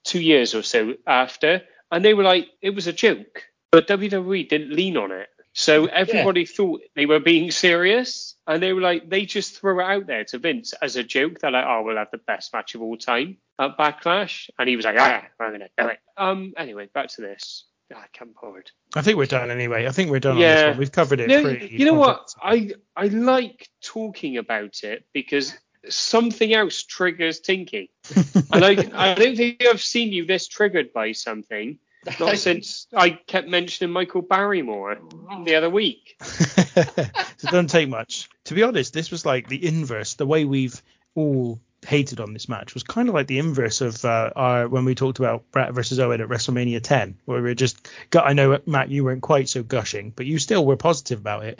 two 0.06 0.22
years 0.22 0.56
or 0.56 0.64
so 0.64 0.93
after, 1.06 1.62
and 1.91 2.06
they 2.06 2.14
were 2.14 2.24
like, 2.24 2.47
it 2.62 2.70
was 2.72 2.88
a 2.88 2.93
joke, 2.93 3.43
but 3.72 3.88
WWE 3.88 4.47
didn't 4.47 4.72
lean 4.74 4.95
on 4.97 5.12
it. 5.12 5.28
So 5.58 5.86
everybody 5.86 6.45
thought 6.45 6.82
they 6.95 7.06
were 7.06 7.20
being 7.22 7.49
serious, 7.51 8.36
and 8.45 8.62
they 8.62 8.74
were 8.74 8.82
like, 8.82 9.10
they 9.10 9.26
just 9.26 9.58
threw 9.60 9.80
it 9.80 9.84
out 9.86 10.06
there 10.08 10.26
to 10.26 10.38
Vince 10.39 10.74
as 10.82 10.95
a 10.97 11.03
joke. 11.03 11.39
They're 11.39 11.51
like, 11.51 11.66
oh, 11.66 11.82
we'll 11.84 11.95
have 11.97 12.12
the 12.12 12.18
best 12.18 12.53
match 12.53 12.76
of 12.76 12.82
all 12.82 12.97
time 12.97 13.38
at 13.60 13.78
Backlash, 13.78 14.49
and 14.60 14.68
he 14.70 14.76
was 14.76 14.84
like, 14.86 14.97
ah, 14.99 15.24
I'm 15.39 15.51
gonna 15.53 15.70
do 15.78 15.88
it. 15.88 15.99
Um, 16.18 16.53
anyway, 16.58 16.89
back 16.93 17.08
to 17.16 17.22
this. 17.22 17.66
Ah, 17.93 17.99
I 17.99 18.08
can't 18.12 18.34
bored. 18.36 18.70
I 18.95 19.01
think 19.01 19.18
we're 19.18 19.28
done 19.28 19.49
anyway. 19.51 19.86
I 19.88 19.91
think 19.91 20.10
we're 20.12 20.20
done 20.20 20.38
on 20.38 20.41
Yeah. 20.41 20.56
this 20.56 20.68
one. 20.72 20.78
We've 20.78 20.91
covered 20.91 21.20
it 21.22 21.30
No, 21.30 21.41
pretty. 21.43 21.68
you 21.74 21.86
know 21.86 21.93
what? 21.93 22.28
I 22.41 22.72
I 22.97 23.08
like 23.08 23.70
talking 23.82 24.38
about 24.38 24.84
it 24.84 25.06
because 25.14 25.56
something 25.89 26.53
else 26.53 26.83
triggers 26.83 27.39
Tinky, 27.39 27.91
and 28.51 28.65
I 28.65 28.89
I 28.93 29.13
don't 29.13 29.36
think 29.36 29.63
I've 29.65 29.81
seen 29.81 30.11
you 30.11 30.25
this 30.25 30.47
triggered 30.47 30.93
by 30.93 31.11
something. 31.11 31.79
Not 32.19 32.38
since 32.38 32.88
I 32.93 33.11
kept 33.11 33.47
mentioning 33.47 33.91
Michael 33.91 34.21
Barrymore 34.21 34.97
the 35.43 35.55
other 35.55 35.69
week. 35.69 36.15
so 36.21 36.81
it 36.97 37.11
doesn't 37.41 37.67
take 37.67 37.89
much. 37.89 38.29
To 38.45 38.53
be 38.53 38.63
honest, 38.63 38.93
this 38.93 39.11
was 39.11 39.25
like 39.25 39.47
the 39.47 39.65
inverse. 39.65 40.13
The 40.13 40.27
way 40.27 40.45
we've 40.45 40.81
all 41.15 41.59
hated 41.86 42.19
on 42.19 42.33
this 42.33 42.49
match 42.49 42.73
was 42.73 42.83
kind 42.83 43.09
of 43.09 43.15
like 43.15 43.27
the 43.27 43.39
inverse 43.39 43.81
of 43.81 44.03
uh, 44.03 44.31
our 44.36 44.67
when 44.67 44.86
we 44.86 44.95
talked 44.95 45.19
about 45.19 45.49
Bret 45.51 45.73
versus 45.73 45.99
Owen 45.99 46.21
at 46.21 46.29
WrestleMania 46.29 46.81
10, 46.81 47.17
where 47.25 47.41
we 47.41 47.49
were 47.49 47.55
just. 47.55 47.89
I 48.13 48.33
know 48.33 48.59
Matt, 48.65 48.89
you 48.89 49.03
weren't 49.03 49.21
quite 49.21 49.49
so 49.49 49.63
gushing, 49.63 50.11
but 50.15 50.25
you 50.25 50.39
still 50.39 50.65
were 50.65 50.77
positive 50.77 51.19
about 51.19 51.45
it. 51.45 51.59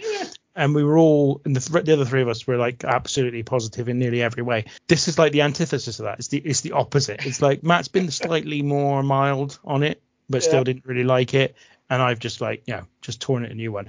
And 0.56 0.74
we 0.74 0.84
were 0.84 0.98
all, 0.98 1.42
and 1.44 1.56
the, 1.56 1.82
the 1.82 1.94
other 1.94 2.06
three 2.06 2.22
of 2.22 2.30
us 2.30 2.48
were 2.48 2.58
like 2.58 2.84
absolutely 2.84 3.44
positive 3.44 3.90
in 3.90 4.00
nearly 4.00 4.22
every 4.22 4.44
way. 4.44 4.66
This 4.88 5.08
is 5.08 5.20
like 5.20 5.34
the 5.34 5.42
antithesis 5.42 6.00
of 6.00 6.06
that. 6.06 6.20
It's 6.20 6.30
the 6.30 6.38
it's 6.38 6.62
the 6.62 6.72
opposite. 6.72 7.26
It's 7.26 7.42
like 7.42 7.64
Matt's 7.64 7.90
been 7.90 8.10
slightly 8.12 8.62
more 8.62 9.04
mild 9.04 9.60
on 9.66 9.84
it, 9.84 10.02
but 10.30 10.44
still 10.44 10.64
didn't 10.64 10.86
really 10.86 11.04
like 11.04 11.34
it. 11.34 11.56
And 11.88 12.02
I've 12.02 12.20
just 12.20 12.42
like, 12.42 12.64
you 12.66 12.74
know, 12.74 12.86
just 13.02 13.22
torn 13.22 13.46
it 13.46 13.52
a 13.52 13.56
new 13.56 13.72
one. 13.72 13.88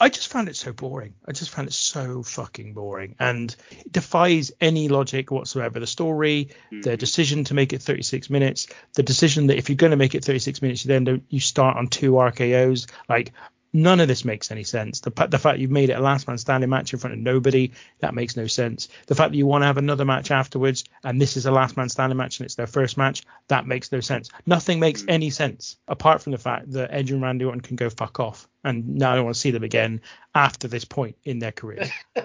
I 0.00 0.08
just 0.08 0.28
found 0.28 0.48
it 0.48 0.56
so 0.56 0.72
boring. 0.72 1.12
I 1.28 1.32
just 1.32 1.50
found 1.50 1.68
it 1.68 1.74
so 1.74 2.22
fucking 2.22 2.72
boring 2.72 3.16
and 3.18 3.54
it 3.70 3.92
defies 3.92 4.50
any 4.62 4.88
logic 4.88 5.30
whatsoever. 5.30 5.78
The 5.78 5.86
story, 5.86 6.50
the 6.70 6.76
mm-hmm. 6.76 6.96
decision 6.96 7.44
to 7.44 7.54
make 7.54 7.74
it 7.74 7.82
36 7.82 8.30
minutes, 8.30 8.68
the 8.94 9.02
decision 9.02 9.48
that 9.48 9.58
if 9.58 9.68
you're 9.68 9.76
going 9.76 9.90
to 9.90 9.96
make 9.96 10.14
it 10.14 10.24
36 10.24 10.62
minutes, 10.62 10.84
you 10.86 10.88
then 10.88 11.04
don't, 11.04 11.24
you 11.28 11.40
start 11.40 11.76
on 11.76 11.88
two 11.88 12.12
RKOs. 12.12 12.90
Like 13.10 13.32
none 13.74 14.00
of 14.00 14.08
this 14.08 14.24
makes 14.24 14.50
any 14.50 14.64
sense. 14.64 15.00
The, 15.00 15.10
pa- 15.10 15.26
the 15.26 15.38
fact 15.38 15.58
you've 15.58 15.70
made 15.70 15.90
it 15.90 15.94
a 15.98 16.00
last 16.00 16.26
man 16.26 16.38
standing 16.38 16.70
match 16.70 16.92
in 16.94 16.98
front 16.98 17.12
of 17.12 17.20
nobody, 17.20 17.72
that 17.98 18.14
makes 18.14 18.36
no 18.36 18.46
sense. 18.46 18.88
The 19.08 19.14
fact 19.14 19.32
that 19.32 19.36
you 19.36 19.46
want 19.46 19.62
to 19.62 19.66
have 19.66 19.76
another 19.76 20.04
match 20.06 20.30
afterwards 20.30 20.84
and 21.02 21.20
this 21.20 21.36
is 21.36 21.44
a 21.44 21.50
last 21.50 21.76
man 21.76 21.88
standing 21.88 22.16
match 22.16 22.38
and 22.38 22.46
it's 22.46 22.54
their 22.54 22.66
first 22.66 22.96
match, 22.96 23.24
that 23.48 23.66
makes 23.66 23.92
no 23.92 24.00
sense. 24.00 24.30
Nothing 24.46 24.80
makes 24.80 25.02
hmm. 25.02 25.10
any 25.10 25.30
sense 25.30 25.76
apart 25.88 26.22
from 26.22 26.32
the 26.32 26.38
fact 26.38 26.70
that 26.72 26.90
Edge 26.92 27.10
and 27.10 27.20
Randy 27.20 27.44
Orton 27.44 27.60
can 27.60 27.76
go 27.76 27.90
fuck 27.90 28.20
off. 28.20 28.48
And 28.62 28.96
now 28.96 29.12
I 29.12 29.16
don't 29.16 29.24
want 29.24 29.34
to 29.34 29.40
see 29.40 29.50
them 29.50 29.64
again 29.64 30.00
after 30.34 30.68
this 30.68 30.86
point 30.86 31.16
in 31.24 31.40
their 31.40 31.52
career. 31.52 31.90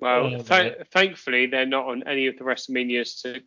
Well, 0.00 0.26
Oh, 0.26 0.38
tha- 0.42 0.62
dear. 0.62 0.86
thankfully 0.90 1.46
they're 1.46 1.66
not 1.66 1.86
on 1.86 2.02
any 2.06 2.26
of 2.26 2.36
the 2.36 2.44
WrestleManias 2.44 3.22
to. 3.22 3.42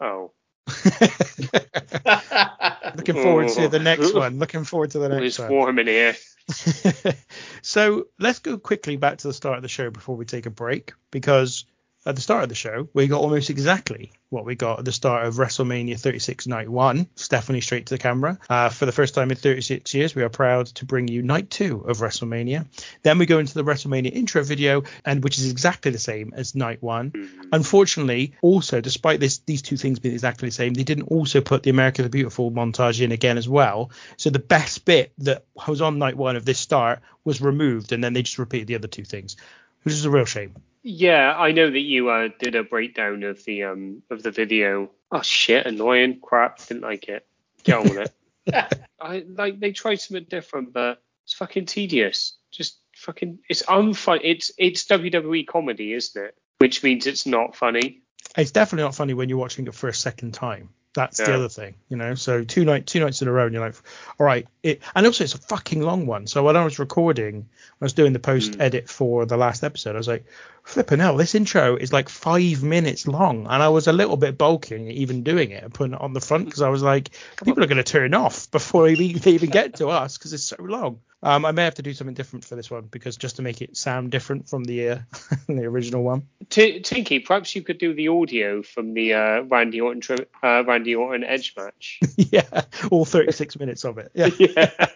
Oh, 0.00 0.32
Looking 2.96 3.14
forward 3.14 3.48
to 3.50 3.68
the 3.68 3.80
next 3.82 4.14
one. 4.14 4.38
Looking 4.38 4.64
forward 4.64 4.90
to 4.92 4.98
the 4.98 5.08
next 5.08 5.24
it's 5.26 5.38
one. 5.38 5.50
warm 5.50 5.78
in 5.78 5.86
here. 5.86 6.16
so 7.62 8.08
let's 8.18 8.38
go 8.40 8.58
quickly 8.58 8.96
back 8.96 9.18
to 9.18 9.28
the 9.28 9.34
start 9.34 9.56
of 9.56 9.62
the 9.62 9.68
show 9.68 9.90
before 9.90 10.16
we 10.16 10.24
take 10.24 10.46
a 10.46 10.50
break 10.50 10.92
because 11.10 11.64
at 12.06 12.16
the 12.16 12.22
start 12.22 12.42
of 12.42 12.48
the 12.48 12.54
show 12.54 12.88
we 12.94 13.06
got 13.06 13.20
almost 13.20 13.50
exactly 13.50 14.12
what 14.30 14.44
we 14.44 14.54
got 14.54 14.78
at 14.78 14.84
the 14.84 14.92
start 14.92 15.26
of 15.26 15.34
WrestleMania 15.34 15.98
36 15.98 16.46
Night 16.46 16.68
1. 16.68 17.08
Stephanie 17.16 17.60
straight 17.60 17.86
to 17.86 17.94
the 17.94 17.98
camera. 17.98 18.38
Uh, 18.48 18.68
for 18.68 18.86
the 18.86 18.92
first 18.92 19.14
time 19.14 19.30
in 19.30 19.36
36 19.36 19.92
years, 19.92 20.14
we 20.14 20.22
are 20.22 20.28
proud 20.28 20.66
to 20.66 20.86
bring 20.86 21.08
you 21.08 21.20
Night 21.20 21.50
2 21.50 21.84
of 21.86 21.98
WrestleMania. 21.98 22.66
Then 23.02 23.18
we 23.18 23.26
go 23.26 23.40
into 23.40 23.54
the 23.54 23.64
WrestleMania 23.64 24.12
intro 24.12 24.42
video, 24.44 24.84
and 25.04 25.22
which 25.22 25.38
is 25.38 25.50
exactly 25.50 25.90
the 25.90 25.98
same 25.98 26.32
as 26.34 26.54
Night 26.54 26.80
1. 26.80 27.48
Unfortunately, 27.52 28.34
also, 28.40 28.80
despite 28.80 29.18
this 29.18 29.38
these 29.38 29.62
two 29.62 29.76
things 29.76 29.98
being 29.98 30.14
exactly 30.14 30.48
the 30.48 30.54
same, 30.54 30.74
they 30.74 30.84
didn't 30.84 31.08
also 31.08 31.40
put 31.40 31.64
the 31.64 31.70
America 31.70 32.02
the 32.02 32.08
Beautiful 32.08 32.52
montage 32.52 33.00
in 33.00 33.12
again 33.12 33.36
as 33.36 33.48
well. 33.48 33.90
So 34.16 34.30
the 34.30 34.38
best 34.38 34.84
bit 34.84 35.12
that 35.18 35.44
was 35.66 35.80
on 35.80 35.98
Night 35.98 36.16
1 36.16 36.36
of 36.36 36.44
this 36.44 36.60
start 36.60 37.00
was 37.24 37.40
removed, 37.40 37.92
and 37.92 38.02
then 38.02 38.12
they 38.12 38.22
just 38.22 38.38
repeated 38.38 38.68
the 38.68 38.76
other 38.76 38.88
two 38.88 39.04
things, 39.04 39.36
which 39.82 39.94
is 39.94 40.04
a 40.04 40.10
real 40.10 40.24
shame. 40.24 40.54
Yeah, 40.82 41.34
I 41.36 41.52
know 41.52 41.70
that 41.70 41.78
you 41.78 42.08
uh, 42.08 42.28
did 42.38 42.54
a 42.54 42.64
breakdown 42.64 43.22
of 43.22 43.44
the 43.44 43.64
um 43.64 44.02
of 44.10 44.22
the 44.22 44.30
video. 44.30 44.90
Oh 45.12 45.22
shit, 45.22 45.66
annoying 45.66 46.20
crap. 46.20 46.64
Didn't 46.66 46.82
like 46.82 47.08
it. 47.08 47.26
Get 47.64 47.78
on 47.78 47.88
with 47.88 48.10
it. 48.46 48.84
I 49.00 49.24
like 49.28 49.60
they 49.60 49.72
tried 49.72 50.00
something 50.00 50.26
different, 50.28 50.72
but 50.72 51.02
it's 51.24 51.34
fucking 51.34 51.66
tedious. 51.66 52.36
Just 52.50 52.78
fucking 52.96 53.40
it's 53.48 53.62
unfun. 53.64 54.20
It's 54.24 54.50
it's 54.56 54.86
WWE 54.86 55.46
comedy, 55.46 55.92
isn't 55.92 56.24
it? 56.24 56.34
Which 56.58 56.82
means 56.82 57.06
it's 57.06 57.26
not 57.26 57.56
funny. 57.56 58.02
It's 58.36 58.50
definitely 58.50 58.84
not 58.84 58.94
funny 58.94 59.14
when 59.14 59.28
you're 59.28 59.38
watching 59.38 59.66
it 59.66 59.74
for 59.74 59.88
a 59.88 59.94
second 59.94 60.32
time. 60.32 60.70
That's 60.92 61.18
the 61.18 61.34
other 61.34 61.48
thing, 61.48 61.76
you 61.88 61.96
know. 61.96 62.16
So 62.16 62.42
two 62.42 62.64
night 62.64 62.86
two 62.86 62.98
nights 62.98 63.22
in 63.22 63.28
a 63.28 63.32
row, 63.32 63.44
and 63.44 63.54
you're 63.54 63.64
like, 63.64 63.76
all 64.18 64.26
right. 64.26 64.48
It 64.64 64.82
and 64.94 65.06
also 65.06 65.22
it's 65.22 65.34
a 65.34 65.38
fucking 65.38 65.80
long 65.82 66.04
one. 66.06 66.26
So 66.26 66.42
when 66.42 66.56
I 66.56 66.64
was 66.64 66.80
recording, 66.80 67.34
when 67.34 67.46
I 67.80 67.84
was 67.84 67.92
doing 67.92 68.12
the 68.12 68.18
post 68.18 68.52
Mm. 68.52 68.60
edit 68.60 68.88
for 68.88 69.24
the 69.24 69.36
last 69.36 69.62
episode, 69.62 69.94
I 69.94 69.98
was 69.98 70.08
like, 70.08 70.24
flipping 70.64 71.00
hell, 71.00 71.16
this 71.16 71.34
intro 71.34 71.76
is 71.76 71.92
like 71.92 72.08
five 72.08 72.62
minutes 72.62 73.06
long, 73.06 73.46
and 73.46 73.62
I 73.62 73.68
was 73.68 73.86
a 73.86 73.92
little 73.92 74.16
bit 74.16 74.38
bulking 74.38 74.90
even 74.90 75.22
doing 75.22 75.50
it 75.50 75.64
and 75.64 75.74
putting 75.74 75.94
it 75.94 76.00
on 76.00 76.12
the 76.12 76.20
front 76.20 76.46
because 76.46 76.62
I 76.62 76.68
was 76.68 76.82
like, 76.82 77.10
people 77.44 77.62
are 77.62 77.66
going 77.66 77.76
to 77.76 77.82
turn 77.82 78.14
off 78.14 78.50
before 78.50 78.88
they 78.88 78.94
even, 78.94 79.50
get 79.50 79.76
to 79.76 79.88
us 79.88 80.16
because 80.16 80.32
it's 80.32 80.44
so 80.44 80.56
long. 80.60 81.00
Um, 81.22 81.44
I 81.44 81.52
may 81.52 81.64
have 81.64 81.74
to 81.74 81.82
do 81.82 81.92
something 81.92 82.14
different 82.14 82.44
for 82.44 82.56
this 82.56 82.70
one 82.70 82.84
because 82.84 83.16
just 83.16 83.36
to 83.36 83.42
make 83.42 83.60
it 83.60 83.76
sound 83.76 84.10
different 84.10 84.48
from 84.48 84.64
the 84.64 84.88
uh, 84.88 84.98
the 85.48 85.64
original 85.64 86.02
one. 86.02 86.26
T- 86.48 86.80
Tinky, 86.80 87.18
perhaps 87.18 87.54
you 87.54 87.62
could 87.62 87.78
do 87.78 87.92
the 87.92 88.08
audio 88.08 88.62
from 88.62 88.94
the 88.94 89.14
uh, 89.14 89.42
Randy 89.42 89.80
Orton 89.80 90.00
tri- 90.00 90.26
uh, 90.42 90.64
Randy 90.64 90.94
Orton 90.94 91.24
Edge 91.24 91.54
match. 91.56 92.00
yeah, 92.16 92.62
all 92.90 93.04
36 93.04 93.58
minutes 93.58 93.84
of 93.84 93.98
it. 93.98 94.12
Yeah. 94.20 94.30
yeah. 94.38 94.86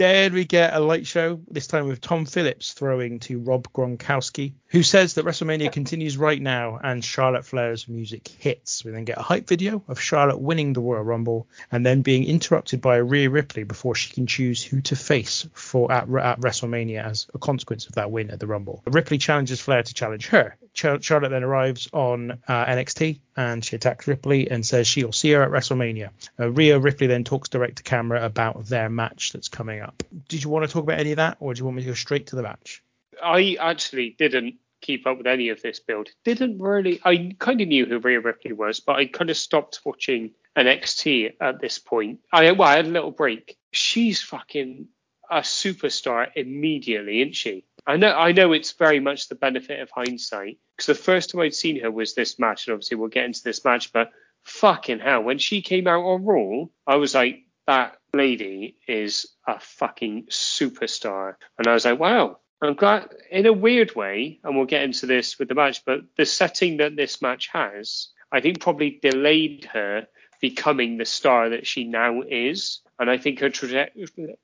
Then 0.00 0.32
we 0.32 0.46
get 0.46 0.72
a 0.72 0.80
light 0.80 1.06
show, 1.06 1.42
this 1.50 1.66
time 1.66 1.86
with 1.86 2.00
Tom 2.00 2.24
Phillips 2.24 2.72
throwing 2.72 3.20
to 3.20 3.38
Rob 3.38 3.70
Gronkowski, 3.74 4.54
who 4.70 4.84
says 4.84 5.14
that 5.14 5.24
WrestleMania 5.24 5.72
continues 5.72 6.16
right 6.16 6.40
now 6.40 6.78
and 6.82 7.04
Charlotte 7.04 7.44
Flair's 7.44 7.88
music 7.88 8.28
hits. 8.28 8.84
We 8.84 8.92
then 8.92 9.04
get 9.04 9.18
a 9.18 9.22
hype 9.22 9.48
video 9.48 9.82
of 9.88 10.00
Charlotte 10.00 10.38
winning 10.38 10.72
the 10.72 10.80
Royal 10.80 11.02
Rumble 11.02 11.48
and 11.72 11.84
then 11.84 12.02
being 12.02 12.24
interrupted 12.24 12.80
by 12.80 12.96
Rhea 12.96 13.28
Ripley 13.28 13.64
before 13.64 13.96
she 13.96 14.12
can 14.12 14.28
choose 14.28 14.62
who 14.62 14.80
to 14.82 14.94
face 14.94 15.48
for 15.54 15.90
at, 15.90 16.04
at 16.04 16.40
WrestleMania 16.40 17.04
as 17.04 17.26
a 17.34 17.38
consequence 17.38 17.86
of 17.86 17.96
that 17.96 18.12
win 18.12 18.30
at 18.30 18.38
the 18.38 18.46
Rumble. 18.46 18.80
Ripley 18.86 19.18
challenges 19.18 19.60
Flair 19.60 19.82
to 19.82 19.94
challenge 19.94 20.28
her. 20.28 20.56
Char- 20.72 21.02
Charlotte 21.02 21.30
then 21.30 21.42
arrives 21.42 21.88
on 21.92 22.38
uh, 22.46 22.64
NXT 22.66 23.18
and 23.36 23.64
she 23.64 23.74
attacks 23.74 24.06
Ripley 24.06 24.48
and 24.52 24.64
says 24.64 24.86
she'll 24.86 25.10
see 25.10 25.32
her 25.32 25.42
at 25.42 25.50
WrestleMania. 25.50 26.10
Uh, 26.38 26.48
Rhea 26.48 26.78
Ripley 26.78 27.08
then 27.08 27.24
talks 27.24 27.48
direct 27.48 27.78
to 27.78 27.82
camera 27.82 28.24
about 28.24 28.66
their 28.66 28.88
match 28.88 29.32
that's 29.32 29.48
coming 29.48 29.80
up. 29.80 30.04
Did 30.28 30.44
you 30.44 30.50
want 30.50 30.64
to 30.64 30.72
talk 30.72 30.84
about 30.84 31.00
any 31.00 31.10
of 31.10 31.16
that, 31.16 31.38
or 31.40 31.54
do 31.54 31.58
you 31.58 31.64
want 31.64 31.76
me 31.76 31.82
to 31.82 31.88
go 31.88 31.94
straight 31.94 32.28
to 32.28 32.36
the 32.36 32.42
match? 32.42 32.84
I 33.22 33.56
actually 33.60 34.16
didn't 34.18 34.56
keep 34.80 35.06
up 35.06 35.18
with 35.18 35.26
any 35.26 35.50
of 35.50 35.62
this 35.62 35.80
build. 35.80 36.08
Didn't 36.24 36.58
really. 36.60 37.00
I 37.04 37.34
kind 37.38 37.60
of 37.60 37.68
knew 37.68 37.86
who 37.86 37.98
Rhea 37.98 38.20
Ripley 38.20 38.52
was, 38.52 38.80
but 38.80 38.96
I 38.96 39.06
kind 39.06 39.30
of 39.30 39.36
stopped 39.36 39.80
watching 39.84 40.32
NXT 40.56 41.34
at 41.40 41.60
this 41.60 41.78
point. 41.78 42.20
I 42.32 42.52
well, 42.52 42.68
I 42.68 42.76
had 42.76 42.86
a 42.86 42.90
little 42.90 43.10
break. 43.10 43.56
She's 43.72 44.20
fucking 44.20 44.88
a 45.30 45.40
superstar 45.40 46.28
immediately, 46.34 47.20
isn't 47.20 47.36
she? 47.36 47.64
I 47.86 47.96
know. 47.96 48.12
I 48.12 48.32
know 48.32 48.52
it's 48.52 48.72
very 48.72 49.00
much 49.00 49.28
the 49.28 49.34
benefit 49.34 49.80
of 49.80 49.90
hindsight 49.90 50.58
because 50.76 50.86
the 50.86 50.94
first 50.94 51.30
time 51.30 51.42
I'd 51.42 51.54
seen 51.54 51.80
her 51.80 51.90
was 51.90 52.14
this 52.14 52.38
match, 52.38 52.66
and 52.66 52.74
obviously 52.74 52.96
we'll 52.96 53.08
get 53.08 53.26
into 53.26 53.42
this 53.42 53.64
match, 53.64 53.92
but 53.92 54.10
fucking 54.42 55.00
hell, 55.00 55.22
when 55.22 55.38
she 55.38 55.62
came 55.62 55.86
out 55.86 56.02
on 56.02 56.24
Raw, 56.24 56.66
I 56.86 56.96
was 56.96 57.14
like, 57.14 57.44
that 57.66 57.98
lady 58.12 58.76
is 58.88 59.26
a 59.46 59.60
fucking 59.60 60.26
superstar. 60.26 61.34
And 61.58 61.66
I 61.66 61.74
was 61.74 61.84
like, 61.84 62.00
wow, 62.00 62.38
I'm 62.62 62.74
glad 62.74 63.08
in 63.30 63.46
a 63.46 63.52
weird 63.52 63.94
way, 63.94 64.38
and 64.44 64.56
we'll 64.56 64.66
get 64.66 64.82
into 64.82 65.06
this 65.06 65.38
with 65.38 65.48
the 65.48 65.54
match, 65.54 65.84
but 65.84 66.00
the 66.16 66.26
setting 66.26 66.76
that 66.78 66.94
this 66.94 67.22
match 67.22 67.48
has, 67.52 68.08
I 68.30 68.40
think 68.40 68.60
probably 68.60 68.98
delayed 69.02 69.64
her 69.72 70.06
becoming 70.40 70.96
the 70.96 71.04
star 71.04 71.50
that 71.50 71.66
she 71.66 71.84
now 71.84 72.22
is. 72.22 72.80
And 72.98 73.10
I 73.10 73.18
think 73.18 73.40
her 73.40 73.50
trajectory. 73.50 74.36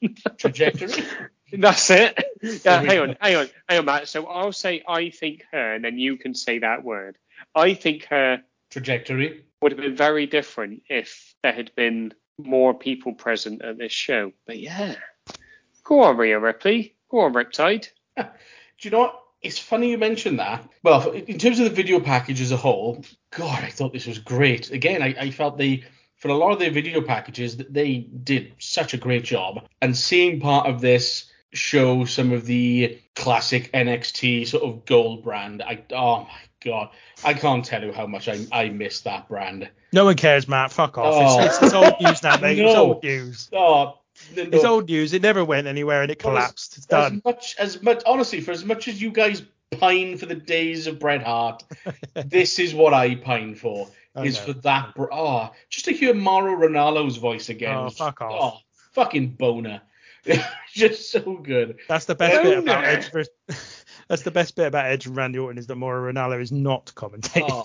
Trajectory? 0.38 1.04
That's 1.52 1.90
it. 1.90 2.18
Yeah, 2.64 2.80
hang 2.80 2.98
on, 3.00 3.16
hang 3.20 3.36
on, 3.36 3.50
hang 3.68 3.80
on, 3.80 3.84
Matt. 3.84 4.08
So 4.08 4.24
I'll 4.24 4.52
say 4.52 4.82
I 4.88 5.10
think 5.10 5.44
her, 5.52 5.74
and 5.74 5.84
then 5.84 5.98
you 5.98 6.16
can 6.16 6.34
say 6.34 6.60
that 6.60 6.82
word. 6.84 7.18
I 7.54 7.74
think 7.74 8.06
her 8.06 8.42
Trajectory. 8.70 9.44
would 9.60 9.72
have 9.72 9.80
been 9.80 9.94
very 9.94 10.24
different 10.24 10.84
if 10.88 11.34
there 11.42 11.52
had 11.52 11.70
been 11.74 12.14
more 12.38 12.72
people 12.72 13.12
present 13.12 13.60
at 13.60 13.76
this 13.76 13.92
show. 13.92 14.32
But 14.46 14.58
yeah, 14.58 14.94
go 15.84 16.00
on, 16.00 16.16
Rhea 16.16 16.38
Ripley. 16.38 16.96
Go 17.10 17.20
on, 17.20 17.34
Riptide. 17.34 17.88
Do 18.16 18.24
you 18.80 18.90
know 18.90 19.00
what? 19.00 19.20
It's 19.42 19.58
funny 19.58 19.90
you 19.90 19.98
mentioned 19.98 20.38
that. 20.38 20.68
Well, 20.82 21.12
in 21.12 21.38
terms 21.38 21.58
of 21.58 21.64
the 21.64 21.74
video 21.74 21.98
package 21.98 22.40
as 22.40 22.52
a 22.52 22.56
whole, 22.56 23.04
God, 23.30 23.64
I 23.64 23.70
thought 23.70 23.92
this 23.92 24.06
was 24.06 24.18
great. 24.18 24.70
Again, 24.70 25.02
I, 25.02 25.14
I 25.18 25.30
felt 25.30 25.56
they, 25.56 25.84
for 26.16 26.28
a 26.28 26.36
lot 26.36 26.52
of 26.52 26.58
their 26.58 26.70
video 26.70 27.00
packages, 27.00 27.56
that 27.56 27.72
they 27.72 27.98
did 27.98 28.52
such 28.58 28.92
a 28.92 28.98
great 28.98 29.24
job. 29.24 29.66
And 29.80 29.96
seeing 29.96 30.40
part 30.40 30.66
of 30.66 30.82
this 30.82 31.30
show 31.52 32.04
some 32.04 32.32
of 32.32 32.44
the 32.44 32.98
classic 33.16 33.72
NXT 33.72 34.46
sort 34.46 34.62
of 34.62 34.84
gold 34.84 35.24
brand, 35.24 35.62
I 35.62 35.82
oh 35.92 36.20
my 36.20 36.40
God, 36.62 36.90
I 37.24 37.34
can't 37.34 37.64
tell 37.64 37.82
you 37.82 37.92
how 37.92 38.06
much 38.06 38.28
I, 38.28 38.38
I 38.52 38.68
miss 38.68 39.00
that 39.02 39.28
brand. 39.28 39.70
No 39.92 40.04
one 40.04 40.16
cares, 40.16 40.46
Matt. 40.46 40.70
Fuck 40.70 40.98
off. 40.98 41.14
Oh. 41.14 41.44
It's, 41.44 41.54
it's, 41.56 41.64
it's 41.64 41.74
old 41.74 41.94
oh. 41.98 42.04
news 42.06 42.22
now, 42.22 42.36
mate. 42.36 42.58
It's 42.58 42.74
No. 42.74 42.80
old 42.80 43.02
news. 43.02 43.48
Oh, 43.52 43.84
no, 43.84 43.99
It's 44.34 44.64
old 44.64 44.88
news. 44.88 45.12
It 45.12 45.22
never 45.22 45.44
went 45.44 45.66
anywhere 45.66 46.02
and 46.02 46.10
it 46.10 46.18
collapsed. 46.18 46.76
It's 46.78 46.86
as 46.92 47.24
much 47.24 47.56
as 47.58 47.82
much 47.82 48.02
honestly 48.06 48.40
for 48.40 48.50
as 48.52 48.64
much 48.64 48.88
as 48.88 49.00
you 49.00 49.10
guys 49.10 49.42
pine 49.78 50.16
for 50.18 50.26
the 50.26 50.34
days 50.34 50.86
of 50.88 50.98
Bret 50.98 51.22
Hart 51.22 51.62
this 52.26 52.58
is 52.58 52.74
what 52.74 52.92
i 52.92 53.14
pine 53.14 53.54
for 53.54 53.86
I 54.16 54.24
is 54.24 54.36
know. 54.38 54.46
for 54.46 54.52
that 54.62 54.94
br- 54.96 55.12
oh 55.12 55.50
just 55.68 55.84
to 55.84 55.92
hear 55.92 56.12
mauro 56.12 56.56
ranallo's 56.56 57.18
voice 57.18 57.50
again 57.50 57.76
Oh, 57.76 57.88
fuck 57.88 58.18
ah, 58.20 58.24
off. 58.26 58.54
oh 58.56 58.58
fucking 58.94 59.28
boner 59.28 59.80
just 60.74 61.12
so 61.12 61.20
good 61.36 61.78
That's 61.88 62.04
the 62.06 62.16
best 62.16 62.42
bit 62.42 62.58
about 62.58 62.82
Edge. 62.84 63.12
Versus, 63.12 63.32
that's 64.08 64.22
the 64.22 64.32
best 64.32 64.56
bit 64.56 64.66
about 64.66 64.86
Edge 64.86 65.06
and 65.06 65.16
Randy 65.16 65.38
Orton 65.38 65.56
is 65.56 65.68
that 65.68 65.76
Mauro 65.76 66.12
Ranallo 66.12 66.40
is 66.42 66.50
not 66.50 66.92
commentating. 66.96 67.46
oh 67.48 67.62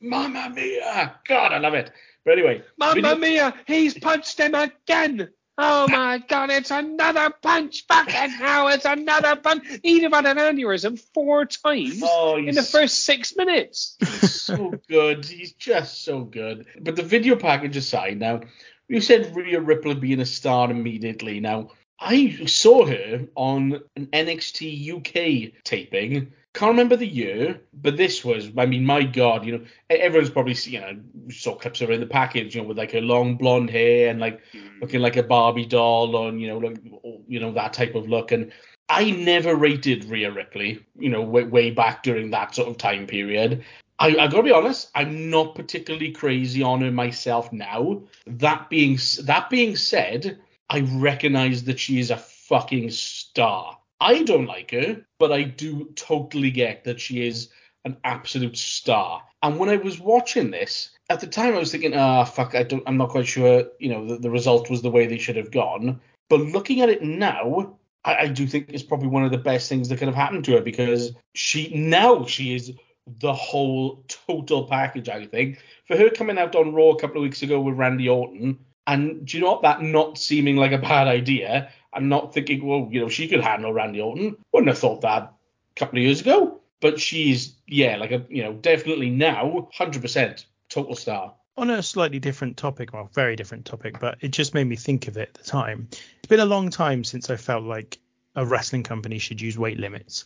mamma 0.00 0.50
mia 0.52 1.14
god 1.26 1.52
i 1.52 1.58
love 1.58 1.74
it 1.74 1.92
but 2.24 2.32
anyway 2.32 2.60
Mamma 2.78 2.94
video- 2.94 3.16
mia, 3.16 3.54
he's 3.68 3.96
punched 3.96 4.40
him 4.40 4.56
again. 4.56 5.28
Oh 5.56 5.86
my 5.88 6.18
god, 6.18 6.50
it's 6.50 6.70
another 6.72 7.30
punch. 7.30 7.84
Fucking 7.86 8.30
hell, 8.30 8.68
it's 8.68 8.84
another 8.84 9.36
punch. 9.36 9.64
He'd 9.82 10.02
have 10.02 10.12
had 10.12 10.26
an 10.26 10.36
aneurysm 10.38 10.98
four 11.14 11.46
times 11.46 12.00
Oh, 12.02 12.36
in 12.36 12.54
the 12.54 12.62
first 12.62 13.04
six 13.04 13.36
minutes. 13.36 13.96
He's 14.00 14.40
so 14.40 14.74
good. 14.88 15.24
He's 15.24 15.52
just 15.52 16.04
so 16.04 16.22
good. 16.22 16.66
But 16.80 16.96
the 16.96 17.02
video 17.02 17.36
package 17.36 17.76
aside, 17.76 18.18
now 18.18 18.40
you 18.88 19.00
said 19.00 19.34
Rhea 19.34 19.60
Ripley 19.60 19.94
being 19.94 20.20
a 20.20 20.26
star 20.26 20.70
immediately. 20.70 21.38
Now 21.38 21.70
I 22.00 22.44
saw 22.46 22.84
her 22.86 23.28
on 23.36 23.80
an 23.94 24.06
NXT 24.06 24.96
UK 24.96 25.62
taping. 25.62 26.32
Can't 26.54 26.70
remember 26.70 26.96
the 26.96 27.06
year, 27.06 27.60
but 27.82 27.96
this 27.96 28.24
was. 28.24 28.50
I 28.56 28.64
mean, 28.64 28.86
my 28.86 29.02
God, 29.02 29.44
you 29.44 29.58
know, 29.58 29.64
everyone's 29.90 30.30
probably 30.30 30.54
seen, 30.54 30.74
you 30.74 30.80
know 30.80 30.96
saw 31.30 31.54
clips 31.54 31.80
of 31.80 31.88
her 31.88 31.94
in 31.94 32.00
the 32.00 32.06
package, 32.06 32.54
you 32.54 32.62
know, 32.62 32.68
with 32.68 32.78
like 32.78 32.92
her 32.92 33.00
long 33.00 33.36
blonde 33.36 33.70
hair 33.70 34.10
and 34.10 34.20
like 34.20 34.40
hmm. 34.52 34.78
looking 34.80 35.00
like 35.00 35.16
a 35.16 35.22
Barbie 35.22 35.66
doll 35.66 36.16
on, 36.16 36.38
you 36.38 36.48
know, 36.48 36.58
like 36.58 36.78
you 37.26 37.40
know 37.40 37.52
that 37.52 37.72
type 37.72 37.94
of 37.94 38.08
look. 38.08 38.32
And 38.32 38.52
I 38.88 39.10
never 39.10 39.56
rated 39.56 40.04
Rhea 40.04 40.30
Ripley, 40.30 40.84
you 40.98 41.08
know, 41.08 41.22
way, 41.22 41.44
way 41.44 41.70
back 41.70 42.02
during 42.02 42.30
that 42.30 42.54
sort 42.54 42.68
of 42.68 42.78
time 42.78 43.06
period. 43.06 43.64
I, 43.98 44.08
I 44.08 44.26
gotta 44.26 44.42
be 44.42 44.52
honest, 44.52 44.90
I'm 44.94 45.30
not 45.30 45.54
particularly 45.54 46.10
crazy 46.10 46.62
on 46.62 46.80
her 46.82 46.90
myself 46.90 47.52
now. 47.52 48.02
That 48.26 48.68
being 48.68 48.98
that 49.22 49.48
being 49.50 49.76
said, 49.76 50.38
I 50.68 50.80
recognize 50.80 51.64
that 51.64 51.78
she 51.78 52.00
is 52.00 52.10
a 52.10 52.16
fucking 52.16 52.90
star. 52.90 53.78
I 54.04 54.22
don't 54.22 54.46
like 54.46 54.70
her, 54.72 55.02
but 55.18 55.32
I 55.32 55.44
do 55.44 55.90
totally 55.96 56.50
get 56.50 56.84
that 56.84 57.00
she 57.00 57.26
is 57.26 57.48
an 57.86 57.96
absolute 58.04 58.56
star. 58.56 59.22
And 59.42 59.58
when 59.58 59.70
I 59.70 59.76
was 59.76 59.98
watching 59.98 60.50
this, 60.50 60.90
at 61.08 61.20
the 61.20 61.26
time 61.26 61.54
I 61.54 61.58
was 61.58 61.72
thinking, 61.72 61.94
ah, 61.94 62.24
fuck, 62.24 62.54
I 62.54 62.64
don't, 62.64 62.82
I'm 62.86 62.98
not 62.98 63.08
quite 63.08 63.26
sure, 63.26 63.64
you 63.78 63.88
know, 63.88 64.06
the, 64.06 64.18
the 64.18 64.30
result 64.30 64.68
was 64.68 64.82
the 64.82 64.90
way 64.90 65.06
they 65.06 65.16
should 65.16 65.36
have 65.36 65.50
gone. 65.50 66.00
But 66.28 66.40
looking 66.40 66.82
at 66.82 66.90
it 66.90 67.02
now, 67.02 67.76
I, 68.04 68.16
I 68.16 68.28
do 68.28 68.46
think 68.46 68.68
it's 68.68 68.82
probably 68.82 69.08
one 69.08 69.24
of 69.24 69.30
the 69.30 69.38
best 69.38 69.70
things 69.70 69.88
that 69.88 69.98
could 69.98 70.08
have 70.08 70.14
happened 70.14 70.44
to 70.46 70.52
her 70.52 70.60
because 70.60 71.12
she 71.34 71.74
now 71.74 72.26
she 72.26 72.54
is 72.54 72.72
the 73.20 73.32
whole 73.32 74.04
total 74.08 74.66
package. 74.66 75.08
I 75.08 75.26
think 75.26 75.62
for 75.86 75.96
her 75.96 76.10
coming 76.10 76.38
out 76.38 76.54
on 76.54 76.74
Raw 76.74 76.90
a 76.90 77.00
couple 77.00 77.18
of 77.18 77.22
weeks 77.22 77.42
ago 77.42 77.60
with 77.60 77.76
Randy 77.76 78.08
Orton, 78.08 78.58
and 78.86 79.26
do 79.26 79.36
you 79.36 79.42
know 79.42 79.52
what? 79.52 79.62
That 79.62 79.82
not 79.82 80.18
seeming 80.18 80.56
like 80.56 80.72
a 80.72 80.78
bad 80.78 81.08
idea, 81.08 81.70
and 81.94 82.08
not 82.08 82.34
thinking, 82.34 82.64
well, 82.66 82.88
you 82.90 83.00
know, 83.00 83.08
she 83.08 83.28
could 83.28 83.40
handle 83.40 83.72
Randy 83.72 84.00
Orton. 84.00 84.36
Wouldn't 84.52 84.68
have 84.68 84.78
thought 84.78 85.02
that 85.02 85.22
a 85.22 85.78
couple 85.78 85.98
of 85.98 86.04
years 86.04 86.20
ago. 86.20 86.60
But 86.80 87.00
she's 87.00 87.54
yeah, 87.66 87.96
like 87.96 88.12
a 88.12 88.24
you 88.28 88.42
know, 88.42 88.52
definitely 88.52 89.10
now, 89.10 89.68
hundred 89.72 90.02
percent 90.02 90.46
total 90.68 90.94
star. 90.94 91.34
on 91.56 91.70
a 91.70 91.82
slightly 91.82 92.18
different 92.18 92.56
topic, 92.56 92.92
well, 92.92 93.08
very 93.14 93.36
different 93.36 93.64
topic, 93.64 93.98
but 94.00 94.18
it 94.20 94.32
just 94.32 94.54
made 94.54 94.64
me 94.64 94.76
think 94.76 95.08
of 95.08 95.16
it 95.16 95.28
at 95.28 95.34
the 95.34 95.44
time. 95.44 95.88
It's 95.90 96.28
been 96.28 96.40
a 96.40 96.44
long 96.44 96.70
time 96.70 97.04
since 97.04 97.30
I 97.30 97.36
felt 97.36 97.64
like 97.64 97.98
a 98.36 98.44
wrestling 98.44 98.82
company 98.82 99.18
should 99.18 99.40
use 99.40 99.56
weight 99.56 99.78
limits. 99.78 100.24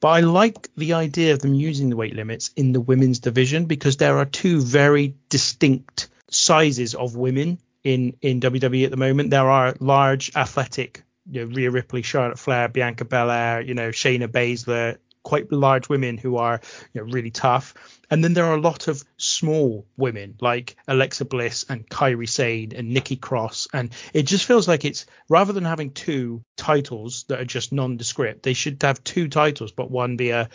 But 0.00 0.08
I 0.08 0.20
like 0.20 0.68
the 0.76 0.92
idea 0.92 1.32
of 1.32 1.40
them 1.40 1.54
using 1.54 1.90
the 1.90 1.96
weight 1.96 2.14
limits 2.14 2.52
in 2.56 2.72
the 2.72 2.80
women's 2.80 3.18
division 3.18 3.66
because 3.66 3.96
there 3.96 4.18
are 4.18 4.24
two 4.24 4.60
very 4.60 5.16
distinct 5.28 6.08
sizes 6.30 6.94
of 6.94 7.16
women 7.16 7.58
in 7.82 8.16
in 8.20 8.40
WWE 8.40 8.84
at 8.84 8.90
the 8.90 8.96
moment. 8.96 9.30
There 9.30 9.50
are 9.50 9.74
large, 9.80 10.34
athletic, 10.36 11.02
you 11.30 11.44
know, 11.44 11.54
Rhea 11.54 11.70
Ripley, 11.70 12.02
Charlotte 12.02 12.38
Flair, 12.38 12.68
Bianca 12.68 13.04
Belair, 13.04 13.60
you 13.60 13.74
know, 13.74 13.90
Shayna 13.90 14.28
Baszler, 14.28 14.98
quite 15.22 15.52
large 15.52 15.88
women 15.88 16.16
who 16.16 16.36
are 16.36 16.60
you 16.94 17.00
know 17.00 17.12
really 17.12 17.30
tough, 17.30 17.74
and 18.10 18.24
then 18.24 18.32
there 18.32 18.46
are 18.46 18.56
a 18.56 18.60
lot 18.60 18.88
of 18.88 19.04
small 19.18 19.86
women 19.96 20.34
like 20.40 20.76
Alexa 20.86 21.26
Bliss 21.26 21.66
and 21.68 21.86
Kairi 21.88 22.28
Sane 22.28 22.72
and 22.74 22.88
Nikki 22.88 23.16
Cross, 23.16 23.68
and 23.72 23.92
it 24.14 24.22
just 24.22 24.46
feels 24.46 24.66
like 24.66 24.84
it's 24.84 25.06
rather 25.28 25.52
than 25.52 25.64
having 25.64 25.90
two 25.90 26.42
titles 26.56 27.24
that 27.28 27.40
are 27.40 27.44
just 27.44 27.72
nondescript, 27.72 28.42
they 28.42 28.54
should 28.54 28.82
have 28.82 29.04
two 29.04 29.28
titles, 29.28 29.72
but 29.72 29.90
one 29.90 30.16
be 30.16 30.30
a 30.30 30.48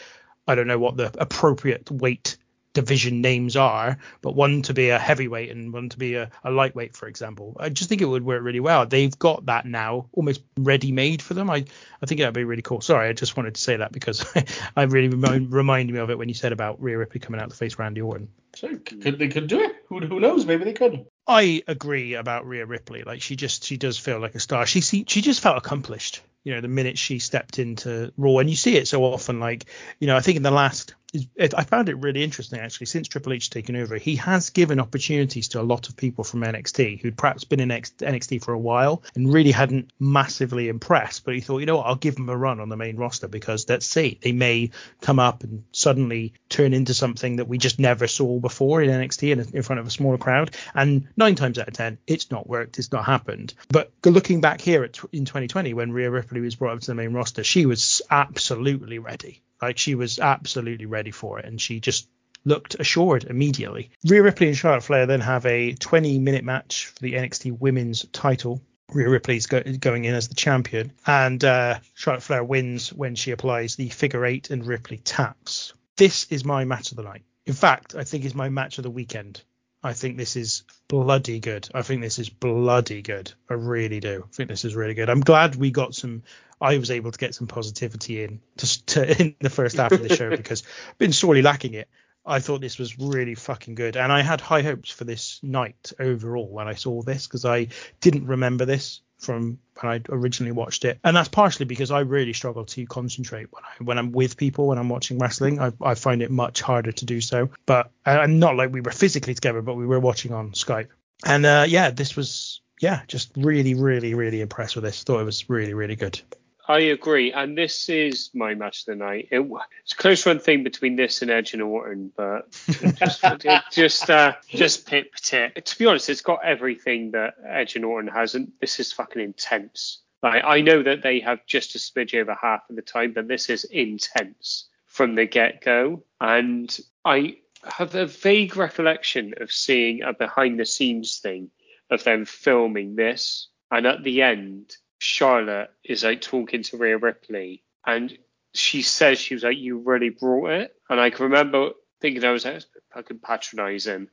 I 0.47 0.55
don't 0.55 0.67
know 0.67 0.79
what 0.79 0.97
the 0.97 1.11
appropriate 1.19 1.89
weight 1.91 2.37
division 2.73 3.21
names 3.21 3.55
are, 3.55 3.97
but 4.21 4.35
one 4.35 4.61
to 4.63 4.73
be 4.73 4.89
a 4.89 4.99
heavyweight 4.99 5.51
and 5.51 5.71
one 5.71 5.89
to 5.89 5.97
be 5.97 6.15
a, 6.15 6.29
a 6.43 6.51
lightweight, 6.51 6.95
for 6.95 7.07
example. 7.07 7.55
I 7.59 7.69
just 7.69 7.89
think 7.89 8.01
it 8.01 8.05
would 8.05 8.25
work 8.25 8.43
really 8.43 8.59
well. 8.59 8.85
They've 8.85 9.17
got 9.17 9.45
that 9.45 9.65
now 9.65 10.07
almost 10.11 10.41
ready 10.57 10.91
made 10.91 11.21
for 11.21 11.33
them. 11.33 11.49
I, 11.49 11.65
I 12.01 12.05
think 12.05 12.19
that'd 12.19 12.33
be 12.33 12.43
really 12.43 12.61
cool. 12.61 12.81
Sorry, 12.81 13.09
I 13.09 13.13
just 13.13 13.37
wanted 13.37 13.55
to 13.55 13.61
say 13.61 13.77
that 13.77 13.91
because 13.91 14.25
I 14.75 14.83
really 14.83 15.09
remind, 15.09 15.53
reminded 15.53 15.93
me 15.93 15.99
of 15.99 16.09
it 16.09 16.17
when 16.17 16.29
you 16.29 16.35
said 16.35 16.51
about 16.51 16.81
Rhea 16.81 16.97
Ripley 16.97 17.19
coming 17.19 17.39
out 17.39 17.49
to 17.49 17.55
face 17.55 17.77
Randy 17.77 18.01
Orton. 18.01 18.29
So 18.55 18.77
could 18.77 19.17
they 19.17 19.29
could 19.29 19.47
do 19.47 19.61
it? 19.61 19.75
Who, 19.87 19.99
who 19.99 20.19
knows? 20.19 20.45
Maybe 20.45 20.63
they 20.63 20.73
could. 20.73 21.07
I 21.27 21.63
agree 21.67 22.13
about 22.13 22.45
Rhea 22.45 22.65
Ripley. 22.65 23.03
Like 23.03 23.21
she 23.21 23.35
just 23.35 23.63
she 23.63 23.77
does 23.77 23.97
feel 23.97 24.19
like 24.19 24.35
a 24.35 24.39
star. 24.39 24.65
She 24.65 24.81
see, 24.81 25.05
she 25.07 25.21
just 25.21 25.41
felt 25.41 25.57
accomplished. 25.57 26.21
You 26.43 26.53
know, 26.53 26.61
the 26.61 26.67
minute 26.67 26.97
she 26.97 27.19
stepped 27.19 27.57
into 27.57 28.11
Raw, 28.17 28.37
and 28.37 28.49
you 28.49 28.55
see 28.55 28.75
it 28.75 28.87
so 28.87 29.03
often. 29.05 29.39
Like 29.39 29.65
you 29.99 30.07
know, 30.07 30.15
I 30.15 30.21
think 30.21 30.37
in 30.37 30.43
the 30.43 30.51
last 30.51 30.93
it, 31.35 31.53
I 31.55 31.63
found 31.63 31.89
it 31.89 32.01
really 32.01 32.23
interesting 32.23 32.59
actually. 32.59 32.87
Since 32.87 33.07
Triple 33.07 33.33
H 33.33 33.49
taken 33.49 33.75
over, 33.75 33.97
he 33.97 34.15
has 34.17 34.49
given 34.49 34.79
opportunities 34.79 35.49
to 35.49 35.61
a 35.61 35.63
lot 35.63 35.89
of 35.89 35.95
people 35.95 36.23
from 36.23 36.41
NXT 36.41 37.01
who'd 37.01 37.17
perhaps 37.17 37.43
been 37.43 37.59
in 37.59 37.69
NXT 37.69 38.43
for 38.43 38.53
a 38.53 38.59
while 38.59 39.03
and 39.15 39.31
really 39.31 39.51
hadn't 39.51 39.91
massively 39.99 40.69
impressed. 40.69 41.23
But 41.25 41.35
he 41.35 41.41
thought, 41.41 41.59
you 41.59 41.65
know 41.65 41.77
what, 41.77 41.85
I'll 41.85 41.95
give 41.95 42.15
them 42.15 42.29
a 42.29 42.37
run 42.37 42.59
on 42.59 42.69
the 42.69 42.77
main 42.77 42.97
roster 42.97 43.27
because 43.27 43.67
let's 43.69 43.85
see, 43.85 44.19
they 44.21 44.31
may 44.31 44.71
come 45.01 45.19
up 45.19 45.43
and 45.43 45.63
suddenly 45.71 46.33
turn 46.49 46.73
into 46.73 46.93
something 46.93 47.37
that 47.37 47.47
we 47.47 47.57
just 47.57 47.79
never 47.79 48.07
saw 48.07 48.39
before 48.39 48.81
in 48.81 48.89
NXT 48.89 49.33
and 49.33 49.53
in 49.53 49.63
front 49.63 49.79
of 49.79 49.87
a 49.87 49.91
smaller 49.91 50.17
crowd. 50.17 50.55
And 50.73 51.07
nine 51.15 51.35
times 51.35 51.59
out 51.59 51.67
of 51.67 51.73
ten, 51.73 51.99
it's 52.07 52.31
not 52.31 52.47
worked, 52.47 52.79
it's 52.79 52.91
not 52.91 53.05
happened. 53.05 53.53
But 53.69 53.91
looking 54.03 54.41
back 54.41 54.61
here 54.61 54.83
at, 54.83 54.99
in 55.11 55.25
2020 55.25 55.73
when 55.73 55.91
Rhea 55.91 56.09
Ripley 56.09 56.41
was 56.41 56.55
brought 56.55 56.73
up 56.73 56.79
to 56.81 56.87
the 56.87 56.95
main 56.95 57.13
roster, 57.13 57.43
she 57.43 57.65
was 57.65 58.01
absolutely 58.09 58.99
ready 58.99 59.41
like 59.63 59.77
she 59.77 59.95
was 59.95 60.19
absolutely 60.19 60.85
ready 60.85 61.11
for 61.11 61.39
it, 61.39 61.45
and 61.45 61.59
she 61.59 61.79
just 61.79 62.07
looked 62.45 62.75
assured 62.79 63.23
immediately. 63.23 63.91
Rhea 64.05 64.21
Ripley 64.23 64.47
and 64.47 64.57
Charlotte 64.57 64.83
Flair 64.83 65.05
then 65.05 65.21
have 65.21 65.45
a 65.45 65.73
20 65.73 66.19
minute 66.19 66.43
match 66.43 66.87
for 66.87 66.99
the 66.99 67.13
NXT 67.13 67.59
Women's 67.59 68.05
title. 68.11 68.61
Rhea 68.89 69.09
Ripley's 69.09 69.47
go- 69.47 69.63
going 69.79 70.05
in 70.05 70.13
as 70.13 70.27
the 70.27 70.35
champion, 70.35 70.91
and 71.07 71.43
uh, 71.43 71.79
Charlotte 71.95 72.23
Flair 72.23 72.43
wins 72.43 72.91
when 72.93 73.15
she 73.15 73.31
applies 73.31 73.75
the 73.75 73.89
figure 73.89 74.25
eight 74.25 74.49
and 74.49 74.65
Ripley 74.65 74.97
taps. 74.97 75.73
This 75.95 76.27
is 76.29 76.43
my 76.43 76.65
match 76.65 76.91
of 76.91 76.97
the 76.97 77.03
night. 77.03 77.23
In 77.45 77.53
fact, 77.53 77.95
I 77.95 78.03
think 78.03 78.25
it's 78.25 78.35
my 78.35 78.49
match 78.49 78.77
of 78.77 78.83
the 78.83 78.89
weekend. 78.89 79.41
I 79.83 79.93
think 79.93 80.17
this 80.17 80.35
is 80.35 80.63
bloody 80.87 81.39
good. 81.39 81.67
I 81.73 81.81
think 81.81 82.01
this 82.01 82.17
is 82.17 82.29
bloody 82.29 83.01
good. 83.01 83.33
I 83.49 83.55
really 83.55 83.99
do. 83.99 84.23
I 84.25 84.31
think 84.33 84.49
this 84.49 84.63
is 84.63 84.75
really 84.75 84.93
good. 84.93 85.09
I'm 85.09 85.19
glad 85.19 85.55
we 85.55 85.71
got 85.71 85.93
some. 85.93 86.23
I 86.61 86.77
was 86.77 86.91
able 86.91 87.11
to 87.11 87.17
get 87.19 87.35
some 87.35 87.47
positivity 87.47 88.23
in 88.23 88.39
to, 88.57 88.85
to 88.85 89.21
in 89.21 89.35
the 89.41 89.49
first 89.49 89.77
half 89.77 89.91
of 89.91 90.01
the 90.01 90.15
show 90.15 90.29
because 90.37 90.63
I've 90.89 90.97
been 90.97 91.11
sorely 91.11 91.41
lacking 91.41 91.73
it. 91.73 91.89
I 92.25 92.39
thought 92.39 92.61
this 92.61 92.79
was 92.79 92.97
really 92.97 93.35
fucking 93.35 93.75
good, 93.75 93.97
and 93.97 94.09
I 94.09 94.21
had 94.21 94.39
high 94.39 94.61
hopes 94.61 94.89
for 94.89 95.03
this 95.03 95.41
night 95.43 95.91
overall 95.99 96.47
when 96.47 96.69
I 96.69 96.75
saw 96.75 97.01
this 97.01 97.27
because 97.27 97.43
I 97.43 97.67
didn't 97.99 98.27
remember 98.27 98.63
this 98.63 99.01
from 99.23 99.59
when 99.79 99.91
I 99.91 100.01
originally 100.09 100.51
watched 100.51 100.85
it, 100.85 100.99
and 101.03 101.15
that's 101.15 101.29
partially 101.29 101.65
because 101.65 101.91
I 101.91 102.01
really 102.01 102.33
struggle 102.33 102.65
to 102.65 102.85
concentrate 102.85 103.47
when 103.51 103.63
I 103.63 103.83
when 103.83 103.97
I'm 103.97 104.11
with 104.11 104.37
people 104.37 104.67
when 104.67 104.77
I'm 104.77 104.89
watching 104.89 105.19
wrestling. 105.19 105.59
I, 105.59 105.71
I 105.81 105.95
find 105.95 106.21
it 106.21 106.31
much 106.31 106.61
harder 106.61 106.91
to 106.91 107.05
do 107.05 107.21
so. 107.21 107.49
But 107.65 107.91
and 108.05 108.39
not 108.39 108.55
like 108.55 108.71
we 108.71 108.81
were 108.81 108.91
physically 108.91 109.33
together, 109.33 109.61
but 109.61 109.75
we 109.75 109.85
were 109.85 109.99
watching 109.99 110.33
on 110.33 110.51
Skype. 110.51 110.89
And 111.25 111.45
uh, 111.45 111.65
yeah, 111.67 111.89
this 111.89 112.15
was 112.15 112.61
yeah, 112.81 113.01
just 113.07 113.31
really, 113.37 113.75
really, 113.75 114.13
really 114.13 114.41
impressed 114.41 114.75
with 114.75 114.83
this. 114.83 115.03
Thought 115.03 115.21
it 115.21 115.25
was 115.25 115.49
really, 115.49 115.73
really 115.73 115.95
good. 115.95 116.21
I 116.65 116.79
agree, 116.79 117.33
and 117.33 117.57
this 117.57 117.89
is 117.89 118.29
my 118.33 118.55
match 118.55 118.81
of 118.81 118.85
the 118.85 118.95
night. 118.95 119.27
It, 119.31 119.45
it's 119.81 119.91
a 119.91 119.97
close 119.97 120.25
run 120.25 120.39
thing 120.39 120.63
between 120.63 120.95
this 120.95 121.21
and 121.21 121.29
Edge 121.29 121.53
and 121.53 121.61
Orton, 121.61 122.11
but 122.15 122.51
just 122.95 123.25
just 123.71 124.09
uh, 124.09 124.33
just 124.47 124.87
pipped 124.87 125.33
it. 125.33 125.65
To 125.65 125.77
be 125.77 125.85
honest, 125.85 126.09
it's 126.09 126.21
got 126.21 126.45
everything 126.45 127.11
that 127.11 127.33
Edge 127.45 127.75
and 127.75 127.83
Orton 127.83 128.09
hasn't. 128.09 128.59
This 128.61 128.79
is 128.79 128.93
fucking 128.93 129.21
intense. 129.21 129.99
Like 130.21 130.43
I 130.45 130.61
know 130.61 130.81
that 130.83 131.03
they 131.03 131.19
have 131.19 131.45
just 131.45 131.75
a 131.75 131.79
smidge 131.79 132.15
over 132.15 132.33
half 132.33 132.61
of 132.69 132.77
the 132.77 132.81
time, 132.81 133.11
but 133.11 133.27
this 133.27 133.49
is 133.49 133.65
intense 133.65 134.69
from 134.85 135.15
the 135.15 135.25
get 135.25 135.61
go, 135.61 136.03
and 136.21 136.75
I 137.03 137.37
have 137.65 137.93
a 137.95 138.05
vague 138.05 138.55
recollection 138.55 139.33
of 139.41 139.51
seeing 139.51 140.01
a 140.01 140.13
behind 140.13 140.59
the 140.59 140.65
scenes 140.65 141.17
thing 141.17 141.51
of 141.89 142.05
them 142.05 142.23
filming 142.23 142.95
this, 142.95 143.49
and 143.69 143.85
at 143.85 144.03
the 144.03 144.21
end 144.21 144.77
Charlotte 145.03 145.69
is 145.83 146.05
like 146.05 146.21
talking 146.21 146.63
to 146.63 146.77
Rhea 146.77 146.97
Ripley, 146.97 147.61
and 147.85 148.17
she 148.53 148.81
says 148.81 149.19
she 149.19 149.33
was 149.33 149.43
like, 149.43 149.57
"You 149.57 149.79
really 149.79 150.09
brought 150.09 150.51
it," 150.51 150.75
and 150.89 150.97
I 150.97 151.09
can 151.09 151.25
remember 151.25 151.71
thinking 151.99 152.23
I 152.23 152.31
was 152.31 152.45
like, 152.45 152.63
fucking 152.93 153.19
patronising, 153.19 154.07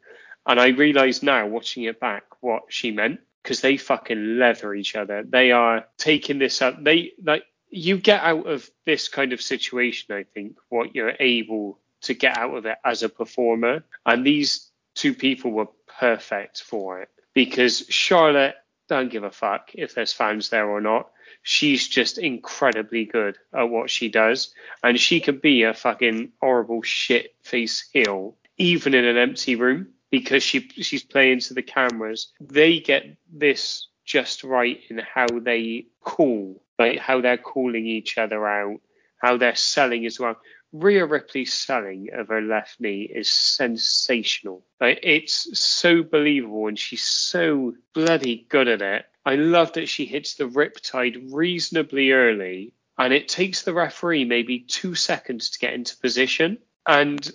and 0.47 0.61
I 0.61 0.69
realise 0.69 1.23
now 1.23 1.47
watching 1.47 1.85
it 1.85 2.01
back 2.01 2.25
what 2.41 2.65
she 2.71 2.91
meant 2.91 3.21
because 3.41 3.61
they 3.61 3.77
fucking 3.77 4.39
leather 4.39 4.75
each 4.75 4.97
other. 4.97 5.23
They 5.23 5.53
are 5.53 5.87
taking 5.97 6.41
this 6.41 6.61
up. 6.61 6.83
They 6.83 7.13
like 7.23 7.45
you 7.69 7.97
get 7.97 8.23
out 8.25 8.49
of 8.49 8.69
this 8.85 9.07
kind 9.07 9.33
of 9.33 9.41
situation. 9.41 10.13
I 10.17 10.25
think 10.25 10.57
what 10.71 10.97
you're 10.97 11.15
able 11.21 11.79
to 12.03 12.15
get 12.15 12.37
out 12.37 12.57
of 12.57 12.67
it 12.67 12.79
as 12.85 13.05
a 13.05 13.09
performer, 13.09 13.85
and 14.05 14.27
these 14.27 14.69
two 14.95 15.15
people 15.15 15.53
were 15.53 15.69
perfect 16.01 16.63
for 16.63 17.03
it 17.03 17.11
because 17.33 17.87
Charlotte 17.89 18.57
don't 18.91 19.11
give 19.11 19.25
a 19.25 19.31
fuck 19.31 19.71
if 19.75 19.95
there's 19.95 20.13
fans 20.13 20.51
there 20.51 20.69
or 20.69 20.83
not. 20.83 21.11
She's 21.43 21.89
just 21.89 22.19
incredibly 22.19 23.07
good 23.07 23.39
at 23.55 23.71
what 23.71 23.89
she 23.89 24.11
does, 24.11 24.53
and 24.83 25.01
she 25.01 25.21
could 25.21 25.41
be 25.41 25.63
a 25.63 25.73
fucking 25.73 26.33
horrible 26.41 26.83
shit 26.83 27.35
face 27.43 27.89
heel 27.93 28.37
even 28.59 28.93
in 28.93 29.07
an 29.07 29.17
empty 29.17 29.57
room 29.57 29.89
because 30.11 30.43
she 30.43 30.69
she's 30.69 31.03
playing 31.03 31.41
to 31.41 31.55
the 31.55 31.63
cameras. 31.63 32.31
They 32.41 32.79
get 32.79 33.17
this 33.33 33.89
just 34.05 34.45
right 34.45 34.79
in 34.91 34.99
how 34.99 35.27
they 35.41 35.87
call, 36.03 36.63
like 36.79 36.99
how 36.99 37.23
they're 37.23 37.39
calling 37.39 37.87
each 37.87 38.19
other 38.19 38.47
out, 38.47 38.81
how 39.17 39.39
they're 39.39 39.57
selling 39.57 40.05
as 40.05 40.21
well. 40.21 40.37
Rhea 40.73 41.05
Ripley's 41.05 41.53
selling 41.53 42.11
of 42.13 42.29
her 42.29 42.41
left 42.41 42.81
knee 42.81 43.03
is 43.03 43.29
sensational. 43.29 44.65
It's 44.81 45.59
so 45.59 46.03
believable 46.03 46.69
and 46.69 46.79
she's 46.79 47.03
so 47.03 47.75
bloody 47.93 48.47
good 48.49 48.69
at 48.69 48.83
it. 48.83 49.07
I 49.27 49.35
love 49.35 49.73
that 49.73 49.89
she 49.89 50.07
hits 50.07 50.35
the 50.35 50.45
riptide 50.45 51.33
reasonably 51.33 52.13
early 52.13 52.73
and 52.97 53.13
it 53.13 53.29
takes 53.29 53.63
the 53.63 53.75
referee 53.75 54.25
maybe 54.25 54.61
two 54.61 54.95
seconds 54.95 55.51
to 55.51 55.59
get 55.59 55.75
into 55.75 55.97
position. 55.97 56.59
And 56.87 57.29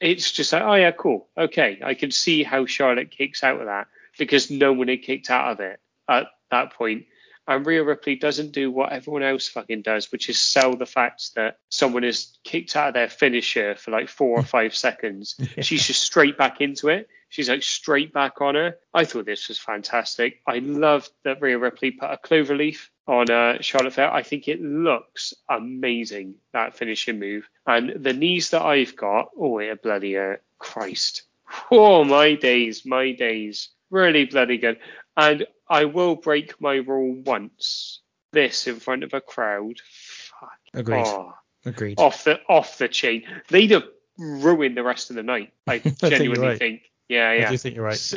it's 0.00 0.30
just 0.30 0.52
like, 0.52 0.62
oh 0.62 0.74
yeah, 0.74 0.90
cool. 0.90 1.28
Okay. 1.38 1.80
I 1.82 1.94
can 1.94 2.10
see 2.10 2.42
how 2.42 2.66
Charlotte 2.66 3.10
kicks 3.10 3.42
out 3.42 3.60
of 3.60 3.66
that 3.66 3.86
because 4.18 4.50
no 4.50 4.72
one 4.72 4.88
had 4.88 5.02
kicked 5.02 5.30
out 5.30 5.52
of 5.52 5.60
it 5.60 5.80
at 6.08 6.26
that 6.50 6.72
point. 6.74 7.06
And 7.46 7.66
Rhea 7.66 7.82
Ripley 7.82 8.16
doesn't 8.16 8.52
do 8.52 8.70
what 8.70 8.92
everyone 8.92 9.22
else 9.22 9.48
fucking 9.48 9.82
does, 9.82 10.12
which 10.12 10.28
is 10.28 10.40
sell 10.40 10.76
the 10.76 10.86
fact 10.86 11.34
that 11.34 11.58
someone 11.70 12.04
is 12.04 12.38
kicked 12.44 12.76
out 12.76 12.88
of 12.88 12.94
their 12.94 13.08
finisher 13.08 13.74
for 13.74 13.90
like 13.90 14.08
four 14.08 14.38
or 14.38 14.44
five 14.44 14.74
seconds. 14.74 15.34
She's 15.60 15.86
just 15.86 16.02
straight 16.02 16.38
back 16.38 16.60
into 16.60 16.88
it. 16.88 17.08
She's 17.32 17.48
like 17.48 17.62
straight 17.62 18.12
back 18.12 18.42
on 18.42 18.56
her. 18.56 18.76
I 18.92 19.06
thought 19.06 19.24
this 19.24 19.48
was 19.48 19.58
fantastic. 19.58 20.42
I 20.46 20.58
loved 20.58 21.10
that 21.24 21.40
Rhea 21.40 21.58
Ripley 21.58 21.90
put 21.90 22.10
a 22.10 22.18
clover 22.18 22.54
leaf 22.54 22.90
on 23.06 23.30
uh, 23.30 23.56
Charlotte 23.62 23.94
Flair. 23.94 24.12
I 24.12 24.22
think 24.22 24.48
it 24.48 24.60
looks 24.60 25.32
amazing 25.48 26.34
that 26.52 26.76
finishing 26.76 27.18
move. 27.18 27.48
And 27.66 28.04
the 28.04 28.12
knees 28.12 28.50
that 28.50 28.62
I've 28.62 28.96
got, 28.96 29.30
oh, 29.36 29.58
it 29.58 29.82
bloody 29.82 30.18
uh, 30.18 30.36
Christ. 30.58 31.22
Oh 31.70 32.04
my 32.04 32.34
days, 32.34 32.84
my 32.84 33.12
days. 33.12 33.70
Really 33.90 34.24
bloody 34.24 34.58
good. 34.58 34.78
And 35.16 35.46
I 35.68 35.84
will 35.86 36.16
break 36.16 36.60
my 36.60 36.74
rule 36.76 37.14
once. 37.24 38.00
This 38.32 38.66
in 38.66 38.80
front 38.80 39.04
of 39.04 39.12
a 39.12 39.20
crowd. 39.20 39.74
Fuck. 39.84 40.58
Agreed. 40.72 41.04
Oh, 41.06 41.34
Agreed. 41.66 41.98
off 42.00 42.24
the 42.24 42.40
off 42.48 42.78
the 42.78 42.88
chain. 42.88 43.24
They'd 43.48 43.72
have 43.72 43.84
ruined 44.18 44.76
the 44.76 44.82
rest 44.82 45.10
of 45.10 45.16
the 45.16 45.22
night. 45.22 45.52
I 45.66 45.78
think 45.80 46.00
you're 46.00 46.10
genuinely 46.10 46.46
right. 46.46 46.58
think. 46.58 46.90
Yeah, 47.08 47.28
I 47.28 47.34
yeah. 47.34 47.50
do 47.50 47.58
think 47.58 47.76
you're 47.76 47.84
right. 47.84 47.92
S- 47.92 48.14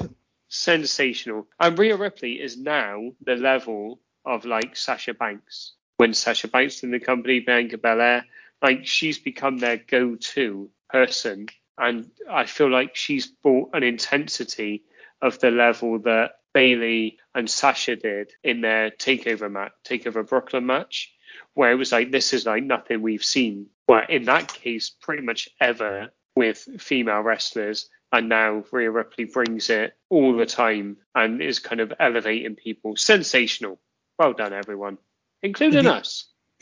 sensational. 0.48 1.48
And 1.60 1.78
Rhea 1.78 1.98
Ripley 1.98 2.42
is 2.42 2.58
now 2.58 3.12
the 3.22 3.36
level 3.36 4.00
of 4.26 4.46
like 4.46 4.76
Sasha 4.76 5.14
Banks. 5.14 5.74
When 5.98 6.14
Sasha 6.14 6.48
Banks 6.48 6.84
in 6.84 6.92
the 6.92 7.00
company, 7.00 7.40
Bianca 7.42 7.78
Belair, 7.78 8.26
like 8.62 8.86
she's 8.86 9.20
become 9.20 9.58
their 9.58 9.78
go-to 9.78 10.70
person. 10.90 11.48
And 11.78 12.10
I 12.30 12.46
feel 12.46 12.70
like 12.70 12.96
she's 12.96 13.28
brought 13.28 13.72
an 13.74 13.84
intensity 13.84 14.84
of 15.22 15.40
the 15.40 15.52
level 15.52 16.00
that 16.00 16.32
Bayley 16.56 17.20
and 17.36 17.48
Sasha 17.48 17.96
did 17.96 18.32
in 18.44 18.62
their 18.62 18.90
takeover 18.90 19.52
match, 19.52 19.74
takeover 19.88 20.28
Brooklyn 20.28 20.66
match, 20.66 21.14
where 21.54 21.72
it 21.72 21.76
was 21.76 21.92
like 21.92 22.10
this 22.10 22.34
is 22.34 22.48
like 22.48 22.64
nothing 22.64 23.04
we've 23.04 23.24
seen 23.24 23.68
well, 23.88 24.04
in 24.10 24.26
that 24.26 24.54
case, 24.54 24.90
pretty 24.90 25.24
much 25.24 25.50
ever 25.60 26.10
with 26.36 26.58
female 26.80 27.22
wrestlers. 27.22 27.90
And 28.12 28.30
now 28.30 28.64
Rhea 28.72 28.92
Ripley 28.92 29.26
brings 29.26 29.70
it 29.70 29.94
all 30.10 30.36
the 30.36 30.46
time 30.46 30.98
and 31.14 31.42
is 31.42 31.60
kind 31.60 31.82
of 31.82 31.94
elevating 32.00 32.56
people. 32.56 32.96
Sensational. 32.96 33.80
Well 34.18 34.34
done, 34.34 34.54
everyone, 34.54 34.98
including 35.44 35.88
us. 35.88 36.28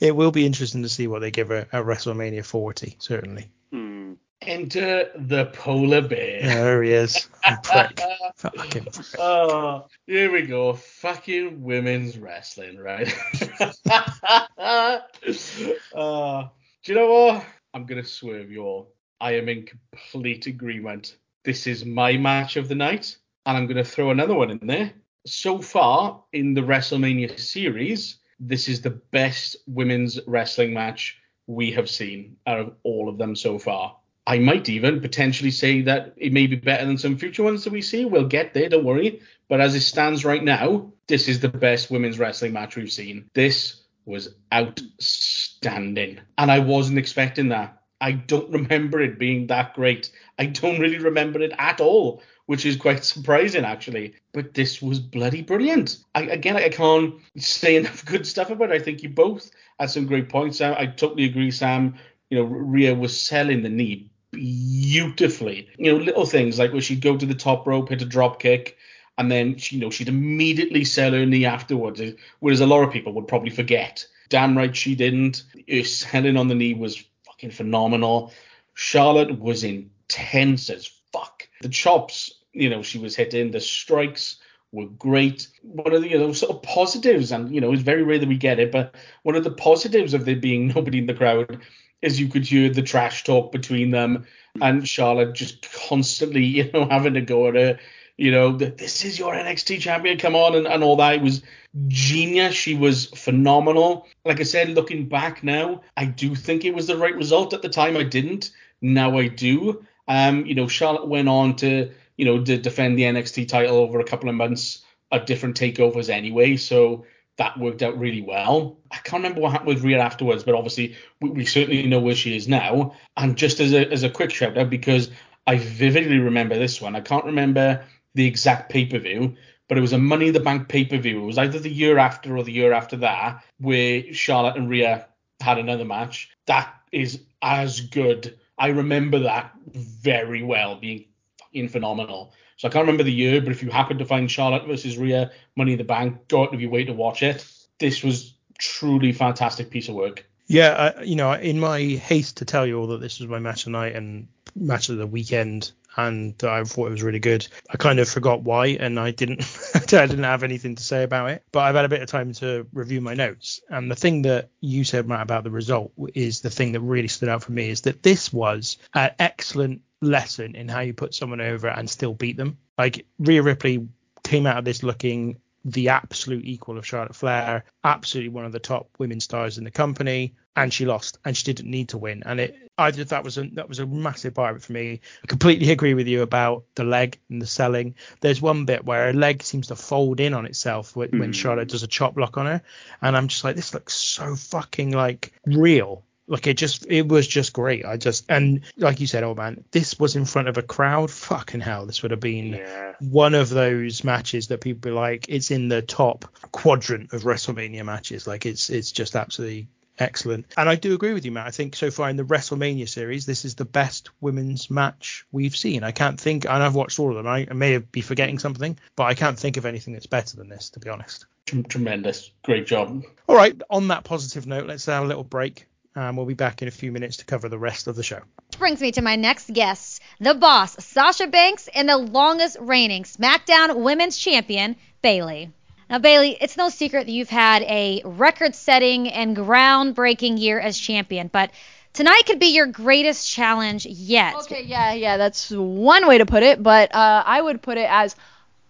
it 0.00 0.14
will 0.14 0.30
be 0.30 0.44
interesting 0.44 0.82
to 0.82 0.88
see 0.88 1.06
what 1.06 1.20
they 1.20 1.30
give 1.30 1.48
her 1.48 1.66
at 1.72 1.84
WrestleMania 1.84 2.44
40, 2.44 2.96
certainly. 2.98 3.48
Hmm. 3.72 4.14
Enter 4.46 5.10
the 5.14 5.46
polar 5.46 6.00
bear. 6.00 6.42
There 6.42 6.82
he 6.82 6.92
is. 6.92 7.28
Prick. 7.62 8.00
Fucking 8.36 8.84
prick. 8.84 9.06
Oh, 9.18 9.86
here 10.06 10.32
we 10.32 10.42
go. 10.42 10.74
Fucking 10.74 11.62
women's 11.62 12.18
wrestling, 12.18 12.78
right? 12.78 13.12
uh, 13.90 14.98
do 15.24 16.92
you 16.92 16.94
know 16.94 17.12
what? 17.12 17.46
I'm 17.72 17.86
going 17.86 18.02
to 18.02 18.08
swerve 18.08 18.50
you 18.50 18.62
all. 18.62 18.94
I 19.20 19.36
am 19.36 19.48
in 19.48 19.64
complete 19.66 20.46
agreement. 20.46 21.18
This 21.44 21.68
is 21.68 21.84
my 21.84 22.16
match 22.16 22.56
of 22.56 22.68
the 22.68 22.74
night, 22.74 23.16
and 23.46 23.56
I'm 23.56 23.66
going 23.66 23.76
to 23.76 23.84
throw 23.84 24.10
another 24.10 24.34
one 24.34 24.50
in 24.50 24.66
there. 24.66 24.92
So 25.24 25.60
far 25.60 26.24
in 26.32 26.54
the 26.54 26.62
WrestleMania 26.62 27.38
series, 27.38 28.18
this 28.40 28.68
is 28.68 28.80
the 28.80 28.90
best 28.90 29.56
women's 29.68 30.18
wrestling 30.26 30.74
match 30.74 31.18
we 31.46 31.70
have 31.72 31.88
seen 31.88 32.36
out 32.46 32.58
of 32.58 32.74
all 32.82 33.08
of 33.08 33.18
them 33.18 33.36
so 33.36 33.58
far. 33.58 33.96
I 34.26 34.38
might 34.38 34.68
even 34.68 35.00
potentially 35.00 35.50
say 35.50 35.82
that 35.82 36.14
it 36.16 36.32
may 36.32 36.46
be 36.46 36.56
better 36.56 36.86
than 36.86 36.96
some 36.96 37.18
future 37.18 37.42
ones 37.42 37.64
that 37.64 37.72
we 37.72 37.82
see. 37.82 38.04
We'll 38.04 38.26
get 38.26 38.54
there, 38.54 38.68
don't 38.68 38.84
worry. 38.84 39.20
But 39.48 39.60
as 39.60 39.74
it 39.74 39.80
stands 39.80 40.24
right 40.24 40.42
now, 40.42 40.92
this 41.08 41.28
is 41.28 41.40
the 41.40 41.48
best 41.48 41.90
women's 41.90 42.18
wrestling 42.18 42.52
match 42.52 42.76
we've 42.76 42.92
seen. 42.92 43.28
This 43.34 43.82
was 44.04 44.34
outstanding. 44.54 46.20
And 46.38 46.50
I 46.50 46.60
wasn't 46.60 46.98
expecting 46.98 47.48
that. 47.48 47.82
I 48.00 48.12
don't 48.12 48.50
remember 48.50 49.00
it 49.00 49.18
being 49.18 49.48
that 49.48 49.74
great. 49.74 50.10
I 50.38 50.46
don't 50.46 50.80
really 50.80 50.98
remember 50.98 51.40
it 51.40 51.52
at 51.58 51.80
all, 51.80 52.22
which 52.46 52.64
is 52.64 52.76
quite 52.76 53.04
surprising 53.04 53.64
actually. 53.64 54.14
But 54.32 54.54
this 54.54 54.80
was 54.80 55.00
bloody 55.00 55.42
brilliant. 55.42 55.98
I, 56.14 56.22
again, 56.22 56.56
I 56.56 56.68
can't 56.68 57.14
say 57.38 57.76
enough 57.76 58.04
good 58.04 58.26
stuff 58.26 58.50
about 58.50 58.70
it. 58.70 58.80
I 58.80 58.84
think 58.84 59.02
you 59.02 59.08
both 59.08 59.50
had 59.80 59.90
some 59.90 60.06
great 60.06 60.28
points. 60.28 60.60
I, 60.60 60.74
I 60.74 60.86
totally 60.86 61.24
agree, 61.24 61.50
Sam. 61.50 61.96
You 62.30 62.38
know, 62.38 62.44
Rhea 62.44 62.94
was 62.94 63.20
selling 63.20 63.62
the 63.62 63.68
knee 63.68 64.11
beautifully. 64.32 65.68
You 65.78 65.92
know, 65.92 65.98
little 65.98 66.26
things 66.26 66.58
like 66.58 66.72
where 66.72 66.80
she'd 66.80 67.00
go 67.00 67.16
to 67.16 67.26
the 67.26 67.34
top 67.34 67.66
rope, 67.66 67.90
hit 67.90 68.02
a 68.02 68.06
drop 68.06 68.40
kick, 68.40 68.76
and 69.18 69.30
then 69.30 69.56
she, 69.56 69.76
you 69.76 69.82
know 69.82 69.90
she'd 69.90 70.08
immediately 70.08 70.84
sell 70.84 71.12
her 71.12 71.24
knee 71.24 71.44
afterwards, 71.44 72.00
eh, 72.00 72.12
whereas 72.40 72.60
a 72.60 72.66
lot 72.66 72.82
of 72.82 72.92
people 72.92 73.12
would 73.12 73.28
probably 73.28 73.50
forget. 73.50 74.06
Damn 74.28 74.56
right 74.56 74.74
she 74.74 74.94
didn't. 74.94 75.44
Her 75.68 75.84
selling 75.84 76.36
on 76.36 76.48
the 76.48 76.54
knee 76.54 76.74
was 76.74 77.04
fucking 77.26 77.50
phenomenal. 77.50 78.32
Charlotte 78.74 79.38
was 79.38 79.62
intense 79.62 80.70
as 80.70 80.90
fuck. 81.12 81.46
The 81.60 81.68
chops, 81.68 82.32
you 82.52 82.70
know, 82.70 82.82
she 82.82 82.98
was 82.98 83.14
hitting, 83.14 83.50
the 83.50 83.60
strikes 83.60 84.36
were 84.72 84.86
great. 84.86 85.48
One 85.60 85.92
of 85.92 86.00
the 86.00 86.08
you 86.08 86.18
know 86.18 86.32
sort 86.32 86.52
of 86.52 86.62
positives, 86.62 87.30
and 87.30 87.54
you 87.54 87.60
know, 87.60 87.72
it's 87.72 87.82
very 87.82 88.02
rare 88.02 88.18
that 88.18 88.28
we 88.28 88.38
get 88.38 88.58
it, 88.58 88.72
but 88.72 88.94
one 89.22 89.36
of 89.36 89.44
the 89.44 89.50
positives 89.50 90.14
of 90.14 90.24
there 90.24 90.36
being 90.36 90.68
nobody 90.74 90.98
in 90.98 91.06
the 91.06 91.14
crowd 91.14 91.60
is 92.02 92.20
you 92.20 92.28
could 92.28 92.44
hear 92.44 92.68
the 92.68 92.82
trash 92.82 93.24
talk 93.24 93.52
between 93.52 93.90
them 93.90 94.26
and 94.60 94.86
Charlotte 94.86 95.34
just 95.34 95.70
constantly, 95.88 96.44
you 96.58 96.70
know, 96.72 96.86
having 96.88 97.14
to 97.14 97.20
go 97.20 97.48
at 97.48 97.54
her, 97.54 97.78
you 98.18 98.30
know, 98.30 98.56
that 98.56 98.78
this 98.78 99.04
is 99.04 99.18
your 99.18 99.32
NXT 99.34 99.80
champion, 99.80 100.18
come 100.18 100.36
on, 100.36 100.54
and, 100.54 100.66
and 100.66 100.84
all 100.84 100.96
that. 100.96 101.14
It 101.14 101.22
was 101.22 101.42
genius. 101.88 102.54
She 102.54 102.74
was 102.74 103.06
phenomenal. 103.06 104.06
Like 104.24 104.40
I 104.40 104.44
said, 104.44 104.70
looking 104.70 105.08
back 105.08 105.42
now, 105.42 105.80
I 105.96 106.04
do 106.04 106.34
think 106.34 106.64
it 106.64 106.74
was 106.74 106.86
the 106.86 106.98
right 106.98 107.16
result. 107.16 107.54
At 107.54 107.62
the 107.62 107.68
time, 107.68 107.96
I 107.96 108.02
didn't. 108.02 108.50
Now 108.82 109.18
I 109.18 109.28
do. 109.28 109.84
Um, 110.08 110.44
you 110.44 110.54
know, 110.54 110.68
Charlotte 110.68 111.08
went 111.08 111.28
on 111.28 111.56
to, 111.56 111.90
you 112.16 112.24
know, 112.24 112.44
to 112.44 112.58
defend 112.58 112.98
the 112.98 113.04
NXT 113.04 113.48
title 113.48 113.76
over 113.76 114.00
a 114.00 114.04
couple 114.04 114.28
of 114.28 114.34
months 114.34 114.84
at 115.10 115.26
different 115.26 115.58
takeovers 115.58 116.10
anyway. 116.10 116.56
So 116.56 117.06
that 117.42 117.58
worked 117.58 117.82
out 117.82 117.98
really 117.98 118.22
well. 118.22 118.78
I 118.92 118.98
can't 118.98 119.22
remember 119.22 119.40
what 119.40 119.50
happened 119.50 119.74
with 119.74 119.82
Rhea 119.82 119.98
afterwards, 119.98 120.44
but 120.44 120.54
obviously 120.54 120.94
we, 121.20 121.30
we 121.30 121.44
certainly 121.44 121.84
know 121.88 121.98
where 121.98 122.14
she 122.14 122.36
is 122.36 122.46
now. 122.46 122.94
And 123.16 123.36
just 123.36 123.58
as 123.58 123.72
a 123.72 123.90
as 123.90 124.04
a 124.04 124.10
quick 124.10 124.30
shout 124.30 124.56
out, 124.56 124.70
because 124.70 125.10
I 125.48 125.58
vividly 125.58 126.18
remember 126.18 126.56
this 126.56 126.80
one. 126.80 126.94
I 126.94 127.00
can't 127.00 127.24
remember 127.24 127.84
the 128.14 128.26
exact 128.26 128.70
pay 128.70 128.86
per 128.86 128.98
view, 128.98 129.34
but 129.68 129.76
it 129.76 129.80
was 129.80 129.92
a 129.92 129.98
Money 129.98 130.28
in 130.28 130.34
the 130.34 130.40
Bank 130.40 130.68
pay 130.68 130.84
per 130.84 130.98
view. 130.98 131.20
It 131.20 131.26
was 131.26 131.38
either 131.38 131.58
the 131.58 131.68
year 131.68 131.98
after 131.98 132.36
or 132.36 132.44
the 132.44 132.52
year 132.52 132.72
after 132.72 132.96
that, 132.98 133.42
where 133.58 134.14
Charlotte 134.14 134.56
and 134.56 134.70
Rhea 134.70 135.08
had 135.40 135.58
another 135.58 135.84
match. 135.84 136.30
That 136.46 136.72
is 136.92 137.22
as 137.42 137.80
good. 137.80 138.38
I 138.56 138.68
remember 138.68 139.18
that 139.18 139.52
very 139.66 140.44
well, 140.44 140.76
being 140.76 141.06
fucking 141.40 141.70
phenomenal. 141.70 142.34
So 142.62 142.68
I 142.68 142.70
can't 142.70 142.82
remember 142.82 143.02
the 143.02 143.12
year, 143.12 143.40
but 143.40 143.50
if 143.50 143.64
you 143.64 143.70
happen 143.70 143.98
to 143.98 144.04
find 144.04 144.30
Charlotte 144.30 144.68
versus 144.68 144.96
Rhea 144.96 145.32
Money 145.56 145.72
in 145.72 145.78
the 145.78 145.84
Bank, 145.84 146.28
go 146.28 146.44
out 146.44 146.54
of 146.54 146.60
your 146.60 146.70
way 146.70 146.84
to 146.84 146.92
watch 146.92 147.24
it. 147.24 147.44
This 147.80 148.04
was 148.04 148.36
truly 148.56 149.10
fantastic 149.10 149.68
piece 149.68 149.88
of 149.88 149.96
work. 149.96 150.24
Yeah, 150.46 151.02
you 151.02 151.16
know, 151.16 151.32
in 151.32 151.58
my 151.58 151.80
haste 151.80 152.36
to 152.36 152.44
tell 152.44 152.64
you 152.64 152.78
all 152.78 152.86
that 152.86 153.00
this 153.00 153.18
was 153.18 153.28
my 153.28 153.40
match 153.40 153.66
of 153.66 153.72
night 153.72 153.96
and 153.96 154.28
match 154.54 154.90
of 154.90 154.98
the 154.98 155.08
weekend, 155.08 155.72
and 155.96 156.36
I 156.44 156.62
thought 156.62 156.86
it 156.86 156.92
was 156.92 157.02
really 157.02 157.18
good, 157.18 157.48
I 157.68 157.78
kind 157.78 157.98
of 157.98 158.08
forgot 158.08 158.44
why, 158.44 158.66
and 158.78 159.00
I 159.00 159.10
didn't, 159.10 159.40
I 159.74 159.80
didn't 160.06 160.22
have 160.22 160.44
anything 160.44 160.76
to 160.76 160.84
say 160.84 161.02
about 161.02 161.30
it. 161.30 161.42
But 161.50 161.64
I've 161.64 161.74
had 161.74 161.84
a 161.84 161.88
bit 161.88 162.02
of 162.02 162.08
time 162.08 162.32
to 162.34 162.64
review 162.72 163.00
my 163.00 163.14
notes, 163.14 163.60
and 163.70 163.90
the 163.90 163.96
thing 163.96 164.22
that 164.22 164.50
you 164.60 164.84
said, 164.84 165.08
Matt, 165.08 165.22
about 165.22 165.42
the 165.42 165.50
result 165.50 165.90
is 166.14 166.42
the 166.42 166.50
thing 166.50 166.70
that 166.72 166.80
really 166.80 167.08
stood 167.08 167.28
out 167.28 167.42
for 167.42 167.50
me 167.50 167.70
is 167.70 167.80
that 167.80 168.04
this 168.04 168.32
was 168.32 168.78
an 168.94 169.10
excellent 169.18 169.82
lesson 170.02 170.56
in 170.56 170.68
how 170.68 170.80
you 170.80 170.92
put 170.92 171.14
someone 171.14 171.40
over 171.40 171.68
and 171.68 171.88
still 171.88 172.12
beat 172.12 172.36
them. 172.36 172.58
Like 172.76 173.06
Rhea 173.18 173.42
Ripley 173.42 173.88
came 174.22 174.46
out 174.46 174.58
of 174.58 174.64
this 174.64 174.82
looking 174.82 175.40
the 175.64 175.90
absolute 175.90 176.44
equal 176.44 176.76
of 176.76 176.86
Charlotte 176.86 177.14
Flair, 177.14 177.64
absolutely 177.84 178.30
one 178.30 178.44
of 178.44 178.52
the 178.52 178.58
top 178.58 178.88
women 178.98 179.20
stars 179.20 179.58
in 179.58 179.64
the 179.64 179.70
company, 179.70 180.34
and 180.56 180.72
she 180.72 180.84
lost, 180.84 181.18
and 181.24 181.36
she 181.36 181.44
didn't 181.44 181.70
need 181.70 181.90
to 181.90 181.98
win. 181.98 182.22
And 182.26 182.40
it, 182.40 182.70
I 182.76 182.90
did 182.90 183.08
that 183.08 183.24
was 183.24 183.38
a 183.38 183.44
that 183.54 183.68
was 183.68 183.78
a 183.78 183.86
massive 183.86 184.34
part 184.34 184.50
of 184.50 184.56
it 184.56 184.62
for 184.64 184.72
me. 184.72 185.00
I 185.22 185.26
completely 185.26 185.70
agree 185.70 185.94
with 185.94 186.08
you 186.08 186.22
about 186.22 186.64
the 186.74 186.84
leg 186.84 187.18
and 187.30 187.40
the 187.40 187.46
selling. 187.46 187.94
There's 188.20 188.42
one 188.42 188.64
bit 188.64 188.84
where 188.84 189.10
a 189.10 189.12
leg 189.12 189.42
seems 189.42 189.68
to 189.68 189.76
fold 189.76 190.20
in 190.20 190.34
on 190.34 190.46
itself 190.46 190.96
when, 190.96 191.10
when 191.10 191.28
hmm. 191.28 191.32
Charlotte 191.32 191.68
does 191.68 191.82
a 191.82 191.88
chop 191.88 192.14
block 192.14 192.36
on 192.36 192.46
her, 192.46 192.62
and 193.00 193.16
I'm 193.16 193.28
just 193.28 193.44
like, 193.44 193.56
this 193.56 193.72
looks 193.72 193.94
so 193.94 194.34
fucking 194.34 194.90
like 194.90 195.32
real. 195.46 196.04
Like 196.32 196.46
it 196.46 196.56
just, 196.56 196.86
it 196.88 197.06
was 197.06 197.28
just 197.28 197.52
great. 197.52 197.84
I 197.84 197.98
just, 197.98 198.24
and 198.28 198.62
like 198.78 199.00
you 199.00 199.06
said, 199.06 199.22
oh 199.22 199.34
man, 199.34 199.64
this 199.70 199.98
was 200.00 200.16
in 200.16 200.24
front 200.24 200.48
of 200.48 200.56
a 200.56 200.62
crowd. 200.62 201.10
Fucking 201.28 201.60
hell, 201.60 201.84
this 201.86 202.00
would 202.02 202.10
have 202.10 202.20
been 202.20 202.54
Yeah. 202.54 202.94
one 203.00 203.34
of 203.34 203.50
those 203.50 204.02
matches 204.02 204.48
that 204.48 204.62
people 204.62 204.90
be 204.90 204.94
like, 204.94 205.26
it's 205.28 205.50
in 205.50 205.68
the 205.68 205.82
top 205.82 206.24
quadrant 206.50 207.12
of 207.12 207.22
WrestleMania 207.24 207.84
matches. 207.84 208.26
Like 208.26 208.46
it's, 208.46 208.70
it's 208.70 208.92
just 208.92 209.14
absolutely 209.14 209.68
excellent. 209.98 210.46
And 210.56 210.68
I 210.70 210.74
do 210.76 210.94
agree 210.94 211.12
with 211.12 211.24
you, 211.26 211.32
Matt. 211.32 211.46
I 211.46 211.50
think 211.50 211.76
so 211.76 211.90
far 211.90 212.08
in 212.08 212.16
the 212.16 212.24
WrestleMania 212.24 212.88
series, 212.88 213.26
this 213.26 213.44
is 213.44 213.54
the 213.54 213.66
best 213.66 214.08
women's 214.22 214.70
match 214.70 215.26
we've 215.32 215.54
seen. 215.54 215.84
I 215.84 215.92
can't 215.92 216.18
think, 216.18 216.44
and 216.46 216.62
I've 216.62 216.74
watched 216.74 216.98
all 216.98 217.10
of 217.10 217.16
them. 217.16 217.26
I, 217.26 217.46
I 217.50 217.52
may 217.52 217.76
be 217.76 218.00
forgetting 218.00 218.38
something, 218.38 218.78
but 218.96 219.04
I 219.04 219.14
can't 219.14 219.38
think 219.38 219.58
of 219.58 219.66
anything 219.66 219.92
that's 219.92 220.06
better 220.06 220.36
than 220.38 220.48
this, 220.48 220.70
to 220.70 220.80
be 220.80 220.88
honest. 220.88 221.26
Tremendous. 221.68 222.30
Great 222.42 222.66
job. 222.66 223.02
All 223.28 223.36
right, 223.36 223.60
on 223.68 223.88
that 223.88 224.04
positive 224.04 224.46
note, 224.46 224.66
let's 224.66 224.86
have 224.86 225.04
a 225.04 225.06
little 225.06 225.24
break. 225.24 225.66
And 225.94 226.16
we'll 226.16 226.26
be 226.26 226.34
back 226.34 226.62
in 226.62 226.68
a 226.68 226.70
few 226.70 226.90
minutes 226.90 227.18
to 227.18 227.24
cover 227.24 227.48
the 227.48 227.58
rest 227.58 227.86
of 227.86 227.96
the 227.96 228.02
show. 228.02 228.20
Which 228.48 228.58
brings 228.58 228.80
me 228.80 228.92
to 228.92 229.02
my 229.02 229.16
next 229.16 229.52
guest, 229.52 230.00
the 230.20 230.34
boss, 230.34 230.82
Sasha 230.84 231.26
Banks, 231.26 231.68
and 231.74 231.88
the 231.88 231.98
longest 231.98 232.56
reigning 232.60 233.02
SmackDown 233.04 233.82
Women's 233.82 234.16
Champion, 234.16 234.76
Bayley. 235.02 235.50
Now, 235.90 235.98
Bayley, 235.98 236.38
it's 236.40 236.56
no 236.56 236.70
secret 236.70 237.04
that 237.04 237.12
you've 237.12 237.28
had 237.28 237.62
a 237.64 238.00
record 238.04 238.54
setting 238.54 239.08
and 239.08 239.36
groundbreaking 239.36 240.40
year 240.40 240.58
as 240.58 240.78
champion, 240.78 241.28
but 241.28 241.50
tonight 241.92 242.22
could 242.24 242.38
be 242.38 242.54
your 242.54 242.66
greatest 242.66 243.30
challenge 243.30 243.84
yet. 243.84 244.34
Okay, 244.36 244.62
yeah, 244.62 244.94
yeah, 244.94 245.18
that's 245.18 245.50
one 245.50 246.08
way 246.08 246.16
to 246.16 246.24
put 246.24 246.42
it, 246.42 246.62
but 246.62 246.94
uh, 246.94 247.22
I 247.26 247.42
would 247.42 247.60
put 247.60 247.76
it 247.76 247.90
as 247.90 248.16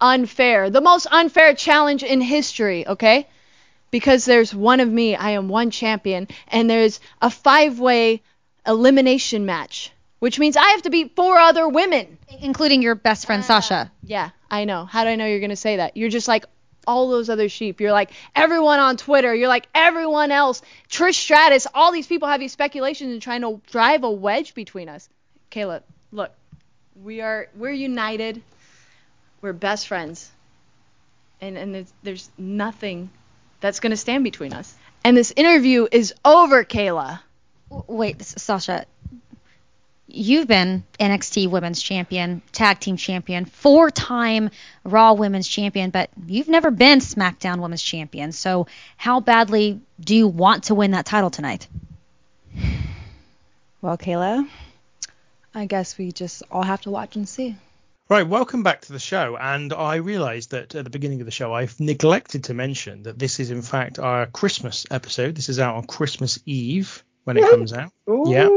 unfair. 0.01 0.71
The 0.71 0.81
most 0.81 1.07
unfair 1.13 1.55
challenge 1.55 2.03
in 2.03 2.21
history, 2.21 2.85
okay? 2.89 3.29
Because 3.93 4.25
there's 4.25 4.53
one 4.53 4.81
of 4.81 4.89
me, 4.89 5.15
I 5.15 5.31
am 5.33 5.49
one 5.49 5.71
champion, 5.71 6.27
and 6.49 6.69
there's 6.69 6.99
a 7.21 7.31
five 7.31 7.79
way 7.79 8.23
elimination 8.67 9.47
match, 9.47 9.93
which 10.19 10.39
means 10.41 10.57
I 10.57 10.71
have 10.71 10.83
to 10.83 10.91
beat 10.91 11.15
four 11.15 11.37
other 11.37 11.69
women. 11.69 12.19
Including 12.41 12.83
your 12.83 12.97
best 12.97 13.27
friend, 13.27 13.45
Sasha. 13.45 13.93
Yeah, 14.03 14.31
I 14.51 14.65
know. 14.65 14.87
How 14.87 15.05
do 15.05 15.11
I 15.11 15.17
know 15.17 15.27
you're 15.27 15.41
going 15.41 15.51
to 15.51 15.57
say 15.57 15.77
that? 15.77 15.97
You're 15.97 16.09
just 16.09 16.27
like 16.27 16.47
all 16.87 17.11
those 17.11 17.29
other 17.29 17.51
sheep. 17.51 17.81
You're 17.81 17.93
like 17.93 18.11
everyone 18.35 18.81
on 18.81 18.97
Twitter. 18.97 19.35
You're 19.35 19.49
like 19.49 19.69
everyone 19.75 20.31
else. 20.31 20.63
Trish 20.89 21.15
Stratus, 21.15 21.67
all 21.75 21.93
these 21.93 22.07
people 22.07 22.29
have 22.29 22.41
these 22.41 22.53
speculations 22.53 23.13
and 23.13 23.23
trying 23.23 23.43
to 23.43 23.61
drive 23.71 24.05
a 24.05 24.11
wedge 24.11 24.55
between 24.55 24.89
us. 24.89 25.09
Kayla, 25.51 25.83
look, 26.11 26.33
we 27.03 27.21
are 27.21 27.49
we're 27.55 27.73
united. 27.73 28.43
We're 29.43 29.53
best 29.53 29.87
friends. 29.87 30.31
And 31.41 31.59
and 31.59 31.75
there's, 31.75 31.93
there's 32.03 32.31
nothing 32.39 33.11
that's 33.63 33.81
going 33.81 33.93
to 33.93 33.97
stand 33.97 34.25
between 34.25 34.53
us. 34.53 34.75
And 35.05 35.17
this 35.17 35.33
interview 35.35 35.89
is 35.91 36.13
over, 36.25 36.65
Kayla. 36.65 37.21
Wait, 37.71 38.21
Sasha. 38.21 38.85
You've 40.07 40.47
been 40.47 40.85
NXT 41.01 41.49
Women's 41.49 41.81
Champion, 41.81 42.43
Tag 42.53 42.81
Team 42.81 42.99
Champion, 42.99 43.47
four-time 43.47 44.51
Raw 44.85 45.15
Women's 45.15 45.49
Champion, 45.49 45.89
but 45.89 46.11
you've 46.27 46.49
never 46.49 46.71
been 46.71 46.99
SmackDown 46.99 47.61
Women's 47.61 47.83
Champion. 47.83 48.33
So, 48.33 48.67
how 48.99 49.21
badly 49.21 49.81
do 49.99 50.15
you 50.15 50.29
want 50.29 50.65
to 50.65 50.75
win 50.75 50.91
that 50.91 51.07
title 51.07 51.31
tonight? 51.31 51.67
Well, 53.81 53.97
Kayla, 53.97 54.47
I 55.55 55.65
guess 55.65 55.97
we 55.97 56.13
just 56.13 56.43
all 56.51 56.63
have 56.63 56.83
to 56.83 56.91
watch 56.91 57.17
and 57.17 57.27
see. 57.27 57.57
Right, 58.13 58.29
welcome 58.29 58.63
back 58.63 58.83
to 58.83 58.93
the 58.93 58.99
show. 58.99 59.39
And 59.41 59.73
I 59.73 59.95
realised 59.95 60.51
that 60.51 60.75
at 60.75 60.85
the 60.85 60.91
beginning 60.91 61.23
of 61.23 61.25
the 61.25 61.31
show, 61.31 61.55
I've 61.55 61.81
neglected 61.81 62.45
to 62.45 62.53
mention 62.53 63.05
that 63.05 63.19
this 63.19 63.41
is, 63.41 63.51
in 63.51 63.63
fact, 63.63 63.99
our 63.99 64.27
Christmas 64.27 64.85
episode. 64.91 65.35
This 65.35 65.49
is 65.49 65.59
out 65.59 65.77
on 65.77 65.87
Christmas 65.87 66.39
Eve 66.45 67.03
when 67.25 67.39
it 67.39 67.49
comes 67.49 67.73
out. 67.73 67.91
Yeah. 68.27 68.51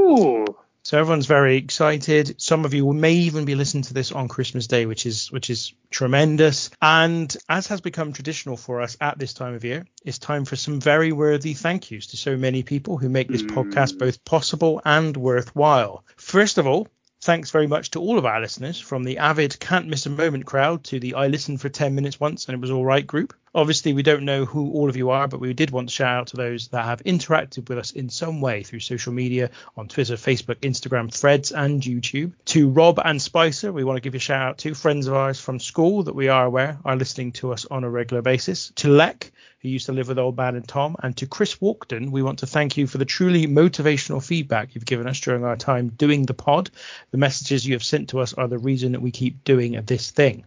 So 0.84 1.00
everyone's 1.00 1.26
very 1.26 1.56
excited. 1.56 2.42
Some 2.42 2.66
of 2.66 2.74
you 2.74 2.92
may 2.92 3.14
even 3.14 3.46
be 3.46 3.56
listening 3.56 3.84
to 3.84 3.94
this 3.94 4.12
on 4.12 4.28
Christmas 4.28 4.68
Day, 4.68 4.86
which 4.88 5.06
is 5.06 5.32
which 5.32 5.50
is 5.50 5.72
tremendous. 5.90 6.70
And 6.82 7.34
as 7.48 7.68
has 7.68 7.80
become 7.80 8.12
traditional 8.12 8.58
for 8.58 8.82
us 8.82 8.98
at 9.00 9.18
this 9.18 9.34
time 9.34 9.54
of 9.54 9.64
year, 9.64 9.86
it's 10.04 10.20
time 10.20 10.44
for 10.44 10.58
some 10.58 10.82
very 10.82 11.14
worthy 11.14 11.54
thank 11.54 11.92
yous 11.92 12.08
to 12.08 12.18
so 12.18 12.36
many 12.36 12.62
people 12.62 12.98
who 12.98 13.08
make 13.08 13.30
this 13.30 13.42
hmm. 13.42 13.58
podcast 13.58 13.98
both 13.98 14.26
possible 14.26 14.82
and 14.84 15.16
worthwhile. 15.16 16.04
First 16.18 16.58
of 16.58 16.68
all, 16.68 16.90
thanks 17.26 17.50
very 17.50 17.66
much 17.66 17.90
to 17.90 18.00
all 18.00 18.20
of 18.20 18.26
our 18.28 18.40
listeners, 18.40 18.80
from 18.80 19.04
the 19.04 19.18
avid 19.18 19.60
can't 19.60 19.88
miss 19.88 20.06
a 20.06 20.12
moment 20.12 20.46
crowd 20.46 20.84
to 20.84 21.00
the 21.00 21.16
I 21.16 21.26
listened 21.26 21.60
for 21.60 21.70
10 21.70 21.96
minutes 21.96 22.20
once 22.20 22.46
and 22.46 22.54
it 22.54 22.62
was 22.62 22.70
all 22.70 22.86
right 22.86 23.06
group. 23.06 23.34
Obviously, 23.56 23.94
we 23.94 24.04
don't 24.04 24.26
know 24.26 24.46
who 24.46 24.72
all 24.74 24.90
of 24.90 24.96
you 24.96 25.10
are, 25.10 25.28
but 25.28 25.40
we 25.40 25.52
did 25.56 25.72
want 25.72 25.90
to 25.90 25.96
shout 25.96 26.18
out 26.20 26.28
to 26.28 26.38
those 26.38 26.68
that 26.68 26.86
have 26.86 27.02
interacted 27.04 27.68
with 27.68 27.80
us 27.80 27.92
in 27.94 28.10
some 28.10 28.42
way 28.42 28.62
through 28.62 28.82
social 28.82 29.12
media 29.12 29.50
on 29.76 29.88
Twitter, 29.88 30.16
Facebook, 30.16 30.58
Instagram, 30.58 31.12
Threads, 31.12 31.52
and 31.52 31.82
YouTube. 31.82 32.34
To 32.46 32.70
Rob 32.70 33.00
and 33.04 33.20
Spicer, 33.20 33.74
we 33.74 33.84
want 33.84 33.98
to 33.98 34.02
give 34.02 34.14
a 34.14 34.20
shout 34.20 34.48
out 34.48 34.58
to 34.60 34.76
friends 34.76 35.08
of 35.08 35.16
ours 35.16 35.40
from 35.40 35.60
school 35.60 36.04
that 36.04 36.14
we 36.14 36.28
are 36.28 36.46
aware 36.46 36.78
are 36.86 36.96
listening 36.96 37.32
to 37.32 37.54
us 37.54 37.66
on 37.66 37.84
a 37.84 37.90
regular 37.90 38.22
basis. 38.22 38.72
To 38.76 38.90
Lek, 38.90 39.32
who 39.66 39.72
used 39.72 39.88
to 39.88 39.94
live 39.94 40.08
with 40.08 40.20
Old 40.20 40.38
Man 40.38 40.56
and 40.56 40.68
Tom, 40.68 40.96
and 41.02 41.18
to 41.18 41.26
Chris 41.26 41.56
Walkden, 41.56 42.12
we 42.12 42.22
want 42.22 42.40
to 42.40 42.48
thank 42.48 42.78
you 42.78 42.86
for 42.86 43.00
the 43.00 43.06
truly 43.06 43.48
motivational 43.48 44.24
feedback 44.24 44.76
you've 44.76 44.86
given 44.86 45.08
us 45.08 45.20
during 45.20 45.44
our 45.44 45.56
time 45.56 45.90
doing 45.90 46.24
the 46.26 46.34
pod. 46.34 46.70
The 47.12 47.18
messages 47.18 47.66
you 47.66 47.74
have 47.74 47.84
sent 47.84 48.10
to 48.10 48.20
us 48.20 48.34
are 48.34 48.48
the 48.48 48.60
reason 48.60 48.92
that 48.92 49.02
we 49.02 49.12
keep 49.12 49.44
doing 49.44 49.82
this 49.86 50.12
thing. 50.12 50.46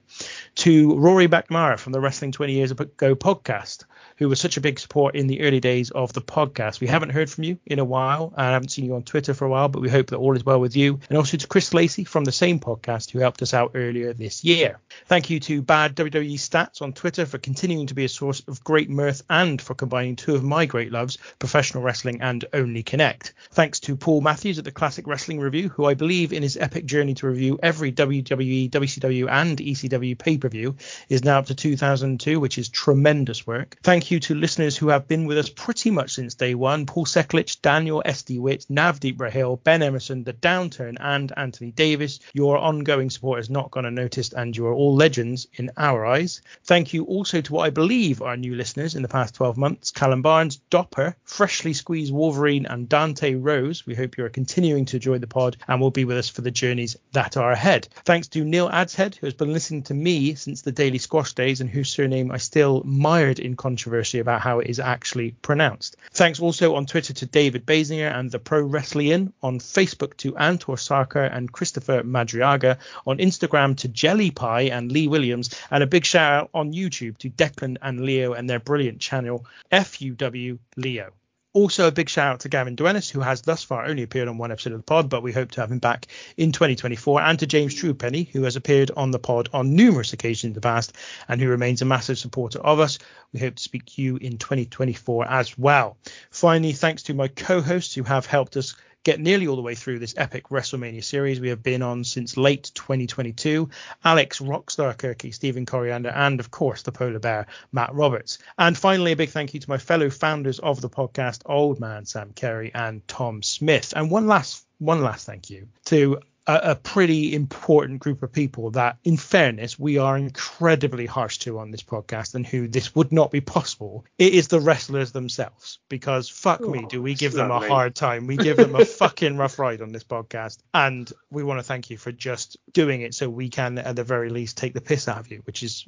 To 0.56 0.96
Rory 0.96 1.28
McNamara 1.28 1.78
from 1.78 1.92
the 1.92 2.00
Wrestling 2.00 2.32
20 2.32 2.52
Years 2.52 2.70
Ago 2.70 3.14
podcast, 3.14 3.84
who 4.16 4.28
was 4.28 4.40
such 4.40 4.56
a 4.56 4.60
big 4.60 4.78
support 4.78 5.14
in 5.14 5.26
the 5.26 5.40
early 5.42 5.60
days 5.60 5.90
of 5.90 6.12
the 6.12 6.20
podcast. 6.20 6.80
We 6.80 6.86
haven't 6.86 7.10
heard 7.10 7.30
from 7.30 7.44
you 7.44 7.58
in 7.66 7.78
a 7.78 7.84
while. 7.84 8.32
and 8.36 8.46
I 8.46 8.52
haven't 8.52 8.70
seen 8.70 8.84
you 8.84 8.94
on 8.94 9.02
Twitter 9.02 9.34
for 9.34 9.44
a 9.44 9.48
while, 9.48 9.68
but 9.68 9.82
we 9.82 9.88
hope 9.88 10.08
that 10.08 10.16
all 10.16 10.36
is 10.36 10.44
well 10.44 10.60
with 10.60 10.76
you. 10.76 10.98
And 11.08 11.18
also 11.18 11.36
to 11.36 11.46
Chris 11.46 11.74
Lacey 11.74 12.04
from 12.04 12.24
the 12.24 12.32
same 12.32 12.58
podcast 12.58 13.10
who 13.10 13.18
helped 13.18 13.42
us 13.42 13.54
out 13.54 13.72
earlier 13.74 14.12
this 14.12 14.44
year. 14.44 14.80
Thank 15.06 15.30
you 15.30 15.40
to 15.40 15.62
Bad 15.62 15.96
WWE 15.96 16.34
Stats 16.34 16.82
on 16.82 16.92
Twitter 16.92 17.26
for 17.26 17.38
continuing 17.38 17.86
to 17.88 17.94
be 17.94 18.04
a 18.04 18.08
source 18.08 18.42
of 18.48 18.64
great 18.64 18.90
mirth 19.09 19.22
and 19.30 19.62
for 19.62 19.74
combining 19.74 20.16
two 20.16 20.34
of 20.34 20.44
my 20.44 20.66
great 20.66 20.92
loves, 20.92 21.16
professional 21.38 21.82
wrestling 21.82 22.20
and 22.20 22.44
Only 22.52 22.82
Connect. 22.82 23.32
Thanks 23.52 23.80
to 23.80 23.96
Paul 23.96 24.20
Matthews 24.20 24.59
at 24.59 24.66
the 24.66 24.70
Classic 24.70 25.06
Wrestling 25.06 25.40
Review, 25.40 25.70
who 25.70 25.86
I 25.86 25.94
believe 25.94 26.34
in 26.34 26.42
his 26.42 26.59
epic 26.59 26.84
journey 26.84 27.14
to 27.14 27.26
review 27.26 27.59
every 27.62 27.90
WWE, 27.90 28.68
WCW, 28.68 29.30
and 29.30 29.56
ECW 29.56 30.18
pay 30.18 30.36
per 30.36 30.50
view 30.50 30.76
is 31.09 31.24
now 31.24 31.38
up 31.38 31.46
to 31.46 31.54
2002, 31.54 32.38
which 32.38 32.59
is 32.59 32.68
tremendous 32.68 33.46
work. 33.46 33.78
Thank 33.82 34.11
you 34.11 34.20
to 34.20 34.34
listeners 34.34 34.76
who 34.76 34.88
have 34.88 35.09
been 35.09 35.24
with 35.24 35.38
us 35.38 35.48
pretty 35.48 35.90
much 35.90 36.11
since 36.11 36.34
day 36.34 36.54
one 36.54 36.84
Paul 36.84 37.06
Seklich, 37.06 37.62
Daniel. 37.62 38.02
Witt, 38.30 38.66
Navdeep 38.70 39.16
Rahil, 39.16 39.62
Ben 39.64 39.82
Emerson, 39.82 40.24
The 40.24 40.34
Downturn, 40.34 40.96
and 41.00 41.32
Anthony 41.36 41.70
Davis. 41.70 42.20
Your 42.34 42.59
ongoing 42.59 43.09
support 43.09 43.40
is 43.40 43.48
not 43.48 43.70
gone 43.70 43.86
unnoticed, 43.86 44.34
and 44.34 44.54
you 44.56 44.66
are 44.66 44.74
all 44.74 44.94
legends 44.94 45.46
in 45.54 45.70
our 45.76 46.04
eyes. 46.04 46.42
Thank 46.64 46.92
you 46.92 47.04
also 47.04 47.40
to 47.40 47.52
what 47.52 47.66
I 47.66 47.70
believe 47.70 48.20
are 48.20 48.36
new 48.36 48.54
listeners 48.54 48.94
in 48.99 49.03
the 49.03 49.09
past 49.09 49.36
12 49.36 49.57
months 49.57 49.90
Callum 49.92 50.22
Barnes, 50.22 50.57
Dopper, 50.70 51.16
Freshly 51.24 51.72
Squeezed 51.72 52.12
Wolverine, 52.12 52.66
and 52.66 52.88
Dante 52.88 53.34
Rose. 53.34 53.86
We 53.86 53.94
hope 53.94 54.18
you 54.18 54.24
are 54.24 54.28
continuing 54.28 54.84
to 54.86 54.96
enjoy 54.96 55.18
the 55.18 55.26
pod 55.26 55.57
and 55.66 55.80
will 55.80 55.90
be 55.90 56.05
with 56.05 56.18
us 56.18 56.28
for 56.28 56.42
the 56.42 56.51
journeys 56.51 56.96
that 57.12 57.36
are 57.36 57.53
ahead. 57.53 57.88
Thanks 58.05 58.28
to 58.28 58.44
Neil 58.44 58.68
Adshead, 58.68 59.14
who 59.14 59.26
has 59.26 59.34
been 59.34 59.53
listening 59.53 59.84
to 59.84 59.94
me 59.94 60.34
since 60.34 60.62
the 60.62 60.72
Daily 60.72 60.99
Squash 60.99 61.32
days 61.32 61.61
and 61.61 61.70
whose 61.70 61.90
surname 61.90 62.32
I 62.32 62.38
still 62.38 62.82
mired 62.84 63.38
in 63.38 63.55
controversy 63.55 64.18
about 64.18 64.40
how 64.40 64.59
it 64.59 64.68
is 64.68 64.80
actually 64.80 65.30
pronounced. 65.42 65.96
Thanks 66.12 66.40
also 66.40 66.74
on 66.74 66.86
Twitter 66.86 67.12
to 67.12 67.26
David 67.26 67.64
Basinger 67.64 68.12
and 68.12 68.30
the 68.30 68.40
Pro 68.40 68.62
Wrestling, 68.62 69.32
on 69.42 69.61
Facebook 69.61 70.16
to 70.18 70.32
Antor 70.32 70.76
Sarkar 70.76 71.32
and 71.32 71.53
Christopher 71.53 72.03
Madriaga, 72.03 72.78
on 73.07 73.18
Instagram 73.18 73.76
to 73.76 73.88
Jelly 73.88 74.32
Pie 74.32 74.62
and 74.62 74.90
Lee 74.90 75.07
Williams, 75.07 75.51
and 75.70 75.84
a 75.84 75.86
big 75.86 76.05
shout 76.05 76.32
out 76.32 76.51
on 76.53 76.72
YouTube 76.72 77.16
to 77.18 77.30
Declan 77.30 77.76
and 77.82 78.01
Leo 78.01 78.32
and 78.32 78.49
their 78.49 78.59
brilliant 78.59 78.77
channel 78.98 79.46
FUW 79.72 80.58
Leo. 80.76 81.12
Also, 81.54 81.88
a 81.88 81.92
big 81.92 82.08
shout 82.10 82.34
out 82.34 82.40
to 82.40 82.48
Gavin 82.48 82.76
Duenis, 82.76 83.10
who 83.10 83.20
has 83.20 83.42
thus 83.42 83.64
far 83.64 83.86
only 83.86 84.02
appeared 84.02 84.28
on 84.28 84.36
one 84.38 84.52
episode 84.52 84.74
of 84.74 84.80
the 84.80 84.84
pod, 84.84 85.08
but 85.08 85.22
we 85.22 85.32
hope 85.32 85.50
to 85.52 85.60
have 85.60 85.72
him 85.72 85.78
back 85.78 86.06
in 86.36 86.52
2024, 86.52 87.22
and 87.22 87.38
to 87.38 87.46
James 87.46 87.74
Truepenny, 87.74 88.28
who 88.28 88.42
has 88.42 88.54
appeared 88.54 88.90
on 88.96 89.10
the 89.10 89.18
pod 89.18 89.48
on 89.52 89.74
numerous 89.74 90.12
occasions 90.12 90.50
in 90.50 90.52
the 90.52 90.60
past 90.60 90.94
and 91.26 91.40
who 91.40 91.48
remains 91.48 91.80
a 91.80 91.86
massive 91.86 92.18
supporter 92.18 92.60
of 92.60 92.80
us. 92.80 92.98
We 93.32 93.40
hope 93.40 93.56
to 93.56 93.62
speak 93.62 93.86
to 93.86 94.02
you 94.02 94.16
in 94.18 94.36
2024 94.36 95.26
as 95.26 95.58
well. 95.58 95.96
Finally, 96.30 96.74
thanks 96.74 97.04
to 97.04 97.14
my 97.14 97.28
co 97.28 97.62
hosts 97.62 97.94
who 97.94 98.04
have 98.04 98.26
helped 98.26 98.56
us 98.56 98.76
get 99.09 99.20
nearly 99.20 99.46
all 99.46 99.56
the 99.56 99.62
way 99.62 99.74
through 99.74 99.98
this 99.98 100.12
epic 100.18 100.50
WrestleMania 100.50 101.02
series 101.02 101.40
we 101.40 101.48
have 101.48 101.62
been 101.62 101.80
on 101.80 102.04
since 102.04 102.36
late 102.36 102.70
2022. 102.74 103.70
Alex 104.04 104.38
Rockstar 104.38 104.94
Kirky, 104.94 105.32
Stephen 105.32 105.64
Coriander, 105.64 106.11
and 106.11 106.38
of 106.40 106.50
course 106.50 106.82
the 106.82 106.92
polar 106.92 107.18
bear, 107.18 107.46
Matt 107.72 107.94
Roberts. 107.94 108.36
And 108.59 108.76
finally, 108.76 109.12
a 109.12 109.16
big 109.16 109.30
thank 109.30 109.54
you 109.54 109.61
to 109.61 109.70
my 109.70 109.78
fellow 109.78 110.11
founders 110.11 110.59
of 110.59 110.82
the 110.82 110.90
podcast, 110.90 111.40
Old 111.46 111.80
Man 111.80 112.04
Sam 112.04 112.34
Kerry 112.34 112.70
and 112.74 113.00
Tom 113.09 113.42
Smith. 113.42 113.94
And 113.96 114.11
one 114.11 114.26
last 114.26 114.66
one 114.78 115.00
last 115.00 115.24
thank 115.24 115.48
you 115.48 115.68
to 115.86 116.20
a, 116.49 116.70
a 116.70 116.74
pretty 116.74 117.34
important 117.34 118.01
group 118.01 118.22
of 118.22 118.32
people 118.32 118.70
that, 118.70 118.96
in 119.05 119.16
fairness, 119.16 119.78
we 119.78 119.99
are 119.99 120.16
incredibly 120.16 121.07
harsh 121.07 121.38
to 121.38 121.59
on 121.59 121.70
this 121.70 121.82
podcast 121.82 122.34
and 122.34 122.46
who 122.46 122.66
this 122.66 122.94
would 122.94 123.12
not 123.12 123.30
be 123.30 123.42
possible. 123.42 124.05
It 124.16 124.32
is 124.32 124.49
the 124.49 124.59
wrestlers 124.59 125.12
themselves 125.12 125.78
because 125.88 126.28
fuck 126.28 126.61
me, 126.62 126.86
do 126.88 127.03
we 127.03 127.14
give 127.14 127.34
them 127.34 127.51
a 127.51 127.55
lovely. 127.55 127.68
hard 127.68 127.94
time. 127.94 128.26
We 128.26 128.38
give 128.38 128.57
them 128.57 128.74
a 128.74 128.84
fucking 128.86 129.36
rough 129.36 129.59
ride 129.59 129.82
on 129.82 129.92
this 129.92 130.05
podcast. 130.05 130.59
And 130.72 131.12
we 131.30 131.44
want 131.44 131.59
to 131.59 131.64
thank 131.64 131.90
you 131.90 131.99
for 131.99 132.11
just 132.11 132.57
doing 132.72 133.03
it 133.03 133.14
so 133.14 133.28
we 133.28 133.51
can, 133.51 133.76
at 133.78 133.94
the 133.94 134.05
very 134.05 134.30
least, 134.30 134.57
take 134.57 134.72
the 134.72 134.80
piss 134.80 135.07
out 135.07 135.18
of 135.18 135.30
you, 135.30 135.42
which 135.44 135.62
is 135.62 135.86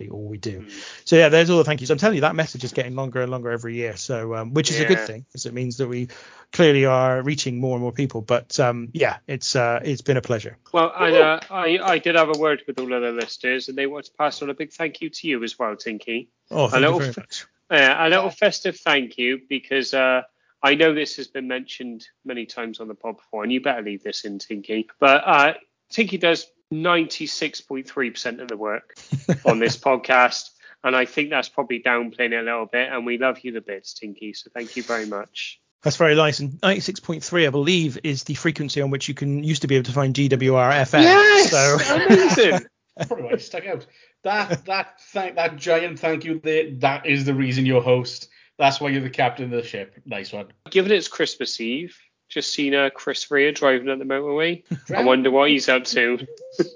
all 0.00 0.24
we 0.24 0.38
do. 0.38 0.66
So 1.04 1.16
yeah, 1.16 1.28
there's 1.28 1.50
all 1.50 1.58
the 1.58 1.64
thank 1.64 1.80
yous. 1.80 1.90
I'm 1.90 1.98
telling 1.98 2.16
you, 2.16 2.22
that 2.22 2.34
message 2.34 2.64
is 2.64 2.72
getting 2.72 2.94
longer 2.94 3.22
and 3.22 3.30
longer 3.30 3.50
every 3.50 3.74
year. 3.74 3.96
So 3.96 4.34
um, 4.34 4.54
which 4.54 4.70
is 4.70 4.80
a 4.80 4.84
good 4.84 5.00
thing, 5.00 5.24
because 5.28 5.46
it 5.46 5.54
means 5.54 5.76
that 5.78 5.88
we 5.88 6.08
clearly 6.52 6.84
are 6.84 7.22
reaching 7.22 7.60
more 7.60 7.74
and 7.74 7.82
more 7.82 7.92
people. 7.92 8.20
But 8.20 8.58
um, 8.60 8.88
yeah, 8.92 9.18
it's 9.26 9.56
uh, 9.56 9.80
it's 9.82 10.02
been 10.02 10.16
a 10.16 10.22
pleasure. 10.22 10.56
Well, 10.72 10.92
I, 10.94 11.12
uh, 11.12 11.40
I 11.50 11.78
I 11.78 11.98
did 11.98 12.14
have 12.14 12.28
a 12.34 12.38
word 12.38 12.62
with 12.66 12.78
all 12.78 12.92
of 12.92 13.02
the 13.02 13.12
listeners, 13.12 13.68
and 13.68 13.76
they 13.76 13.86
want 13.86 14.06
to 14.06 14.12
pass 14.12 14.42
on 14.42 14.50
a 14.50 14.54
big 14.54 14.72
thank 14.72 15.00
you 15.00 15.10
to 15.10 15.28
you 15.28 15.42
as 15.42 15.58
well, 15.58 15.76
Tinky. 15.76 16.28
Oh, 16.50 16.68
thank 16.68 16.80
you 16.80 16.86
little 16.86 16.98
very 17.00 17.14
much. 17.16 17.46
Uh, 17.70 17.96
a 17.98 18.08
little 18.08 18.30
festive 18.30 18.78
thank 18.78 19.16
you 19.16 19.40
because 19.48 19.94
uh, 19.94 20.22
I 20.62 20.74
know 20.74 20.94
this 20.94 21.16
has 21.16 21.26
been 21.26 21.48
mentioned 21.48 22.06
many 22.24 22.46
times 22.46 22.80
on 22.80 22.88
the 22.88 22.94
pod 22.94 23.16
before, 23.16 23.42
and 23.42 23.52
you 23.52 23.60
better 23.60 23.82
leave 23.82 24.02
this 24.02 24.24
in, 24.24 24.38
Tinky. 24.38 24.88
But 25.00 25.22
uh, 25.26 25.54
Tinky 25.90 26.18
does 26.18 26.46
96.3% 26.72 28.40
of 28.40 28.48
the 28.48 28.56
work 28.56 28.94
on 29.44 29.58
this 29.58 29.76
podcast, 29.76 30.50
and 30.82 30.96
I 30.96 31.04
think 31.04 31.30
that's 31.30 31.48
probably 31.48 31.80
downplaying 31.80 32.32
it 32.32 32.40
a 32.40 32.42
little 32.42 32.66
bit. 32.66 32.90
And 32.90 33.06
we 33.06 33.18
love 33.18 33.40
you 33.42 33.52
the 33.52 33.60
bits, 33.60 33.94
Tinky. 33.94 34.32
So 34.32 34.50
thank 34.54 34.76
you 34.76 34.82
very 34.82 35.06
much. 35.06 35.60
That's 35.82 35.96
very 35.96 36.14
nice. 36.14 36.38
And 36.38 36.52
96.3, 36.60 37.46
I 37.46 37.50
believe, 37.50 37.98
is 38.04 38.24
the 38.24 38.34
frequency 38.34 38.80
on 38.80 38.90
which 38.90 39.08
you 39.08 39.14
can 39.14 39.42
used 39.42 39.62
to 39.62 39.68
be 39.68 39.76
able 39.76 39.84
to 39.84 39.92
find 39.92 40.14
GWR 40.14 40.72
FM. 40.72 41.44
So 41.48 41.78
amazing. 41.94 42.66
Probably 43.06 43.24
why 43.24 43.36
stuck 43.36 43.66
out. 43.66 43.86
That 44.22 44.64
that 44.66 45.00
thank 45.00 45.36
that 45.36 45.56
giant 45.56 45.98
thank 45.98 46.24
you 46.24 46.40
there. 46.40 46.70
That 46.78 47.06
is 47.06 47.24
the 47.24 47.34
reason 47.34 47.66
you're 47.66 47.82
host. 47.82 48.28
That's 48.58 48.80
why 48.80 48.90
you're 48.90 49.00
the 49.00 49.10
captain 49.10 49.46
of 49.46 49.50
the 49.50 49.62
ship. 49.66 49.94
Nice 50.04 50.32
one. 50.32 50.48
Given 50.70 50.92
it's 50.92 51.08
Christmas 51.08 51.60
Eve, 51.60 51.98
just 52.32 52.52
seen 52.52 52.74
uh, 52.74 52.90
Chris 52.94 53.30
Rea 53.30 53.52
driving 53.52 53.88
at 53.90 53.98
the 53.98 54.04
motorway. 54.04 54.64
I 54.96 55.04
wonder 55.04 55.30
what 55.30 55.50
he's 55.50 55.68
up 55.68 55.84
to. 55.84 56.26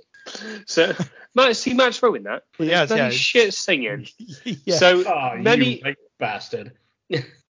so, 0.67 0.95
Matt, 1.35 1.57
see 1.57 1.75
Matt's 1.75 1.99
throwing 1.99 2.25
that. 2.25 2.45
He 2.59 2.69
has, 2.69 2.89
Bloody 2.89 3.03
yeah. 3.03 3.11
shit 3.11 3.55
singing. 3.55 4.07
yeah. 4.45 4.77
So 4.77 5.05
Oh, 5.07 5.37
many, 5.39 5.83
you 5.85 5.95
bastard. 6.19 6.73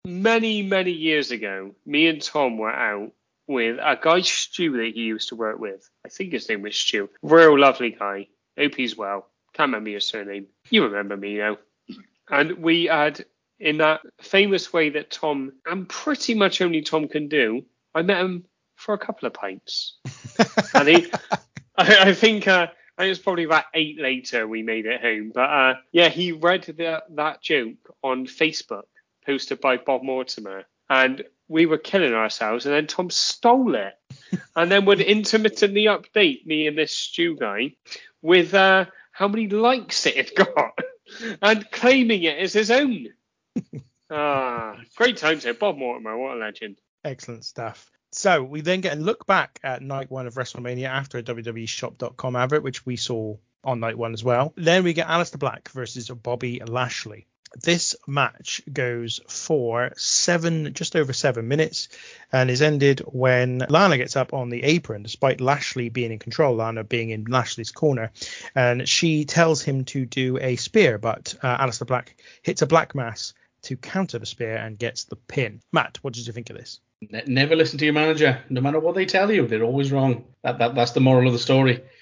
many, 0.05 0.63
many 0.63 0.93
years 0.93 1.31
ago, 1.33 1.75
me 1.85 2.07
and 2.07 2.23
Tom 2.23 2.59
were 2.59 2.73
out 2.73 3.13
with 3.49 3.79
a 3.81 3.99
guy 4.01 4.21
Stu 4.21 4.77
that 4.77 4.93
he 4.95 5.03
used 5.03 5.29
to 5.31 5.37
work 5.37 5.59
with. 5.59 5.89
I 6.05 6.09
think 6.09 6.33
his 6.33 6.49
name 6.49 6.63
was 6.63 6.77
Stu. 6.77 7.11
Real 7.23 7.59
lovely 7.59 7.91
guy. 7.91 8.29
Hope 8.59 8.75
he's 8.75 8.97
well. 8.97 9.29
Can't 9.55 9.69
remember 9.69 9.91
your 9.91 10.01
surname. 10.01 10.47
You 10.71 10.85
remember 10.85 11.17
me 11.17 11.39
now. 11.39 11.59
And 12.29 12.59
we 12.59 12.85
had 12.85 13.25
in 13.59 13.79
that 13.79 14.01
famous 14.21 14.73
way 14.73 14.91
that 14.91 15.11
Tom, 15.11 15.53
and 15.65 15.89
pretty 15.89 16.35
much 16.35 16.61
only 16.61 16.83
Tom 16.83 17.09
can 17.09 17.29
do, 17.29 17.65
I 17.97 18.03
met 18.03 18.21
him 18.21 18.45
for 18.75 18.95
a 18.95 18.99
couple 18.99 19.27
of 19.27 19.33
pints. 19.33 19.97
and 20.75 20.87
he, 20.89 21.11
I, 21.77 22.11
I 22.11 22.15
think 22.15 22.47
uh, 22.47 22.67
I 22.99 23.03
think 23.03 23.07
it 23.07 23.09
was 23.09 23.19
probably 23.19 23.45
about 23.45 23.65
eight 23.73 23.99
later 23.99 24.47
we 24.47 24.63
made 24.63 24.85
it 24.85 25.01
home. 25.01 25.33
But 25.35 25.51
uh, 25.51 25.75
yeah, 25.93 26.11
he 26.11 26.33
read 26.33 26.65
the, 26.65 27.03
that 27.15 27.43
joke 27.43 27.95
on 28.05 28.27
Facebook, 28.27 28.85
posted 29.25 29.63
by 29.63 29.79
Bob 29.79 30.03
Mortimer, 30.03 30.65
and 30.91 31.25
we 31.49 31.65
were 31.65 31.79
killing 31.79 32.13
ourselves. 32.13 32.67
And 32.67 32.75
then 32.75 32.87
Tom 32.87 33.09
stole 33.09 33.75
it, 33.75 33.95
and 34.55 34.71
then 34.71 34.85
would 34.85 35.01
intermittently 35.01 35.85
update 35.85 36.45
me 36.45 36.67
and 36.67 36.77
this 36.77 36.95
Stu 36.95 37.35
guy 37.35 37.73
with 38.21 38.53
uh, 38.53 38.85
how 39.11 39.29
many 39.29 39.49
likes 39.49 40.05
it 40.05 40.17
had 40.17 40.35
got, 40.35 40.79
and 41.43 41.71
claiming 41.71 42.25
it 42.25 42.39
as 42.39 42.53
his 42.53 42.71
own. 42.71 43.09
Ah, 44.09 44.77
great 44.95 45.17
times 45.17 45.43
here, 45.43 45.53
Bob 45.53 45.77
Mortimer, 45.77 46.17
what 46.17 46.37
a 46.37 46.39
legend. 46.39 46.77
Excellent 47.07 47.45
stuff. 47.45 47.89
So 48.11 48.43
we 48.43 48.63
then 48.63 48.81
get 48.81 48.97
a 48.97 49.01
look 49.01 49.27
back 49.27 49.61
at 49.63 49.81
night 49.81 50.11
one 50.11 50.27
of 50.27 50.35
WrestleMania 50.35 50.89
after 50.89 51.19
a 51.19 51.23
WWE 51.23 51.69
Shop.com 51.69 52.35
advert, 52.35 52.65
which 52.65 52.85
we 52.85 52.97
saw 52.97 53.37
on 53.63 53.79
night 53.79 53.97
one 53.97 54.13
as 54.13 54.25
well. 54.25 54.53
Then 54.57 54.83
we 54.83 54.93
get 54.93 55.07
Aleister 55.07 55.39
Black 55.39 55.69
versus 55.69 56.09
Bobby 56.09 56.61
Lashley. 56.67 57.29
This 57.63 57.95
match 58.09 58.61
goes 58.73 59.21
for 59.29 59.93
seven, 59.97 60.75
just 60.75 60.97
over 60.97 61.13
seven 61.13 61.47
minutes, 61.47 61.91
and 62.33 62.51
is 62.51 62.61
ended 62.61 63.03
when 63.07 63.65
Lana 63.69 63.99
gets 63.99 64.17
up 64.17 64.35
on 64.35 64.51
the 64.51 64.65
apron, 64.65 65.05
despite 65.05 65.41
Lashley 65.41 65.91
being 65.91 66.11
in 66.11 66.19
control, 66.19 66.57
Lana 66.57 66.83
being 66.83 67.11
in 67.11 67.25
Lashley's 67.27 67.71
corner, 67.71 68.11
and 68.57 68.89
she 68.89 69.27
tells 69.27 69.63
him 69.63 69.85
to 69.85 70.07
do 70.07 70.39
a 70.39 70.57
spear, 70.57 70.99
but 70.99 71.37
uh, 71.41 71.65
Aleister 71.65 71.87
Black 71.87 72.21
hits 72.43 72.63
a 72.63 72.67
black 72.67 72.97
mass 72.97 73.33
to 73.63 73.77
counter 73.77 74.19
the 74.19 74.27
spear 74.27 74.57
and 74.57 74.77
gets 74.77 75.05
the 75.05 75.17
pin. 75.17 75.61
Matt, 75.73 75.99
what 76.03 76.13
did 76.13 76.27
you 76.27 76.33
think 76.33 76.51
of 76.51 76.57
this? 76.57 76.81
Ne- 77.03 77.25
never 77.27 77.57
listen 77.57 77.79
to 77.79 77.85
your 77.85 77.95
manager, 77.95 78.43
no 78.49 78.61
matter 78.61 78.81
what 78.81 78.95
they 78.95 79.07
tell 79.07 79.31
you. 79.31 79.47
They're 79.47 79.63
always 79.63 79.93
wrong. 79.93 80.25
That, 80.43 80.59
that 80.59 80.75
that's 80.75 80.93
the 80.93 81.01
moral 81.01 81.27
of 81.27 81.33
the 81.33 81.39
story. 81.39 81.83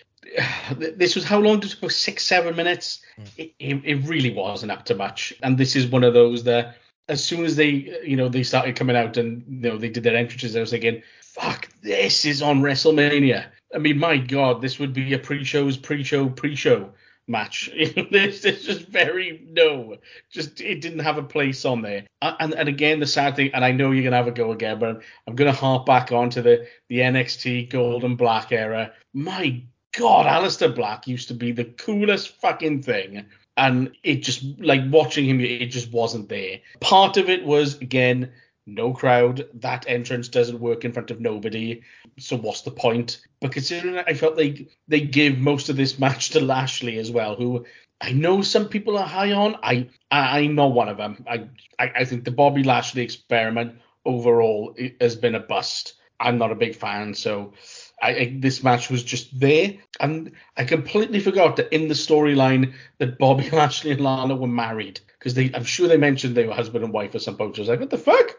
This 0.78 1.14
was 1.14 1.24
how 1.24 1.40
long 1.40 1.60
did 1.60 1.72
it 1.72 1.80
go? 1.80 1.88
Six, 1.88 2.24
seven 2.24 2.56
minutes. 2.56 3.02
Hmm. 3.16 3.24
It, 3.36 3.54
it, 3.58 3.82
it 3.84 4.08
really 4.08 4.32
wasn't 4.32 4.72
up 4.72 4.86
to 4.86 4.94
much. 4.94 5.34
And 5.42 5.58
this 5.58 5.76
is 5.76 5.86
one 5.86 6.04
of 6.04 6.14
those 6.14 6.44
that 6.44 6.76
as 7.08 7.22
soon 7.22 7.44
as 7.44 7.56
they, 7.56 8.00
you 8.04 8.16
know, 8.16 8.28
they 8.28 8.42
started 8.42 8.76
coming 8.76 8.96
out 8.96 9.16
and 9.16 9.44
you 9.46 9.70
know 9.70 9.76
they 9.76 9.90
did 9.90 10.02
their 10.02 10.16
entrances, 10.16 10.56
I 10.56 10.60
was 10.60 10.70
thinking, 10.70 11.02
fuck, 11.20 11.68
this 11.82 12.24
is 12.24 12.40
on 12.40 12.62
WrestleMania. 12.62 13.46
I 13.74 13.78
mean, 13.78 13.98
my 13.98 14.16
God, 14.16 14.62
this 14.62 14.78
would 14.78 14.94
be 14.94 15.12
a 15.12 15.18
pre-show's 15.18 15.76
pre-show 15.76 16.28
pre-show 16.28 16.92
match. 17.26 17.70
this 18.10 18.42
just 18.42 18.88
very 18.88 19.46
no, 19.50 19.96
just 20.30 20.60
it 20.60 20.80
didn't 20.80 21.00
have 21.00 21.18
a 21.18 21.22
place 21.22 21.64
on 21.64 21.82
there. 21.82 22.06
And 22.22 22.54
and 22.54 22.68
again, 22.68 23.00
the 23.00 23.06
sad 23.06 23.36
thing, 23.36 23.50
and 23.54 23.64
I 23.64 23.72
know 23.72 23.90
you're 23.90 24.04
gonna 24.04 24.16
have 24.16 24.28
a 24.28 24.32
go 24.32 24.52
again, 24.52 24.78
but 24.78 25.02
I'm 25.26 25.34
gonna 25.34 25.52
harp 25.52 25.86
back 25.86 26.12
onto 26.12 26.42
the 26.42 26.66
the 26.88 26.98
NXT 26.98 27.70
Gold 27.70 28.04
and 28.04 28.18
Black 28.18 28.52
era. 28.52 28.92
My 29.12 29.62
God, 29.96 30.26
Aleister 30.26 30.74
Black 30.74 31.06
used 31.06 31.28
to 31.28 31.34
be 31.34 31.52
the 31.52 31.64
coolest 31.64 32.40
fucking 32.40 32.82
thing. 32.82 33.26
And 33.56 33.92
it 34.02 34.16
just 34.16 34.44
like 34.58 34.80
watching 34.90 35.26
him, 35.26 35.40
it 35.40 35.66
just 35.66 35.92
wasn't 35.92 36.28
there. 36.28 36.58
Part 36.80 37.16
of 37.16 37.30
it 37.30 37.44
was 37.44 37.78
again 37.80 38.32
no 38.66 38.92
crowd. 38.92 39.46
That 39.54 39.84
entrance 39.88 40.28
doesn't 40.28 40.60
work 40.60 40.84
in 40.84 40.92
front 40.92 41.10
of 41.10 41.20
nobody. 41.20 41.82
So 42.18 42.36
what's 42.36 42.62
the 42.62 42.70
point? 42.70 43.20
But 43.40 43.52
considering 43.52 43.98
I 43.98 44.14
felt 44.14 44.36
they 44.36 44.68
they 44.88 45.00
gave 45.00 45.38
most 45.38 45.68
of 45.68 45.76
this 45.76 45.98
match 46.04 46.30
to 46.30 46.40
Lashley 46.40 46.98
as 46.98 47.10
well, 47.10 47.36
who 47.36 47.64
I 48.00 48.12
know 48.12 48.42
some 48.42 48.68
people 48.68 48.98
are 48.98 49.06
high 49.06 49.32
on. 49.32 49.56
I 49.62 49.88
I, 50.10 50.40
I'm 50.40 50.54
not 50.54 50.72
one 50.72 50.88
of 50.88 50.96
them. 50.96 51.24
I, 51.28 51.48
I 51.78 51.92
I 51.96 52.04
think 52.04 52.24
the 52.24 52.30
Bobby 52.30 52.62
Lashley 52.62 53.02
experiment 53.02 53.76
overall 54.04 54.76
has 55.00 55.16
been 55.16 55.34
a 55.34 55.40
bust. 55.40 55.94
I'm 56.20 56.38
not 56.38 56.52
a 56.52 56.56
big 56.56 56.76
fan, 56.76 57.14
so 57.14 57.52
I, 58.00 58.10
I 58.14 58.36
this 58.38 58.62
match 58.62 58.88
was 58.88 59.02
just 59.02 59.38
there, 59.38 59.74
and 60.00 60.32
I 60.56 60.64
completely 60.64 61.20
forgot 61.20 61.56
that 61.56 61.74
in 61.74 61.88
the 61.88 61.94
storyline 61.94 62.74
that 62.98 63.18
Bobby 63.18 63.50
Lashley 63.52 63.90
and 63.90 64.00
Lana 64.00 64.36
were 64.36 64.46
married 64.46 65.00
because 65.24 65.34
they 65.34 65.50
I'm 65.54 65.64
sure 65.64 65.88
they 65.88 65.96
mentioned 65.96 66.34
they 66.34 66.46
were 66.46 66.52
husband 66.52 66.84
and 66.84 66.92
wife 66.92 67.14
at 67.14 67.22
some 67.22 67.38
point. 67.38 67.56
I 67.56 67.62
was 67.62 67.68
like, 67.68 67.80
what 67.80 67.88
the 67.88 67.96
fuck? 67.96 68.36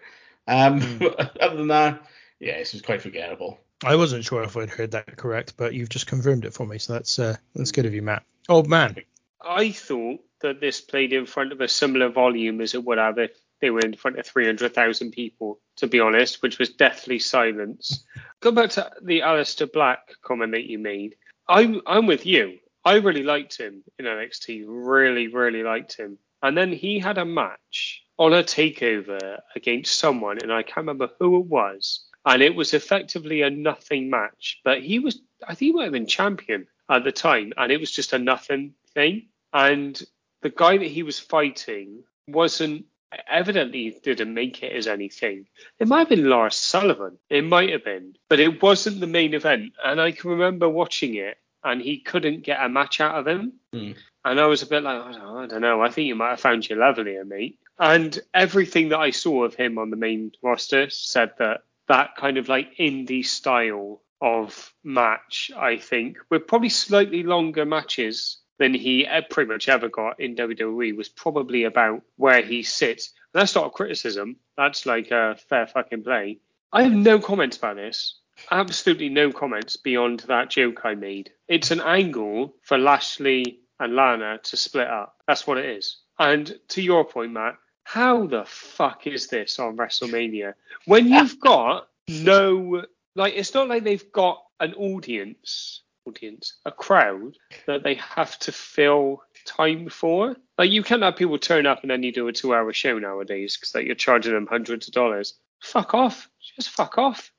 Um, 0.48 1.02
other 1.42 1.58
than 1.58 1.70
that, 1.70 2.06
yeah, 2.40 2.60
this 2.60 2.74
was 2.74 2.84
quite 2.84 3.02
forgettable. 3.02 3.60
I 3.84 3.96
wasn't 3.96 4.24
sure 4.24 4.44
if 4.44 4.56
I'd 4.56 4.70
heard 4.70 4.92
that 4.92 5.18
correct, 5.18 5.56
but 5.58 5.74
you've 5.74 5.90
just 5.90 6.06
confirmed 6.06 6.46
it 6.46 6.54
for 6.54 6.68
me, 6.68 6.78
so 6.78 6.94
that's 6.94 7.18
uh, 7.18 7.36
that's 7.56 7.72
good 7.72 7.88
of 7.88 7.94
you, 7.96 8.04
Matt. 8.04 8.24
Oh 8.48 8.64
man. 8.64 8.96
I 9.42 9.72
thought 9.72 10.20
that 10.42 10.62
this 10.62 10.80
played 10.80 11.12
in 11.12 11.26
front 11.26 11.52
of 11.52 11.62
a 11.62 11.68
similar 11.68 12.10
volume 12.10 12.62
as 12.62 12.76
it 12.76 12.84
would 12.84 13.00
have 13.00 13.18
if 13.18 13.32
they 13.62 13.72
were 13.72 13.80
in 13.80 13.96
front 13.96 14.20
of 14.20 14.26
300,000 14.26 15.12
people, 15.12 15.60
to 15.78 15.88
be 15.88 16.00
honest, 16.00 16.42
which 16.42 16.60
was 16.60 16.70
deathly 16.70 17.20
silence. 17.20 18.06
Go 18.42 18.52
back 18.52 18.72
to 18.72 18.92
the 19.04 19.22
Aleister 19.22 19.72
Black 19.72 20.00
comment 20.24 20.52
that 20.54 20.66
you 20.66 20.80
made. 20.80 21.16
I'm, 21.48 21.82
I'm 21.86 22.08
with 22.08 22.26
you. 22.26 22.58
I 22.84 22.96
really 22.96 23.24
liked 23.24 23.58
him 23.58 23.84
in 24.00 24.06
NXT, 24.06 24.66
really, 24.68 25.28
really 25.28 25.64
liked 25.64 25.96
him. 25.96 26.18
And 26.42 26.58
then 26.58 26.72
he 26.72 27.00
had 27.00 27.18
a 27.18 27.26
match 27.26 28.04
on 28.18 28.34
a 28.34 28.44
takeover 28.44 29.40
against 29.56 29.98
someone, 29.98 30.40
and 30.42 30.52
I 30.52 30.64
can't 30.64 30.78
remember 30.78 31.10
who 31.20 31.38
it 31.38 31.46
was. 31.46 32.06
And 32.26 32.42
it 32.42 32.56
was 32.56 32.74
effectively 32.74 33.42
a 33.42 33.50
nothing 33.50 34.10
match, 34.10 34.60
but 34.64 34.82
he 34.82 35.00
was, 35.00 35.22
I 35.44 35.54
think 35.54 35.70
he 35.70 35.72
might 35.74 35.84
have 35.84 35.94
been 35.94 36.08
champion 36.08 36.68
at 36.90 37.04
the 37.04 37.12
time, 37.12 37.54
and 37.58 37.72
it 37.72 37.80
was 37.80 37.92
just 37.92 38.14
a 38.14 38.20
nothing 38.20 38.74
thing. 38.94 39.28
And 39.54 40.02
the 40.42 40.50
guy 40.50 40.78
that 40.78 40.88
he 40.88 41.04
was 41.04 41.20
fighting 41.20 42.04
wasn't 42.28 42.86
evidently 43.28 43.98
didn't 44.04 44.34
make 44.34 44.64
it 44.64 44.74
as 44.74 44.88
anything. 44.88 45.48
It 45.80 45.88
might 45.88 46.00
have 46.00 46.10
been 46.10 46.30
Lars 46.30 46.56
Sullivan. 46.56 47.18
It 47.30 47.44
might 47.44 47.70
have 47.70 47.86
been, 47.86 48.16
but 48.30 48.40
it 48.40 48.62
wasn't 48.62 49.00
the 49.00 49.08
main 49.08 49.34
event. 49.34 49.74
And 49.84 50.02
I 50.02 50.12
can 50.12 50.32
remember 50.32 50.68
watching 50.68 51.16
it, 51.16 51.38
and 51.64 51.82
he 51.82 52.00
couldn't 52.00 52.44
get 52.44 52.64
a 52.64 52.70
match 52.70 53.00
out 53.00 53.16
of 53.16 53.28
him. 53.28 53.54
Hmm. 53.74 53.92
And 54.26 54.40
I 54.40 54.48
was 54.48 54.64
a 54.64 54.68
bit 54.68 54.84
like, 54.84 55.02
I 55.02 55.12
don't, 55.12 55.38
I 55.38 55.46
don't 55.46 55.62
know. 55.62 55.82
I 55.82 55.90
think 55.90 56.08
you 56.08 56.16
might 56.16 56.32
have 56.32 56.42
found 56.42 56.68
your 56.68 56.80
level 56.80 57.06
here, 57.06 57.24
mate. 57.24 57.60
And 57.78 58.20
everything 58.34 58.90
that 58.90 59.00
I 59.00 59.12
saw 59.12 59.44
of 59.44 59.54
him 59.54 59.78
on 59.78 59.92
the 59.92 59.96
main 59.96 60.32
roster 60.42 60.90
said 60.90 61.34
that 61.38 61.62
that 61.88 62.16
kind 62.18 62.38
of 62.38 62.50
like 62.50 62.76
indie 62.78 63.26
style 63.26 64.02
of 64.20 64.74
match, 64.84 65.52
I 65.56 65.78
think, 65.78 66.18
with 66.32 66.48
probably 66.48 66.70
slightly 66.70 67.22
longer 67.22 67.66
matches 67.66 68.40
than 68.58 68.74
he 68.74 69.08
pretty 69.30 69.52
much 69.52 69.70
ever 69.70 69.90
got 69.90 70.20
in 70.20 70.36
WWE, 70.36 70.98
was 70.98 71.10
probably 71.10 71.66
about 71.66 72.02
where 72.16 72.42
he 72.42 72.64
sits. 72.64 73.14
And 73.34 73.42
that's 73.42 73.54
not 73.54 73.68
a 73.68 73.70
criticism. 73.70 74.38
That's 74.58 74.86
like 74.86 75.12
a 75.12 75.38
fair 75.50 75.68
fucking 75.68 76.04
play. 76.04 76.40
I 76.74 76.84
have 76.84 76.94
no 76.94 77.20
comments 77.20 77.58
about 77.58 77.76
this. 77.76 78.18
Absolutely 78.50 79.10
no 79.10 79.32
comments 79.32 79.78
beyond 79.78 80.22
that 80.22 80.50
joke 80.50 80.82
I 80.84 80.96
made. 80.96 81.32
It's 81.48 81.72
an 81.72 81.82
angle 81.82 82.56
for 82.64 82.78
Lashley 82.78 83.60
and 83.80 83.96
Lana 83.96 84.40
to 84.44 84.58
split 84.58 84.88
up. 84.88 85.16
That's 85.28 85.46
what 85.46 85.58
it 85.58 85.66
is. 85.66 85.98
And 86.18 86.58
to 86.70 86.82
your 86.82 87.04
point, 87.06 87.34
Matt, 87.34 87.58
how 87.84 88.26
the 88.26 88.46
fuck 88.46 89.06
is 89.06 89.28
this 89.28 89.60
on 89.60 89.78
WrestleMania? 89.78 90.54
When 90.86 91.08
you've 91.08 91.40
got 91.40 91.88
no, 92.08 92.84
like, 93.16 93.34
it's 93.36 93.54
not 93.54 93.68
like 93.68 93.84
they've 93.84 94.12
got 94.12 94.42
an 94.60 94.74
audience, 94.74 95.82
audience, 96.08 96.56
a 96.66 96.72
crowd 96.72 97.38
that 97.68 97.84
they 97.84 97.96
have 97.96 98.38
to 98.40 98.52
fill 98.52 99.22
time 99.46 99.90
for. 99.90 100.36
Like, 100.58 100.72
you 100.72 100.84
can't 100.84 101.04
have 101.04 101.18
people 101.18 101.38
turn 101.38 101.66
up 101.66 101.82
and 101.82 101.92
then 101.92 102.02
you 102.04 102.12
do 102.12 102.28
a 102.28 102.34
two-hour 102.34 102.74
show 102.74 102.98
nowadays 102.98 103.58
because 103.58 103.76
like, 103.76 103.86
you're 103.86 103.96
charging 103.96 104.34
them 104.34 104.48
hundreds 104.48 104.88
of 104.88 104.94
dollars. 104.94 105.34
Fuck 105.62 105.94
off. 105.94 106.30
Just 106.56 106.70
fuck 106.70 106.98
off. 106.98 107.32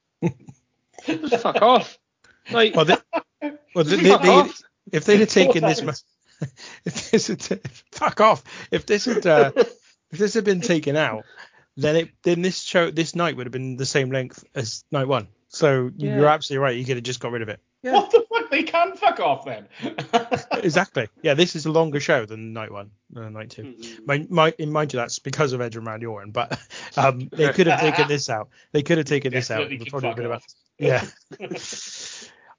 Just 1.06 1.42
fuck 1.42 1.62
off. 1.62 1.98
Like, 2.50 2.74
Well, 2.76 2.84
they, 2.84 2.96
well, 3.74 3.84
they, 3.84 3.96
they, 4.02 4.10
off. 4.10 4.60
if 4.92 5.04
they'd 5.04 5.20
have 5.20 5.28
taken 5.28 5.62
this, 5.62 5.80
if 6.84 7.10
this 7.10 7.26
had, 7.28 7.42
fuck 7.92 8.20
off. 8.20 8.42
If 8.70 8.86
this 8.86 9.04
had, 9.06 9.26
uh, 9.26 9.52
if 9.56 10.18
this 10.18 10.34
had 10.34 10.44
been 10.44 10.60
taken 10.60 10.96
out, 10.96 11.24
then 11.76 11.96
it, 11.96 12.10
then 12.22 12.42
this 12.42 12.62
show, 12.62 12.90
this 12.90 13.14
night 13.14 13.36
would 13.36 13.46
have 13.46 13.52
been 13.52 13.76
the 13.76 13.86
same 13.86 14.10
length 14.10 14.44
as 14.54 14.84
night 14.90 15.08
one. 15.08 15.28
So 15.48 15.90
you- 15.96 16.10
you're 16.10 16.26
absolutely 16.26 16.62
right. 16.64 16.76
You 16.76 16.84
could 16.84 16.96
have 16.96 17.04
just 17.04 17.20
got 17.20 17.32
rid 17.32 17.42
of 17.42 17.48
it. 17.48 17.60
What 17.82 18.10
the 18.10 18.24
fuck? 18.28 18.50
They 18.50 18.62
can 18.64 18.96
fuck 18.96 19.20
off 19.20 19.44
then. 19.44 19.66
Exactly. 20.62 21.06
Yeah, 21.22 21.34
this 21.34 21.54
is 21.54 21.66
a 21.66 21.70
longer 21.70 22.00
show 22.00 22.24
than 22.26 22.52
night 22.52 22.72
one, 22.72 22.90
uh, 23.14 23.28
night 23.28 23.50
two. 23.50 23.62
Mhm. 23.62 24.06
Mind, 24.06 24.30
mind, 24.30 24.54
mind 24.72 24.92
you, 24.92 24.98
that's 24.98 25.18
because 25.20 25.52
of 25.52 25.60
Edge 25.60 25.76
and 25.76 25.86
Randy 25.86 26.06
Orton, 26.06 26.32
but 26.32 26.58
um, 26.96 27.28
they 27.30 27.52
could 27.52 27.66
have 27.68 27.78
taken 27.80 28.08
this 28.08 28.28
out. 28.30 28.48
They 28.72 28.82
could 28.82 28.96
have 28.98 29.06
taken 29.06 29.32
this 29.32 29.50
out. 29.50 29.58
Definitely 29.68 29.86
It 29.86 29.90
probably 29.90 30.08
fuck 30.08 30.16
would 30.16 30.24
have- 30.24 30.32
off. 30.32 30.44
Yeah. 30.78 31.04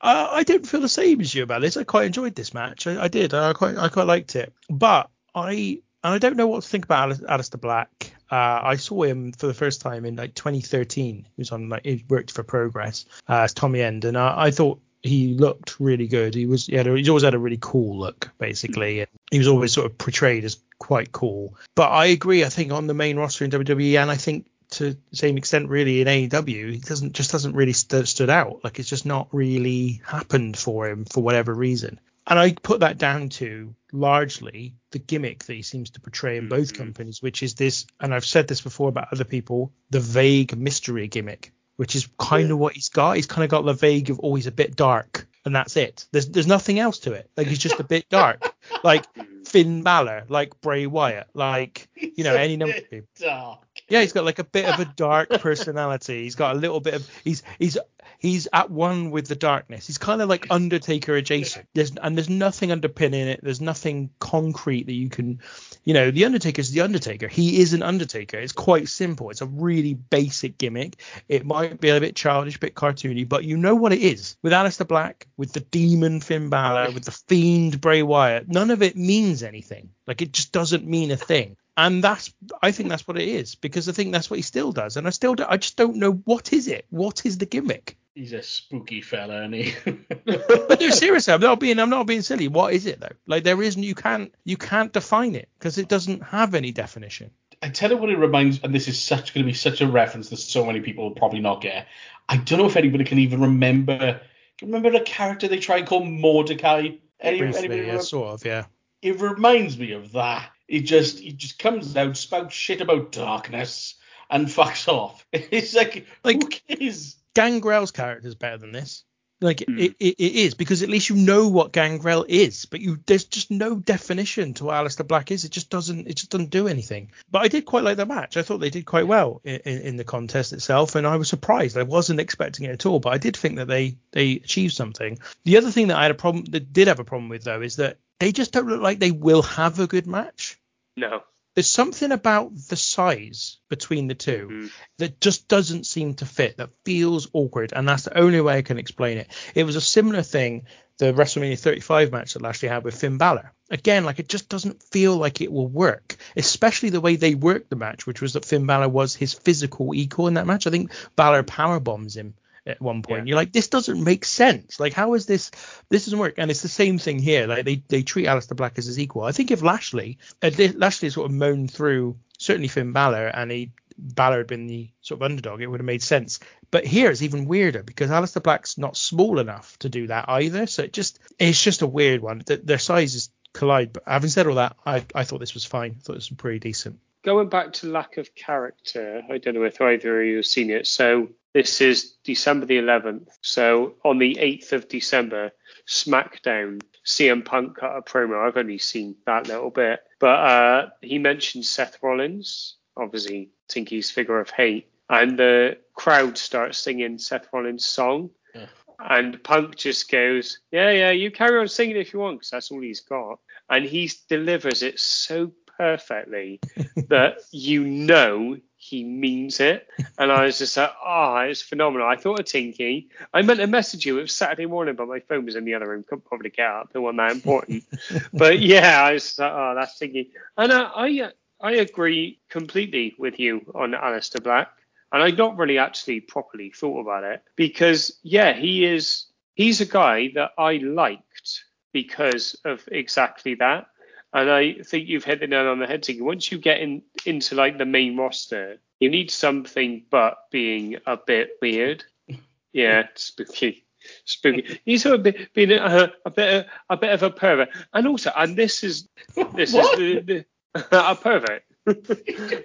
I 0.02 0.44
don't 0.44 0.68
feel 0.68 0.82
the 0.82 0.90
same 0.90 1.22
as 1.22 1.34
you 1.34 1.44
about 1.44 1.62
this. 1.62 1.78
I 1.78 1.84
quite 1.84 2.06
enjoyed 2.06 2.36
this 2.36 2.54
match. 2.54 2.88
I, 2.88 3.04
I 3.04 3.08
did. 3.08 3.34
I 3.34 3.54
quite 3.54 3.78
I 3.78 3.90
quite 3.90 4.08
liked 4.08 4.36
it. 4.36 4.54
But 4.70 5.10
I 5.34 5.82
and 6.04 6.14
I 6.14 6.18
don't 6.20 6.38
know 6.38 6.48
what 6.48 6.64
to 6.64 6.70
think 6.70 6.86
about 6.86 7.10
Alis- 7.10 7.22
Aleister 7.22 7.60
Black. 7.60 8.14
Uh, 8.30 8.60
I 8.62 8.76
saw 8.76 9.04
him 9.04 9.32
for 9.32 9.48
the 9.48 9.54
first 9.54 9.82
time 9.82 10.06
in 10.06 10.16
like 10.16 10.36
2013. 10.36 11.16
He 11.16 11.42
was 11.42 11.52
on 11.52 11.70
like 11.70 11.86
he 11.86 12.06
worked 12.10 12.32
for 12.32 12.44
Progress 12.44 13.06
uh, 13.28 13.42
as 13.42 13.54
Tommy 13.54 13.82
End, 13.82 14.06
and 14.06 14.18
uh, 14.18 14.34
I 14.38 14.52
thought 14.52 14.80
he 15.04 15.34
looked 15.34 15.80
really 15.80 16.08
good. 16.08 16.36
He 16.36 16.46
was 16.46 16.68
he 16.68 16.76
had 16.76 16.88
a, 16.88 16.96
he's 16.96 17.10
always 17.10 17.24
had 17.24 17.34
a 17.34 17.40
really 17.40 17.60
cool 17.60 17.98
look 17.98 18.30
basically. 18.38 19.02
And 19.02 19.10
he 19.32 19.38
was 19.38 19.48
always 19.48 19.74
sort 19.74 19.86
of 19.86 19.98
portrayed 19.98 20.44
as 20.44 20.60
quite 20.80 21.12
cool. 21.12 21.56
But 21.76 21.90
I 21.90 22.08
agree. 22.08 22.44
I 22.44 22.50
think 22.50 22.72
on 22.72 22.88
the 22.88 22.94
main 22.94 23.18
roster 23.18 23.46
in 23.46 23.52
WWE, 23.52 24.02
and 24.02 24.12
I 24.12 24.16
think 24.16 24.48
to 24.72 24.94
the 24.94 25.16
same 25.16 25.38
extent 25.38 25.70
really 25.70 26.02
in 26.02 26.08
AEW, 26.08 26.72
he 26.74 26.78
doesn't 26.80 27.14
just 27.14 27.32
doesn't 27.32 27.56
really 27.56 27.74
st- 27.74 28.08
stood 28.08 28.30
out. 28.30 28.64
Like 28.64 28.80
it's 28.80 28.90
just 28.90 29.06
not 29.06 29.28
really 29.32 30.02
happened 30.06 30.58
for 30.58 30.88
him 30.90 31.06
for 31.06 31.22
whatever 31.24 31.54
reason. 31.54 32.00
And 32.30 32.38
I 32.38 32.52
put 32.62 32.82
that 32.82 32.98
down 32.98 33.30
to 33.30 33.74
largely 33.94 34.76
the 34.92 35.00
gimmick 35.00 35.46
that 35.46 35.54
he 35.54 35.62
seems 35.62 35.92
to 35.92 36.02
portray 36.02 36.38
in 36.38 36.50
both 36.50 36.74
Mhm. 36.74 36.78
companies, 36.78 37.22
which 37.22 37.42
is 37.44 37.56
this, 37.56 37.86
and 38.02 38.14
I've 38.14 38.26
said 38.26 38.48
this 38.48 38.62
before 38.62 38.90
about 38.90 39.08
other 39.14 39.24
people, 39.24 39.72
the 39.90 40.00
vague 40.02 40.58
mystery 40.58 41.08
gimmick, 41.08 41.54
which 41.78 41.96
is 41.96 42.08
kind 42.20 42.52
of 42.52 42.58
what 42.60 42.74
he's 42.74 42.90
got. 42.90 43.16
He's 43.16 43.28
kind 43.28 43.44
of 43.46 43.50
got 43.50 43.64
the 43.66 43.74
vague 43.74 44.10
of, 44.10 44.20
oh, 44.24 44.36
he's 44.36 44.48
a 44.48 44.52
bit 44.52 44.76
dark, 44.76 45.26
and 45.46 45.56
that's 45.56 45.78
it. 45.78 46.06
There's 46.12 46.28
there's 46.28 46.48
nothing 46.48 46.80
else 46.80 47.00
to 47.00 47.14
it. 47.14 47.30
Like 47.38 47.48
he's 47.48 47.60
just 47.60 47.80
a 47.80 47.84
bit 47.86 48.10
dark, 48.10 48.54
like 48.84 49.06
Finn 49.46 49.84
Balor, 49.84 50.26
like 50.28 50.60
Bray 50.60 50.86
Wyatt, 50.88 51.28
like 51.34 51.88
you 51.96 52.26
know 52.26 52.36
any 52.36 52.58
number 52.58 52.76
of 52.76 52.90
people. 52.90 53.08
Dark. 53.18 53.66
Yeah, 53.90 54.02
he's 54.02 54.14
got 54.14 54.26
like 54.26 54.40
a 54.40 54.44
bit 54.44 54.66
of 54.66 54.80
a 54.80 54.86
dark 54.96 55.30
personality. 55.30 56.24
He's 56.24 56.36
got 56.36 56.56
a 56.56 56.60
little 56.60 56.80
bit 56.80 56.96
of 56.96 57.10
he's 57.24 57.44
he's 57.58 57.78
he's 58.20 58.48
at 58.52 58.70
one 58.70 59.12
with 59.12 59.28
the 59.28 59.36
darkness. 59.36 59.88
He's 59.88 59.98
kind 59.98 60.22
of 60.22 60.30
like 60.30 60.48
Undertaker 60.50 61.16
adjacent. 61.16 61.68
There's 61.74 61.92
and 61.96 62.18
there's 62.18 62.30
nothing 62.30 62.72
underpinning 62.72 63.28
it. 63.28 63.40
There's 63.42 63.62
nothing 63.62 64.10
concrete 64.20 64.88
that 64.88 64.94
you 64.94 65.10
can, 65.10 65.40
you 65.84 65.94
know, 65.94 66.12
the 66.12 66.26
Undertaker's 66.26 66.72
the 66.72 66.82
Undertaker. 66.82 67.28
He 67.28 67.60
is 67.60 67.74
an 67.74 67.84
Undertaker. 67.84 68.38
It's 68.38 68.54
quite 68.54 68.90
simple. 68.90 69.30
It's 69.30 69.42
a 69.42 69.46
really 69.46 69.94
basic 69.94 70.58
gimmick. 70.58 71.02
It 71.30 71.46
might 71.46 71.80
be 71.80 71.90
a 71.90 72.00
bit 72.00 72.16
childish, 72.16 72.58
a 72.58 72.60
bit 72.60 72.76
cartoony, 72.76 73.28
but 73.28 73.44
you 73.44 73.58
know 73.58 73.76
what 73.76 73.94
it 73.94 74.02
is. 74.02 74.36
With 74.42 74.54
Aleister 74.54 74.88
Black, 74.88 75.28
with 75.38 75.54
the 75.54 75.62
demon 75.62 76.22
Finn 76.22 76.50
Balor, 76.50 76.92
with 76.92 77.06
the 77.06 77.12
fiend 77.12 77.80
Bray 77.80 78.04
Wyatt, 78.04 78.48
none 78.48 78.72
of 78.72 78.82
it 78.82 78.96
means 78.96 79.44
anything. 79.44 79.92
Like 80.06 80.22
it 80.22 80.34
just 80.34 80.52
doesn't 80.52 80.86
mean 80.86 81.12
a 81.12 81.18
thing. 81.18 81.58
And 81.78 82.04
that's, 82.04 82.34
I 82.64 82.72
think 82.72 82.90
that's 82.90 83.08
what 83.08 83.20
it 83.20 83.28
is 83.28 83.54
because 83.54 83.88
I 83.88 83.92
think 83.92 84.12
that's 84.12 84.32
what 84.32 84.38
he 84.38 84.42
still 84.42 84.72
does. 84.72 84.98
And 84.98 85.06
I 85.06 85.12
still, 85.12 85.36
do, 85.36 85.46
I 85.48 85.58
just 85.58 85.78
don't 85.78 85.98
know 85.98 86.14
what 86.26 86.52
is 86.52 86.68
it. 86.68 86.88
What 86.90 87.24
is 87.24 87.38
the 87.38 87.46
gimmick? 87.46 87.98
He's 88.16 88.34
a 88.34 88.42
spooky 88.42 89.00
fella, 89.02 89.46
isn't 89.46 89.54
he? 89.54 89.76
But 90.26 90.82
no, 90.82 90.90
seriously, 90.90 91.34
I'm 91.36 91.40
not 91.40 91.60
being, 91.60 91.78
I'm 91.78 91.92
not 91.92 92.08
being 92.08 92.24
silly. 92.24 92.48
What 92.48 92.74
is 92.74 92.88
it 92.88 93.00
though? 93.00 93.16
Like 93.28 93.44
there 93.44 93.62
isn't, 93.62 93.84
you 93.84 93.94
can't, 93.94 94.34
you 94.44 94.58
can't 94.58 94.92
define 94.92 95.36
it 95.36 95.50
because 95.60 95.78
it 95.78 95.88
doesn't 95.88 96.24
have 96.24 96.56
any 96.56 96.72
definition. 96.72 97.30
I 97.62 97.70
tell 97.70 97.92
you 97.92 97.98
what 97.98 98.10
it 98.10 98.18
reminds, 98.18 98.64
and 98.64 98.74
this 98.74 98.88
is 98.88 99.00
such 99.00 99.36
going 99.36 99.46
to 99.46 99.50
be 99.50 99.54
such 99.54 99.82
a 99.82 99.88
reference 99.88 100.30
that 100.30 100.38
so 100.38 100.66
many 100.66 100.82
people 100.82 101.04
will 101.04 101.16
probably 101.16 101.42
not 101.42 101.62
get. 101.62 101.88
I 102.28 102.38
don't 102.38 102.58
know 102.58 102.66
if 102.66 102.76
anybody 102.76 103.04
can 103.04 103.20
even 103.20 103.42
remember. 103.42 104.20
Remember 104.64 104.90
the 104.90 105.02
character 105.02 105.48
they 105.48 105.60
try 105.60 105.78
and 105.78 105.88
call 105.88 106.04
Mordecai? 106.04 106.90
Any, 107.20 107.38
Briefly, 107.38 107.60
anybody 107.60 107.82
yeah, 107.88 108.00
sort 108.00 108.34
of, 108.34 108.46
yeah. 108.46 108.66
It 109.02 109.22
reminds 109.22 109.78
me 109.78 109.92
of 109.92 110.12
that. 110.14 110.50
It 110.68 110.82
just, 110.82 111.22
it 111.22 111.38
just 111.38 111.60
comes 111.60 111.96
out, 111.96 112.18
spouts 112.18 112.54
shit 112.54 112.82
about 112.82 113.12
darkness, 113.12 113.96
and 114.30 114.48
fucks 114.48 114.88
off. 114.88 115.26
It's 115.34 115.74
like, 115.74 116.06
Like- 116.24 116.42
who 116.68 116.76
cares? 116.78 117.16
Gangrel's 117.34 117.92
character 117.92 118.28
is 118.28 118.36
better 118.36 118.58
than 118.58 118.72
this. 118.72 119.04
Like 119.40 119.64
Hmm. 119.68 119.78
it, 119.78 119.96
it, 120.00 120.16
it 120.18 120.32
is 120.36 120.56
because 120.56 120.82
at 120.82 120.90
least 120.90 121.10
you 121.10 121.16
know 121.16 121.48
what 121.48 121.72
Gangrel 121.72 122.26
is, 122.28 122.66
but 122.66 122.82
you 122.82 122.98
there's 123.06 123.26
just 123.26 123.52
no 123.52 123.76
definition 123.76 124.56
to 124.56 124.64
what 124.64 124.74
Aleister 124.84 125.08
Black 125.08 125.30
is. 125.30 125.46
It 125.46 125.52
just 125.52 125.70
doesn't 125.70 126.08
it 126.08 126.16
just 126.16 126.32
doesn't 126.32 126.50
do 126.50 126.68
anything. 126.68 127.12
But 127.30 127.44
I 127.44 127.48
did 127.48 127.66
quite 127.66 127.84
like 127.84 127.98
the 127.98 128.08
match. 128.08 128.36
I 128.36 128.42
thought 128.42 128.58
they 128.58 128.72
did 128.72 128.88
quite 128.88 129.06
well 129.06 129.40
in, 129.44 129.58
in, 129.58 129.82
in 129.82 129.96
the 129.98 130.04
contest 130.04 130.54
itself, 130.54 130.96
and 130.96 131.06
I 131.06 131.18
was 131.18 131.30
surprised. 131.30 131.78
I 131.78 131.84
wasn't 131.84 132.20
expecting 132.20 132.66
it 132.66 132.72
at 132.72 132.88
all, 132.88 133.00
but 133.00 133.14
I 133.14 133.20
did 133.20 133.38
think 133.38 133.58
that 133.58 133.68
they 133.68 133.98
they 134.12 134.32
achieved 134.38 134.74
something. 134.74 135.20
The 135.44 135.58
other 135.58 135.70
thing 135.70 135.90
that 135.90 135.98
I 135.98 136.02
had 136.02 136.12
a 136.12 136.16
problem 136.16 136.46
that 136.46 136.74
did 136.74 136.88
have 136.88 137.00
a 137.00 137.04
problem 137.04 137.30
with 137.30 137.44
though 137.44 137.62
is 137.62 137.76
that 137.76 138.00
they 138.20 138.32
just 138.32 138.52
don't 138.52 138.68
look 138.68 138.82
like 138.82 139.00
they 139.00 139.12
will 139.12 139.44
have 139.44 139.80
a 139.80 139.88
good 139.88 140.08
match. 140.08 140.60
No. 140.96 141.22
There's 141.56 141.70
something 141.70 142.12
about 142.12 142.52
the 142.70 142.76
size 142.76 143.58
between 143.68 144.08
the 144.08 144.16
two 144.16 144.48
Mhm. 144.52 144.72
that 145.00 145.20
just 145.20 145.48
doesn't 145.48 145.88
seem 145.88 146.14
to 146.16 146.26
fit, 146.26 146.58
that 146.58 146.70
feels 146.86 147.30
awkward, 147.34 147.74
and 147.76 147.88
that's 147.88 148.04
the 148.04 148.18
only 148.18 148.42
way 148.42 148.58
I 148.58 148.62
can 148.62 148.78
explain 148.78 149.18
it. 149.18 149.32
It 149.56 149.64
was 149.64 149.76
a 149.76 149.82
similar 149.82 150.22
thing, 150.22 150.68
the 151.00 151.14
WrestleMania 151.14 151.58
35 151.60 152.12
match 152.12 152.34
that 152.34 152.44
Lashley 152.44 152.70
had 152.70 152.84
with 152.84 153.00
Finn 153.00 153.18
Balor. 153.18 153.54
Again, 153.72 154.06
like 154.06 154.20
it 154.20 154.30
just 154.30 154.50
doesn't 154.50 154.84
feel 154.84 155.18
like 155.18 155.42
it 155.42 155.52
will 155.52 155.68
work, 155.68 156.16
especially 156.36 156.90
the 156.90 157.02
way 157.02 157.16
they 157.16 157.34
worked 157.36 157.70
the 157.72 157.76
match, 157.76 158.06
which 158.06 158.22
was 158.22 158.34
that 158.34 158.46
Finn 158.46 158.66
Balor 158.68 158.90
was 158.90 159.16
his 159.16 159.34
physical 159.34 159.96
equal 159.96 160.28
in 160.28 160.36
that 160.36 160.48
match. 160.48 160.68
I 160.68 160.70
think 160.72 160.92
Balor 161.16 161.44
power 161.44 161.80
bombs 161.80 162.16
him 162.16 162.36
at 162.68 162.82
one 162.82 163.02
point. 163.02 163.22
Yeah. 163.22 163.30
You're 163.30 163.38
like, 163.38 163.52
this 163.52 163.70
doesn't 163.70 164.04
make 164.04 164.26
sense. 164.26 164.80
Like, 164.80 164.94
how 164.94 165.14
is 165.14 165.26
this? 165.26 165.52
This 165.90 166.06
doesn't 166.06 166.20
work. 166.20 166.36
And 166.38 166.52
it's 166.52 166.62
the 166.62 166.68
same 166.68 166.98
thing 166.98 167.20
here. 167.20 167.48
Like 167.48 167.66
they 167.66 167.82
they 167.88 168.04
treat 168.04 168.28
Aleister 168.28 168.56
Black 168.56 168.78
as 168.78 168.86
his 168.86 169.00
equal. 169.00 169.24
I 169.24 169.32
think 169.32 169.52
if 169.52 169.62
Lashley, 169.62 170.18
uh, 170.42 170.52
li- 170.58 170.70
Lashley 170.70 171.10
sort 171.10 171.30
of 171.30 171.36
moaned 171.36 171.72
through 171.72 172.18
certainly 172.38 172.68
Finn 172.68 172.92
Balor 172.92 173.28
and 173.28 173.52
he 173.52 173.72
Balor 173.98 174.40
had 174.40 174.48
been 174.48 174.68
the 174.68 174.90
sort 175.02 175.20
of 175.20 175.24
underdog, 175.24 175.62
it 175.62 175.68
would 175.68 175.80
have 175.80 175.86
made 175.86 176.04
sense. 176.04 176.40
But 176.70 176.86
here 176.86 177.10
it's 177.10 177.24
even 177.24 177.46
weirder 177.46 177.82
because 177.84 178.12
Aleister 178.12 178.44
Black's 178.44 178.78
not 178.78 178.96
small 178.96 179.40
enough 179.40 179.78
to 179.80 179.90
do 179.90 180.08
that 180.08 180.26
either. 180.28 180.68
So 180.68 180.84
it 180.84 180.94
just 180.94 181.20
it's 181.40 181.62
just 181.62 181.82
a 181.82 181.88
weird 181.88 182.22
one. 182.22 182.42
Th- 182.42 182.62
Their 182.62 182.78
sizes 182.78 183.30
collide. 183.54 183.94
But 183.94 184.04
having 184.06 184.30
said 184.30 184.48
all 184.48 184.56
that, 184.56 184.76
I, 184.86 185.06
I 185.16 185.24
thought 185.24 185.40
this 185.40 185.54
was 185.54 185.66
fine. 185.66 185.96
I 185.98 186.02
thought 186.02 186.14
this 186.14 186.30
was 186.30 186.38
pretty 186.38 186.60
decent. 186.60 187.00
Going 187.24 187.50
back 187.50 187.74
to 187.74 187.88
lack 187.90 188.18
of 188.18 188.34
character, 188.36 189.24
I 189.30 189.38
don't 189.40 189.56
know 189.56 189.64
if 189.64 189.82
either 189.82 190.22
of 190.22 190.28
you 190.28 190.36
have 190.38 190.46
seen 190.46 190.70
it. 190.70 190.88
So 190.88 191.30
this 191.58 191.82
is 191.82 192.14
December 192.24 192.68
the 192.68 192.78
11th. 192.78 193.30
So 193.42 193.96
on 194.06 194.20
the 194.20 194.36
8th 194.36 194.74
of 194.74 194.88
December, 194.88 195.52
SmackDown, 195.88 196.84
CM 197.04 197.44
Punk 197.44 197.78
cut 197.78 197.98
a 197.98 198.04
promo. 198.04 198.48
I've 198.48 198.58
only 198.58 198.78
seen 198.78 199.16
that 199.26 199.48
little 199.48 199.72
bit, 199.72 200.02
but 200.20 200.40
uh, 200.40 200.90
he 201.02 201.18
mentioned 201.18 201.66
Seth 201.66 201.98
Rollins, 202.04 202.76
obviously 202.96 203.50
Tinky's 203.70 204.12
figure 204.12 204.40
of 204.40 204.52
hate, 204.52 204.92
and 205.10 205.40
the 205.40 205.80
crowd 205.96 206.38
starts 206.38 206.78
singing 206.78 207.18
Seth 207.18 207.48
Rollins' 207.52 207.88
song. 207.88 208.30
Yeah. 208.54 208.68
And 209.00 209.44
Punk 209.44 209.78
just 209.78 210.12
goes, 210.12 210.60
yeah, 210.72 210.92
yeah, 210.92 211.10
you 211.10 211.32
carry 211.32 211.60
on 211.60 211.70
singing 211.70 211.96
if 211.96 212.14
you 212.14 212.20
want, 212.20 212.38
because 212.38 212.52
that's 212.52 212.70
all 212.70 212.82
he's 212.82 213.02
got. 213.02 213.40
And 213.68 213.84
he 213.84 214.12
delivers 214.30 214.84
it 214.84 215.00
so 215.00 215.54
perfectly 215.76 216.60
that 217.10 217.38
you 217.52 217.84
know 217.84 218.58
he 218.88 219.04
means 219.04 219.60
it. 219.60 219.88
And 220.18 220.32
I 220.32 220.46
was 220.46 220.58
just 220.58 220.78
like, 220.78 220.92
oh, 221.06 221.38
it's 221.40 221.62
phenomenal. 221.62 222.08
I 222.08 222.16
thought 222.16 222.40
of 222.40 222.46
Tinky. 222.46 223.10
I 223.34 223.42
meant 223.42 223.60
to 223.60 223.68
message 223.68 224.06
you. 224.06 224.18
It 224.18 224.24
was 224.24 224.34
Saturday 224.34 224.66
morning, 224.66 224.96
but 224.96 225.08
my 225.08 225.20
phone 225.20 225.46
was 225.46 225.56
in 225.56 225.66
the 225.66 225.74
other 225.74 225.90
room. 225.90 226.04
Couldn't 226.08 226.26
probably 226.26 226.50
get 226.50 226.70
up. 226.70 226.92
It 226.94 227.00
wasn't 227.00 227.18
that 227.18 227.32
important. 227.32 227.84
but 228.34 228.60
yeah, 228.60 229.04
I 229.04 229.14
was 229.14 229.38
like, 229.38 229.52
oh, 229.52 229.74
that's 229.76 230.00
Tinky. 230.00 230.32
And 230.58 230.72
uh, 230.72 230.90
I, 230.96 231.32
I 231.60 231.72
agree 231.74 232.40
completely 232.50 233.16
with 233.18 233.40
you 233.40 233.62
on 233.76 233.92
Aleister 233.92 234.42
Black. 234.42 234.72
And 235.12 235.22
I'd 235.22 235.38
not 235.38 235.58
really 235.58 235.78
actually 235.78 236.22
properly 236.22 236.72
thought 236.72 237.02
about 237.02 237.24
it 237.24 237.44
because, 237.56 238.18
yeah, 238.24 238.54
he 238.54 238.86
is, 238.86 239.26
he's 239.56 239.82
a 239.82 239.86
guy 239.86 240.32
that 240.36 240.52
I 240.58 240.78
liked 240.78 241.64
because 241.94 242.56
of 242.66 242.84
exactly 242.92 243.56
that. 243.56 243.88
And 244.34 244.50
I 244.52 244.74
think 244.84 245.08
you've 245.08 245.24
hit 245.24 245.40
the 245.40 245.48
nail 245.48 245.68
on 245.68 245.80
the 245.80 245.88
head, 245.88 246.04
Tinky. 246.04 246.22
Once 246.22 246.52
you 246.52 246.58
get 246.58 246.80
in 246.82 247.02
into 247.26 247.56
like 247.56 247.78
the 247.78 247.86
main 247.86 248.18
roster, 248.18 248.78
you 249.00 249.10
need 249.10 249.32
something 249.32 250.04
but 250.10 250.38
being 250.52 250.98
a 251.06 251.18
bit 251.18 251.52
weird. 251.62 252.04
Yeah, 252.74 253.08
spooky, 253.16 253.86
spooky. 254.26 254.80
He's 254.86 255.04
a 255.08 255.18
bit 255.18 255.52
being 255.54 255.72
a, 255.72 256.12
a 256.26 256.30
bit 256.30 256.54
of, 256.60 256.66
a 256.92 256.98
bit 256.98 257.12
of 257.12 257.24
a 257.24 257.32
pervert, 257.32 257.70
and 257.92 258.06
also, 258.08 258.32
and 258.36 258.56
this 258.56 258.84
is 258.84 259.08
this 259.56 259.74
What? 259.74 260.00
is 260.00 260.24
the, 260.26 260.46
the, 260.76 260.86
a 261.10 261.16
pervert. 261.16 261.64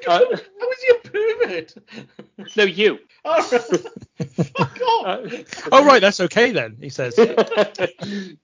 How 0.06 0.16
Uh, 0.16 0.26
is 0.32 0.82
he 0.82 0.92
a 0.92 0.98
pervert? 1.08 1.74
no, 2.56 2.64
you. 2.64 2.98
All 3.24 3.38
right. 3.38 3.44
Fuck 3.50 4.80
off. 4.82 5.06
Uh, 5.06 5.28
Oh 5.72 5.84
right, 5.86 6.00
that's 6.00 6.20
okay 6.20 6.50
then. 6.50 6.76
He 6.78 6.90
says. 6.90 7.16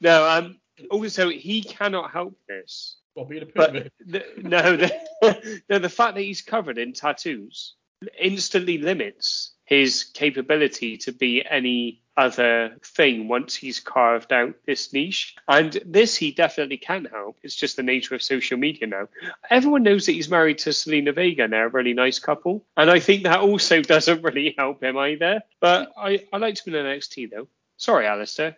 no, 0.00 0.26
um. 0.26 0.58
Also, 0.90 1.28
he 1.28 1.60
cannot 1.62 2.12
help 2.12 2.38
this. 2.48 2.96
Well, 3.18 3.26
being 3.26 3.42
a 3.42 3.46
But 3.46 3.72
pervert. 3.72 3.92
the, 4.06 4.24
no, 4.36 4.76
the, 4.76 5.62
no, 5.68 5.78
the 5.80 5.88
fact 5.88 6.14
that 6.14 6.22
he's 6.22 6.40
covered 6.40 6.78
in 6.78 6.92
tattoos 6.92 7.74
instantly 8.16 8.78
limits 8.78 9.54
his 9.64 10.04
capability 10.04 10.96
to 10.98 11.10
be 11.10 11.44
any 11.44 12.00
other 12.16 12.76
thing 12.84 13.26
once 13.26 13.56
he's 13.56 13.80
carved 13.80 14.32
out 14.32 14.54
this 14.66 14.92
niche. 14.92 15.34
And 15.48 15.72
this 15.84 16.14
he 16.14 16.30
definitely 16.30 16.76
can 16.76 17.06
help. 17.06 17.38
It's 17.42 17.56
just 17.56 17.74
the 17.74 17.82
nature 17.82 18.14
of 18.14 18.22
social 18.22 18.56
media 18.56 18.86
now. 18.86 19.08
Everyone 19.50 19.82
knows 19.82 20.06
that 20.06 20.12
he's 20.12 20.30
married 20.30 20.58
to 20.58 20.70
Zelina 20.70 21.12
Vega 21.12 21.42
and 21.42 21.52
they're 21.52 21.66
a 21.66 21.70
really 21.70 21.94
nice 21.94 22.20
couple. 22.20 22.64
And 22.76 22.88
I 22.88 23.00
think 23.00 23.24
that 23.24 23.40
also 23.40 23.82
doesn't 23.82 24.22
really 24.22 24.54
help 24.56 24.80
him 24.80 24.96
either. 24.96 25.40
But 25.60 25.90
I, 25.96 26.24
I 26.32 26.36
liked 26.36 26.64
him 26.64 26.76
in 26.76 26.86
NXT 26.86 27.32
though. 27.32 27.48
Sorry, 27.78 28.04
Aleister. 28.04 28.54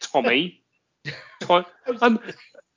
Tommy. 0.00 0.58
Tom, 1.40 1.66
um, 2.00 2.20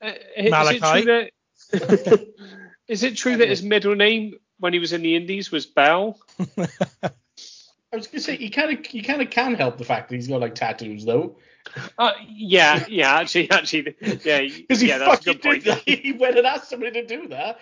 uh, 0.05 0.13
is 0.37 0.71
it 0.71 0.81
true 0.81 1.05
that 1.05 2.27
is 2.87 3.03
it 3.03 3.15
true 3.17 3.37
that 3.37 3.49
his 3.49 3.63
middle 3.63 3.95
name 3.95 4.35
when 4.59 4.73
he 4.73 4.79
was 4.79 4.93
in 4.93 5.01
the 5.01 5.15
Indies 5.15 5.51
was 5.51 5.65
Bell? 5.65 6.19
I 6.57 7.97
was 7.97 8.07
gonna 8.07 8.19
say 8.21 8.35
he 8.35 8.49
kind 8.49 8.77
of 8.77 8.85
he 8.85 9.01
kind 9.01 9.21
of 9.21 9.29
can 9.29 9.55
help 9.55 9.77
the 9.77 9.85
fact 9.85 10.09
that 10.09 10.15
he's 10.15 10.27
got 10.27 10.41
like 10.41 10.55
tattoos 10.55 11.05
though. 11.05 11.37
Uh, 11.97 12.11
yeah, 12.27 12.85
yeah, 12.87 13.15
actually, 13.15 13.49
actually, 13.49 13.95
yeah, 14.23 14.41
Because 14.41 14.81
he 14.81 14.87
yeah, 14.87 14.99
that's 14.99 15.13
a 15.13 15.17
fucking 15.17 15.33
good 15.33 15.41
point. 15.41 15.63
did 15.63 15.73
that. 15.75 15.83
He 16.03 16.11
went 16.11 16.37
and 16.37 16.45
asked 16.45 16.69
somebody 16.69 16.91
to 17.01 17.07
do 17.07 17.27
that. 17.29 17.59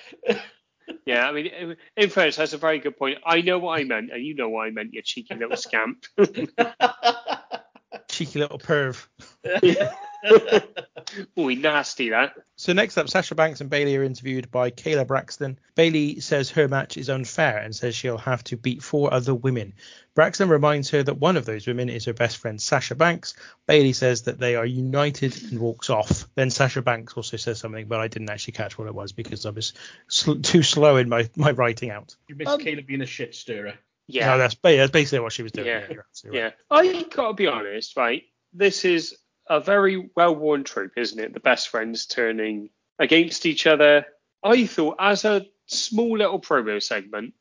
Yeah, 1.06 1.30
I 1.30 1.32
mean, 1.32 1.45
in- 1.45 1.78
in 1.95 2.10
fairness, 2.10 2.36
that's 2.36 2.52
a 2.52 2.57
very 2.57 2.80
good 2.80 2.98
point. 2.98 3.20
I 3.26 3.40
know 3.41 3.60
what 3.60 3.80
I 3.80 3.86
meant, 3.86 4.11
and 4.11 4.22
you 4.22 4.36
know 4.36 4.49
what 4.49 4.68
I 4.68 4.72
meant, 4.72 4.94
you 4.94 5.02
cheeky 5.02 5.36
little 5.36 5.56
scamp. 5.56 6.06
Cheeky 8.14 8.40
little 8.40 8.60
perv. 8.60 9.07
Ooh, 11.38 11.53
nasty 11.56 12.10
that. 12.10 12.34
So 12.56 12.72
next 12.72 12.98
up, 12.98 13.10
Sasha 13.10 13.35
Banks 13.35 13.60
and 13.60 13.69
Bayley 13.69 13.98
are 13.98 14.03
interviewed 14.03 14.49
by 14.52 14.69
Kayla 14.72 15.06
Braxton. 15.06 15.60
Bayley 15.76 16.19
says 16.19 16.49
her 16.52 16.68
match 16.68 16.95
is 16.95 17.10
unfair 17.10 17.57
and 17.57 17.76
says 17.76 17.95
she'll 17.95 18.18
have 18.19 18.44
to 18.45 18.56
beat 18.56 18.81
four 18.84 19.14
other 19.14 19.34
women. 19.34 19.73
Braxton 20.15 20.48
reminds 20.48 20.91
her 20.91 21.02
that 21.03 21.18
one 21.18 21.35
of 21.38 21.45
those 21.45 21.65
women 21.68 21.90
is 21.90 22.06
her 22.06 22.14
best 22.14 22.38
friend 22.38 22.61
Sasha 22.61 22.95
Banks. 22.95 23.34
Bayley 23.68 23.94
says 23.94 24.22
that 24.23 24.40
they 24.40 24.56
are 24.56 24.65
united 24.65 25.35
and 25.52 25.60
walks 25.60 25.90
off. 25.90 26.27
Then 26.35 26.49
Sasha 26.52 26.81
Banks 26.84 27.15
also 27.15 27.35
says 27.38 27.60
something, 27.60 27.88
but 27.88 27.99
I 27.99 28.07
didn't 28.07 28.30
actually 28.30 28.53
catch 28.53 28.77
what 28.77 28.88
it 28.88 28.95
was 28.95 29.11
because 29.11 29.45
I 29.45 29.49
was 29.49 29.73
sl- 30.07 30.35
too 30.35 30.64
slow 30.64 30.98
in 30.98 31.10
my, 31.10 31.30
my 31.35 31.52
writing 31.52 31.90
out. 31.90 32.15
you 32.30 32.35
missed 32.35 32.49
Um, 32.52 32.60
Caleb 32.60 32.85
being 32.85 33.02
a 33.02 33.07
shit 33.07 33.34
stirrer. 33.35 33.73
Yeah, 34.07 34.27
No, 34.27 34.38
that's, 34.38 34.55
that's 34.61 34.91
basically 34.91 35.19
what 35.19 35.34
she 35.34 35.43
was 35.43 35.51
doing. 35.51 35.67
Yeah. 35.67 35.85
Yeah, 35.89 35.95
you're 36.23 36.35
yeah. 36.35 36.49
I 36.69 37.05
gotta 37.13 37.34
be 37.34 37.47
honest, 37.47 37.95
right? 37.95 38.23
This 38.53 38.85
is 38.85 39.15
a 39.49 39.59
very 39.59 40.09
well-worn 40.15 40.63
trope, 40.63 40.91
isn't 40.97 41.19
it? 41.19 41.34
The 41.34 41.39
best 41.39 41.69
friends 41.69 42.05
turning 42.05 42.69
against 42.99 43.45
each 43.45 43.67
other. 43.67 44.05
I 44.43 44.65
thought, 44.65 44.97
as 44.99 45.25
a 45.25 45.45
small 45.67 46.17
little 46.17 46.39
promo 46.39 46.81
segment, 46.81 47.34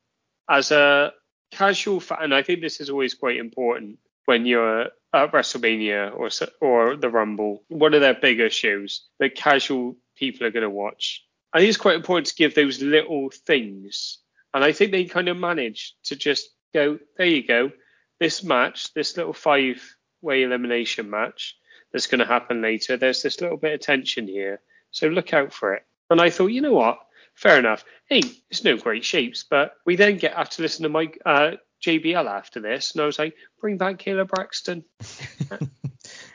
as 0.49 0.71
a 0.71 1.13
casual 1.51 2.01
fan, 2.01 2.19
and 2.23 2.35
I 2.35 2.43
think 2.43 2.61
this 2.61 2.81
is 2.81 2.91
always 2.91 3.15
quite 3.15 3.37
important 3.37 3.99
when 4.25 4.47
you're 4.47 4.83
at 5.13 5.33
WrestleMania 5.33 6.17
or 6.17 6.31
or 6.61 6.97
the 6.97 7.11
Rumble, 7.11 7.65
one 7.69 7.95
of 7.95 8.01
their 8.01 8.15
bigger 8.15 8.51
shows 8.51 9.07
that 9.19 9.35
casual 9.35 9.97
people 10.17 10.47
are 10.47 10.51
going 10.51 10.63
to 10.63 10.71
watch. 10.71 11.25
I 11.53 11.59
think 11.59 11.69
it's 11.69 11.79
quite 11.79 11.97
important 11.97 12.29
to 12.29 12.35
give 12.35 12.55
those 12.55 12.81
little 12.81 13.31
things, 13.47 14.19
and 14.55 14.65
I 14.65 14.73
think 14.73 14.93
they 14.93 15.05
kind 15.05 15.29
of 15.29 15.37
managed 15.37 15.95
to 16.05 16.17
just 16.17 16.51
go, 16.75 16.99
there 17.17 17.27
you 17.27 17.47
go, 17.47 17.73
this 18.19 18.43
match, 18.43 18.93
this 18.95 19.17
little 19.17 19.33
five-way 19.33 20.43
elimination 20.43 21.11
match 21.11 21.57
that's 21.93 22.07
going 22.07 22.21
to 22.21 22.27
happen 22.27 22.63
later. 22.63 22.97
There's 22.97 23.23
this 23.23 23.41
little 23.41 23.57
bit 23.57 23.75
of 23.75 23.81
tension 23.81 24.27
here, 24.27 24.61
so 24.91 25.09
look 25.09 25.33
out 25.33 25.53
for 25.53 25.75
it. 25.75 25.85
And 26.11 26.21
I 26.21 26.31
thought, 26.31 26.47
you 26.47 26.61
know 26.61 26.75
what? 26.75 26.99
Fair 27.35 27.59
enough. 27.59 27.85
Hey, 28.07 28.23
it's 28.51 28.65
no 28.65 28.77
great 28.77 29.05
shapes, 29.05 29.45
but 29.49 29.75
we 29.87 29.97
then 29.97 30.19
get 30.19 30.35
have 30.35 30.51
to 30.51 30.63
listen 30.63 30.83
to 30.83 30.89
Mike 30.89 31.19
uh, 31.25 31.53
JBL 31.85 32.27
after 32.27 32.61
this, 32.61 32.93
and 32.93 33.03
I 33.03 33.07
was 33.07 33.19
like, 33.19 33.35
bring 33.61 33.79
back 33.79 33.99
Kayla 33.99 34.29
Braxton. 34.29 34.85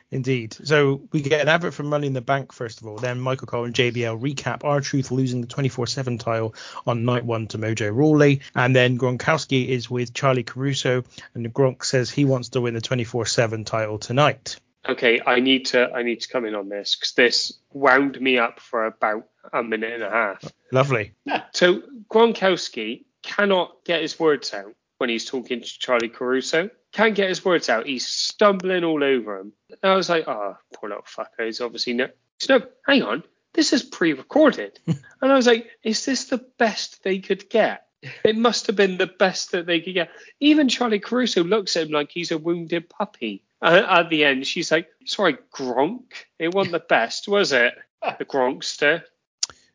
Indeed. 0.09 0.55
So 0.63 1.01
we 1.11 1.21
get 1.21 1.41
an 1.41 1.49
advert 1.49 1.73
from 1.73 1.87
Money 1.87 2.07
in 2.07 2.13
the 2.13 2.21
Bank 2.21 2.53
first 2.53 2.79
of 2.79 2.87
all. 2.87 2.95
Then 2.95 3.19
Michael 3.19 3.47
Cole 3.47 3.65
and 3.65 3.73
JBL 3.73 4.21
recap 4.21 4.63
R-Truth 4.63 5.11
losing 5.11 5.41
the 5.41 5.47
24/7 5.47 6.17
title 6.17 6.55
on 6.85 7.03
night 7.03 7.25
one 7.25 7.47
to 7.47 7.57
Mojo 7.57 7.93
Rawley, 7.93 8.39
and 8.55 8.73
then 8.73 8.97
Gronkowski 8.97 9.67
is 9.67 9.89
with 9.89 10.13
Charlie 10.13 10.43
Caruso, 10.43 11.03
and 11.33 11.53
Gronk 11.53 11.83
says 11.83 12.09
he 12.09 12.23
wants 12.23 12.49
to 12.49 12.61
win 12.61 12.73
the 12.73 12.79
24/7 12.79 13.65
title 13.65 13.99
tonight. 13.99 14.55
Okay, 14.87 15.19
I 15.25 15.41
need 15.41 15.65
to 15.67 15.91
I 15.91 16.03
need 16.03 16.21
to 16.21 16.29
come 16.29 16.45
in 16.45 16.55
on 16.55 16.69
this 16.69 16.95
because 16.95 17.11
this 17.11 17.53
wound 17.73 18.21
me 18.21 18.37
up 18.37 18.61
for 18.61 18.85
about 18.85 19.27
a 19.51 19.61
minute 19.61 19.91
and 19.91 20.03
a 20.03 20.09
half. 20.09 20.41
Lovely. 20.71 21.11
So 21.51 21.81
Gronkowski 22.09 23.03
cannot 23.23 23.83
get 23.83 24.01
his 24.01 24.17
words 24.17 24.53
out 24.53 24.73
when 24.97 25.09
he's 25.09 25.25
talking 25.25 25.61
to 25.61 25.79
Charlie 25.79 26.09
Caruso. 26.09 26.69
Can't 26.91 27.15
get 27.15 27.29
his 27.29 27.45
words 27.45 27.69
out. 27.69 27.85
He's 27.85 28.07
stumbling 28.07 28.83
all 28.83 29.03
over 29.03 29.39
him. 29.39 29.53
And 29.81 29.91
I 29.91 29.95
was 29.95 30.09
like, 30.09 30.27
oh, 30.27 30.57
poor 30.73 30.89
little 30.89 31.03
fucker. 31.03 31.45
He's 31.45 31.61
obviously 31.61 31.93
no. 31.93 32.09
No. 32.49 32.61
Hang 32.85 33.03
on, 33.03 33.23
this 33.53 33.73
is 33.73 33.83
pre-recorded. 33.83 34.79
and 34.87 35.01
I 35.21 35.35
was 35.35 35.47
like, 35.47 35.67
is 35.83 36.05
this 36.05 36.25
the 36.25 36.37
best 36.57 37.03
they 37.03 37.19
could 37.19 37.49
get? 37.49 37.83
It 38.23 38.37
must 38.37 38.67
have 38.67 38.75
been 38.75 38.97
the 38.97 39.07
best 39.07 39.51
that 39.51 39.65
they 39.65 39.81
could 39.81 39.95
get. 39.95 40.11
Even 40.39 40.69
Charlie 40.69 40.99
Caruso 40.99 41.43
looks 41.43 41.75
at 41.75 41.87
him 41.87 41.91
like 41.91 42.11
he's 42.11 42.31
a 42.31 42.37
wounded 42.37 42.89
puppy. 42.89 43.43
Uh, 43.59 43.83
at 43.89 44.09
the 44.09 44.23
end, 44.23 44.45
she's 44.45 44.71
like, 44.71 44.87
sorry, 45.05 45.37
Gronk. 45.51 46.03
It 46.37 46.53
wasn't 46.53 46.73
the 46.73 46.79
best, 46.79 47.27
was 47.27 47.51
it? 47.51 47.73
The 48.19 48.25
Gronkster. 48.25 49.01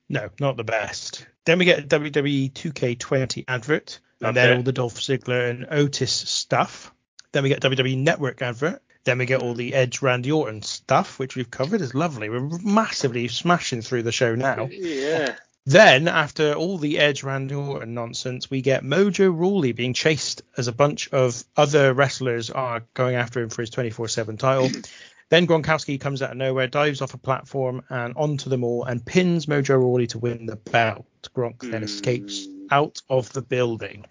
No, 0.09 0.31
not 0.39 0.57
the 0.57 0.65
best. 0.65 1.27
Then 1.45 1.59
we 1.59 1.65
get 1.65 1.81
a 1.81 1.83
WWE 1.99 2.53
2K20 2.53 3.45
advert, 3.49 3.99
and 4.23 4.37
then 4.37 4.49
Okay. 4.49 4.57
all 4.57 4.63
the 4.63 4.73
Dolph 4.73 4.99
Ziggler 4.99 5.51
and 5.51 5.67
Otis 5.71 6.13
stuff. 6.13 6.93
Then 7.33 7.43
we 7.43 7.49
get 7.49 7.61
WWE 7.61 7.99
Network 7.99 8.43
advert. 8.43 8.83
Then 9.05 9.19
we 9.19 9.27
get 9.27 9.43
all 9.43 9.55
the 9.55 9.75
Edge 9.75 10.01
Randy 10.01 10.31
Orton 10.31 10.63
stuff, 10.63 11.19
which 11.19 11.35
we've 11.35 11.51
covered. 11.51 11.81
It's 11.81 11.95
lovely. 11.95 12.29
We're 12.29 12.49
massively 12.63 13.27
smashing 13.29 13.83
through 13.83 14.05
the 14.05 14.13
show 14.13 14.35
now. 14.35 14.69
Yeah. 14.71 15.35
Then, 15.65 16.09
after 16.09 16.55
all 16.55 16.77
the 16.77 16.99
Edge 16.99 17.23
Randy 17.23 17.55
Orton 17.55 17.95
nonsense, 17.95 18.51
we 18.51 18.63
get 18.63 18.83
Mojo 18.83 19.37
Rawley 19.37 19.73
being 19.73 19.95
chased 19.95 20.43
as 20.57 20.67
a 20.67 20.73
bunch 20.73 21.09
of 21.13 21.45
other 21.57 21.95
wrestlers 21.95 22.51
are 22.51 22.85
going 22.95 23.15
after 23.15 23.41
him 23.41 23.49
for 23.49 23.63
his 23.63 23.71
24/7 23.71 24.39
title. 24.39 24.71
then 25.31 25.47
Gronkowski 25.47 26.01
comes 26.01 26.21
out 26.21 26.33
of 26.33 26.37
nowhere, 26.37 26.67
dives 26.67 27.01
off 27.01 27.15
a 27.15 27.19
platform 27.19 27.83
and 27.91 28.15
onto 28.17 28.51
them 28.51 28.65
all, 28.65 28.85
and 28.85 29.05
pins 29.05 29.47
Mojo 29.47 29.81
Rawley 29.81 30.09
to 30.09 30.19
win 30.19 30.47
the 30.47 30.57
belt. 30.57 31.07
Gronk 31.35 31.61
then 31.61 31.85
escapes 31.85 32.47
mm. 32.47 32.62
Out 32.73 33.03
of 33.09 33.33
the 33.33 33.43
building, 33.43 34.07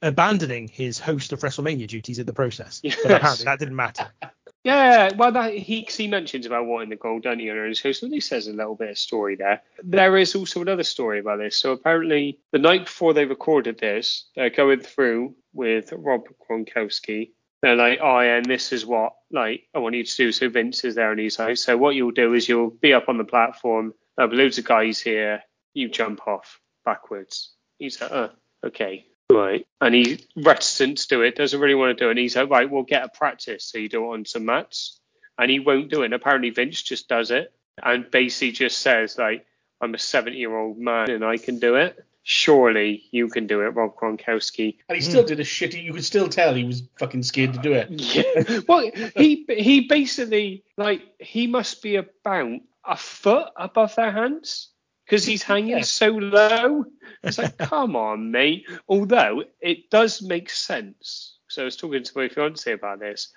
abandoning 0.00 0.68
his 0.68 0.98
host 0.98 1.32
of 1.32 1.40
WrestleMania 1.40 1.86
duties 1.88 2.18
in 2.18 2.26
the 2.26 2.32
process. 2.32 2.80
Yes. 2.82 2.96
But 3.02 3.12
apparently 3.12 3.44
that 3.44 3.58
didn't 3.58 3.76
matter. 3.76 4.06
Yeah, 4.66 5.10
well, 5.14 5.30
that, 5.32 5.52
he 5.52 5.82
'cause 5.84 5.96
he 5.96 6.08
mentions 6.08 6.46
about 6.46 6.64
wanting 6.64 6.88
the 6.88 6.96
gold, 6.96 7.24
doesn't 7.24 7.40
he? 7.40 7.50
On 7.50 7.68
his 7.68 7.82
host, 7.82 8.02
and 8.02 8.10
he 8.14 8.20
says 8.20 8.46
a 8.46 8.52
little 8.54 8.74
bit 8.74 8.88
of 8.88 8.96
story 8.98 9.36
there. 9.36 9.60
There 9.82 10.16
is 10.16 10.34
also 10.34 10.62
another 10.62 10.84
story 10.84 11.18
about 11.18 11.36
this. 11.36 11.58
So 11.58 11.72
apparently, 11.72 12.38
the 12.50 12.58
night 12.58 12.86
before 12.86 13.12
they 13.12 13.26
recorded 13.26 13.78
this, 13.78 14.24
they're 14.34 14.48
going 14.48 14.80
through 14.80 15.34
with 15.52 15.92
Rob 15.92 16.22
Gronkowski. 16.48 17.32
They're 17.60 17.76
like, 17.76 17.98
oh 18.02 18.20
yeah, 18.20 18.36
and 18.36 18.46
this 18.46 18.72
is 18.72 18.86
what 18.86 19.12
like 19.30 19.68
I 19.74 19.80
want 19.80 19.96
you 19.96 20.04
to 20.04 20.16
do. 20.16 20.32
So 20.32 20.48
Vince 20.48 20.82
is 20.84 20.94
there, 20.94 21.10
and 21.10 21.20
he's 21.20 21.38
like, 21.38 21.58
so 21.58 21.76
what 21.76 21.94
you'll 21.94 22.12
do 22.12 22.32
is 22.32 22.48
you'll 22.48 22.70
be 22.70 22.94
up 22.94 23.10
on 23.10 23.18
the 23.18 23.24
platform. 23.24 23.92
There'll 24.16 24.30
be 24.30 24.38
loads 24.38 24.56
of 24.56 24.64
guys 24.64 24.98
here. 24.98 25.42
You 25.74 25.90
jump 25.90 26.26
off 26.26 26.58
backwards. 26.86 27.52
He's 27.84 28.00
like, 28.00 28.12
oh, 28.12 28.30
okay. 28.64 29.06
Right. 29.30 29.66
And 29.80 29.94
he's 29.94 30.26
reticent 30.36 30.98
to 30.98 31.08
do 31.08 31.22
it, 31.22 31.36
doesn't 31.36 31.60
really 31.60 31.74
want 31.74 31.96
to 31.96 32.02
do 32.02 32.08
it. 32.08 32.12
And 32.12 32.18
he's 32.18 32.36
like, 32.36 32.50
right, 32.50 32.70
we'll 32.70 32.82
get 32.82 33.04
a 33.04 33.08
practice 33.08 33.64
so 33.64 33.78
you 33.78 33.88
do 33.88 34.04
it 34.04 34.14
on 34.14 34.24
some 34.24 34.44
mats. 34.44 35.00
And 35.38 35.50
he 35.50 35.60
won't 35.60 35.90
do 35.90 36.02
it. 36.02 36.06
And 36.06 36.14
apparently 36.14 36.50
Vince 36.50 36.82
just 36.82 37.08
does 37.08 37.30
it 37.30 37.52
and 37.82 38.10
basically 38.10 38.52
just 38.52 38.78
says, 38.78 39.18
like, 39.18 39.46
I'm 39.80 39.94
a 39.94 39.98
70 39.98 40.36
year 40.36 40.56
old 40.56 40.78
man 40.78 41.10
and 41.10 41.24
I 41.24 41.36
can 41.36 41.58
do 41.58 41.74
it. 41.76 42.04
Surely 42.22 43.04
you 43.10 43.28
can 43.28 43.46
do 43.46 43.60
it, 43.60 43.74
Rob 43.74 43.96
Gronkowski. 43.96 44.78
And 44.88 44.96
he 44.96 45.04
hmm. 45.04 45.10
still 45.10 45.24
did 45.24 45.40
a 45.40 45.44
shitty. 45.44 45.82
You 45.82 45.92
could 45.92 46.04
still 46.04 46.28
tell 46.28 46.54
he 46.54 46.64
was 46.64 46.82
fucking 46.98 47.22
scared 47.22 47.52
to 47.54 47.60
do 47.60 47.74
it. 47.74 47.90
Yeah. 47.90 48.60
well, 48.66 48.90
he 49.14 49.44
he 49.48 49.80
basically 49.80 50.64
like 50.78 51.02
he 51.18 51.46
must 51.46 51.82
be 51.82 51.96
about 51.96 52.60
a 52.86 52.96
foot 52.96 53.48
above 53.56 53.94
their 53.96 54.12
hands 54.12 54.68
because 55.04 55.24
he's 55.24 55.42
hanging 55.52 55.76
Yeah. 55.78 55.82
so 55.82 56.08
low. 56.08 56.84
It's 57.22 57.38
like, 57.38 57.56
come 57.70 57.96
on, 57.96 58.30
mate. 58.30 58.66
Although 58.88 59.44
it 59.60 59.90
does 59.90 60.22
make 60.22 60.50
sense. 60.50 61.36
So 61.48 61.62
I 61.62 61.64
was 61.66 61.76
talking 61.76 62.02
to 62.02 62.12
my 62.18 62.28
fiance 62.28 62.70
about 62.72 63.00
this. 63.00 63.28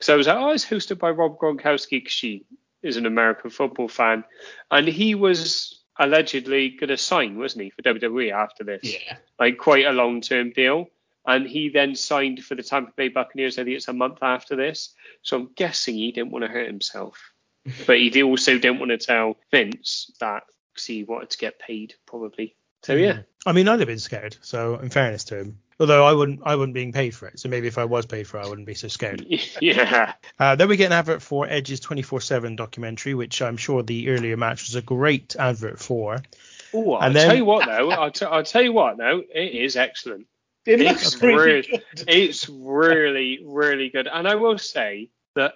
So 0.00 0.14
I 0.14 0.16
was 0.16 0.26
like, 0.26 0.36
oh, 0.36 0.50
it's 0.50 0.64
hosted 0.64 0.98
by 0.98 1.10
Rob 1.10 1.38
Gronkowski 1.38 1.90
because 2.00 2.12
she 2.12 2.44
is 2.82 2.96
an 2.96 3.06
American 3.06 3.48
football 3.50 3.88
fan, 3.88 4.24
and 4.70 4.86
he 4.86 5.14
was 5.14 5.80
allegedly 5.98 6.70
going 6.70 6.88
to 6.88 6.96
sign, 6.98 7.38
wasn't 7.38 7.64
he, 7.64 7.70
for 7.70 7.82
WWE 7.82 8.32
after 8.32 8.64
this? 8.64 8.82
Yeah. 8.84 9.16
like 9.38 9.56
quite 9.58 9.86
a 9.86 9.92
long 9.92 10.20
term 10.20 10.50
deal. 10.50 10.88
And 11.26 11.46
he 11.46 11.70
then 11.70 11.94
signed 11.94 12.44
for 12.44 12.54
the 12.54 12.62
Tampa 12.62 12.92
Bay 12.96 13.08
Buccaneers. 13.08 13.58
I 13.58 13.64
think 13.64 13.76
it's 13.76 13.88
a 13.88 13.94
month 13.94 14.18
after 14.20 14.56
this. 14.56 14.94
So 15.22 15.38
I'm 15.38 15.50
guessing 15.56 15.94
he 15.94 16.12
didn't 16.12 16.32
want 16.32 16.44
to 16.44 16.50
hurt 16.50 16.66
himself. 16.66 17.32
but 17.86 17.98
he 17.98 18.22
also 18.22 18.58
didn't 18.58 18.78
want 18.80 18.90
to 18.90 18.98
tell 18.98 19.36
Vince 19.50 20.10
that 20.20 20.42
because 20.74 20.86
he 20.86 21.04
wanted 21.04 21.30
to 21.30 21.38
get 21.38 21.58
paid, 21.58 21.94
probably. 22.06 22.56
So 22.82 22.94
yeah. 22.94 23.20
I 23.46 23.52
mean, 23.52 23.68
I'd 23.68 23.80
have 23.80 23.88
been 23.88 23.98
scared. 23.98 24.36
So, 24.42 24.76
in 24.76 24.90
fairness 24.90 25.24
to 25.24 25.38
him, 25.38 25.58
although 25.80 26.04
I 26.04 26.12
wouldn't, 26.12 26.40
I 26.44 26.54
wouldn't 26.56 26.74
being 26.74 26.92
paid 26.92 27.14
for 27.14 27.26
it. 27.28 27.38
So 27.38 27.48
maybe 27.48 27.66
if 27.66 27.78
I 27.78 27.84
was 27.84 28.04
paid 28.06 28.26
for 28.26 28.38
it, 28.38 28.44
I 28.44 28.48
wouldn't 28.48 28.66
be 28.66 28.74
so 28.74 28.88
scared. 28.88 29.24
yeah. 29.60 30.12
Uh, 30.38 30.56
then 30.56 30.68
we 30.68 30.76
get 30.76 30.86
an 30.86 30.92
advert 30.92 31.22
for 31.22 31.46
Edge's 31.48 31.80
24/7 31.80 32.56
documentary, 32.56 33.14
which 33.14 33.40
I'm 33.40 33.56
sure 33.56 33.82
the 33.82 34.10
earlier 34.10 34.36
match 34.36 34.66
was 34.66 34.74
a 34.74 34.82
great 34.82 35.34
advert 35.38 35.78
for. 35.78 36.18
Oh, 36.74 36.92
I'll 36.94 37.12
then- 37.12 37.26
tell 37.28 37.36
you 37.36 37.44
what 37.44 37.66
though. 37.66 37.90
I'll, 37.90 38.10
t- 38.10 38.26
I'll 38.26 38.44
tell 38.44 38.62
you 38.62 38.72
what 38.72 38.98
though. 38.98 39.22
It 39.34 39.54
is 39.54 39.76
excellent. 39.76 40.26
It 40.66 40.80
It's 40.80 41.04
looks 41.04 41.22
really 41.22 41.36
really, 41.36 41.62
good. 41.62 42.04
it's 42.08 42.48
really, 42.48 43.40
really 43.44 43.90
good. 43.90 44.08
And 44.08 44.26
I 44.26 44.34
will 44.36 44.56
say 44.58 45.10
that, 45.34 45.54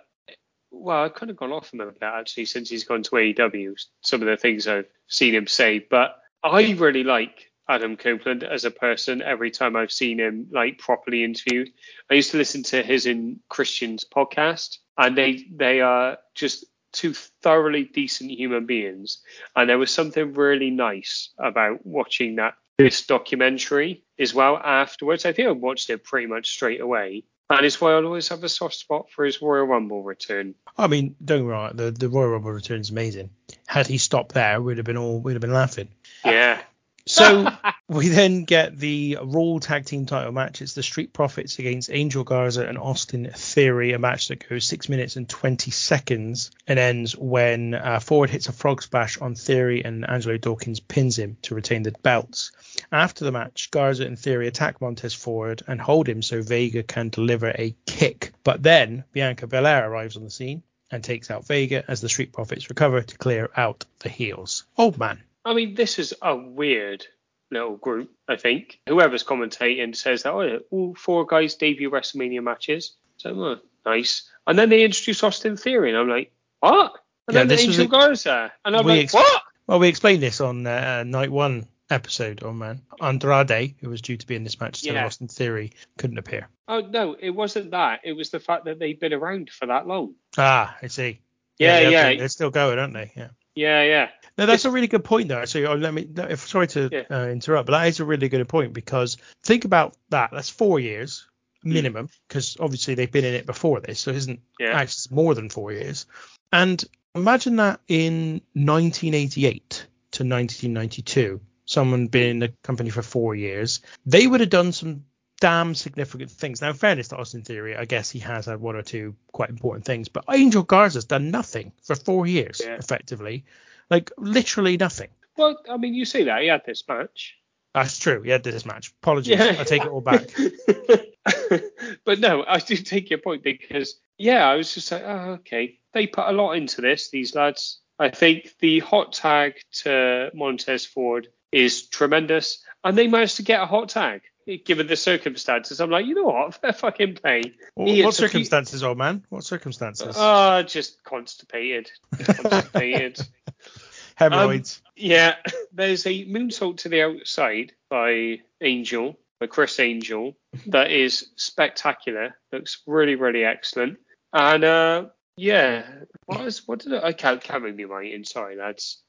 well, 0.70 1.04
I've 1.04 1.14
kind 1.14 1.30
of 1.30 1.36
gone 1.36 1.52
off 1.52 1.72
him 1.72 1.80
a 1.80 1.86
bit 1.86 2.02
actually 2.02 2.44
since 2.46 2.68
he's 2.70 2.84
gone 2.84 3.02
to 3.04 3.10
AEW. 3.10 3.74
Some 4.02 4.22
of 4.22 4.28
the 4.28 4.36
things 4.36 4.66
I've 4.66 4.88
seen 5.06 5.34
him 5.34 5.46
say, 5.46 5.78
but 5.78 6.16
I 6.42 6.72
really 6.72 7.04
like 7.04 7.50
Adam 7.68 7.96
Copeland 7.96 8.42
as 8.44 8.64
a 8.64 8.70
person 8.70 9.20
every 9.22 9.50
time 9.50 9.76
I've 9.76 9.92
seen 9.92 10.18
him 10.18 10.48
like 10.50 10.78
properly 10.78 11.24
interviewed. 11.24 11.70
I 12.10 12.14
used 12.14 12.30
to 12.30 12.38
listen 12.38 12.62
to 12.64 12.82
his 12.82 13.06
in 13.06 13.40
Christian's 13.48 14.04
podcast, 14.04 14.78
and 14.96 15.16
they 15.16 15.44
they 15.54 15.80
are 15.80 16.18
just 16.34 16.64
two 16.92 17.12
thoroughly 17.14 17.84
decent 17.84 18.30
human 18.30 18.66
beings. 18.66 19.18
And 19.54 19.68
there 19.68 19.78
was 19.78 19.90
something 19.90 20.34
really 20.34 20.70
nice 20.70 21.30
about 21.38 21.84
watching 21.84 22.36
that 22.36 22.54
this 22.78 23.04
documentary 23.06 24.04
as 24.18 24.32
well 24.32 24.56
afterwards. 24.56 25.26
I 25.26 25.32
think 25.32 25.48
I 25.48 25.52
watched 25.52 25.90
it 25.90 26.04
pretty 26.04 26.26
much 26.26 26.50
straight 26.50 26.80
away. 26.80 27.24
And 27.50 27.64
it's 27.64 27.80
why 27.80 27.92
I'll 27.92 28.04
always 28.04 28.28
have 28.28 28.44
a 28.44 28.48
soft 28.48 28.74
spot 28.74 29.10
for 29.10 29.24
his 29.24 29.40
Royal 29.40 29.64
Rumble 29.64 30.02
return. 30.02 30.54
I 30.76 30.86
mean, 30.86 31.16
don't 31.24 31.38
get 31.38 31.44
me 31.44 31.50
wrong, 31.50 31.76
the, 31.76 31.90
the 31.90 32.08
Royal 32.08 32.28
Rumble 32.30 32.52
return 32.52 32.80
is 32.80 32.90
amazing. 32.90 33.30
Had 33.66 33.86
he 33.86 33.96
stopped 33.96 34.34
there, 34.34 34.60
we'd 34.60 34.76
have 34.76 34.86
been 34.86 34.98
all 34.98 35.20
we'd 35.20 35.32
have 35.32 35.40
been 35.40 35.52
laughing. 35.52 35.88
Yeah. 36.24 36.60
So 37.18 37.50
we 37.88 38.08
then 38.08 38.44
get 38.44 38.78
the 38.78 39.16
Raw 39.22 39.58
Tag 39.60 39.86
Team 39.86 40.04
title 40.04 40.30
match. 40.30 40.60
It's 40.60 40.74
the 40.74 40.82
Street 40.82 41.14
Profits 41.14 41.58
against 41.58 41.90
Angel 41.90 42.22
Garza 42.22 42.68
and 42.68 42.76
Austin 42.76 43.30
Theory, 43.34 43.94
a 43.94 43.98
match 43.98 44.28
that 44.28 44.46
goes 44.46 44.66
six 44.66 44.90
minutes 44.90 45.16
and 45.16 45.26
20 45.26 45.70
seconds 45.70 46.50
and 46.66 46.78
ends 46.78 47.16
when 47.16 47.72
uh, 47.72 47.98
Ford 48.00 48.28
hits 48.28 48.48
a 48.48 48.52
frog 48.52 48.82
splash 48.82 49.16
on 49.18 49.34
Theory 49.34 49.82
and 49.82 50.08
Angelo 50.08 50.36
Dawkins 50.36 50.80
pins 50.80 51.18
him 51.18 51.38
to 51.42 51.54
retain 51.54 51.82
the 51.82 51.92
belts. 52.02 52.52
After 52.92 53.24
the 53.24 53.32
match, 53.32 53.70
Garza 53.70 54.04
and 54.04 54.18
Theory 54.18 54.46
attack 54.46 54.82
Montez 54.82 55.14
Ford 55.14 55.62
and 55.66 55.80
hold 55.80 56.06
him 56.10 56.20
so 56.20 56.42
Vega 56.42 56.82
can 56.82 57.08
deliver 57.08 57.48
a 57.48 57.74
kick. 57.86 58.32
But 58.44 58.62
then 58.62 59.04
Bianca 59.12 59.46
Belair 59.46 59.90
arrives 59.90 60.18
on 60.18 60.24
the 60.24 60.30
scene 60.30 60.62
and 60.90 61.02
takes 61.02 61.30
out 61.30 61.46
Vega 61.46 61.84
as 61.88 62.02
the 62.02 62.08
Street 62.10 62.34
Profits 62.34 62.68
recover 62.68 63.00
to 63.00 63.16
clear 63.16 63.48
out 63.56 63.86
the 64.00 64.10
heels. 64.10 64.64
Old 64.76 64.98
man. 64.98 65.22
I 65.48 65.54
mean, 65.54 65.74
this 65.74 65.98
is 65.98 66.14
a 66.22 66.36
weird 66.36 67.06
little 67.50 67.76
group, 67.76 68.10
I 68.28 68.36
think. 68.36 68.80
Whoever's 68.88 69.24
commentating 69.24 69.96
says 69.96 70.22
that, 70.24 70.32
oh, 70.32 70.60
all 70.70 70.94
four 70.94 71.24
guys 71.26 71.54
debut 71.54 71.90
WrestleMania 71.90 72.42
matches. 72.42 72.92
So, 73.16 73.30
oh, 73.30 73.56
nice. 73.86 74.30
And 74.46 74.58
then 74.58 74.68
they 74.68 74.84
introduce 74.84 75.22
Austin 75.22 75.56
Theory, 75.56 75.88
and 75.90 75.98
I'm 75.98 76.08
like, 76.08 76.32
what? 76.60 76.92
And 77.26 77.34
Yeah, 77.34 77.40
then 77.40 77.48
this 77.48 77.66
was 77.66 77.78
Angel 77.80 77.96
a- 77.96 78.00
Garza. 78.00 78.52
And 78.64 78.76
I'm 78.76 78.86
like, 78.86 79.04
ex- 79.04 79.14
what? 79.14 79.42
Well, 79.66 79.78
we 79.78 79.88
explained 79.88 80.22
this 80.22 80.40
on 80.40 80.66
uh, 80.66 81.04
night 81.04 81.30
one 81.30 81.66
episode, 81.90 82.42
oh 82.42 82.52
man. 82.52 82.82
Andrade, 83.00 83.74
who 83.80 83.88
was 83.90 84.02
due 84.02 84.16
to 84.16 84.26
be 84.26 84.34
in 84.34 84.44
this 84.44 84.60
match, 84.60 84.76
still 84.76 84.94
Yeah. 84.94 85.06
Austin 85.06 85.28
Theory, 85.28 85.72
couldn't 85.96 86.18
appear. 86.18 86.48
Oh, 86.68 86.80
no, 86.80 87.16
it 87.18 87.30
wasn't 87.30 87.70
that. 87.72 88.00
It 88.04 88.12
was 88.12 88.30
the 88.30 88.40
fact 88.40 88.66
that 88.66 88.78
they've 88.78 88.98
been 89.00 89.12
around 89.14 89.50
for 89.50 89.66
that 89.66 89.86
long. 89.86 90.14
Ah, 90.36 90.76
I 90.82 90.86
see. 90.88 91.20
Yeah, 91.58 91.80
they're- 91.80 91.90
yeah. 91.90 92.14
They're 92.16 92.28
still 92.28 92.50
going, 92.50 92.78
aren't 92.78 92.94
they? 92.94 93.12
Yeah. 93.16 93.28
Yeah, 93.58 93.82
yeah. 93.82 94.08
No, 94.36 94.46
that's 94.46 94.64
a 94.66 94.70
really 94.70 94.86
good 94.86 95.02
point, 95.02 95.28
though. 95.28 95.38
Actually, 95.40 95.66
oh, 95.66 95.74
let 95.74 95.92
me. 95.92 96.08
If, 96.16 96.46
sorry 96.46 96.68
to 96.68 96.88
Yeah. 96.92 97.02
uh, 97.10 97.26
interrupt, 97.26 97.66
but 97.66 97.72
that 97.72 97.88
is 97.88 97.98
a 97.98 98.04
really 98.04 98.28
good 98.28 98.48
point 98.48 98.72
because 98.72 99.16
think 99.42 99.64
about 99.64 99.96
that. 100.10 100.30
That's 100.32 100.48
four 100.48 100.78
years 100.78 101.26
minimum, 101.64 102.08
because 102.28 102.56
obviously 102.60 102.94
they've 102.94 103.10
been 103.10 103.24
in 103.24 103.34
it 103.34 103.44
before 103.44 103.80
this, 103.80 103.98
so 103.98 104.12
it 104.12 104.16
isn't 104.16 104.40
Yeah. 104.60 104.78
actually 104.78 105.14
more 105.16 105.34
than 105.34 105.50
four 105.50 105.72
years. 105.72 106.06
And 106.52 106.82
imagine 107.16 107.56
that 107.56 107.80
in 107.88 108.40
1988 108.54 109.86
to 110.12 110.24
1992, 110.24 111.40
someone 111.64 112.06
been 112.06 112.30
in 112.30 112.38
the 112.38 112.52
company 112.62 112.90
for 112.90 113.02
four 113.02 113.34
years, 113.34 113.80
they 114.06 114.28
would 114.28 114.38
have 114.40 114.50
done 114.50 114.70
some 114.70 115.04
damn 115.40 115.74
significant 115.74 116.30
things. 116.30 116.60
Now, 116.60 116.70
in 116.70 116.74
fairness 116.74 117.08
to 117.08 117.16
Austin 117.16 117.42
Theory, 117.42 117.76
I 117.76 117.84
guess 117.84 118.10
he 118.10 118.18
has 118.20 118.46
had 118.46 118.60
one 118.60 118.76
or 118.76 118.82
two 118.82 119.14
quite 119.32 119.50
important 119.50 119.84
things, 119.84 120.08
but 120.08 120.24
Angel 120.30 120.62
Garza's 120.62 121.04
done 121.04 121.30
nothing 121.30 121.72
for 121.82 121.94
four 121.94 122.26
years, 122.26 122.60
Yeah. 122.64 122.74
effectively. 122.74 123.44
Like, 123.90 124.10
literally 124.18 124.76
nothing. 124.76 125.08
Well, 125.36 125.56
I 125.70 125.76
mean, 125.76 125.94
you 125.94 126.04
say 126.04 126.24
that. 126.24 126.42
He 126.42 126.48
had 126.48 126.62
this 126.66 126.84
match. 126.88 127.36
That's 127.74 127.98
true. 127.98 128.22
He 128.22 128.30
had 128.30 128.42
this 128.42 128.66
match. 128.66 128.92
Apologies. 129.02 129.40
I 129.40 129.62
take 129.64 129.82
it 129.82 129.88
all 129.88 130.00
back. 130.00 130.28
but 132.04 132.18
no, 132.18 132.44
I 132.46 132.58
do 132.58 132.76
take 132.76 133.10
your 133.10 133.20
point 133.20 133.42
because, 133.42 134.00
yeah, 134.16 134.48
I 134.48 134.56
was 134.56 134.74
just 134.74 134.90
like, 134.90 135.02
oh, 135.04 135.38
okay. 135.40 135.78
They 135.92 136.06
put 136.06 136.26
a 136.28 136.32
lot 136.32 136.52
into 136.52 136.80
this, 136.80 137.10
these 137.10 137.34
lads. 137.34 137.78
I 137.98 138.10
think 138.10 138.54
the 138.60 138.80
hot 138.80 139.12
tag 139.12 139.54
to 139.82 140.30
Montez 140.34 140.84
Ford 140.86 141.28
is 141.50 141.88
tremendous, 141.88 142.62
and 142.84 142.96
they 142.96 143.06
managed 143.08 143.36
to 143.36 143.42
get 143.42 143.62
a 143.62 143.66
hot 143.66 143.88
tag 143.88 144.22
given 144.56 144.86
the 144.86 144.96
circumstances. 144.96 145.80
I'm 145.80 145.90
like, 145.90 146.06
you 146.06 146.14
know 146.14 146.24
what? 146.24 146.54
Fair 146.54 146.72
fucking 146.72 147.16
play. 147.16 147.42
What, 147.74 147.88
He 147.88 148.02
what 148.02 148.06
hits 148.06 148.18
a 148.18 148.22
few- 148.22 148.28
circumstances, 148.28 148.82
old 148.82 148.98
man? 148.98 149.24
What 149.28 149.44
circumstances? 149.44 150.16
Ah, 150.18 150.62
just 150.62 151.04
constipated. 151.04 151.90
Constipated. 152.18 153.20
Hemorrhoids. 154.16 154.82
Yeah, 154.96 155.36
there's 155.72 156.06
a 156.06 156.24
moonsault 156.26 156.78
to 156.78 156.88
the 156.88 157.02
outside 157.02 157.72
by 157.88 158.40
Angel, 158.60 159.16
by 159.38 159.46
Criss 159.46 159.78
Angel, 159.78 160.36
that 160.66 160.90
is 160.90 161.28
spectacular. 161.36 162.36
Looks 162.52 162.82
really, 162.86 163.14
really 163.14 163.44
excellent. 163.44 163.98
And 164.32 164.64
uh, 164.64 165.06
yeah, 165.36 165.86
what 166.26 166.40
is 166.40 166.66
what 166.66 166.80
did 166.80 166.94
I, 166.94 167.08
I 167.08 167.12
can't 167.12 167.40
can't 167.40 167.62
read 167.62 167.76
me 167.76 167.84
writing. 167.84 168.24
Sorry, 168.24 168.56
lads, 168.56 169.02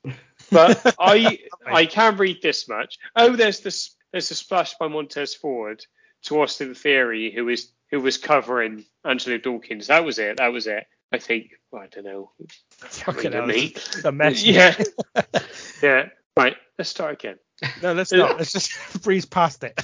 but 0.52 0.96
I 1.00 1.40
I 1.66 1.86
can 1.88 2.18
read 2.18 2.42
this 2.42 2.70
much. 2.70 3.00
Oh, 3.16 3.36
there's 3.36 3.62
this 3.62 3.96
there's 4.12 4.32
a 4.32 4.36
splash 4.36 4.76
by 4.76 4.88
Montez 4.88 5.36
Ford 5.36 5.86
to 6.24 6.42
Austin 6.42 6.76
Theory, 6.76 7.32
who 7.34 7.50
is 7.50 7.72
who 7.92 8.00
was 8.00 8.18
covering 8.18 8.86
Angelo 9.06 9.38
Dawkins. 9.38 9.88
That 9.88 10.06
was 10.06 10.20
it. 10.20 10.38
That 10.38 10.54
was 10.54 10.68
it. 10.68 10.86
I 11.12 11.18
think. 11.18 11.52
I 11.74 11.88
don't 11.88 12.06
know. 12.06 12.32
Fucking 12.80 13.32
hell, 13.32 13.46
me. 13.46 13.76
a 14.04 14.12
mess. 14.12 14.44
Yeah. 14.46 14.76
yeah. 15.84 16.10
Right. 16.38 16.56
Let's 16.78 16.90
start 16.90 17.14
again. 17.14 17.38
No, 17.82 17.94
let's 17.94 18.12
not. 18.12 18.38
Let's 18.38 18.54
just 18.54 18.72
breeze 19.04 19.26
past 19.26 19.64
it. 19.64 19.80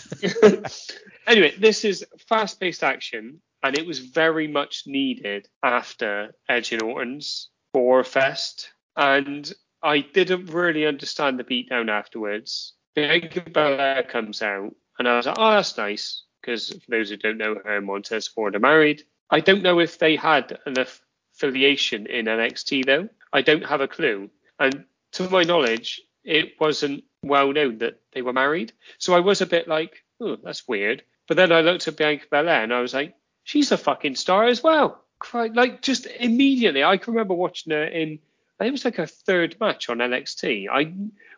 anyway, 1.27 1.53
this 1.57 1.83
is 1.83 2.05
fast 2.27 2.59
paced 2.59 2.83
action, 2.83 3.41
and 3.63 3.77
it 3.77 3.85
was 3.85 3.99
very 3.99 4.47
much 4.47 4.83
needed 4.85 5.47
after 5.63 6.33
Edge 6.47 6.71
and 6.71 6.81
Orton's 6.81 7.49
Boar 7.73 8.03
Fest. 8.03 8.71
And 8.95 9.51
I 9.83 9.99
didn't 9.99 10.47
really 10.47 10.85
understand 10.85 11.37
the 11.37 11.43
beatdown 11.43 11.89
afterwards. 11.89 12.73
Bianca 12.95 13.41
Belair 13.41 14.03
comes 14.03 14.41
out, 14.41 14.73
and 14.97 15.07
I 15.07 15.17
was 15.17 15.25
like, 15.25 15.35
oh, 15.37 15.51
that's 15.51 15.77
nice. 15.77 16.23
Because 16.41 16.69
for 16.69 16.91
those 16.91 17.09
who 17.09 17.17
don't 17.17 17.37
know, 17.37 17.55
her 17.55 17.77
and 17.77 17.85
Montez 17.85 18.27
Ford 18.27 18.55
are 18.55 18.59
married. 18.59 19.03
I 19.29 19.39
don't 19.39 19.63
know 19.63 19.79
if 19.79 19.99
they 19.99 20.15
had 20.15 20.59
an 20.65 20.75
affiliation 20.77 22.07
in 22.07 22.25
NXT, 22.25 22.85
though. 22.85 23.09
I 23.33 23.41
don't 23.41 23.65
have 23.65 23.81
a 23.81 23.87
clue. 23.87 24.29
And 24.59 24.85
to 25.13 25.29
my 25.29 25.43
knowledge, 25.43 26.01
it 26.23 26.53
wasn't 26.59 27.03
well 27.21 27.51
known 27.51 27.79
that 27.79 27.99
they 28.13 28.21
were 28.21 28.33
married. 28.33 28.73
So 28.99 29.13
I 29.13 29.19
was 29.19 29.41
a 29.41 29.45
bit 29.45 29.67
like, 29.67 30.03
oh, 30.21 30.37
that's 30.37 30.67
weird. 30.67 31.03
But 31.27 31.37
then 31.37 31.51
I 31.51 31.61
looked 31.61 31.87
at 31.87 31.97
Bianca 31.97 32.25
Belair 32.29 32.63
and 32.63 32.73
I 32.73 32.81
was 32.81 32.93
like, 32.93 33.15
she's 33.43 33.71
a 33.71 33.77
fucking 33.77 34.15
star 34.15 34.45
as 34.45 34.61
well. 34.61 35.03
Like 35.33 35.81
just 35.81 36.05
immediately, 36.05 36.83
I 36.83 36.97
can 36.97 37.13
remember 37.13 37.33
watching 37.33 37.73
her 37.73 37.83
in. 37.83 38.19
I 38.59 38.63
think 38.63 38.69
it 38.69 38.71
was 38.71 38.85
like 38.85 38.99
a 38.99 39.07
third 39.07 39.57
match 39.59 39.89
on 39.89 39.97
NXT. 39.97 40.67
I 40.71 40.93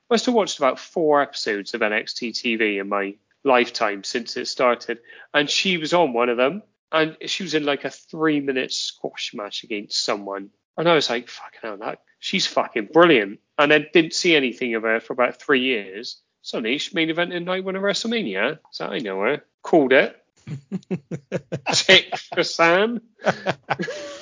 must 0.09 0.25
have 0.27 0.35
watched 0.35 0.59
about 0.59 0.79
four 0.79 1.21
episodes 1.21 1.73
of 1.73 1.81
NXT 1.81 2.31
TV 2.31 2.79
in 2.79 2.89
my 2.89 3.15
lifetime 3.43 4.03
since 4.03 4.37
it 4.37 4.47
started, 4.47 4.99
and 5.33 5.49
she 5.49 5.77
was 5.77 5.93
on 5.93 6.13
one 6.13 6.29
of 6.29 6.37
them, 6.37 6.61
and 6.91 7.17
she 7.25 7.43
was 7.43 7.53
in 7.53 7.65
like 7.65 7.85
a 7.85 7.89
three-minute 7.89 8.71
squash 8.71 9.31
match 9.33 9.63
against 9.63 10.03
someone, 10.03 10.49
and 10.77 10.87
I 10.87 10.93
was 10.93 11.09
like, 11.09 11.27
fucking 11.27 11.59
hell, 11.61 11.77
that 11.77 11.99
she's 12.19 12.47
fucking 12.47 12.89
brilliant. 12.93 13.39
And 13.57 13.71
then 13.71 13.87
didn't 13.93 14.13
see 14.13 14.35
anything 14.35 14.75
of 14.75 14.83
her 14.83 14.99
for 14.99 15.13
about 15.13 15.41
three 15.41 15.61
years. 15.61 16.21
Suddenly, 16.41 16.77
she 16.77 16.95
main 16.95 17.09
event 17.09 17.33
in 17.33 17.45
night 17.45 17.63
one 17.63 17.75
of 17.75 17.81
WrestleMania. 17.81 18.59
So 18.71 18.85
I 18.85 18.99
know 18.99 19.19
her. 19.21 19.43
Called 19.63 19.93
it. 19.93 20.15
Tick 21.73 22.15
for 22.33 22.43
Sam. 22.43 23.01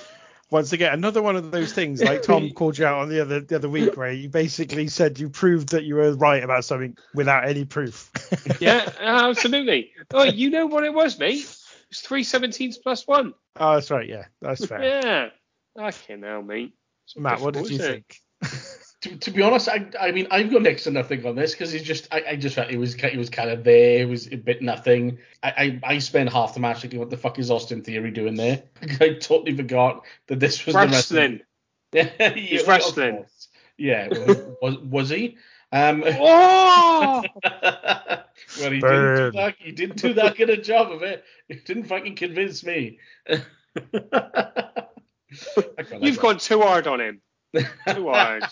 Once 0.52 0.74
again, 0.74 0.94
another 0.94 1.22
one 1.22 1.36
of 1.36 1.50
those 1.52 1.74
things 1.74 2.04
like 2.04 2.22
Tom 2.22 2.52
called 2.56 2.78
you 2.78 2.86
out 2.86 3.00
on 3.00 3.10
the 3.10 3.20
other 3.20 3.40
the 3.40 3.56
other 3.56 3.70
week 3.70 3.98
where 3.98 4.12
you 4.12 4.30
basically 4.30 4.88
said 4.88 5.20
you 5.20 5.28
proved 5.30 5.70
that 5.70 5.84
you 5.86 5.96
were 5.96 6.14
right 6.16 6.44
about 6.44 6.64
something 6.64 6.96
without 7.14 7.48
any 7.48 7.66
proof. 7.66 8.12
Yeah, 8.60 8.90
absolutely. 9.00 9.92
Oh, 10.14 10.24
you 10.24 10.50
know 10.50 10.68
what 10.68 10.84
it 10.84 10.94
was, 10.94 11.18
mate? 11.20 11.46
It's 11.90 12.02
three 12.02 12.24
17s 12.24 12.76
plus 12.82 13.08
one. 13.08 13.34
oh, 13.60 13.74
that's 13.74 13.90
right. 13.92 14.08
Yeah, 14.08 14.26
that's 14.42 14.66
fair. 14.66 14.84
Yeah. 14.84 15.30
I 15.78 15.92
can 15.92 16.22
hell, 16.24 16.42
mate. 16.42 16.74
Matt, 17.18 17.42
what 17.42 17.54
did 17.54 17.70
you 17.70 17.78
it? 17.78 17.82
think? 17.82 18.18
To, 19.06 19.18
to 19.18 19.32
be 19.32 19.42
honest, 19.44 19.70
I, 19.70 19.86
I 20.00 20.12
mean 20.12 20.28
I've 20.32 20.52
got 20.52 20.64
next 20.64 20.84
to 20.86 20.92
nothing 20.92 21.26
on 21.26 21.36
this 21.36 21.52
because 21.52 21.74
it's 21.76 21.84
just 21.86 22.08
I, 22.12 22.24
I 22.32 22.36
just 22.36 22.56
felt 22.56 22.72
it 22.72 22.78
was 22.78 22.96
ki- 22.96 23.08
it 23.14 23.18
was 23.18 23.30
kind 23.30 23.50
of 23.52 23.64
there, 23.64 24.00
it 24.02 24.10
was 24.10 24.32
a 24.32 24.36
bit 24.38 24.62
nothing. 24.64 25.20
I, 25.44 25.80
I, 25.84 25.94
I 25.96 25.98
spent 26.00 26.32
half 26.34 26.54
the 26.56 26.60
match 26.60 26.82
thinking 26.82 27.00
what 27.00 27.10
the 27.12 27.18
fuck 27.18 27.38
is 27.38 27.52
Austin 27.52 27.84
Theory 27.84 28.10
doing 28.12 28.34
there? 28.36 28.64
I 29.00 29.14
totally 29.20 29.56
forgot 29.56 30.04
that 30.28 30.40
this 30.40 30.66
was 30.66 30.74
Wrestling. 30.76 31.42
the 31.92 32.02
wrestling. 32.04 32.12
yeah, 32.20 32.34
He's 32.34 32.62
of 32.64 32.68
wrestling. 32.68 33.16
course. 33.18 33.48
Yeah, 33.78 34.08
well, 34.12 34.58
was 34.62 34.78
was 34.80 35.10
he? 35.10 35.38
Um, 35.72 36.04
Oh! 36.06 37.24
well, 37.44 38.72
he 38.72 38.80
didn't, 38.80 38.82
do 38.82 38.82
Burn. 38.82 39.36
that, 39.36 39.56
he 39.60 39.72
didn't 39.72 39.98
do 40.02 40.14
that 40.14 40.36
good 40.38 40.50
a 40.50 40.58
job 40.58 40.92
of 40.92 41.04
it. 41.04 41.24
He 41.48 41.56
didn't 41.56 41.84
fucking 41.86 42.16
convince 42.16 42.64
me. 42.64 43.00
I 43.30 43.38
quite 45.76 45.92
like 45.92 46.02
You've 46.02 46.20
gone 46.20 46.38
too 46.38 46.62
hard 46.62 46.88
on 46.88 47.02
him. 47.02 47.22
Too 47.56 48.10
hard. 48.10 48.44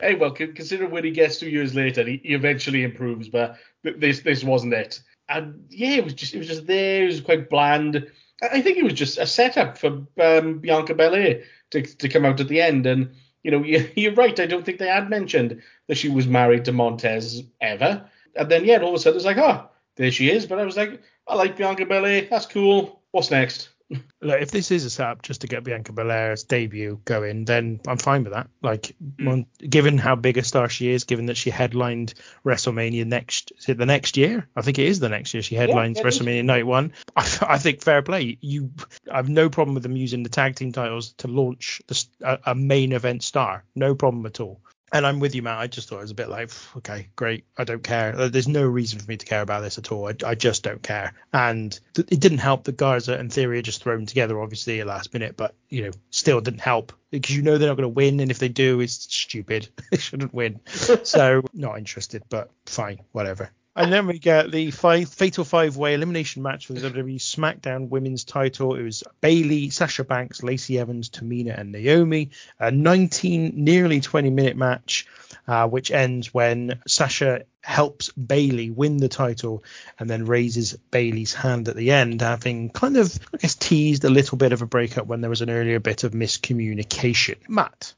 Hey, 0.00 0.14
well, 0.14 0.30
con- 0.30 0.54
considering 0.54 0.90
when 0.90 1.04
he 1.04 1.10
gets 1.10 1.38
two 1.38 1.48
years 1.50 1.74
later, 1.74 2.04
he, 2.04 2.20
he 2.22 2.34
eventually 2.34 2.84
improves, 2.84 3.28
but 3.28 3.56
this 3.82 4.20
this 4.20 4.44
wasn't 4.44 4.74
it. 4.74 5.00
And 5.28 5.64
yeah, 5.68 5.96
it 5.96 6.04
was 6.04 6.14
just 6.14 6.34
it 6.34 6.38
was 6.38 6.48
just 6.48 6.66
there. 6.66 7.04
It 7.04 7.06
was 7.06 7.20
quite 7.20 7.50
bland. 7.50 8.10
I 8.42 8.60
think 8.60 8.78
it 8.78 8.84
was 8.84 8.94
just 8.94 9.18
a 9.18 9.26
setup 9.26 9.76
for 9.76 10.06
um, 10.20 10.58
Bianca 10.58 10.94
Belair 10.94 11.42
to 11.70 11.82
to 11.82 12.08
come 12.08 12.24
out 12.24 12.40
at 12.40 12.48
the 12.48 12.60
end. 12.60 12.86
And 12.86 13.14
you 13.42 13.50
know, 13.50 13.62
you, 13.64 13.88
you're 13.94 14.14
right. 14.14 14.38
I 14.38 14.46
don't 14.46 14.64
think 14.64 14.78
they 14.78 14.88
had 14.88 15.10
mentioned 15.10 15.62
that 15.88 15.98
she 15.98 16.08
was 16.08 16.26
married 16.26 16.64
to 16.64 16.72
Montez 16.72 17.42
ever. 17.60 18.04
And 18.36 18.50
then 18.50 18.64
yeah, 18.64 18.78
all 18.78 18.90
of 18.90 18.94
a 18.94 18.98
sudden 18.98 19.16
it's 19.16 19.26
like, 19.26 19.38
oh, 19.38 19.68
there 19.96 20.10
she 20.10 20.30
is. 20.30 20.46
But 20.46 20.58
I 20.58 20.64
was 20.64 20.76
like, 20.76 21.00
I 21.26 21.34
like 21.34 21.56
Bianca 21.56 21.86
Belair. 21.86 22.26
That's 22.30 22.46
cool. 22.46 23.02
What's 23.12 23.30
next? 23.30 23.70
Look, 23.90 24.40
if 24.40 24.50
this 24.50 24.70
is 24.70 24.84
a 24.84 24.90
setup 24.90 25.22
just 25.22 25.40
to 25.40 25.48
get 25.48 25.64
Bianca 25.64 25.92
Belair's 25.92 26.44
debut 26.44 27.00
going, 27.04 27.44
then 27.44 27.80
I'm 27.88 27.98
fine 27.98 28.22
with 28.22 28.32
that. 28.32 28.48
Like, 28.62 28.94
hmm. 29.16 29.24
mon- 29.24 29.46
given 29.58 29.98
how 29.98 30.14
big 30.14 30.38
a 30.38 30.44
star 30.44 30.68
she 30.68 30.90
is, 30.90 31.04
given 31.04 31.26
that 31.26 31.36
she 31.36 31.50
headlined 31.50 32.14
WrestleMania 32.44 33.06
next, 33.06 33.52
is 33.58 33.68
it 33.68 33.78
the 33.78 33.86
next 33.86 34.16
year? 34.16 34.48
I 34.54 34.62
think 34.62 34.78
it 34.78 34.86
is 34.86 35.00
the 35.00 35.08
next 35.08 35.34
year 35.34 35.42
she 35.42 35.56
headlines 35.56 35.98
is. 35.98 36.04
WrestleMania 36.04 36.44
Night 36.44 36.66
One. 36.66 36.92
I, 37.16 37.38
I 37.42 37.58
think 37.58 37.82
fair 37.82 38.02
play. 38.02 38.38
You, 38.40 38.70
I 39.10 39.16
have 39.16 39.28
no 39.28 39.50
problem 39.50 39.74
with 39.74 39.82
them 39.82 39.96
using 39.96 40.22
the 40.22 40.28
tag 40.28 40.54
team 40.54 40.72
titles 40.72 41.12
to 41.14 41.28
launch 41.28 41.82
the, 41.88 42.04
a, 42.22 42.38
a 42.52 42.54
main 42.54 42.92
event 42.92 43.24
star. 43.24 43.64
No 43.74 43.94
problem 43.94 44.24
at 44.26 44.40
all. 44.40 44.60
And 44.92 45.06
I'm 45.06 45.20
with 45.20 45.34
you, 45.34 45.42
Matt. 45.42 45.58
I 45.58 45.66
just 45.68 45.88
thought 45.88 45.98
it 45.98 46.02
was 46.02 46.10
a 46.10 46.16
bit 46.16 46.28
like, 46.28 46.50
okay, 46.78 47.08
great. 47.14 47.44
I 47.56 47.64
don't 47.64 47.82
care. 47.82 48.14
Uh, 48.16 48.28
There's 48.28 48.48
no 48.48 48.66
reason 48.66 48.98
for 48.98 49.06
me 49.06 49.16
to 49.16 49.26
care 49.26 49.42
about 49.42 49.60
this 49.60 49.78
at 49.78 49.92
all. 49.92 50.08
I, 50.08 50.14
I 50.26 50.34
just 50.34 50.64
don't 50.64 50.82
care. 50.82 51.12
And 51.32 51.78
th- 51.94 52.08
it 52.10 52.18
didn't 52.18 52.38
help 52.38 52.64
that 52.64 52.76
Garza 52.76 53.16
and 53.16 53.32
Theory 53.32 53.58
are 53.58 53.62
just 53.62 53.82
thrown 53.82 54.06
together, 54.06 54.40
obviously, 54.40 54.80
at 54.80 54.86
last 54.86 55.12
minute, 55.12 55.36
but, 55.36 55.54
you 55.68 55.82
know, 55.82 55.90
still 56.10 56.40
didn't 56.40 56.60
help 56.60 56.92
because 57.10 57.36
you 57.36 57.42
know 57.42 57.56
they're 57.56 57.68
not 57.68 57.76
going 57.76 57.82
to 57.84 57.88
win. 57.88 58.18
And 58.20 58.30
if 58.30 58.40
they 58.40 58.48
do, 58.48 58.80
it's 58.80 58.94
stupid. 58.94 59.68
they 59.90 59.98
shouldn't 59.98 60.34
win. 60.34 60.60
so, 60.66 61.42
not 61.54 61.78
interested, 61.78 62.24
but 62.28 62.50
fine, 62.66 63.00
whatever. 63.12 63.50
And 63.80 63.90
then 63.90 64.06
we 64.06 64.18
get 64.18 64.50
the 64.50 64.70
five, 64.72 65.08
Fatal 65.08 65.42
Five 65.42 65.78
Way 65.78 65.94
elimination 65.94 66.42
match 66.42 66.66
for 66.66 66.74
the 66.74 66.90
WWE 66.90 67.16
SmackDown 67.16 67.88
Women's 67.88 68.24
title. 68.24 68.74
It 68.74 68.82
was 68.82 69.02
Bayley, 69.22 69.70
Sasha 69.70 70.04
Banks, 70.04 70.42
Lacey 70.42 70.78
Evans, 70.78 71.08
Tamina, 71.08 71.58
and 71.58 71.72
Naomi. 71.72 72.28
A 72.58 72.70
19, 72.70 73.52
nearly 73.56 74.02
20 74.02 74.28
minute 74.28 74.58
match, 74.58 75.06
uh, 75.48 75.66
which 75.66 75.90
ends 75.90 76.34
when 76.34 76.82
Sasha 76.86 77.46
helps 77.62 78.10
Bayley 78.10 78.68
win 78.68 78.98
the 78.98 79.08
title 79.08 79.64
and 79.98 80.10
then 80.10 80.26
raises 80.26 80.76
Bayley's 80.90 81.32
hand 81.32 81.66
at 81.68 81.76
the 81.76 81.92
end, 81.92 82.20
having 82.20 82.68
kind 82.68 82.98
of, 82.98 83.18
I 83.32 83.38
guess, 83.38 83.54
teased 83.54 84.04
a 84.04 84.10
little 84.10 84.36
bit 84.36 84.52
of 84.52 84.60
a 84.60 84.66
breakup 84.66 85.06
when 85.06 85.22
there 85.22 85.30
was 85.30 85.40
an 85.40 85.48
earlier 85.48 85.80
bit 85.80 86.04
of 86.04 86.12
miscommunication. 86.12 87.36
Matt. 87.48 87.94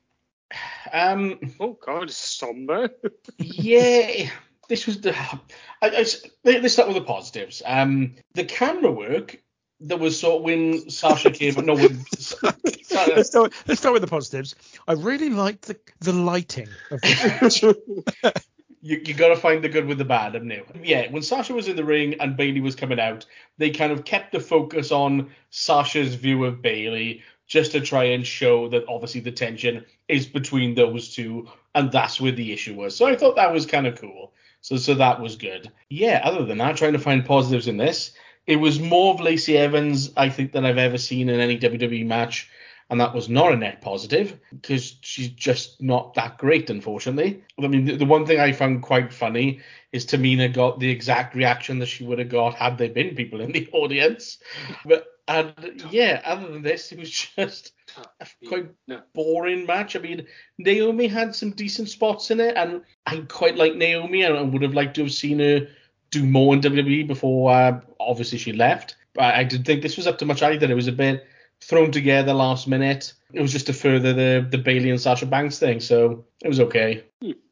Um, 0.92 1.40
Oh 1.58 1.76
God, 1.84 2.04
it's 2.04 2.16
somber. 2.16 2.90
yeah, 3.38 4.30
this 4.72 4.86
was 4.86 5.02
the. 5.02 5.14
I, 5.14 5.38
I, 5.82 6.06
let- 6.44 6.62
let's 6.62 6.72
start 6.72 6.88
with 6.88 6.96
the 6.96 7.04
positives. 7.04 7.60
Um, 7.66 8.14
the 8.32 8.44
camera 8.44 8.90
work 8.90 9.36
that 9.80 9.98
was 9.98 10.18
sort 10.18 10.36
of 10.36 10.42
when 10.44 10.88
Sasha 10.88 11.30
came. 11.30 11.54
but 11.54 11.66
No, 11.66 11.74
when, 11.74 12.02
let's, 12.42 13.28
start, 13.28 13.52
let's 13.66 13.80
start 13.80 13.92
with 13.92 14.00
the 14.00 14.08
positives. 14.08 14.54
I 14.88 14.94
really 14.94 15.28
liked 15.28 15.66
the, 15.66 15.78
the 16.00 16.14
lighting 16.14 16.68
of 16.90 17.02
the 17.02 17.76
you, 18.80 19.02
you 19.04 19.12
got 19.12 19.28
to 19.28 19.36
find 19.36 19.62
the 19.62 19.68
good 19.68 19.84
with 19.84 19.98
the 19.98 20.06
bad, 20.06 20.32
haven't 20.32 20.50
you? 20.50 20.64
Yeah, 20.82 21.10
when 21.10 21.22
Sasha 21.22 21.52
was 21.52 21.68
in 21.68 21.76
the 21.76 21.84
ring 21.84 22.14
and 22.20 22.34
Bayley 22.34 22.60
was 22.62 22.74
coming 22.74 22.98
out, 22.98 23.26
they 23.58 23.72
kind 23.72 23.92
of 23.92 24.06
kept 24.06 24.32
the 24.32 24.40
focus 24.40 24.90
on 24.90 25.32
Sasha's 25.50 26.14
view 26.14 26.46
of 26.46 26.62
Bayley 26.62 27.22
just 27.46 27.72
to 27.72 27.80
try 27.82 28.04
and 28.04 28.26
show 28.26 28.68
that 28.70 28.86
obviously 28.88 29.20
the 29.20 29.32
tension 29.32 29.84
is 30.08 30.24
between 30.24 30.74
those 30.74 31.14
two, 31.14 31.46
and 31.74 31.92
that's 31.92 32.18
where 32.18 32.32
the 32.32 32.52
issue 32.52 32.74
was. 32.74 32.96
So 32.96 33.04
I 33.04 33.14
thought 33.14 33.36
that 33.36 33.52
was 33.52 33.66
kind 33.66 33.86
of 33.86 34.00
cool. 34.00 34.32
So 34.62 34.76
so 34.76 34.94
that 34.94 35.20
was 35.20 35.36
good. 35.36 35.70
Yeah, 35.90 36.22
other 36.24 36.46
than 36.46 36.58
that, 36.58 36.76
trying 36.76 36.94
to 36.94 36.98
find 36.98 37.24
positives 37.24 37.68
in 37.68 37.76
this, 37.76 38.12
it 38.46 38.56
was 38.56 38.80
more 38.80 39.14
of 39.14 39.20
Lacey 39.20 39.58
Evans, 39.58 40.12
I 40.16 40.28
think, 40.28 40.52
than 40.52 40.64
I've 40.64 40.78
ever 40.78 40.98
seen 40.98 41.28
in 41.28 41.40
any 41.40 41.58
WWE 41.58 42.06
match. 42.06 42.48
And 42.90 43.00
that 43.00 43.14
was 43.14 43.28
not 43.28 43.52
a 43.52 43.56
net 43.56 43.80
positive 43.80 44.38
because 44.50 44.96
she's 45.00 45.28
just 45.28 45.80
not 45.80 46.14
that 46.14 46.36
great, 46.36 46.68
unfortunately. 46.68 47.42
I 47.58 47.66
mean, 47.66 47.86
the, 47.86 47.96
the 47.96 48.04
one 48.04 48.26
thing 48.26 48.38
I 48.38 48.52
found 48.52 48.82
quite 48.82 49.14
funny 49.14 49.60
is 49.92 50.04
Tamina 50.04 50.52
got 50.52 50.78
the 50.78 50.90
exact 50.90 51.34
reaction 51.34 51.78
that 51.78 51.86
she 51.86 52.04
would 52.04 52.18
have 52.18 52.28
got 52.28 52.54
had 52.54 52.76
there 52.76 52.90
been 52.90 53.14
people 53.14 53.40
in 53.40 53.52
the 53.52 53.68
audience. 53.72 54.38
But 54.84 55.06
and 55.28 55.84
yeah, 55.90 56.20
other 56.24 56.48
than 56.48 56.62
this, 56.62 56.92
it 56.92 56.98
was 56.98 57.10
just 57.10 57.72
a 58.20 58.26
quite 58.48 58.70
boring 59.14 59.66
match. 59.66 59.96
I 59.96 60.00
mean, 60.00 60.26
Naomi 60.58 61.06
had 61.06 61.34
some 61.34 61.50
decent 61.50 61.88
spots 61.88 62.30
in 62.30 62.40
it, 62.40 62.56
and 62.56 62.82
I 63.06 63.18
quite 63.28 63.56
like 63.56 63.76
Naomi, 63.76 64.22
and 64.22 64.36
I 64.36 64.42
would 64.42 64.62
have 64.62 64.74
liked 64.74 64.94
to 64.96 65.02
have 65.02 65.12
seen 65.12 65.38
her 65.38 65.68
do 66.10 66.24
more 66.24 66.54
in 66.54 66.60
WWE 66.60 67.06
before 67.06 67.52
uh, 67.52 67.80
obviously 68.00 68.38
she 68.38 68.52
left. 68.52 68.96
But 69.14 69.34
I 69.34 69.44
didn't 69.44 69.66
think 69.66 69.82
this 69.82 69.96
was 69.96 70.06
up 70.06 70.18
to 70.18 70.26
much 70.26 70.42
either. 70.42 70.70
It 70.70 70.74
was 70.74 70.88
a 70.88 70.92
bit 70.92 71.26
thrown 71.60 71.92
together 71.92 72.34
last 72.34 72.66
minute. 72.66 73.12
It 73.32 73.40
was 73.40 73.52
just 73.52 73.66
to 73.66 73.72
further 73.72 74.12
the 74.12 74.46
the 74.50 74.58
Bayley 74.58 74.90
and 74.90 75.00
Sasha 75.00 75.26
Banks 75.26 75.58
thing, 75.58 75.80
so 75.80 76.24
it 76.42 76.48
was 76.48 76.60
okay. 76.60 77.04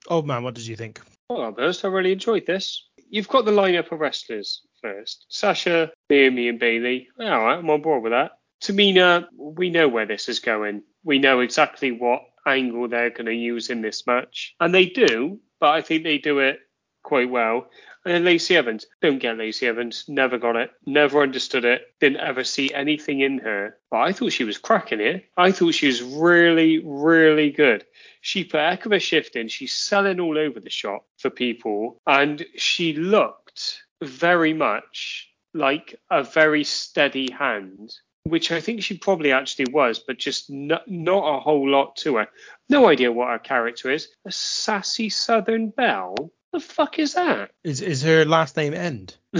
Oh 0.08 0.22
man, 0.22 0.42
what 0.42 0.54
did 0.54 0.66
you 0.66 0.76
think? 0.76 1.00
Well, 1.28 1.52
Burst, 1.52 1.84
I 1.84 1.88
really 1.88 2.12
enjoyed 2.12 2.46
this. 2.46 2.88
You've 3.08 3.28
got 3.28 3.44
the 3.44 3.52
lineup 3.52 3.92
of 3.92 4.00
wrestlers 4.00 4.62
first. 4.80 5.26
Sasha, 5.28 5.92
Naomi, 6.08 6.48
and 6.48 6.58
Bayley. 6.58 7.08
All 7.18 7.26
right, 7.26 7.58
I'm 7.58 7.70
on 7.70 7.82
board 7.82 8.02
with 8.02 8.12
that. 8.12 8.32
Tamina, 8.62 9.26
we 9.36 9.70
know 9.70 9.88
where 9.88 10.06
this 10.06 10.28
is 10.28 10.40
going. 10.40 10.82
We 11.04 11.18
know 11.18 11.40
exactly 11.40 11.92
what 11.92 12.22
angle 12.46 12.88
they're 12.88 13.10
going 13.10 13.26
to 13.26 13.34
use 13.34 13.70
in 13.70 13.80
this 13.80 14.06
match. 14.06 14.54
And 14.60 14.74
they 14.74 14.86
do, 14.86 15.40
but 15.60 15.70
I 15.70 15.82
think 15.82 16.04
they 16.04 16.18
do 16.18 16.40
it 16.40 16.60
quite 17.02 17.30
well. 17.30 17.68
And 18.04 18.14
then 18.14 18.24
Lacey 18.24 18.56
Evans. 18.56 18.86
Don't 19.02 19.18
get 19.18 19.36
Lacey 19.36 19.66
Evans. 19.66 20.06
Never 20.08 20.38
got 20.38 20.56
it. 20.56 20.70
Never 20.86 21.22
understood 21.22 21.66
it. 21.66 21.82
Didn't 22.00 22.20
ever 22.20 22.44
see 22.44 22.72
anything 22.72 23.20
in 23.20 23.38
her. 23.38 23.76
But 23.90 23.98
I 23.98 24.12
thought 24.12 24.32
she 24.32 24.44
was 24.44 24.56
cracking 24.56 25.00
it. 25.00 25.26
I 25.36 25.52
thought 25.52 25.74
she 25.74 25.86
was 25.86 26.02
really, 26.02 26.82
really 26.82 27.50
good. 27.50 27.84
She 28.22 28.44
put 28.44 28.60
heck 28.60 28.86
of 28.86 28.92
a 28.92 28.98
shift 28.98 29.36
in. 29.36 29.48
She's 29.48 29.76
selling 29.76 30.18
all 30.18 30.38
over 30.38 30.60
the 30.60 30.70
shop 30.70 31.04
for 31.18 31.28
people. 31.28 32.00
And 32.06 32.44
she 32.56 32.94
looked 32.94 33.82
very 34.02 34.52
much 34.52 35.28
like 35.54 35.98
a 36.10 36.22
very 36.22 36.64
steady 36.64 37.30
hand, 37.30 37.92
which 38.24 38.52
I 38.52 38.60
think 38.60 38.82
she 38.82 38.96
probably 38.98 39.32
actually 39.32 39.72
was, 39.72 39.98
but 39.98 40.18
just 40.18 40.50
not, 40.50 40.88
not 40.88 41.36
a 41.36 41.40
whole 41.40 41.68
lot 41.68 41.96
to 41.96 42.16
her. 42.16 42.28
No 42.68 42.88
idea 42.88 43.12
what 43.12 43.28
her 43.28 43.38
character 43.38 43.90
is. 43.90 44.08
A 44.24 44.32
sassy 44.32 45.08
Southern 45.08 45.70
Belle? 45.70 46.32
The 46.52 46.60
fuck 46.60 46.98
is 46.98 47.14
that? 47.14 47.52
Is 47.62 47.80
is 47.80 48.02
her 48.02 48.24
last 48.24 48.56
name 48.56 48.74
End? 48.74 49.16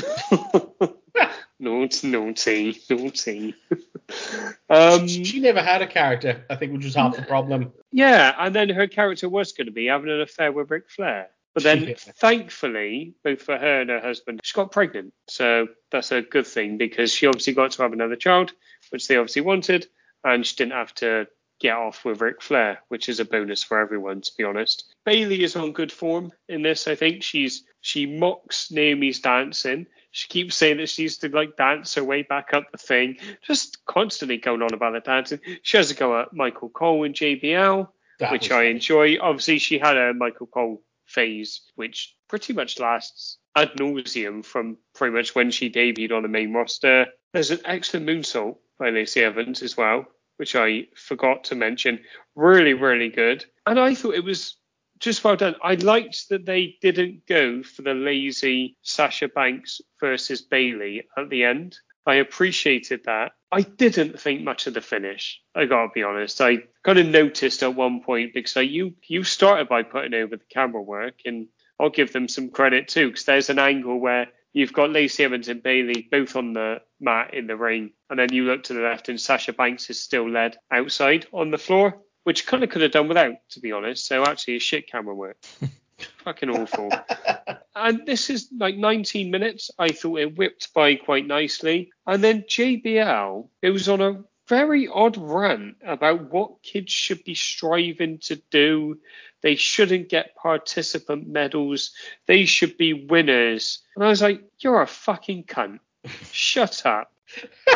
naughty, 1.60 2.08
naughty, 2.08 2.80
naughty. 2.88 3.54
um, 4.70 5.08
she, 5.08 5.24
she 5.24 5.40
never 5.40 5.60
had 5.60 5.82
a 5.82 5.86
character, 5.86 6.44
I 6.48 6.56
think, 6.56 6.72
which 6.72 6.84
was 6.84 6.94
half 6.94 7.16
the 7.16 7.22
problem. 7.28 7.72
yeah, 7.92 8.34
and 8.38 8.54
then 8.54 8.68
her 8.70 8.86
character 8.86 9.28
was 9.28 9.52
going 9.52 9.66
to 9.66 9.72
be 9.72 9.86
having 9.86 10.10
an 10.10 10.20
affair 10.20 10.52
with 10.52 10.70
Ric 10.70 10.88
Flair. 10.90 11.30
But 11.54 11.64
then, 11.64 11.94
thankfully, 11.96 13.14
both 13.24 13.42
for 13.42 13.58
her 13.58 13.80
and 13.80 13.90
her 13.90 14.00
husband, 14.00 14.40
she 14.44 14.54
got 14.54 14.70
pregnant. 14.70 15.12
So 15.28 15.68
that's 15.90 16.12
a 16.12 16.22
good 16.22 16.46
thing 16.46 16.78
because 16.78 17.12
she 17.12 17.26
obviously 17.26 17.54
got 17.54 17.72
to 17.72 17.82
have 17.82 17.92
another 17.92 18.16
child, 18.16 18.52
which 18.90 19.08
they 19.08 19.16
obviously 19.16 19.42
wanted, 19.42 19.88
and 20.22 20.46
she 20.46 20.56
didn't 20.56 20.72
have 20.72 20.94
to 20.96 21.26
get 21.60 21.76
off 21.76 22.04
with 22.04 22.20
Ric 22.20 22.40
Flair, 22.42 22.80
which 22.88 23.08
is 23.08 23.20
a 23.20 23.24
bonus 23.24 23.62
for 23.62 23.78
everyone, 23.78 24.22
to 24.22 24.32
be 24.36 24.44
honest. 24.44 24.94
Bayley 25.04 25.42
is 25.42 25.56
on 25.56 25.72
good 25.72 25.92
form 25.92 26.32
in 26.48 26.62
this. 26.62 26.88
I 26.88 26.94
think 26.94 27.22
she's 27.22 27.64
she 27.80 28.06
mocks 28.06 28.70
Naomi's 28.70 29.20
dancing. 29.20 29.86
She 30.10 30.28
keeps 30.28 30.56
saying 30.56 30.78
that 30.78 30.88
she 30.88 31.02
used 31.02 31.20
to 31.20 31.28
like 31.28 31.56
dance 31.56 31.94
her 31.94 32.04
way 32.04 32.22
back 32.22 32.52
up 32.52 32.72
the 32.72 32.78
thing, 32.78 33.18
just 33.42 33.84
constantly 33.86 34.38
going 34.38 34.62
on 34.62 34.74
about 34.74 34.94
the 34.94 35.00
dancing. 35.00 35.40
She 35.62 35.76
has 35.76 35.90
a 35.90 35.94
go 35.94 36.20
at 36.20 36.32
Michael 36.32 36.70
Cole 36.70 37.04
and 37.04 37.14
JBL 37.14 37.88
That 38.18 38.32
which 38.32 38.50
I 38.50 38.64
enjoy. 38.64 39.18
Obviously, 39.20 39.58
she 39.58 39.78
had 39.78 39.96
a 39.96 40.14
Michael 40.14 40.46
Cole 40.46 40.82
phase, 41.10 41.62
which 41.74 42.14
pretty 42.28 42.52
much 42.52 42.78
lasts 42.78 43.38
ad 43.56 43.72
nauseum 43.74 44.44
from 44.44 44.76
pretty 44.94 45.14
much 45.14 45.34
when 45.34 45.50
she 45.50 45.70
debuted 45.70 46.12
on 46.12 46.22
the 46.22 46.28
main 46.28 46.52
roster. 46.52 47.06
There's 47.32 47.50
an 47.50 47.60
excellent 47.64 48.06
moonsault 48.06 48.56
by 48.78 48.90
Lacey 48.90 49.22
Evans 49.22 49.62
as 49.62 49.76
well, 49.76 50.06
which 50.36 50.56
I 50.56 50.86
forgot 50.94 51.44
to 51.44 51.54
mention. 51.54 52.00
Really, 52.34 52.74
really 52.74 53.08
good. 53.08 53.44
And 53.66 53.78
I 53.78 53.94
thought 53.94 54.14
it 54.14 54.24
was 54.24 54.56
just 54.98 55.24
well 55.24 55.36
done. 55.36 55.56
I 55.62 55.74
liked 55.74 56.28
that 56.28 56.46
they 56.46 56.76
didn't 56.80 57.26
go 57.26 57.62
for 57.62 57.82
the 57.82 57.94
lazy 57.94 58.76
Sasha 58.82 59.28
Banks 59.28 59.80
versus 59.98 60.42
Bayley 60.42 61.08
at 61.16 61.30
the 61.30 61.44
end. 61.44 61.76
I 62.06 62.16
appreciated 62.16 63.04
that. 63.04 63.32
I 63.52 63.62
didn't 63.62 64.20
think 64.20 64.42
much 64.42 64.66
of 64.66 64.74
the 64.74 64.80
finish. 64.80 65.40
I 65.54 65.66
gotta 65.66 65.90
be 65.94 66.02
honest. 66.02 66.40
I 66.40 66.58
kind 66.82 66.98
of 66.98 67.06
noticed 67.06 67.62
at 67.62 67.74
one 67.74 68.02
point 68.02 68.32
because 68.32 68.56
I, 68.56 68.62
you 68.62 68.94
you 69.06 69.24
started 69.24 69.68
by 69.68 69.82
putting 69.82 70.14
over 70.14 70.36
the 70.36 70.44
camera 70.52 70.82
work, 70.82 71.20
and 71.24 71.48
I'll 71.78 71.90
give 71.90 72.12
them 72.12 72.28
some 72.28 72.50
credit 72.50 72.88
too 72.88 73.08
because 73.08 73.24
there's 73.24 73.50
an 73.50 73.58
angle 73.58 73.98
where 73.98 74.28
you've 74.52 74.72
got 74.72 74.90
Lacey 74.90 75.24
Evans 75.24 75.48
and 75.48 75.62
Bayley 75.62 76.08
both 76.10 76.36
on 76.36 76.52
the 76.52 76.80
mat 77.00 77.34
in 77.34 77.46
the 77.46 77.56
ring, 77.56 77.92
and 78.08 78.18
then 78.18 78.32
you 78.32 78.44
look 78.44 78.62
to 78.64 78.74
the 78.74 78.80
left 78.82 79.08
and 79.08 79.20
Sasha 79.20 79.52
Banks 79.52 79.90
is 79.90 80.00
still 80.00 80.28
led 80.28 80.56
outside 80.70 81.26
on 81.32 81.50
the 81.50 81.58
floor. 81.58 82.00
which 82.24 82.46
kind 82.46 82.62
of 82.62 82.70
could 82.70 82.82
have 82.82 82.92
done 82.92 83.08
without, 83.08 83.34
to 83.50 83.60
be 83.60 83.72
honest. 83.72 84.06
So 84.06 84.22
actually, 84.24 84.56
it's 84.56 84.64
shit 84.64 84.90
camera 84.90 85.14
work. 85.14 85.36
Fucking 86.24 86.50
awful. 86.50 86.90
and 87.74 88.04
this 88.06 88.30
is 88.30 88.48
like 88.58 88.76
19 88.76 89.30
minutes. 89.30 89.70
I 89.78 89.88
thought 89.90 90.18
it 90.18 90.36
whipped 90.36 90.72
by 90.74 90.96
quite 90.96 91.26
nicely. 91.26 91.90
And 92.06 92.22
then 92.22 92.42
JBL 92.42 93.48
it 93.62 93.70
was 93.70 93.88
on 93.88 94.00
a 94.00 94.24
very 94.48 94.88
odd 94.88 95.16
rant 95.16 95.76
about 95.86 96.32
what 96.32 96.62
kids 96.62 96.92
should 96.92 97.22
be 97.22 97.36
striving 97.36 98.18
to 98.18 98.36
do. 98.50 98.98
They 99.42 99.54
shouldn't 99.54 100.08
get 100.08 100.34
participant 100.34 101.28
medals. 101.28 101.92
They 102.26 102.44
should 102.44 102.76
be 102.76 103.06
winners. 103.06 103.78
And 103.94 104.04
I 104.04 104.08
was 104.08 104.20
like, 104.20 104.42
you're 104.58 104.82
a 104.82 104.86
fucking 104.86 105.44
cunt. 105.44 105.78
Shut 106.32 106.84
up. 106.84 107.12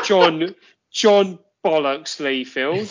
John, 0.04 0.54
John 0.90 1.38
Bollocks 1.64 2.20
Layfield. 2.20 2.90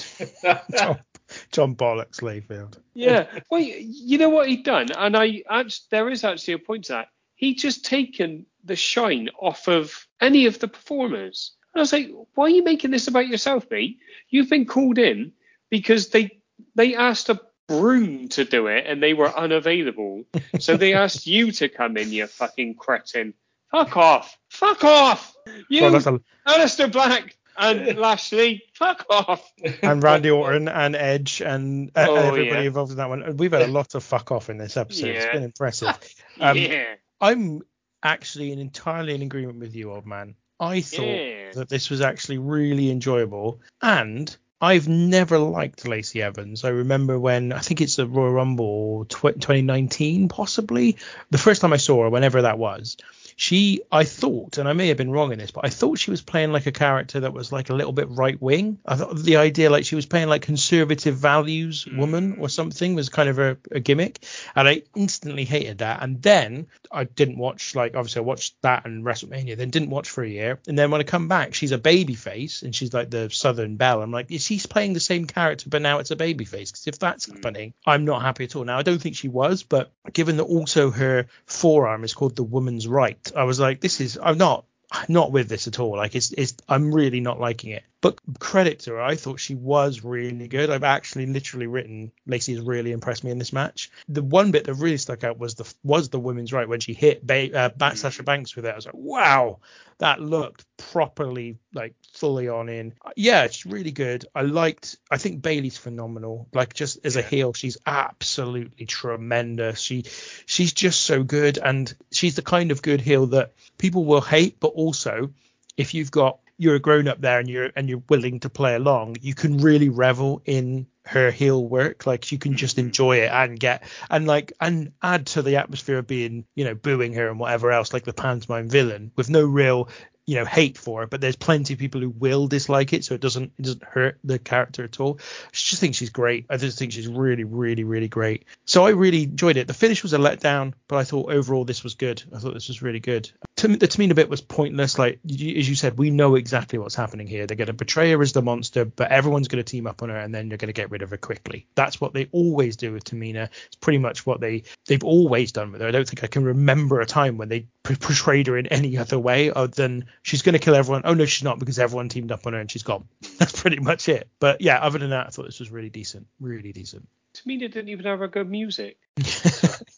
John, 1.52 1.76
Bollocks 1.76 2.22
Layfield. 2.22 2.78
Yeah. 2.94 3.28
Well, 3.50 3.62
you 3.62 4.18
know 4.18 4.30
what 4.30 4.48
he'd 4.48 4.64
done, 4.64 4.92
and 4.92 5.16
I 5.18 5.44
actually, 5.50 5.86
there 5.92 6.10
is 6.10 6.24
actually 6.24 6.56
a 6.56 6.60
point 6.60 6.86
to 6.86 6.94
that. 6.94 7.08
He'd 7.36 7.56
just 7.60 7.86
taken 7.86 8.46
the 8.64 8.76
shine 8.76 9.30
off 9.40 9.68
of 9.68 10.08
any 10.22 10.46
of 10.46 10.60
the 10.60 10.68
performers. 10.68 11.54
And 11.74 11.80
I 11.80 11.82
was 11.82 11.92
like, 11.94 12.10
why 12.36 12.46
are 12.46 12.50
you 12.50 12.64
making 12.64 12.92
this 12.92 13.08
about 13.08 13.28
yourself, 13.28 13.66
mate? 13.70 13.98
You've 14.30 14.50
been 14.50 14.66
called 14.66 14.98
in 14.98 15.34
because 15.70 16.10
they 16.10 16.40
they 16.76 16.96
asked 16.96 17.30
a 17.30 17.42
broom 17.68 18.28
to 18.30 18.46
do 18.46 18.68
it 18.68 18.86
and 18.88 19.02
they 19.02 19.14
were 19.14 19.36
unavailable. 19.36 20.24
so 20.60 20.78
they 20.78 20.94
asked 21.06 21.26
you 21.28 21.52
to 21.54 21.68
come 21.70 21.98
in, 21.98 22.12
you 22.12 22.28
fucking 22.28 22.76
cretin. 22.76 23.34
Fuck 23.72 23.98
off. 23.98 24.38
Fuck 24.50 24.84
off. 24.84 25.34
You, 25.70 25.82
Well, 25.84 25.96
a- 25.96 26.20
Aleister 26.48 26.92
Black 26.92 27.36
and 27.58 27.98
Lashley, 27.98 28.64
fuck 28.74 29.06
off. 29.10 29.52
and 29.82 30.02
Randy 30.04 30.30
Orton 30.32 30.68
and 30.68 30.96
Edge 30.96 31.42
and, 31.42 31.92
uh, 31.96 32.06
Oh, 32.10 32.16
everybody 32.16 32.62
yeah. 32.62 32.68
involved 32.68 32.92
in 32.92 32.98
that 32.98 33.10
one. 33.10 33.38
We've 33.38 33.52
had 33.52 33.62
a 33.64 33.68
lot 33.68 33.96
of 33.96 34.04
fuck 34.04 34.32
off 34.32 34.50
in 34.50 34.58
this 34.58 34.78
episode. 34.78 35.10
It's 35.10 35.26
been 35.26 35.44
impressive. 35.44 35.98
Um, 36.40 36.58
yeah. 36.58 36.96
I'm 37.22 37.62
actually 38.02 38.52
in 38.52 38.60
entirely 38.60 39.14
in 39.14 39.22
agreement 39.22 39.60
with 39.60 39.76
you, 39.76 39.92
old 39.92 40.08
man. 40.08 40.36
I 40.60 40.82
thought 40.82 41.06
Yeah. 41.06 41.52
that 41.54 41.70
this 41.70 41.90
was 41.92 42.02
actually 42.02 42.40
really 42.40 42.90
enjoyable, 42.90 43.62
and 43.82 44.36
I've 44.60 44.88
never 44.88 45.38
liked 45.38 45.88
Lacey 45.88 46.22
Evans. 46.24 46.64
I 46.64 46.70
remember 46.70 47.20
when 47.20 47.54
I 47.54 47.60
think 47.60 47.82
it's 47.82 47.98
the 47.98 48.08
Royal 48.08 48.32
Rumble 48.32 49.06
tw- 49.06 49.40
2019, 49.40 50.28
possibly 50.30 50.98
the 51.30 51.38
first 51.38 51.62
time 51.62 51.74
I 51.74 51.78
saw 51.78 52.04
her, 52.04 52.10
whenever 52.10 52.42
that 52.44 52.58
was. 52.58 52.98
She, 53.36 53.82
I 53.92 54.04
thought, 54.04 54.58
and 54.58 54.68
I 54.68 54.74
may 54.74 54.88
have 54.88 54.98
been 54.98 55.12
wrong 55.12 55.32
in 55.32 55.40
this, 55.40 55.52
but 55.52 55.66
I 55.66 55.70
thought 55.70 56.00
she 56.00 56.12
was 56.12 56.22
playing 56.22 56.52
like 56.52 56.66
a 56.66 56.72
character 56.72 57.22
that 57.22 57.34
was 57.34 57.52
like 57.52 57.70
a 57.70 57.74
little 57.74 57.94
bit 57.94 58.10
right 58.10 58.42
wing. 58.42 58.80
I 58.86 58.96
thought 58.96 59.18
the 59.18 59.38
idea 59.38 59.70
like 59.70 59.86
she 59.86 59.96
was 59.96 60.06
playing 60.06 60.30
like 60.30 60.42
conservative 60.42 61.16
values 61.16 61.86
mm. 61.86 61.98
woman 61.98 62.38
or 62.40 62.50
something 62.50 62.96
was 62.96 63.10
kind 63.10 63.30
of 63.30 63.40
a, 63.40 63.58
a 63.72 63.80
gimmick, 63.80 64.24
and 64.56 64.68
I 64.68 64.84
instantly 64.96 65.46
hated 65.46 65.80
that. 65.80 66.02
And 66.02 66.22
then 66.22 66.68
I 66.92 67.06
didn't 67.06 67.38
watch 67.38 67.76
like 67.76 67.96
obviously 67.96 68.20
I 68.20 68.24
watched 68.24 68.62
that 68.62 68.86
and 68.86 69.04
WrestleMania, 69.06 69.58
then 69.58 69.70
didn't 69.70 69.90
watch 69.90 70.10
for 70.10 70.24
a 70.24 70.30
year, 70.30 70.60
and 70.68 70.78
then 70.78 70.92
when 70.92 71.02
I 71.02 71.06
come 71.06 71.28
back, 71.28 71.54
she's 71.54 71.72
a 71.72 71.78
baby 71.78 72.16
face 72.16 72.62
and 72.62 72.76
she's 72.76 72.94
like 72.94 73.10
the 73.10 73.30
Southern 73.30 73.78
Belle. 73.78 74.02
I'm 74.02 74.12
like, 74.12 74.32
is 74.32 74.44
she 74.44 74.60
playing 74.60 74.94
the 74.94 75.00
same 75.00 75.26
character, 75.26 75.70
but 75.70 75.82
now 75.82 76.00
it's 76.00 76.12
a 76.12 76.16
baby 76.16 76.46
face? 76.46 76.72
Because 76.72 76.88
if 76.88 77.00
that's 77.00 77.28
mm. 77.28 77.36
happening, 77.36 77.74
I'm 77.86 78.06
not 78.06 78.22
happy 78.22 78.46
at 78.46 78.56
all. 78.56 78.64
Now 78.64 78.78
I 78.78 78.84
don't 78.84 79.02
think 79.02 79.16
she 79.16 79.28
was, 79.28 79.64
but 79.64 79.92
given 80.14 80.38
that 80.38 80.44
also 80.44 80.92
her 80.92 81.28
forearm 81.46 82.04
is 82.04 82.14
called 82.14 82.36
the 82.36 82.44
woman's 82.44 82.88
right, 82.88 83.23
I 83.36 83.44
was 83.44 83.60
like, 83.60 83.82
this 83.82 84.02
is 84.02 84.20
I'm 84.22 84.38
not 84.38 84.66
I'm 84.92 85.06
not 85.10 85.32
with 85.32 85.50
this 85.50 85.68
at 85.68 85.80
all. 85.80 85.98
Like 85.98 86.16
it's 86.16 86.32
it's 86.32 86.56
I'm 86.68 86.94
really 86.94 87.20
not 87.20 87.40
liking 87.40 87.72
it. 87.72 87.84
But 88.04 88.20
credit 88.38 88.80
to 88.80 88.92
her, 88.92 89.02
I 89.02 89.16
thought 89.16 89.40
she 89.40 89.56
was 89.56 90.04
really 90.04 90.50
good. 90.50 90.70
I've 90.70 90.84
actually 90.84 91.26
literally 91.26 91.68
written 91.68 92.12
Lacey 92.28 92.54
has 92.54 92.62
really 92.62 92.92
impressed 92.92 93.24
me 93.24 93.32
in 93.32 93.38
this 93.38 93.54
match. 93.54 93.90
The 94.10 94.22
one 94.22 94.52
bit 94.52 94.66
that 94.66 94.74
really 94.74 94.98
stuck 94.98 95.24
out 95.24 95.40
was 95.40 95.56
the 95.56 95.74
was 95.86 96.10
the 96.10 96.20
women's 96.20 96.52
right 96.52 96.68
when 96.68 96.82
she 96.82 96.94
hit 96.94 97.26
ba- 97.26 97.58
uh, 97.58 97.70
Bat 97.70 97.98
Sasha 97.98 98.24
Banks 98.24 98.58
with 98.58 98.66
it. 98.66 98.74
I 98.74 98.76
was 98.76 98.86
like, 98.86 98.94
wow, 98.94 99.60
that 100.00 100.20
looked 100.20 100.66
properly 100.76 101.60
like 101.74 101.96
fully 102.12 102.50
on 102.50 102.68
in. 102.68 102.94
Yeah, 103.16 103.46
it's 103.46 103.66
really 103.66 103.92
good. 103.92 104.26
I 104.36 104.42
liked. 104.42 104.98
I 105.10 105.18
think 105.18 105.42
Bayley's 105.42 105.78
phenomenal. 105.78 106.50
Like 106.54 106.74
just 106.74 107.06
as 107.06 107.16
a 107.16 107.22
heel, 107.22 107.54
she's 107.54 107.78
absolutely 107.86 108.86
tremendous. 108.86 109.80
She 109.80 110.04
she's 110.46 110.74
just 110.74 111.04
so 111.04 111.24
good, 111.24 111.58
and 111.58 111.96
she's 112.12 112.36
the 112.36 112.42
kind 112.42 112.72
of 112.72 112.82
good 112.82 113.00
heel 113.00 113.28
that 113.28 113.54
people 113.78 114.04
will 114.04 114.20
hate, 114.20 114.60
but 114.60 114.74
also 114.74 115.32
if 115.78 115.94
you've 115.94 116.12
got 116.12 116.40
you're 116.64 116.76
a 116.76 116.80
grown 116.80 117.08
up 117.08 117.22
there 117.22 117.40
and 117.40 117.50
you're 117.50 117.72
and 117.76 117.90
you're 117.90 118.04
willing 118.10 118.40
to 118.40 118.50
play 118.50 118.76
along, 118.76 119.18
you 119.22 119.36
can 119.36 119.58
really 119.58 119.90
revel 119.90 120.42
in 120.46 120.88
her 121.06 121.30
heel 121.30 121.64
work. 121.64 122.08
Like 122.08 122.32
you 122.32 122.38
can 122.38 122.56
just 122.56 122.78
mm-hmm. 122.78 122.88
enjoy 122.88 123.18
it 123.18 123.32
and 123.32 123.60
get 123.60 123.84
and 124.10 124.26
like 124.26 124.54
and 124.60 124.94
add 125.02 125.28
to 125.28 125.42
the 125.42 125.58
atmosphere 125.58 126.00
of 126.00 126.08
being, 126.08 126.46
you 126.56 126.64
know, 126.64 126.74
booing 126.74 127.14
her 127.14 127.30
and 127.30 127.40
whatever 127.40 127.72
else, 127.72 127.94
like 127.94 128.06
the 128.06 128.14
pantomime 128.14 128.70
villain, 128.70 129.12
with 129.16 129.30
no 129.30 129.46
real 129.46 129.90
you 130.26 130.36
know 130.36 130.46
hate 130.46 130.78
for 130.78 131.02
her. 131.02 131.08
But 131.08 131.20
there's 131.20 131.36
plenty 131.36 131.74
of 131.74 131.80
people 131.80 132.00
who 132.00 132.10
will 132.10 132.48
dislike 132.48 132.94
it 132.94 133.04
so 133.04 133.14
it 133.14 133.22
doesn't 133.22 133.52
it 133.58 133.62
doesn't 133.62 133.84
hurt 133.84 134.18
the 134.24 134.40
character 134.40 134.86
at 134.86 135.00
all. 135.00 135.20
I 135.20 135.52
just 135.52 135.82
think 135.82 135.96
she's 135.96 136.12
great. 136.12 136.46
I 136.50 136.58
just 136.58 136.80
think 136.80 136.94
she's 136.94 137.08
really 137.08 137.44
really 137.44 137.84
really 137.84 138.08
great. 138.08 138.46
So 138.66 138.86
i 138.86 138.92
really 138.92 139.24
enjoyed 139.24 139.58
it. 139.58 139.68
The 139.68 139.74
finish 139.74 140.02
was 140.04 140.14
a 140.14 140.18
letdown 140.18 140.74
but 140.88 140.98
i 140.98 141.04
thought 141.04 141.32
overall 141.32 141.66
this 141.66 141.84
was 141.84 141.96
good. 141.96 142.24
I 142.34 142.40
thought 142.40 142.54
this 142.54 142.70
was 142.70 142.82
really 142.82 143.02
good 143.02 143.30
to 143.64 143.70
me, 143.70 143.76
the 143.78 143.88
Tamina 143.88 144.14
bit 144.14 144.30
was 144.30 144.42
pointless 144.42 145.00
like 145.00 145.20
you, 145.24 145.58
as 145.58 145.68
you 145.68 145.76
said 145.76 145.98
we 145.98 146.10
know 146.10 146.36
exactly 146.36 146.78
what's 146.78 146.96
happening 146.96 147.28
here 147.28 147.48
they're 147.48 147.58
going 147.58 147.68
to 147.68 147.74
portray 147.74 148.12
her 148.12 148.22
as 148.22 148.34
the 148.34 148.42
monster 148.42 148.84
but 148.84 149.12
everyone's 149.12 149.48
going 149.48 149.64
to 149.64 149.70
team 149.70 149.88
up 149.88 150.04
on 150.04 150.10
her 150.10 150.18
and 150.18 150.36
then 150.36 150.50
they're 150.50 150.58
going 150.58 150.68
to 150.68 150.74
get 150.74 150.92
rid 150.92 151.02
of 151.02 151.10
her 151.10 151.18
quickly 151.18 151.66
that's 151.76 152.02
what 152.02 152.14
they 152.14 152.28
always 152.32 152.76
do 152.76 152.92
with 152.92 153.06
Tamina 153.06 153.50
it's 153.66 153.76
pretty 153.78 154.00
much 154.00 154.26
what 154.26 154.42
they 154.42 154.64
they've 154.88 155.04
always 155.04 155.52
done 155.54 155.72
with 155.72 155.82
her 155.82 155.88
i 155.88 155.92
don't 155.92 156.08
think 156.08 156.24
i 156.24 156.28
can 156.28 156.44
remember 156.44 157.00
a 157.00 157.06
time 157.06 157.38
when 157.38 157.50
they 157.50 157.66
portrayed 157.84 158.48
her 158.48 158.58
in 158.58 158.68
any 158.68 158.98
other 158.98 159.20
way 159.20 159.52
other 159.52 159.68
than 159.68 160.06
she's 160.22 160.42
going 160.42 160.54
to 160.54 160.60
kill 160.60 160.76
everyone. 160.76 161.02
Oh 161.06 161.14
no, 161.14 161.26
she's 161.26 161.44
not 161.44 161.60
because 161.60 161.80
everyone 161.80 162.10
teamed 162.10 162.32
up 162.32 162.48
on 162.48 162.54
her 162.54 162.60
and 162.60 162.72
she's 162.72 162.84
gone. 162.84 163.08
That's 163.40 163.60
pretty 163.60 163.80
much 163.80 164.08
it. 164.10 164.30
But 164.40 164.62
yeah, 164.62 164.80
other 164.80 165.00
than 165.00 165.10
that, 165.10 165.28
I 165.28 165.30
thought 165.30 165.46
this 165.46 165.60
was 165.60 165.72
really 165.72 165.90
decent, 165.90 166.28
really 166.40 166.72
decent. 166.72 167.08
Tamina 167.34 167.72
didn't 167.72 167.90
even 167.90 168.06
have 168.06 168.22
a 168.22 168.28
good 168.28 168.50
music. 168.50 168.98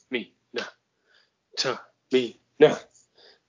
me, 0.09 0.33
no. 0.53 0.63
Ta, 1.57 1.81
me, 2.11 2.39
nah. 2.59 2.77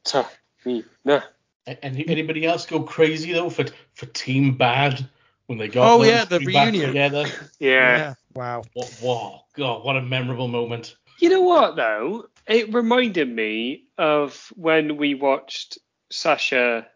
Ta, 0.06 0.30
me, 0.64 0.84
nah. 1.04 1.22
A- 1.66 1.84
Any, 1.84 2.08
anybody 2.08 2.46
else 2.46 2.64
go 2.66 2.82
crazy 2.82 3.32
though 3.32 3.50
for 3.50 3.64
for 3.94 4.06
Team 4.06 4.56
Bad 4.56 5.04
when 5.46 5.58
they 5.58 5.68
got 5.68 5.90
Oh, 5.90 6.02
yeah, 6.04 6.24
the 6.24 6.38
three 6.40 6.52
back 6.54 6.66
reunion. 6.72 6.88
together? 6.88 7.26
Yeah. 7.58 8.14
Wow. 8.34 8.62
What, 8.74 8.88
wow, 9.00 9.44
God, 9.56 9.84
what 9.84 9.96
a 9.96 10.02
memorable 10.02 10.48
moment. 10.48 10.94
You 11.20 11.30
know 11.30 11.40
what 11.42 11.76
though? 11.76 12.26
It 12.46 12.72
reminded 12.72 13.28
me 13.28 13.84
of 13.98 14.52
when 14.54 14.96
we 14.96 15.14
watched 15.14 15.78
Sasha 16.10 16.86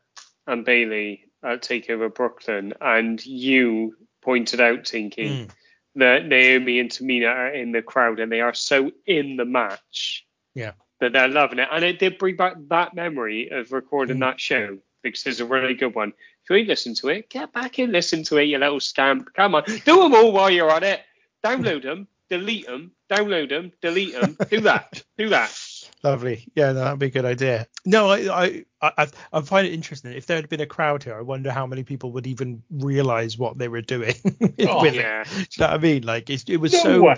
and 0.46 0.64
Bayley 0.64 1.24
at 1.42 1.62
Takeover 1.62 2.14
Brooklyn, 2.14 2.74
and 2.80 3.24
you 3.24 3.96
pointed 4.22 4.60
out, 4.60 4.84
Tinky, 4.84 5.24
Mm. 5.24 5.50
that 5.96 6.26
Naomi 6.26 6.78
and 6.78 6.90
Tamina 6.90 7.28
are 7.28 7.48
in 7.54 7.72
the 7.72 7.82
crowd 7.82 8.20
and 8.20 8.30
they 8.30 8.40
are 8.42 8.54
so 8.54 8.92
in 9.06 9.36
the 9.36 9.44
match. 9.46 10.26
Yeah. 10.54 10.72
That 11.00 11.12
they're 11.14 11.28
loving 11.28 11.58
it, 11.58 11.68
and 11.72 11.82
it 11.84 11.98
did 11.98 12.18
bring 12.18 12.36
back 12.36 12.54
that 12.68 12.94
memory 12.94 13.48
of 13.50 13.72
recording 13.72 14.18
Mm. 14.18 14.20
that 14.20 14.40
show 14.40 14.78
because 15.02 15.26
it's 15.26 15.40
a 15.40 15.46
really 15.46 15.72
good 15.74 15.94
one. 15.94 16.08
If 16.44 16.50
you 16.50 16.56
ain't 16.56 16.68
listened 16.68 16.96
to 16.96 17.08
it, 17.08 17.30
get 17.30 17.52
back 17.54 17.78
and 17.78 17.90
listen 17.90 18.22
to 18.24 18.36
it, 18.36 18.44
you 18.44 18.58
little 18.58 18.80
scamp. 18.80 19.32
Come 19.34 19.54
on, 19.54 19.64
do 19.64 19.78
them 20.02 20.14
all 20.14 20.30
while 20.32 20.50
you're 20.50 20.70
on 20.70 20.82
it. 20.82 21.00
Download 21.42 21.82
them, 21.82 22.06
delete 22.28 22.66
them, 22.66 22.92
download 23.08 23.48
them, 23.48 23.72
delete 23.80 24.12
them. 24.12 24.36
Do 24.50 24.60
that. 24.60 25.02
Do 25.16 25.30
that. 25.30 25.58
Lovely. 26.02 26.46
Yeah, 26.54 26.72
no, 26.72 26.80
that'd 26.84 26.98
be 26.98 27.06
a 27.06 27.10
good 27.10 27.24
idea. 27.24 27.66
No, 27.86 28.10
I, 28.10 28.64
I, 28.82 28.92
I, 28.98 29.06
I 29.32 29.40
find 29.42 29.66
it 29.66 29.72
interesting. 29.72 30.12
If 30.12 30.26
there 30.26 30.36
had 30.36 30.48
been 30.50 30.60
a 30.60 30.66
crowd 30.66 31.02
here, 31.02 31.14
I 31.16 31.20
wonder 31.22 31.50
how 31.50 31.66
many 31.66 31.82
people 31.82 32.12
would 32.12 32.26
even 32.26 32.62
realize 32.70 33.36
what 33.38 33.56
they 33.58 33.68
were 33.68 33.82
doing. 33.82 34.14
Oh, 34.68 34.84
it. 34.84 34.94
Yeah. 34.94 35.24
Do 35.24 35.30
you 35.40 35.46
know 35.60 35.66
what 35.68 35.70
I 35.74 35.78
mean? 35.78 36.02
Like 36.02 36.28
it, 36.28 36.48
it 36.50 36.58
was 36.58 36.72
No 36.74 36.78
so. 36.82 37.02
way. 37.02 37.16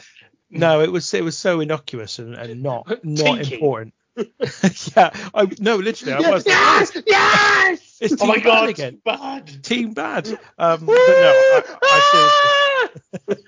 No, 0.53 0.81
it 0.83 0.93
was 0.93 1.13
it 1.15 1.25
was 1.25 1.37
so 1.37 1.61
innocuous 1.61 2.19
and, 2.19 2.35
and 2.35 2.63
not 2.63 2.87
not 3.05 3.39
Tinky. 3.39 3.55
important. 3.55 3.95
yeah, 4.95 5.11
I 5.35 5.49
no, 5.59 5.77
literally, 5.77 6.13
I 6.13 6.31
was. 6.31 6.47
Yes! 6.47 6.97
Yes! 7.07 7.99
It's 8.01 8.21
Oh 8.21 8.27
my 8.27 8.35
Bad 8.37 8.45
God, 8.45 8.69
again. 8.69 9.01
bad. 9.05 9.65
Team 9.65 9.95
bad. 9.95 10.29
Um, 10.59 10.85
but 10.85 10.87
no, 10.87 10.95
I, 10.95 11.63
I 11.83 12.89
seriously. 13.27 13.45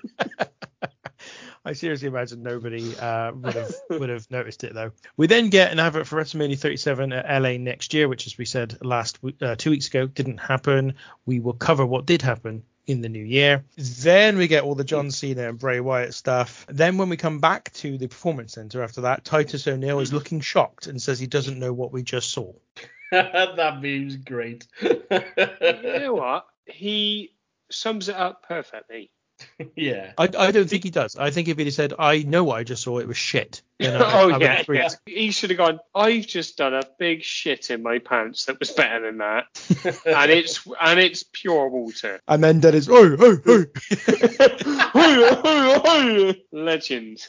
I 1.67 1.73
seriously 1.73 2.07
imagine 2.07 2.41
nobody 2.43 2.95
uh, 2.95 3.31
would 3.33 3.53
have 3.55 3.71
would 3.89 4.09
have 4.09 4.29
noticed 4.31 4.63
it 4.63 4.73
though. 4.73 4.91
We 5.17 5.27
then 5.27 5.49
get 5.49 5.71
an 5.71 5.79
advert 5.79 6.07
for 6.07 6.19
WrestleMania 6.21 6.57
37 6.59 7.11
at 7.13 7.41
LA 7.41 7.57
next 7.57 7.93
year, 7.93 8.07
which, 8.07 8.27
as 8.27 8.37
we 8.37 8.45
said 8.45 8.77
last 8.83 9.19
uh, 9.41 9.55
two 9.55 9.71
weeks 9.71 9.87
ago, 9.87 10.07
didn't 10.07 10.37
happen. 10.37 10.93
We 11.25 11.39
will 11.39 11.53
cover 11.53 11.85
what 11.85 12.05
did 12.05 12.21
happen 12.21 12.63
in 12.87 13.01
the 13.01 13.09
new 13.09 13.23
year. 13.23 13.63
Then 13.77 14.37
we 14.37 14.47
get 14.47 14.63
all 14.63 14.75
the 14.75 14.83
John 14.83 15.07
mm. 15.07 15.13
Cena 15.13 15.49
and 15.49 15.59
Bray 15.59 15.79
Wyatt 15.79 16.13
stuff. 16.13 16.65
Then 16.69 16.97
when 16.97 17.09
we 17.09 17.17
come 17.17 17.39
back 17.39 17.71
to 17.73 17.97
the 17.97 18.07
Performance 18.07 18.53
Center 18.53 18.83
after 18.83 19.01
that, 19.01 19.25
Titus 19.25 19.67
O'Neil 19.67 19.99
is 19.99 20.11
mm. 20.11 20.13
looking 20.13 20.39
shocked 20.39 20.87
and 20.87 21.01
says 21.01 21.19
he 21.19 21.27
doesn't 21.27 21.59
know 21.59 21.73
what 21.73 21.91
we 21.91 22.03
just 22.03 22.31
saw. 22.31 22.53
that 23.11 23.79
meme's 23.81 24.17
great. 24.17 24.67
you 24.81 24.99
know 25.09 26.15
what? 26.15 26.45
He 26.65 27.35
sums 27.71 28.09
it 28.09 28.15
up 28.15 28.43
perfectly. 28.47 29.11
yeah. 29.75 30.13
I, 30.17 30.23
I 30.37 30.51
don't 30.51 30.69
think 30.69 30.83
he 30.83 30.89
does. 30.89 31.15
I 31.15 31.31
think 31.31 31.47
if 31.47 31.57
he'd 31.57 31.71
said, 31.71 31.93
I 31.97 32.19
know 32.23 32.43
what 32.43 32.57
I 32.57 32.63
just 32.63 32.83
saw, 32.83 32.99
it 32.99 33.07
was 33.07 33.17
shit. 33.17 33.61
Then 33.79 34.01
I, 34.01 34.21
oh 34.21 34.29
I 34.29 34.37
would 34.37 34.41
yeah, 34.41 34.63
yeah. 34.69 34.89
He 35.05 35.31
should 35.31 35.49
have 35.49 35.57
gone. 35.57 35.79
I've 35.93 36.27
just 36.27 36.57
done 36.57 36.73
a 36.73 36.83
big 36.97 37.23
shit 37.23 37.69
in 37.69 37.83
my 37.83 37.99
pants 37.99 38.45
that 38.45 38.59
was 38.59 38.71
better 38.71 39.05
than 39.05 39.17
that, 39.19 39.45
and 40.05 40.31
it's 40.31 40.65
and 40.81 40.99
it's 40.99 41.23
pure 41.23 41.69
water. 41.69 42.19
And 42.27 42.43
then 42.43 42.59
Dennis, 42.59 42.87
oh, 42.89 43.15
oh, 43.19 43.65
oh. 44.95 46.33
Legend. 46.51 47.19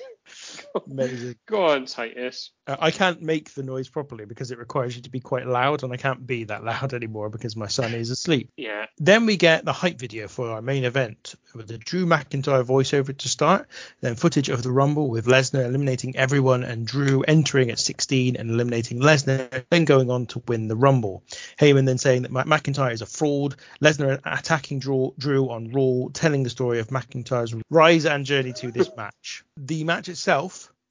Amazing. 0.91 1.37
Go 1.47 1.67
on, 1.67 1.87
Titus. 1.87 2.51
Uh, 2.67 2.77
I 2.79 2.91
can't 2.91 3.23
make 3.23 3.55
the 3.55 3.63
noise 3.63 3.89
properly 3.89 4.25
because 4.25 4.51
it 4.51 4.59
requires 4.59 4.97
you 4.97 5.03
to 5.03 5.11
be 5.11 5.21
quite 5.21 5.47
loud, 5.47 5.83
and 5.83 5.93
I 5.93 5.97
can't 5.97 6.27
be 6.27 6.45
that 6.45 6.65
loud 6.65 6.95
anymore 6.95 7.29
because 7.31 7.57
my 7.57 7.67
son 7.67 7.95
is 7.95 8.11
asleep. 8.11 8.51
Yeah. 8.57 8.87
Then 8.99 9.27
we 9.27 9.37
get 9.37 9.65
the 9.65 9.73
hype 9.73 9.99
video 9.99 10.29
for 10.29 10.51
our 10.51 10.63
main 10.63 10.85
event 10.85 11.35
with 11.55 11.69
the 11.69 11.79
Drew 11.79 12.07
McIntyre 12.07 12.65
voiceover 12.65 13.17
to 13.17 13.29
start, 13.29 13.69
then 14.01 14.15
footage 14.15 14.49
of 14.49 14.63
the 14.63 14.71
Rumble 14.71 15.09
with 15.09 15.27
Lesnar 15.27 15.65
eliminating 15.65 16.17
everyone 16.17 16.65
and 16.65 16.87
Drew 16.87 17.23
entering 17.23 17.71
at 17.71 17.79
16 17.79 18.37
and 18.37 18.51
eliminating 18.51 19.01
Lesnar, 19.01 19.65
then 19.71 19.85
going 19.85 20.11
on 20.11 20.27
to 20.27 20.43
win 20.47 20.69
the 20.69 20.77
Rumble. 20.77 21.23
Heyman 21.59 21.87
then 21.87 21.99
saying 21.99 22.23
that 22.23 22.33
McIntyre 22.33 22.93
is 22.93 23.03
a 23.03 23.07
fraud, 23.07 23.57
Lesnar 23.81 24.21
attacking 24.25 24.81
Drew, 24.81 25.15
Drew 25.19 25.51
on 25.51 25.71
Raw, 25.71 26.09
telling 26.13 26.43
the 26.43 26.51
story 26.51 26.79
of 26.81 26.89
McIntyre's 26.89 27.55
rise 27.71 28.07
and 28.07 28.25
journey 28.25 28.53
to 28.55 28.71
this 28.71 28.91
match. 28.97 29.45
The 29.57 29.85
match 29.85 30.09
itself 30.09 30.26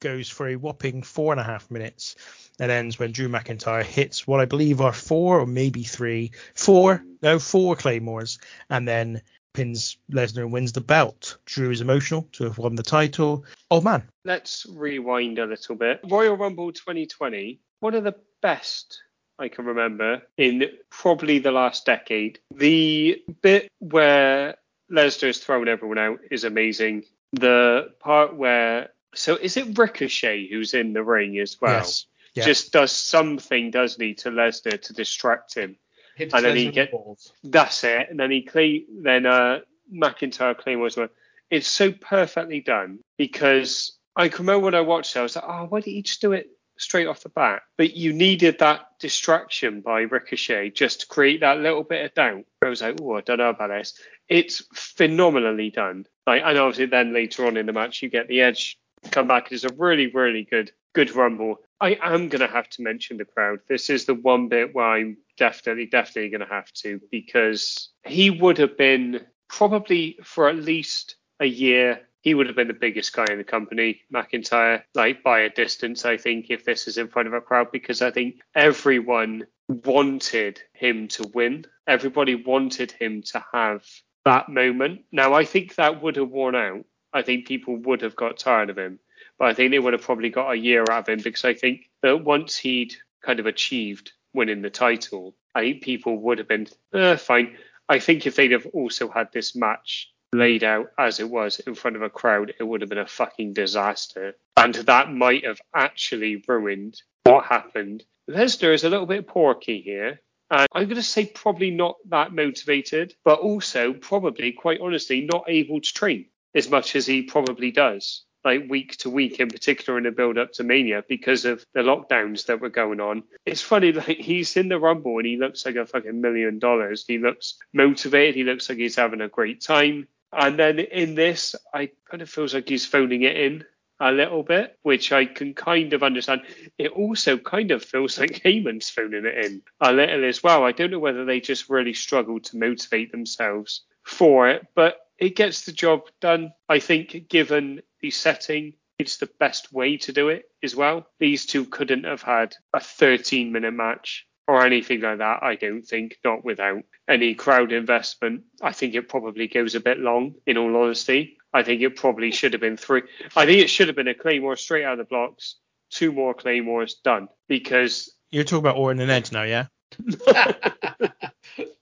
goes 0.00 0.28
for 0.28 0.48
a 0.48 0.56
whopping 0.56 1.02
four 1.02 1.32
and 1.32 1.40
a 1.40 1.44
half 1.44 1.70
minutes 1.70 2.16
and 2.58 2.70
ends 2.70 2.98
when 2.98 3.12
Drew 3.12 3.28
McIntyre 3.28 3.82
hits 3.82 4.26
what 4.26 4.40
I 4.40 4.44
believe 4.44 4.80
are 4.80 4.92
four 4.92 5.40
or 5.40 5.46
maybe 5.46 5.82
three, 5.82 6.32
four, 6.54 7.04
no, 7.22 7.38
four 7.38 7.76
claymores, 7.76 8.38
and 8.70 8.86
then 8.86 9.22
pins 9.52 9.96
Lesnar 10.10 10.42
and 10.42 10.52
wins 10.52 10.72
the 10.72 10.80
belt. 10.80 11.38
Drew 11.46 11.70
is 11.70 11.80
emotional 11.80 12.28
to 12.32 12.44
have 12.44 12.58
won 12.58 12.76
the 12.76 12.82
title. 12.82 13.44
Oh 13.70 13.80
man, 13.80 14.04
Let's 14.24 14.66
rewind 14.70 15.38
a 15.38 15.46
little 15.46 15.76
bit. 15.76 16.00
Royal 16.04 16.36
Rumble 16.36 16.72
2020, 16.72 17.60
one 17.80 17.94
of 17.94 18.04
the 18.04 18.14
best 18.42 19.02
I 19.38 19.48
can 19.48 19.66
remember 19.66 20.22
in 20.36 20.70
probably 20.90 21.38
the 21.38 21.52
last 21.52 21.84
decade. 21.84 22.38
The 22.54 23.22
bit 23.42 23.68
where 23.80 24.56
Lesnar's 24.90 25.38
thrown 25.38 25.68
everyone 25.68 25.98
out 25.98 26.20
is 26.30 26.44
amazing. 26.44 27.04
The 27.32 27.92
part 28.00 28.34
where 28.34 28.90
so 29.16 29.36
is 29.36 29.56
it 29.56 29.76
Ricochet 29.78 30.48
who's 30.48 30.74
in 30.74 30.92
the 30.92 31.02
ring 31.02 31.38
as 31.38 31.60
well? 31.60 31.74
yes, 31.74 32.06
yeah. 32.34 32.44
Just 32.44 32.72
does 32.72 32.92
something, 32.92 33.70
doesn't 33.70 34.02
he, 34.02 34.14
to 34.14 34.30
Lesnar 34.30 34.80
to 34.82 34.92
distract 34.92 35.54
him? 35.54 35.76
Hits 36.16 36.34
And 36.34 36.44
then 36.44 36.56
he 36.56 36.64
Lesnar 36.64 36.66
the 36.66 36.72
get- 36.72 36.90
balls. 36.92 37.32
That's 37.42 37.82
it. 37.84 38.08
And 38.10 38.20
then 38.20 38.30
he 38.30 38.42
cle 38.42 38.80
then 39.02 39.26
uh 39.26 39.60
McIntyre 39.92 40.56
claymores 40.56 40.96
one. 40.96 41.08
It's 41.50 41.68
so 41.68 41.92
perfectly 41.92 42.60
done 42.60 42.98
because 43.16 43.96
I 44.16 44.28
can 44.28 44.46
remember 44.46 44.64
when 44.64 44.74
I 44.74 44.80
watched 44.80 45.14
it, 45.14 45.20
I 45.20 45.22
was 45.22 45.36
like, 45.36 45.44
oh, 45.46 45.66
why 45.68 45.80
didn't 45.80 45.94
he 45.94 46.02
just 46.02 46.20
do 46.20 46.32
it 46.32 46.48
straight 46.78 47.06
off 47.06 47.22
the 47.22 47.28
bat? 47.28 47.62
But 47.76 47.94
you 47.94 48.12
needed 48.12 48.58
that 48.58 48.86
distraction 48.98 49.80
by 49.80 50.00
Ricochet 50.02 50.70
just 50.70 51.02
to 51.02 51.06
create 51.06 51.40
that 51.40 51.58
little 51.60 51.84
bit 51.84 52.04
of 52.04 52.14
doubt. 52.14 52.44
I 52.62 52.68
was 52.68 52.82
like, 52.82 52.96
oh, 53.00 53.14
I 53.16 53.20
don't 53.20 53.38
know 53.38 53.50
about 53.50 53.68
this. 53.68 53.98
It's 54.28 54.62
phenomenally 54.74 55.70
done. 55.70 56.06
Like, 56.26 56.42
and 56.44 56.58
obviously 56.58 56.86
then 56.86 57.12
later 57.14 57.46
on 57.46 57.56
in 57.56 57.66
the 57.66 57.72
match 57.72 58.02
you 58.02 58.08
get 58.08 58.26
the 58.26 58.40
edge 58.40 58.78
come 59.10 59.28
back. 59.28 59.52
It's 59.52 59.64
a 59.64 59.74
really, 59.76 60.08
really 60.08 60.44
good, 60.44 60.72
good 60.94 61.14
rumble. 61.14 61.56
I 61.80 61.98
am 62.02 62.28
gonna 62.28 62.46
have 62.46 62.68
to 62.70 62.82
mention 62.82 63.16
the 63.16 63.24
crowd. 63.24 63.60
This 63.68 63.90
is 63.90 64.06
the 64.06 64.14
one 64.14 64.48
bit 64.48 64.74
where 64.74 64.86
I'm 64.86 65.18
definitely, 65.36 65.86
definitely 65.86 66.30
gonna 66.30 66.48
have 66.48 66.72
to 66.74 67.00
because 67.10 67.90
he 68.06 68.30
would 68.30 68.58
have 68.58 68.76
been 68.76 69.20
probably 69.48 70.18
for 70.24 70.48
at 70.48 70.56
least 70.56 71.16
a 71.40 71.46
year. 71.46 72.00
He 72.22 72.34
would 72.34 72.46
have 72.46 72.56
been 72.56 72.68
the 72.68 72.74
biggest 72.74 73.12
guy 73.12 73.26
in 73.30 73.38
the 73.38 73.44
company, 73.44 74.00
McIntyre, 74.12 74.82
like 74.94 75.22
by 75.22 75.40
a 75.40 75.50
distance. 75.50 76.04
I 76.04 76.16
think 76.16 76.46
if 76.50 76.64
this 76.64 76.88
is 76.88 76.98
in 76.98 77.08
front 77.08 77.28
of 77.28 77.34
a 77.34 77.40
crowd, 77.40 77.70
because 77.70 78.02
I 78.02 78.10
think 78.10 78.40
everyone 78.54 79.46
wanted 79.68 80.60
him 80.72 81.08
to 81.08 81.30
win. 81.34 81.66
Everybody 81.86 82.34
wanted 82.34 82.90
him 82.92 83.22
to 83.32 83.44
have 83.52 83.84
that 84.24 84.48
moment. 84.48 85.02
Now 85.12 85.34
I 85.34 85.44
think 85.44 85.76
that 85.76 86.02
would 86.02 86.16
have 86.16 86.30
worn 86.30 86.54
out. 86.54 86.84
I 87.12 87.22
think 87.22 87.46
people 87.46 87.76
would 87.76 88.02
have 88.02 88.16
got 88.16 88.38
tired 88.38 88.70
of 88.70 88.78
him 88.78 88.98
but 89.38 89.48
I 89.48 89.54
think 89.54 89.70
they 89.70 89.78
would 89.78 89.92
have 89.92 90.02
probably 90.02 90.30
got 90.30 90.52
a 90.52 90.58
year 90.58 90.84
out 90.90 91.00
of 91.00 91.08
him 91.08 91.20
because 91.22 91.44
I 91.44 91.54
think 91.54 91.90
that 92.02 92.24
once 92.24 92.56
he'd 92.56 92.94
kind 93.22 93.40
of 93.40 93.46
achieved 93.46 94.12
winning 94.32 94.62
the 94.62 94.70
title, 94.70 95.34
I 95.54 95.60
think 95.60 95.82
people 95.82 96.18
would 96.20 96.38
have 96.38 96.48
been 96.48 96.68
uh, 96.92 97.16
fine. 97.16 97.56
I 97.88 97.98
think 97.98 98.26
if 98.26 98.36
they'd 98.36 98.52
have 98.52 98.66
also 98.66 99.08
had 99.08 99.32
this 99.32 99.54
match 99.54 100.10
laid 100.32 100.64
out 100.64 100.88
as 100.98 101.20
it 101.20 101.28
was 101.28 101.60
in 101.60 101.74
front 101.74 101.96
of 101.96 102.02
a 102.02 102.10
crowd, 102.10 102.54
it 102.58 102.64
would 102.64 102.80
have 102.80 102.90
been 102.90 102.98
a 102.98 103.06
fucking 103.06 103.52
disaster. 103.52 104.34
And 104.56 104.74
that 104.74 105.12
might 105.12 105.44
have 105.44 105.60
actually 105.74 106.42
ruined 106.48 107.00
what 107.24 107.44
happened. 107.44 108.04
Lesnar 108.28 108.74
is 108.74 108.84
a 108.84 108.90
little 108.90 109.06
bit 109.06 109.26
porky 109.26 109.80
here. 109.80 110.20
And 110.50 110.66
I'm 110.72 110.84
going 110.84 110.96
to 110.96 111.02
say 111.02 111.26
probably 111.26 111.70
not 111.70 111.96
that 112.08 112.32
motivated, 112.32 113.14
but 113.24 113.40
also 113.40 113.92
probably, 113.92 114.52
quite 114.52 114.80
honestly, 114.80 115.28
not 115.30 115.44
able 115.48 115.80
to 115.80 115.92
train 115.92 116.26
as 116.56 116.68
much 116.68 116.96
as 116.96 117.06
he 117.06 117.22
probably 117.22 117.70
does 117.70 118.24
like 118.46 118.70
week 118.70 118.96
to 118.96 119.10
week 119.10 119.40
in 119.40 119.48
particular 119.48 119.98
in 119.98 120.04
the 120.04 120.10
build 120.12 120.38
up 120.38 120.52
to 120.52 120.62
Mania 120.62 121.04
because 121.08 121.44
of 121.44 121.66
the 121.74 121.80
lockdowns 121.80 122.46
that 122.46 122.60
were 122.60 122.70
going 122.70 123.00
on. 123.00 123.24
It's 123.44 123.60
funny, 123.60 123.92
like 123.92 124.18
he's 124.18 124.56
in 124.56 124.68
the 124.68 124.78
Rumble 124.78 125.18
and 125.18 125.26
he 125.26 125.36
looks 125.36 125.66
like 125.66 125.74
a 125.74 125.84
fucking 125.84 126.20
million 126.20 126.60
dollars. 126.60 127.04
He 127.06 127.18
looks 127.18 127.56
motivated. 127.74 128.36
He 128.36 128.44
looks 128.44 128.68
like 128.68 128.78
he's 128.78 128.96
having 128.96 129.20
a 129.20 129.28
great 129.28 129.60
time. 129.60 130.06
And 130.32 130.58
then 130.58 130.78
in 130.78 131.16
this, 131.16 131.56
I 131.74 131.90
kind 132.08 132.22
of 132.22 132.30
feels 132.30 132.54
like 132.54 132.68
he's 132.68 132.86
phoning 132.86 133.22
it 133.22 133.36
in 133.36 133.64
a 133.98 134.12
little 134.12 134.42
bit, 134.42 134.78
which 134.82 135.10
I 135.10 135.24
can 135.24 135.54
kind 135.54 135.92
of 135.92 136.02
understand. 136.04 136.42
It 136.78 136.92
also 136.92 137.38
kind 137.38 137.72
of 137.72 137.82
feels 137.82 138.18
like 138.18 138.30
Heyman's 138.44 138.90
phoning 138.90 139.26
it 139.26 139.44
in 139.44 139.62
a 139.80 139.92
little 139.92 140.24
as 140.24 140.42
well. 140.42 140.64
I 140.64 140.72
don't 140.72 140.92
know 140.92 141.00
whether 141.00 141.24
they 141.24 141.40
just 141.40 141.68
really 141.68 141.94
struggled 141.94 142.44
to 142.44 142.58
motivate 142.58 143.10
themselves 143.10 143.82
for 144.04 144.48
it, 144.48 144.66
but 144.76 144.98
it 145.18 145.36
gets 145.36 145.64
the 145.64 145.72
job 145.72 146.02
done. 146.20 146.52
I 146.68 146.78
think, 146.78 147.28
given 147.28 147.82
the 148.00 148.10
setting, 148.10 148.74
it's 148.98 149.18
the 149.18 149.30
best 149.38 149.72
way 149.72 149.96
to 149.98 150.12
do 150.12 150.28
it 150.28 150.44
as 150.62 150.74
well. 150.74 151.06
These 151.18 151.46
two 151.46 151.64
couldn't 151.66 152.04
have 152.04 152.22
had 152.22 152.54
a 152.72 152.80
13 152.80 153.52
minute 153.52 153.72
match 153.72 154.26
or 154.48 154.64
anything 154.64 155.00
like 155.00 155.18
that, 155.18 155.42
I 155.42 155.56
don't 155.56 155.82
think, 155.82 156.18
not 156.24 156.44
without 156.44 156.82
any 157.08 157.34
crowd 157.34 157.72
investment. 157.72 158.44
I 158.62 158.72
think 158.72 158.94
it 158.94 159.08
probably 159.08 159.48
goes 159.48 159.74
a 159.74 159.80
bit 159.80 159.98
long, 159.98 160.34
in 160.46 160.56
all 160.56 160.76
honesty. 160.76 161.36
I 161.52 161.62
think 161.62 161.82
it 161.82 161.96
probably 161.96 162.30
should 162.30 162.52
have 162.52 162.60
been 162.60 162.76
three. 162.76 163.02
I 163.34 163.46
think 163.46 163.62
it 163.62 163.68
should 163.68 163.88
have 163.88 163.96
been 163.96 164.08
a 164.08 164.14
Claymore 164.14 164.56
straight 164.56 164.84
out 164.84 164.92
of 164.92 164.98
the 164.98 165.04
blocks, 165.04 165.56
two 165.90 166.12
more 166.12 166.34
Claymores 166.34 166.94
done 167.02 167.28
because 167.48 168.14
You're 168.30 168.44
talking 168.44 168.58
about 168.58 168.76
Orton 168.76 169.00
and 169.00 169.10
Edge 169.10 169.32
now, 169.32 169.42
yeah? 169.42 169.66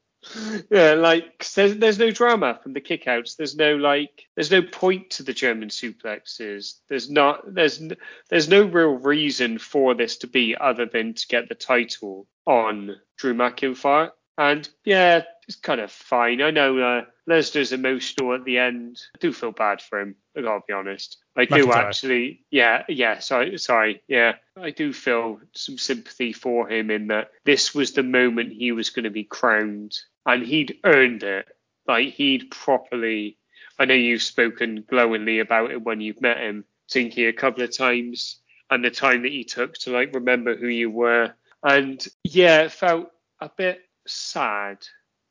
yeah, 0.71 0.95
like 0.95 1.47
there's 1.55 1.77
there's 1.77 1.99
no 1.99 2.11
drama 2.11 2.59
from 2.63 2.73
the 2.73 2.81
kickouts. 2.81 3.37
There's 3.37 3.57
no 3.57 3.77
like 3.77 4.27
there's 4.35 4.51
no 4.51 4.63
point 4.63 5.11
to 5.11 5.23
the 5.23 5.33
German 5.33 5.69
suplexes. 5.69 6.79
There's 6.89 7.11
not 7.11 7.55
there's 7.55 7.83
there's 8.29 8.49
no 8.49 8.65
real 8.65 8.95
reason 8.95 9.59
for 9.59 9.95
this 9.95 10.19
to 10.19 10.27
be 10.27 10.57
other 10.57 10.87
than 10.87 11.15
to 11.15 11.27
get 11.29 11.49
the 11.49 11.55
title 11.55 12.27
on 12.47 12.97
Drew 13.17 13.35
McIntyre. 13.35 14.11
And 14.37 14.69
yeah, 14.85 15.23
it's 15.47 15.57
kind 15.57 15.81
of 15.81 15.91
fine. 15.91 16.43
I 16.43 16.51
know 16.51 16.79
uh, 16.79 17.03
Lesnar's 17.29 17.73
emotional 17.73 18.35
at 18.35 18.45
the 18.45 18.59
end. 18.59 19.01
I 19.15 19.19
do 19.19 19.33
feel 19.33 19.53
bad 19.53 19.81
for 19.81 20.01
him. 20.01 20.17
I 20.37 20.41
gotta 20.41 20.63
be 20.67 20.73
honest. 20.73 21.19
I 21.37 21.45
do 21.45 21.73
actually. 21.73 22.45
Yeah, 22.51 22.85
yeah. 22.89 23.19
Sorry, 23.19 23.57
sorry. 23.59 24.03
Yeah, 24.09 24.35
I 24.61 24.71
do 24.71 24.93
feel 24.93 25.41
some 25.53 25.79
sympathy 25.79 26.33
for 26.33 26.69
him 26.69 26.91
in 26.91 27.09
that 27.09 27.31
this 27.45 27.75
was 27.75 27.93
the 27.93 28.03
moment 28.03 28.53
he 28.53 28.73
was 28.73 28.91
going 28.91 29.05
to 29.05 29.11
be 29.11 29.25
crowned, 29.25 29.97
and 30.27 30.45
he'd 30.45 30.79
earned 30.85 31.23
it. 31.23 31.47
Like 31.87 32.15
he'd 32.15 32.51
properly. 32.51 33.39
I 33.79 33.85
know 33.85 33.95
you've 33.95 34.23
spoken 34.23 34.85
glowingly 34.89 35.41
about 35.41 35.71
it 35.71 35.83
when 35.83 36.01
you've 36.01 36.21
met 36.21 36.39
him, 36.39 36.65
Tinky, 36.89 37.27
a 37.27 37.33
couple 37.33 37.63
of 37.63 37.77
times, 37.77 38.41
and 38.71 38.85
the 38.85 38.91
time 38.91 39.23
that 39.23 39.33
he 39.33 39.45
took 39.45 39.75
to 39.79 39.91
like 39.91 40.15
remember 40.15 40.57
who 40.57 40.69
you 40.69 40.91
were. 40.91 41.35
And 41.63 42.07
yeah, 42.23 42.63
it 42.63 42.73
felt 42.73 43.11
a 43.41 43.51
bit 43.55 43.83
sad 44.07 44.79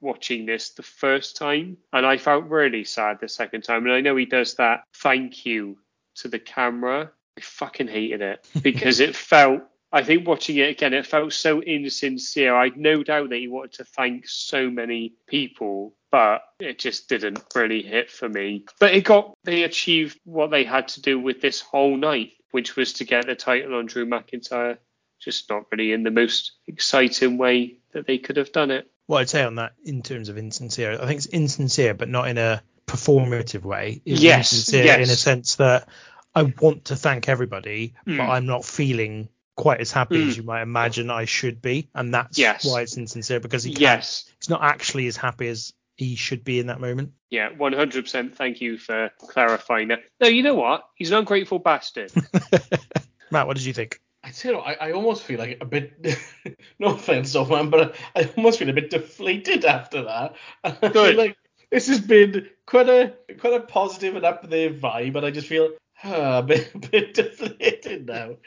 watching 0.02 0.46
this 0.46 0.72
the 0.72 0.84
first 0.84 1.38
time, 1.38 1.78
and 1.94 2.06
I 2.06 2.18
felt 2.18 2.46
really 2.46 2.84
sad 2.84 3.20
the 3.20 3.30
second 3.30 3.64
time. 3.64 3.86
And 3.86 3.94
I 3.94 4.02
know 4.02 4.16
he 4.16 4.26
does 4.26 4.56
that 4.56 4.84
thank 4.96 5.46
you 5.46 5.78
to 6.16 6.28
the 6.28 6.40
camera. 6.40 7.12
I 7.38 7.42
fucking 7.42 7.88
hated 7.88 8.22
it 8.22 8.48
because 8.62 9.00
it 9.00 9.16
felt. 9.16 9.64
I 9.94 10.04
think 10.04 10.28
watching 10.28 10.58
it 10.58 10.70
again, 10.72 10.94
it 10.94 11.06
felt 11.06 11.34
so 11.34 11.62
insincere. 11.62 12.56
I 12.56 12.64
had 12.66 12.78
no 12.78 13.04
doubt 13.04 13.30
that 13.30 13.38
he 13.38 13.48
wanted 13.48 13.74
to 13.74 13.84
thank 13.86 14.28
so 14.28 14.72
many 14.72 15.14
people, 15.28 15.94
but 16.12 16.42
it 16.60 16.80
just 16.80 17.08
didn't 17.08 17.44
really 17.54 17.84
hit 17.84 18.10
for 18.10 18.28
me. 18.28 18.66
But 18.80 18.96
it 18.96 19.04
got 19.06 19.36
they 19.44 19.64
achieved 19.64 20.20
what 20.26 20.50
they 20.50 20.64
had 20.64 20.88
to 20.90 21.02
do 21.02 21.20
with 21.20 21.42
this 21.42 21.62
whole 21.62 21.96
night, 21.96 22.32
which 22.50 22.76
was 22.76 22.94
to 22.94 23.06
get 23.06 23.28
the 23.28 23.36
title 23.36 23.76
on 23.76 23.86
Drew 23.86 24.08
McIntyre. 24.08 24.80
Just 25.22 25.50
not 25.50 25.66
really 25.72 25.94
in 25.94 26.02
the 26.04 26.12
most 26.12 26.54
exciting 26.68 27.38
way 27.38 27.78
that 27.94 28.08
they 28.08 28.18
could 28.18 28.38
have 28.38 28.52
done 28.52 28.72
it. 28.72 28.90
What 29.06 29.20
I'd 29.20 29.30
say 29.30 29.44
on 29.44 29.56
that 29.56 29.74
in 29.86 30.02
terms 30.02 30.28
of 30.28 30.38
insincere, 30.40 30.94
I 31.00 31.06
think 31.06 31.18
it's 31.20 31.28
insincere, 31.28 31.94
but 31.94 32.10
not 32.10 32.28
in 32.28 32.38
a 32.40 32.64
performative 32.88 33.62
way. 33.64 34.02
Is 34.06 34.24
Yes, 34.24 34.52
insincere 34.52 34.86
yes. 34.86 34.98
in 35.08 35.14
a 35.14 35.16
sense 35.16 35.56
that 35.58 35.88
I 36.34 36.44
want 36.44 36.86
to 36.86 36.96
thank 36.96 37.30
everybody, 37.30 37.94
Mm. 38.08 38.18
but 38.18 38.24
I'm 38.24 38.46
not 38.48 38.66
feeling 38.66 39.30
quite 39.56 39.80
as 39.82 39.92
happy 39.92 40.28
as 40.28 40.34
Mm. 40.34 40.38
you 40.38 40.44
might 40.44 40.62
imagine 40.62 41.10
I 41.10 41.26
should 41.26 41.62
be, 41.62 41.90
and 41.94 42.14
that's 42.14 42.38
Yes. 42.38 42.66
why 42.66 42.82
it's 42.82 42.98
insincere 42.98 43.40
because 43.40 43.64
he 43.64 43.72
can't, 43.72 43.82
Yes. 43.82 44.26
he's 44.40 44.50
not 44.50 44.64
actually 44.64 45.08
as 45.08 45.16
happy 45.18 45.48
as 45.48 45.74
he 45.96 46.16
should 46.16 46.44
be 46.44 46.60
in 46.60 46.68
that 46.68 46.80
moment. 46.80 47.12
Yeah, 47.30 47.50
100%. 47.52 48.36
Thank 48.36 48.62
you 48.62 48.78
for 48.78 49.12
clarifying 49.20 49.90
that. 49.90 50.04
No, 50.20 50.28
you 50.28 50.42
know 50.44 50.56
what? 50.56 50.84
He's 50.96 51.12
an 51.12 51.18
ungrateful 51.20 51.60
bastard. 51.60 52.12
Matt, 53.32 53.48
what 53.48 53.58
did 53.58 53.66
you 53.66 53.74
think? 53.74 54.00
I 54.24 54.30
tell 54.32 54.54
you, 54.54 54.58
what, 54.58 54.68
I, 54.82 54.88
I 54.90 54.92
almost 54.94 55.24
feel 55.24 55.38
like 55.38 55.58
a 55.62 55.66
bit. 55.66 55.94
no 56.80 56.88
offense, 56.88 57.36
old 57.36 57.50
man, 57.50 57.70
but 57.70 57.96
I, 58.16 58.22
I 58.22 58.30
almost 58.38 58.58
feel 58.58 58.70
a 58.70 58.74
bit 58.74 58.90
deflated 58.90 59.66
after 59.66 60.04
that. 60.04 60.36
I 60.64 60.72
Good. 60.88 61.16
like 61.18 61.38
this 61.70 61.88
has 61.88 62.00
been 62.00 62.48
quite 62.66 62.88
a 62.90 63.14
quite 63.40 63.54
a 63.54 63.60
positive 63.60 64.16
and 64.16 64.24
up 64.26 64.50
there 64.50 64.70
vibe, 64.72 65.14
but 65.14 65.26
I 65.26 65.32
just 65.32 65.48
feel 65.48 65.72
ah, 66.06 66.38
a 66.40 66.44
bit, 66.44 66.72
a 66.74 66.78
bit 66.80 67.14
deflated 67.16 68.08
now. 68.08 68.38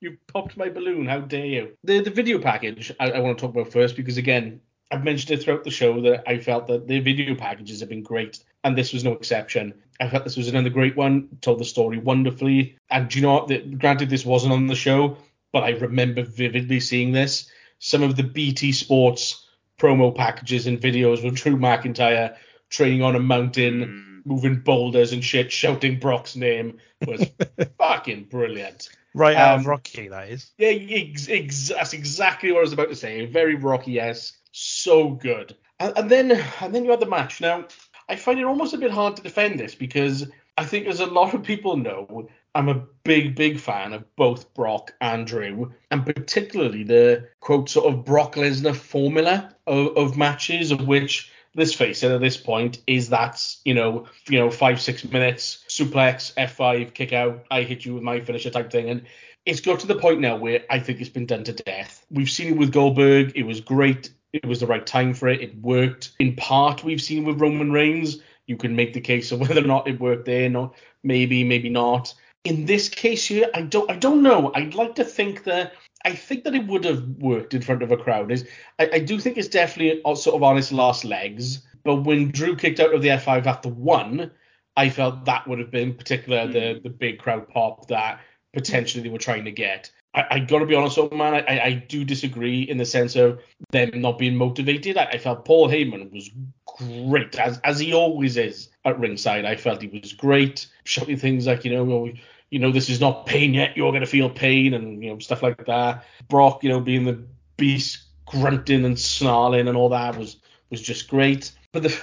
You 0.00 0.16
popped 0.32 0.56
my 0.56 0.68
balloon. 0.68 1.06
How 1.06 1.20
dare 1.20 1.46
you? 1.46 1.76
The 1.84 2.00
the 2.00 2.10
video 2.10 2.38
package 2.38 2.92
I, 3.00 3.12
I 3.12 3.20
want 3.20 3.38
to 3.38 3.42
talk 3.42 3.54
about 3.54 3.72
first 3.72 3.96
because 3.96 4.16
again, 4.16 4.60
I've 4.90 5.04
mentioned 5.04 5.38
it 5.38 5.42
throughout 5.42 5.64
the 5.64 5.70
show 5.70 6.00
that 6.02 6.22
I 6.28 6.38
felt 6.38 6.66
that 6.68 6.86
the 6.86 7.00
video 7.00 7.34
packages 7.34 7.80
have 7.80 7.88
been 7.88 8.02
great, 8.02 8.38
and 8.64 8.76
this 8.76 8.92
was 8.92 9.04
no 9.04 9.12
exception. 9.12 9.74
I 10.00 10.08
felt 10.08 10.24
this 10.24 10.36
was 10.36 10.48
another 10.48 10.70
great 10.70 10.96
one, 10.96 11.28
told 11.40 11.58
the 11.58 11.64
story 11.64 11.98
wonderfully. 11.98 12.76
And 12.90 13.08
do 13.08 13.18
you 13.18 13.22
know 13.22 13.32
what? 13.32 13.48
The- 13.48 13.62
Granted, 13.62 14.10
this 14.10 14.26
wasn't 14.26 14.52
on 14.52 14.66
the 14.66 14.74
show, 14.74 15.16
but 15.52 15.64
I 15.64 15.70
remember 15.70 16.22
vividly 16.22 16.80
seeing 16.80 17.12
this. 17.12 17.50
Some 17.78 18.02
of 18.02 18.16
the 18.16 18.22
BT 18.22 18.72
Sports 18.72 19.46
promo 19.78 20.14
packages 20.14 20.66
and 20.66 20.80
videos 20.80 21.22
with 21.24 21.36
Drew 21.36 21.56
McIntyre 21.56 22.36
training 22.68 23.02
on 23.02 23.16
a 23.16 23.20
mountain, 23.20 23.82
hmm. 23.82 24.15
Moving 24.26 24.56
boulders 24.60 25.12
and 25.12 25.24
shit, 25.24 25.50
shouting 25.52 25.98
Brock's 25.98 26.36
name 26.36 26.78
was 27.06 27.26
fucking 27.78 28.24
brilliant. 28.24 28.88
Right 29.14 29.36
out 29.36 29.54
Um, 29.54 29.60
of 29.60 29.66
Rocky, 29.66 30.08
that 30.08 30.28
is. 30.28 30.50
Yeah, 30.58 30.68
ex- 30.68 31.28
ex- 31.30 31.68
that's 31.68 31.94
exactly 31.94 32.52
what 32.52 32.58
I 32.58 32.62
was 32.62 32.72
about 32.74 32.90
to 32.90 32.96
say. 32.96 33.24
Very 33.24 33.54
Rocky-esque, 33.54 34.34
so 34.52 35.10
good. 35.10 35.56
And, 35.80 35.96
and 35.96 36.10
then, 36.10 36.32
and 36.60 36.74
then 36.74 36.84
you 36.84 36.90
had 36.90 37.00
the 37.00 37.06
match. 37.06 37.40
Now, 37.40 37.66
I 38.08 38.16
find 38.16 38.38
it 38.38 38.44
almost 38.44 38.74
a 38.74 38.78
bit 38.78 38.90
hard 38.90 39.16
to 39.16 39.22
defend 39.22 39.58
this 39.58 39.74
because 39.74 40.26
I 40.58 40.64
think, 40.64 40.86
as 40.86 41.00
a 41.00 41.06
lot 41.06 41.32
of 41.34 41.42
people 41.42 41.76
know, 41.76 42.28
I'm 42.54 42.68
a 42.68 42.84
big, 43.04 43.34
big 43.36 43.58
fan 43.58 43.92
of 43.92 44.04
both 44.16 44.52
Brock 44.54 44.92
and 45.00 45.26
Drew, 45.26 45.72
and 45.90 46.04
particularly 46.04 46.82
the 46.84 47.28
quote 47.40 47.68
sort 47.70 47.92
of 47.92 48.04
Brock 48.04 48.34
Lesnar 48.34 48.74
formula 48.76 49.54
of, 49.66 49.96
of 49.96 50.16
matches, 50.16 50.72
of 50.72 50.86
which. 50.86 51.30
Let's 51.56 51.72
face 51.72 52.02
it. 52.02 52.12
At 52.12 52.20
this 52.20 52.36
point, 52.36 52.82
is 52.86 53.08
that 53.08 53.42
you 53.64 53.74
know, 53.74 54.06
you 54.28 54.38
know, 54.38 54.50
five 54.50 54.80
six 54.80 55.04
minutes 55.04 55.64
suplex, 55.68 56.34
F5, 56.34 56.94
kick 56.94 57.12
out, 57.12 57.46
I 57.50 57.62
hit 57.62 57.84
you 57.84 57.94
with 57.94 58.02
my 58.02 58.20
finisher 58.20 58.50
type 58.50 58.70
thing, 58.70 58.90
and 58.90 59.06
it's 59.46 59.60
got 59.60 59.80
to 59.80 59.86
the 59.86 59.94
point 59.94 60.20
now 60.20 60.36
where 60.36 60.64
I 60.68 60.80
think 60.80 61.00
it's 61.00 61.08
been 61.08 61.24
done 61.24 61.44
to 61.44 61.52
death. 61.52 62.04
We've 62.10 62.28
seen 62.28 62.48
it 62.48 62.58
with 62.58 62.72
Goldberg. 62.72 63.32
It 63.36 63.44
was 63.44 63.60
great. 63.60 64.10
It 64.32 64.44
was 64.44 64.60
the 64.60 64.66
right 64.66 64.84
time 64.84 65.14
for 65.14 65.28
it. 65.28 65.40
It 65.40 65.56
worked. 65.62 66.12
In 66.18 66.36
part, 66.36 66.84
we've 66.84 67.00
seen 67.00 67.24
with 67.24 67.40
Roman 67.40 67.72
Reigns. 67.72 68.18
You 68.46 68.56
can 68.56 68.76
make 68.76 68.92
the 68.92 69.00
case 69.00 69.32
of 69.32 69.40
whether 69.48 69.64
or 69.64 69.66
not 69.66 69.88
it 69.88 70.00
worked 70.00 70.26
there. 70.26 70.50
Not 70.50 70.74
maybe, 71.02 71.44
maybe 71.44 71.70
not. 71.70 72.12
In 72.44 72.66
this 72.66 72.88
case 72.88 73.26
here, 73.26 73.48
I 73.54 73.62
don't. 73.62 73.90
I 73.90 73.96
don't 73.96 74.22
know. 74.22 74.52
I'd 74.54 74.74
like 74.74 74.96
to 74.96 75.04
think 75.04 75.44
that. 75.44 75.72
I 76.06 76.14
think 76.14 76.44
that 76.44 76.54
it 76.54 76.68
would 76.68 76.84
have 76.84 77.02
worked 77.18 77.52
in 77.52 77.62
front 77.62 77.82
of 77.82 77.90
a 77.90 77.96
crowd. 77.96 78.30
Is 78.30 78.46
I, 78.78 78.88
I 78.92 78.98
do 79.00 79.18
think 79.18 79.36
it's 79.36 79.48
definitely 79.48 80.00
sort 80.14 80.36
of 80.36 80.42
on 80.44 80.56
its 80.56 80.70
last 80.70 81.04
legs. 81.04 81.66
But 81.82 82.04
when 82.04 82.30
Drew 82.30 82.54
kicked 82.54 82.78
out 82.78 82.94
of 82.94 83.02
the 83.02 83.08
F5 83.08 83.44
after 83.46 83.68
one, 83.68 84.30
I 84.76 84.88
felt 84.88 85.24
that 85.24 85.48
would 85.48 85.58
have 85.58 85.72
been 85.72 85.94
particular 85.94 86.46
the 86.46 86.74
hmm. 86.74 86.82
the 86.84 86.90
big 86.90 87.18
crowd 87.18 87.48
pop 87.48 87.88
that 87.88 88.20
potentially 88.54 89.02
they 89.02 89.10
were 89.10 89.18
trying 89.18 89.44
to 89.46 89.50
get. 89.50 89.90
I, 90.14 90.26
I 90.30 90.38
got 90.38 90.60
to 90.60 90.66
be 90.66 90.76
honest, 90.76 90.96
old 90.96 91.12
man, 91.12 91.34
I, 91.34 91.60
I 91.60 91.72
do 91.72 92.04
disagree 92.04 92.62
in 92.62 92.78
the 92.78 92.84
sense 92.84 93.16
of 93.16 93.40
them 93.70 93.90
not 93.96 94.18
being 94.18 94.36
motivated. 94.36 94.96
I, 94.96 95.06
I 95.06 95.18
felt 95.18 95.44
Paul 95.44 95.68
Heyman 95.68 96.12
was 96.12 96.30
great, 96.78 97.36
as 97.36 97.58
as 97.64 97.80
he 97.80 97.92
always 97.92 98.36
is 98.36 98.68
at 98.84 98.98
ringside. 99.00 99.44
I 99.44 99.56
felt 99.56 99.82
he 99.82 99.88
was 99.88 100.12
great, 100.12 100.68
shouting 100.84 101.16
things 101.16 101.48
like, 101.48 101.64
you 101.64 101.72
know, 101.72 102.12
you 102.50 102.58
know, 102.58 102.70
this 102.70 102.88
is 102.88 103.00
not 103.00 103.26
pain 103.26 103.54
yet. 103.54 103.76
You're 103.76 103.92
gonna 103.92 104.06
feel 104.06 104.30
pain, 104.30 104.74
and 104.74 105.02
you 105.02 105.10
know, 105.10 105.18
stuff 105.18 105.42
like 105.42 105.66
that. 105.66 106.04
Brock, 106.28 106.62
you 106.62 106.68
know, 106.68 106.80
being 106.80 107.04
the 107.04 107.24
beast, 107.56 108.06
grunting 108.26 108.84
and 108.84 108.98
snarling 108.98 109.68
and 109.68 109.76
all 109.76 109.88
that 109.90 110.16
was 110.16 110.36
was 110.70 110.80
just 110.80 111.08
great. 111.08 111.52
But 111.72 111.84
the 111.84 112.00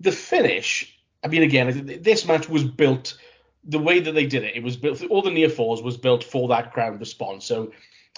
the 0.00 0.12
finish, 0.12 0.98
I 1.22 1.28
mean, 1.28 1.42
again, 1.42 2.00
this 2.02 2.26
match 2.26 2.48
was 2.48 2.64
built 2.64 3.18
the 3.64 3.78
way 3.78 4.00
that 4.00 4.12
they 4.12 4.26
did 4.26 4.44
it. 4.44 4.56
It 4.56 4.62
was 4.62 4.76
built. 4.76 5.02
All 5.10 5.22
the 5.22 5.30
near 5.30 5.48
falls 5.48 5.82
was 5.82 5.96
built 5.96 6.24
for 6.24 6.48
that 6.48 6.72
crowd 6.72 6.98
response. 7.00 7.44
So 7.44 7.72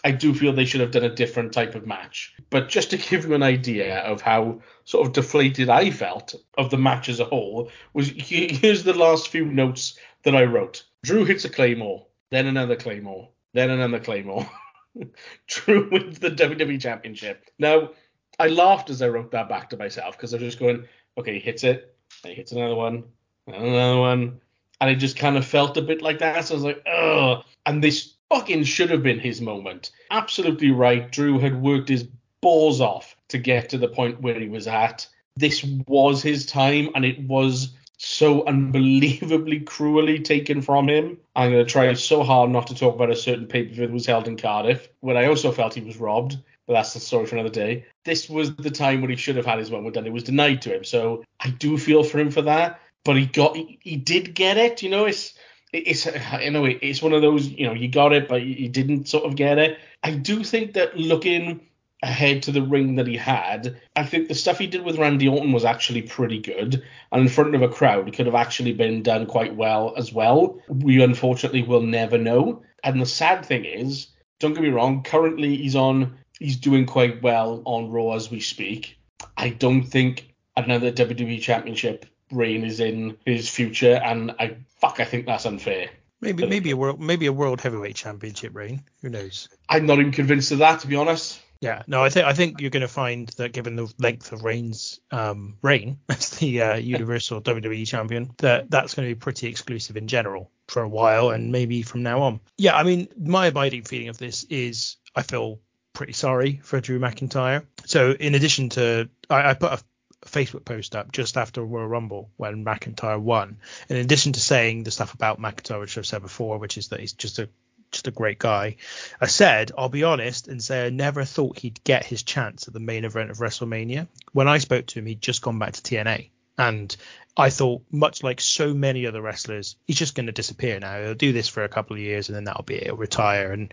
I 0.05 0.12
do 0.12 0.32
feel 0.32 0.52
they 0.52 0.64
should 0.64 0.80
have 0.80 0.92
done 0.92 1.05
a 1.05 1.14
different 1.14 1.52
type 1.52 1.74
of 1.74 1.86
match. 1.86 2.34
But 2.51 2.68
just 2.68 2.90
to 2.90 2.97
give 2.97 3.24
you 3.24 3.34
an 3.34 3.42
idea 3.42 3.98
of 3.98 4.20
how 4.20 4.60
sort 4.84 5.06
of 5.06 5.12
deflated 5.12 5.68
I 5.68 5.90
felt 5.90 6.34
of 6.56 6.70
the 6.70 6.78
match 6.78 7.09
as 7.09 7.20
a 7.20 7.24
whole, 7.24 7.70
was 7.92 8.09
here's 8.16 8.84
the 8.84 8.94
last 8.94 9.28
few 9.28 9.44
notes 9.44 9.98
that 10.24 10.36
I 10.36 10.44
wrote. 10.44 10.84
Drew 11.02 11.24
hits 11.24 11.44
a 11.44 11.48
claymore, 11.48 12.06
then 12.30 12.47
another 12.47 12.76
claymore, 12.76 13.28
then 13.55 13.70
another 13.70 14.01
claymore. 14.01 14.48
Drew 15.47 15.88
wins 15.90 16.18
the 16.18 16.30
WWE 16.30 16.80
Championship. 16.80 17.51
Now, 17.59 17.90
I 18.38 18.48
laughed 18.48 18.90
as 18.90 19.02
I 19.02 19.09
wrote 19.09 19.30
that 19.32 19.48
back 19.48 19.70
to 19.70 19.76
myself 19.76 20.16
because 20.16 20.32
I 20.32 20.38
was 20.38 20.44
just 20.44 20.59
going, 20.59 20.86
okay, 21.18 21.34
he 21.34 21.40
hits 21.40 21.64
it, 21.64 21.94
he 22.22 22.34
hits 22.34 22.52
another 22.52 22.74
one, 22.74 23.05
another 23.47 24.01
one, 24.01 24.40
and 24.80 24.90
it 24.90 24.97
just 24.97 25.16
kind 25.16 25.36
of 25.36 25.44
felt 25.44 25.76
a 25.76 25.82
bit 25.82 26.02
like 26.02 26.18
that. 26.20 26.44
So 26.44 26.55
I 26.55 26.56
was 26.56 26.64
like, 26.64 26.82
ugh. 26.86 27.44
And 27.66 27.84
this 27.84 28.14
fucking 28.30 28.64
should 28.64 28.90
have 28.90 29.02
been 29.02 29.18
his 29.18 29.40
moment. 29.40 29.90
Absolutely 30.10 30.70
right. 30.70 31.10
Drew 31.10 31.38
had 31.38 31.60
worked 31.60 31.88
his 31.88 32.09
balls 32.40 32.80
off 32.80 33.16
to 33.28 33.38
get 33.38 33.68
to 33.68 33.78
the 33.78 33.88
point 33.88 34.22
where 34.22 34.38
he 34.38 34.48
was 34.48 34.66
at. 34.66 35.06
This 35.36 35.64
was 35.86 36.22
his 36.22 36.47
time, 36.47 36.90
and 36.94 37.05
it 37.05 37.20
was 37.20 37.76
so 38.02 38.47
unbelievably 38.47 39.60
cruelly 39.60 40.20
taken 40.20 40.62
from 40.62 40.89
him. 40.89 41.18
I'm 41.36 41.52
going 41.52 41.64
to 41.64 41.70
try 41.70 41.93
so 41.93 42.22
hard 42.22 42.48
not 42.48 42.66
to 42.68 42.74
talk 42.74 42.94
about 42.94 43.10
a 43.10 43.16
certain 43.16 43.47
pay 43.47 43.64
per 43.64 43.74
view 43.74 43.86
that 43.86 43.93
was 43.93 44.06
held 44.06 44.27
in 44.27 44.39
Cardiff, 44.39 44.89
where 45.01 45.18
I 45.18 45.27
also 45.27 45.52
felt 45.52 45.74
he 45.74 45.82
was 45.82 45.98
robbed. 45.98 46.39
But 46.66 46.74
that's 46.74 46.94
the 46.94 47.01
story 47.01 47.27
for 47.27 47.35
another 47.35 47.51
day. 47.51 47.85
This 48.06 48.31
was 48.31 48.56
the 48.56 48.70
time 48.70 49.02
when 49.02 49.10
he 49.10 49.16
should 49.16 49.36
have 49.36 49.44
had 49.44 49.59
his 49.59 49.70
moment, 49.70 49.98
and 49.98 50.06
it 50.06 50.14
was 50.14 50.22
denied 50.22 50.62
to 50.62 50.74
him. 50.74 50.85
So 50.85 51.24
I 51.40 51.51
do 51.51 51.77
feel 51.77 52.02
for 52.02 52.18
him 52.18 52.31
for 52.31 52.40
that. 52.43 52.81
But 53.05 53.16
he 53.18 53.27
got, 53.27 53.55
he, 53.55 53.78
he 53.82 53.97
did 53.97 54.35
get 54.35 54.56
it. 54.56 54.82
You 54.82 54.89
know, 54.89 55.05
it's 55.05 55.35
it's 55.70 56.06
uh, 56.06 56.39
you 56.43 56.52
know 56.52 56.64
it's 56.64 57.02
one 57.02 57.12
of 57.12 57.20
those 57.20 57.48
you 57.48 57.66
know 57.66 57.74
you 57.74 57.89
got 57.89 58.12
it 58.12 58.28
but 58.28 58.43
you 58.43 58.68
didn't 58.68 59.09
sort 59.09 59.24
of 59.24 59.36
get 59.36 59.59
it. 59.59 59.78
I 60.02 60.12
do 60.12 60.43
think 60.43 60.72
that 60.72 60.97
looking 60.97 61.60
ahead 62.02 62.43
to 62.44 62.52
the 62.52 62.62
ring 62.62 62.94
that 62.97 63.06
he 63.06 63.16
had, 63.16 63.81
I 63.94 64.05
think 64.05 64.28
the 64.28 64.35
stuff 64.35 64.59
he 64.59 64.66
did 64.66 64.85
with 64.85 64.98
Randy 64.98 65.28
Orton 65.28 65.52
was 65.52 65.64
actually 65.64 66.02
pretty 66.02 66.39
good, 66.39 66.82
and 67.12 67.22
in 67.22 67.28
front 67.28 67.55
of 67.55 67.62
a 67.62 67.68
crowd, 67.68 68.09
it 68.09 68.14
could 68.14 68.27
have 68.27 68.35
actually 68.35 68.72
been 68.72 69.02
done 69.02 69.27
quite 69.27 69.55
well 69.55 69.94
as 69.97 70.12
well. 70.12 70.60
We 70.68 71.02
unfortunately 71.02 71.62
will 71.62 71.82
never 71.82 72.18
know. 72.18 72.62
And 72.82 73.01
the 73.01 73.06
sad 73.06 73.44
thing 73.44 73.64
is, 73.64 74.09
don't 74.39 74.55
get 74.55 74.62
me 74.62 74.70
wrong, 74.70 75.02
currently 75.02 75.56
he's 75.56 75.77
on, 75.77 76.16
he's 76.39 76.56
doing 76.56 76.86
quite 76.86 77.22
well 77.22 77.62
on 77.64 77.90
Raw 77.90 78.14
as 78.14 78.31
we 78.31 78.40
speak. 78.40 78.98
I 79.36 79.51
don't 79.51 79.82
think 79.82 80.32
another 80.56 80.90
WWE 80.90 81.40
Championship 81.40 82.06
reign 82.32 82.64
is 82.64 82.81
in 82.81 83.16
his 83.27 83.48
future, 83.48 84.01
and 84.02 84.32
I 84.39 84.56
fuck, 84.81 85.01
I 85.01 85.05
think 85.05 85.27
that's 85.27 85.47
unfair. 85.47 85.90
Maybe 86.22 86.47
maybe 86.47 86.70
a 86.70 86.77
world 86.77 87.01
maybe 87.01 87.27
a 87.27 87.32
world 87.32 87.62
heavyweight 87.62 87.97
championship 87.97 88.55
reign. 88.55 88.82
Who 89.01 89.09
knows? 89.09 89.48
I'm 89.68 89.86
not 89.86 90.01
even 90.01 90.12
convinced 90.12 90.52
of 90.52 90.59
that, 90.59 90.81
to 90.81 90.86
be 90.86 90.97
honest. 90.97 91.40
Yeah, 91.61 91.82
no, 91.87 92.03
I 92.03 92.09
think 92.09 92.27
I 92.27 92.32
think 92.32 92.61
you're 92.61 92.70
going 92.70 92.81
to 92.81 92.89
find 92.89 93.28
that 93.37 93.53
given 93.53 93.77
the 93.77 93.93
length 93.99 94.32
of 94.32 94.45
Reigns' 94.45 94.99
um, 95.11 95.59
reign 95.61 95.99
as 96.09 96.31
the 96.31 96.62
uh, 96.62 96.77
Universal 96.78 97.43
WWE 97.43 97.87
Champion, 97.87 98.31
that 98.39 98.70
that's 98.70 98.95
going 98.95 99.09
to 99.09 99.15
be 99.15 99.19
pretty 99.19 99.49
exclusive 99.49 99.97
in 99.97 100.09
general 100.09 100.51
for 100.69 100.82
a 100.82 100.89
while 100.89 101.31
and 101.31 101.53
maybe 101.53 101.82
from 101.82 102.03
now 102.03 102.23
on. 102.23 102.41
Yeah, 102.57 102.77
I 102.77 102.82
mean, 102.82 103.09
my 103.19 103.47
abiding 103.49 103.82
feeling 103.85 104.09
of 104.09 104.16
this 104.16 104.45
is 104.45 104.97
I 105.15 105.23
feel 105.23 105.61
pretty 105.93 106.12
sorry 106.15 106.61
for 106.62 106.81
Drew 106.81 106.99
McIntyre. 106.99 107.66
So 107.85 108.12
in 108.12 108.35
addition 108.35 108.70
to, 108.70 109.11
I, 109.28 109.51
I 109.51 109.55
put 109.55 109.73
a 109.73 109.82
Facebook 110.27 110.65
post 110.65 110.97
up 110.97 111.12
just 111.12 111.37
after 111.37 111.62
Royal 111.62 111.87
Rumble 111.87 112.31
when 112.37 112.65
McIntyre 112.65 113.20
won. 113.20 113.59
In 113.89 113.97
addition 113.97 114.32
to 114.32 114.41
saying 114.41 114.85
the 114.85 114.91
stuff 114.91 115.15
about 115.15 115.41
McIntyre, 115.41 115.81
which 115.81 115.99
I've 115.99 116.07
said 116.07 116.23
before, 116.23 116.59
which 116.59 116.78
is 116.78 116.89
that 116.89 117.01
he's 117.01 117.12
just 117.12 117.39
a 117.39 117.49
just 117.91 118.09
a 118.09 118.12
great 118.12 118.39
guy. 118.39 118.77
I 119.21 119.27
said, 119.27 119.73
I'll 119.77 119.89
be 119.89 120.05
honest 120.05 120.49
and 120.49 120.62
say 120.62 120.87
I 120.87 120.91
never 120.91 121.25
thought 121.25 121.59
he'd 121.59 121.83
get 121.85 122.05
his 122.05 122.23
chance 122.23 122.69
at 122.69 122.75
the 122.75 122.81
main 122.81 123.05
event 123.05 123.31
of 123.31 123.39
WrestleMania. 123.39 124.09
When 124.33 124.49
I 124.49 124.59
spoke 124.59 124.87
to 124.87 124.99
him, 124.99 125.07
he'd 125.07 125.23
just 125.23 125.43
gone 125.43 125.59
back 125.59 125.73
to 125.73 125.83
TNA. 125.83 126.31
And 126.59 126.95
I 127.37 127.49
thought, 127.49 127.83
much 127.91 128.23
like 128.23 128.41
so 128.41 128.75
many 128.75 129.07
other 129.07 129.23
wrestlers, 129.23 129.77
he's 129.87 129.99
just 129.99 130.15
going 130.15 130.27
to 130.27 130.33
disappear 130.33 130.79
now. 130.79 131.01
He'll 131.01 131.15
do 131.15 131.33
this 131.33 131.49
for 131.49 131.65
a 131.65 131.69
couple 131.69 131.97
of 131.97 132.03
years 132.03 132.29
and 132.29 132.37
then 132.37 132.45
that'll 132.45 132.65
be 132.65 132.75
it. 132.75 132.85
He'll 132.85 132.97
retire. 132.97 133.53
And 133.53 133.73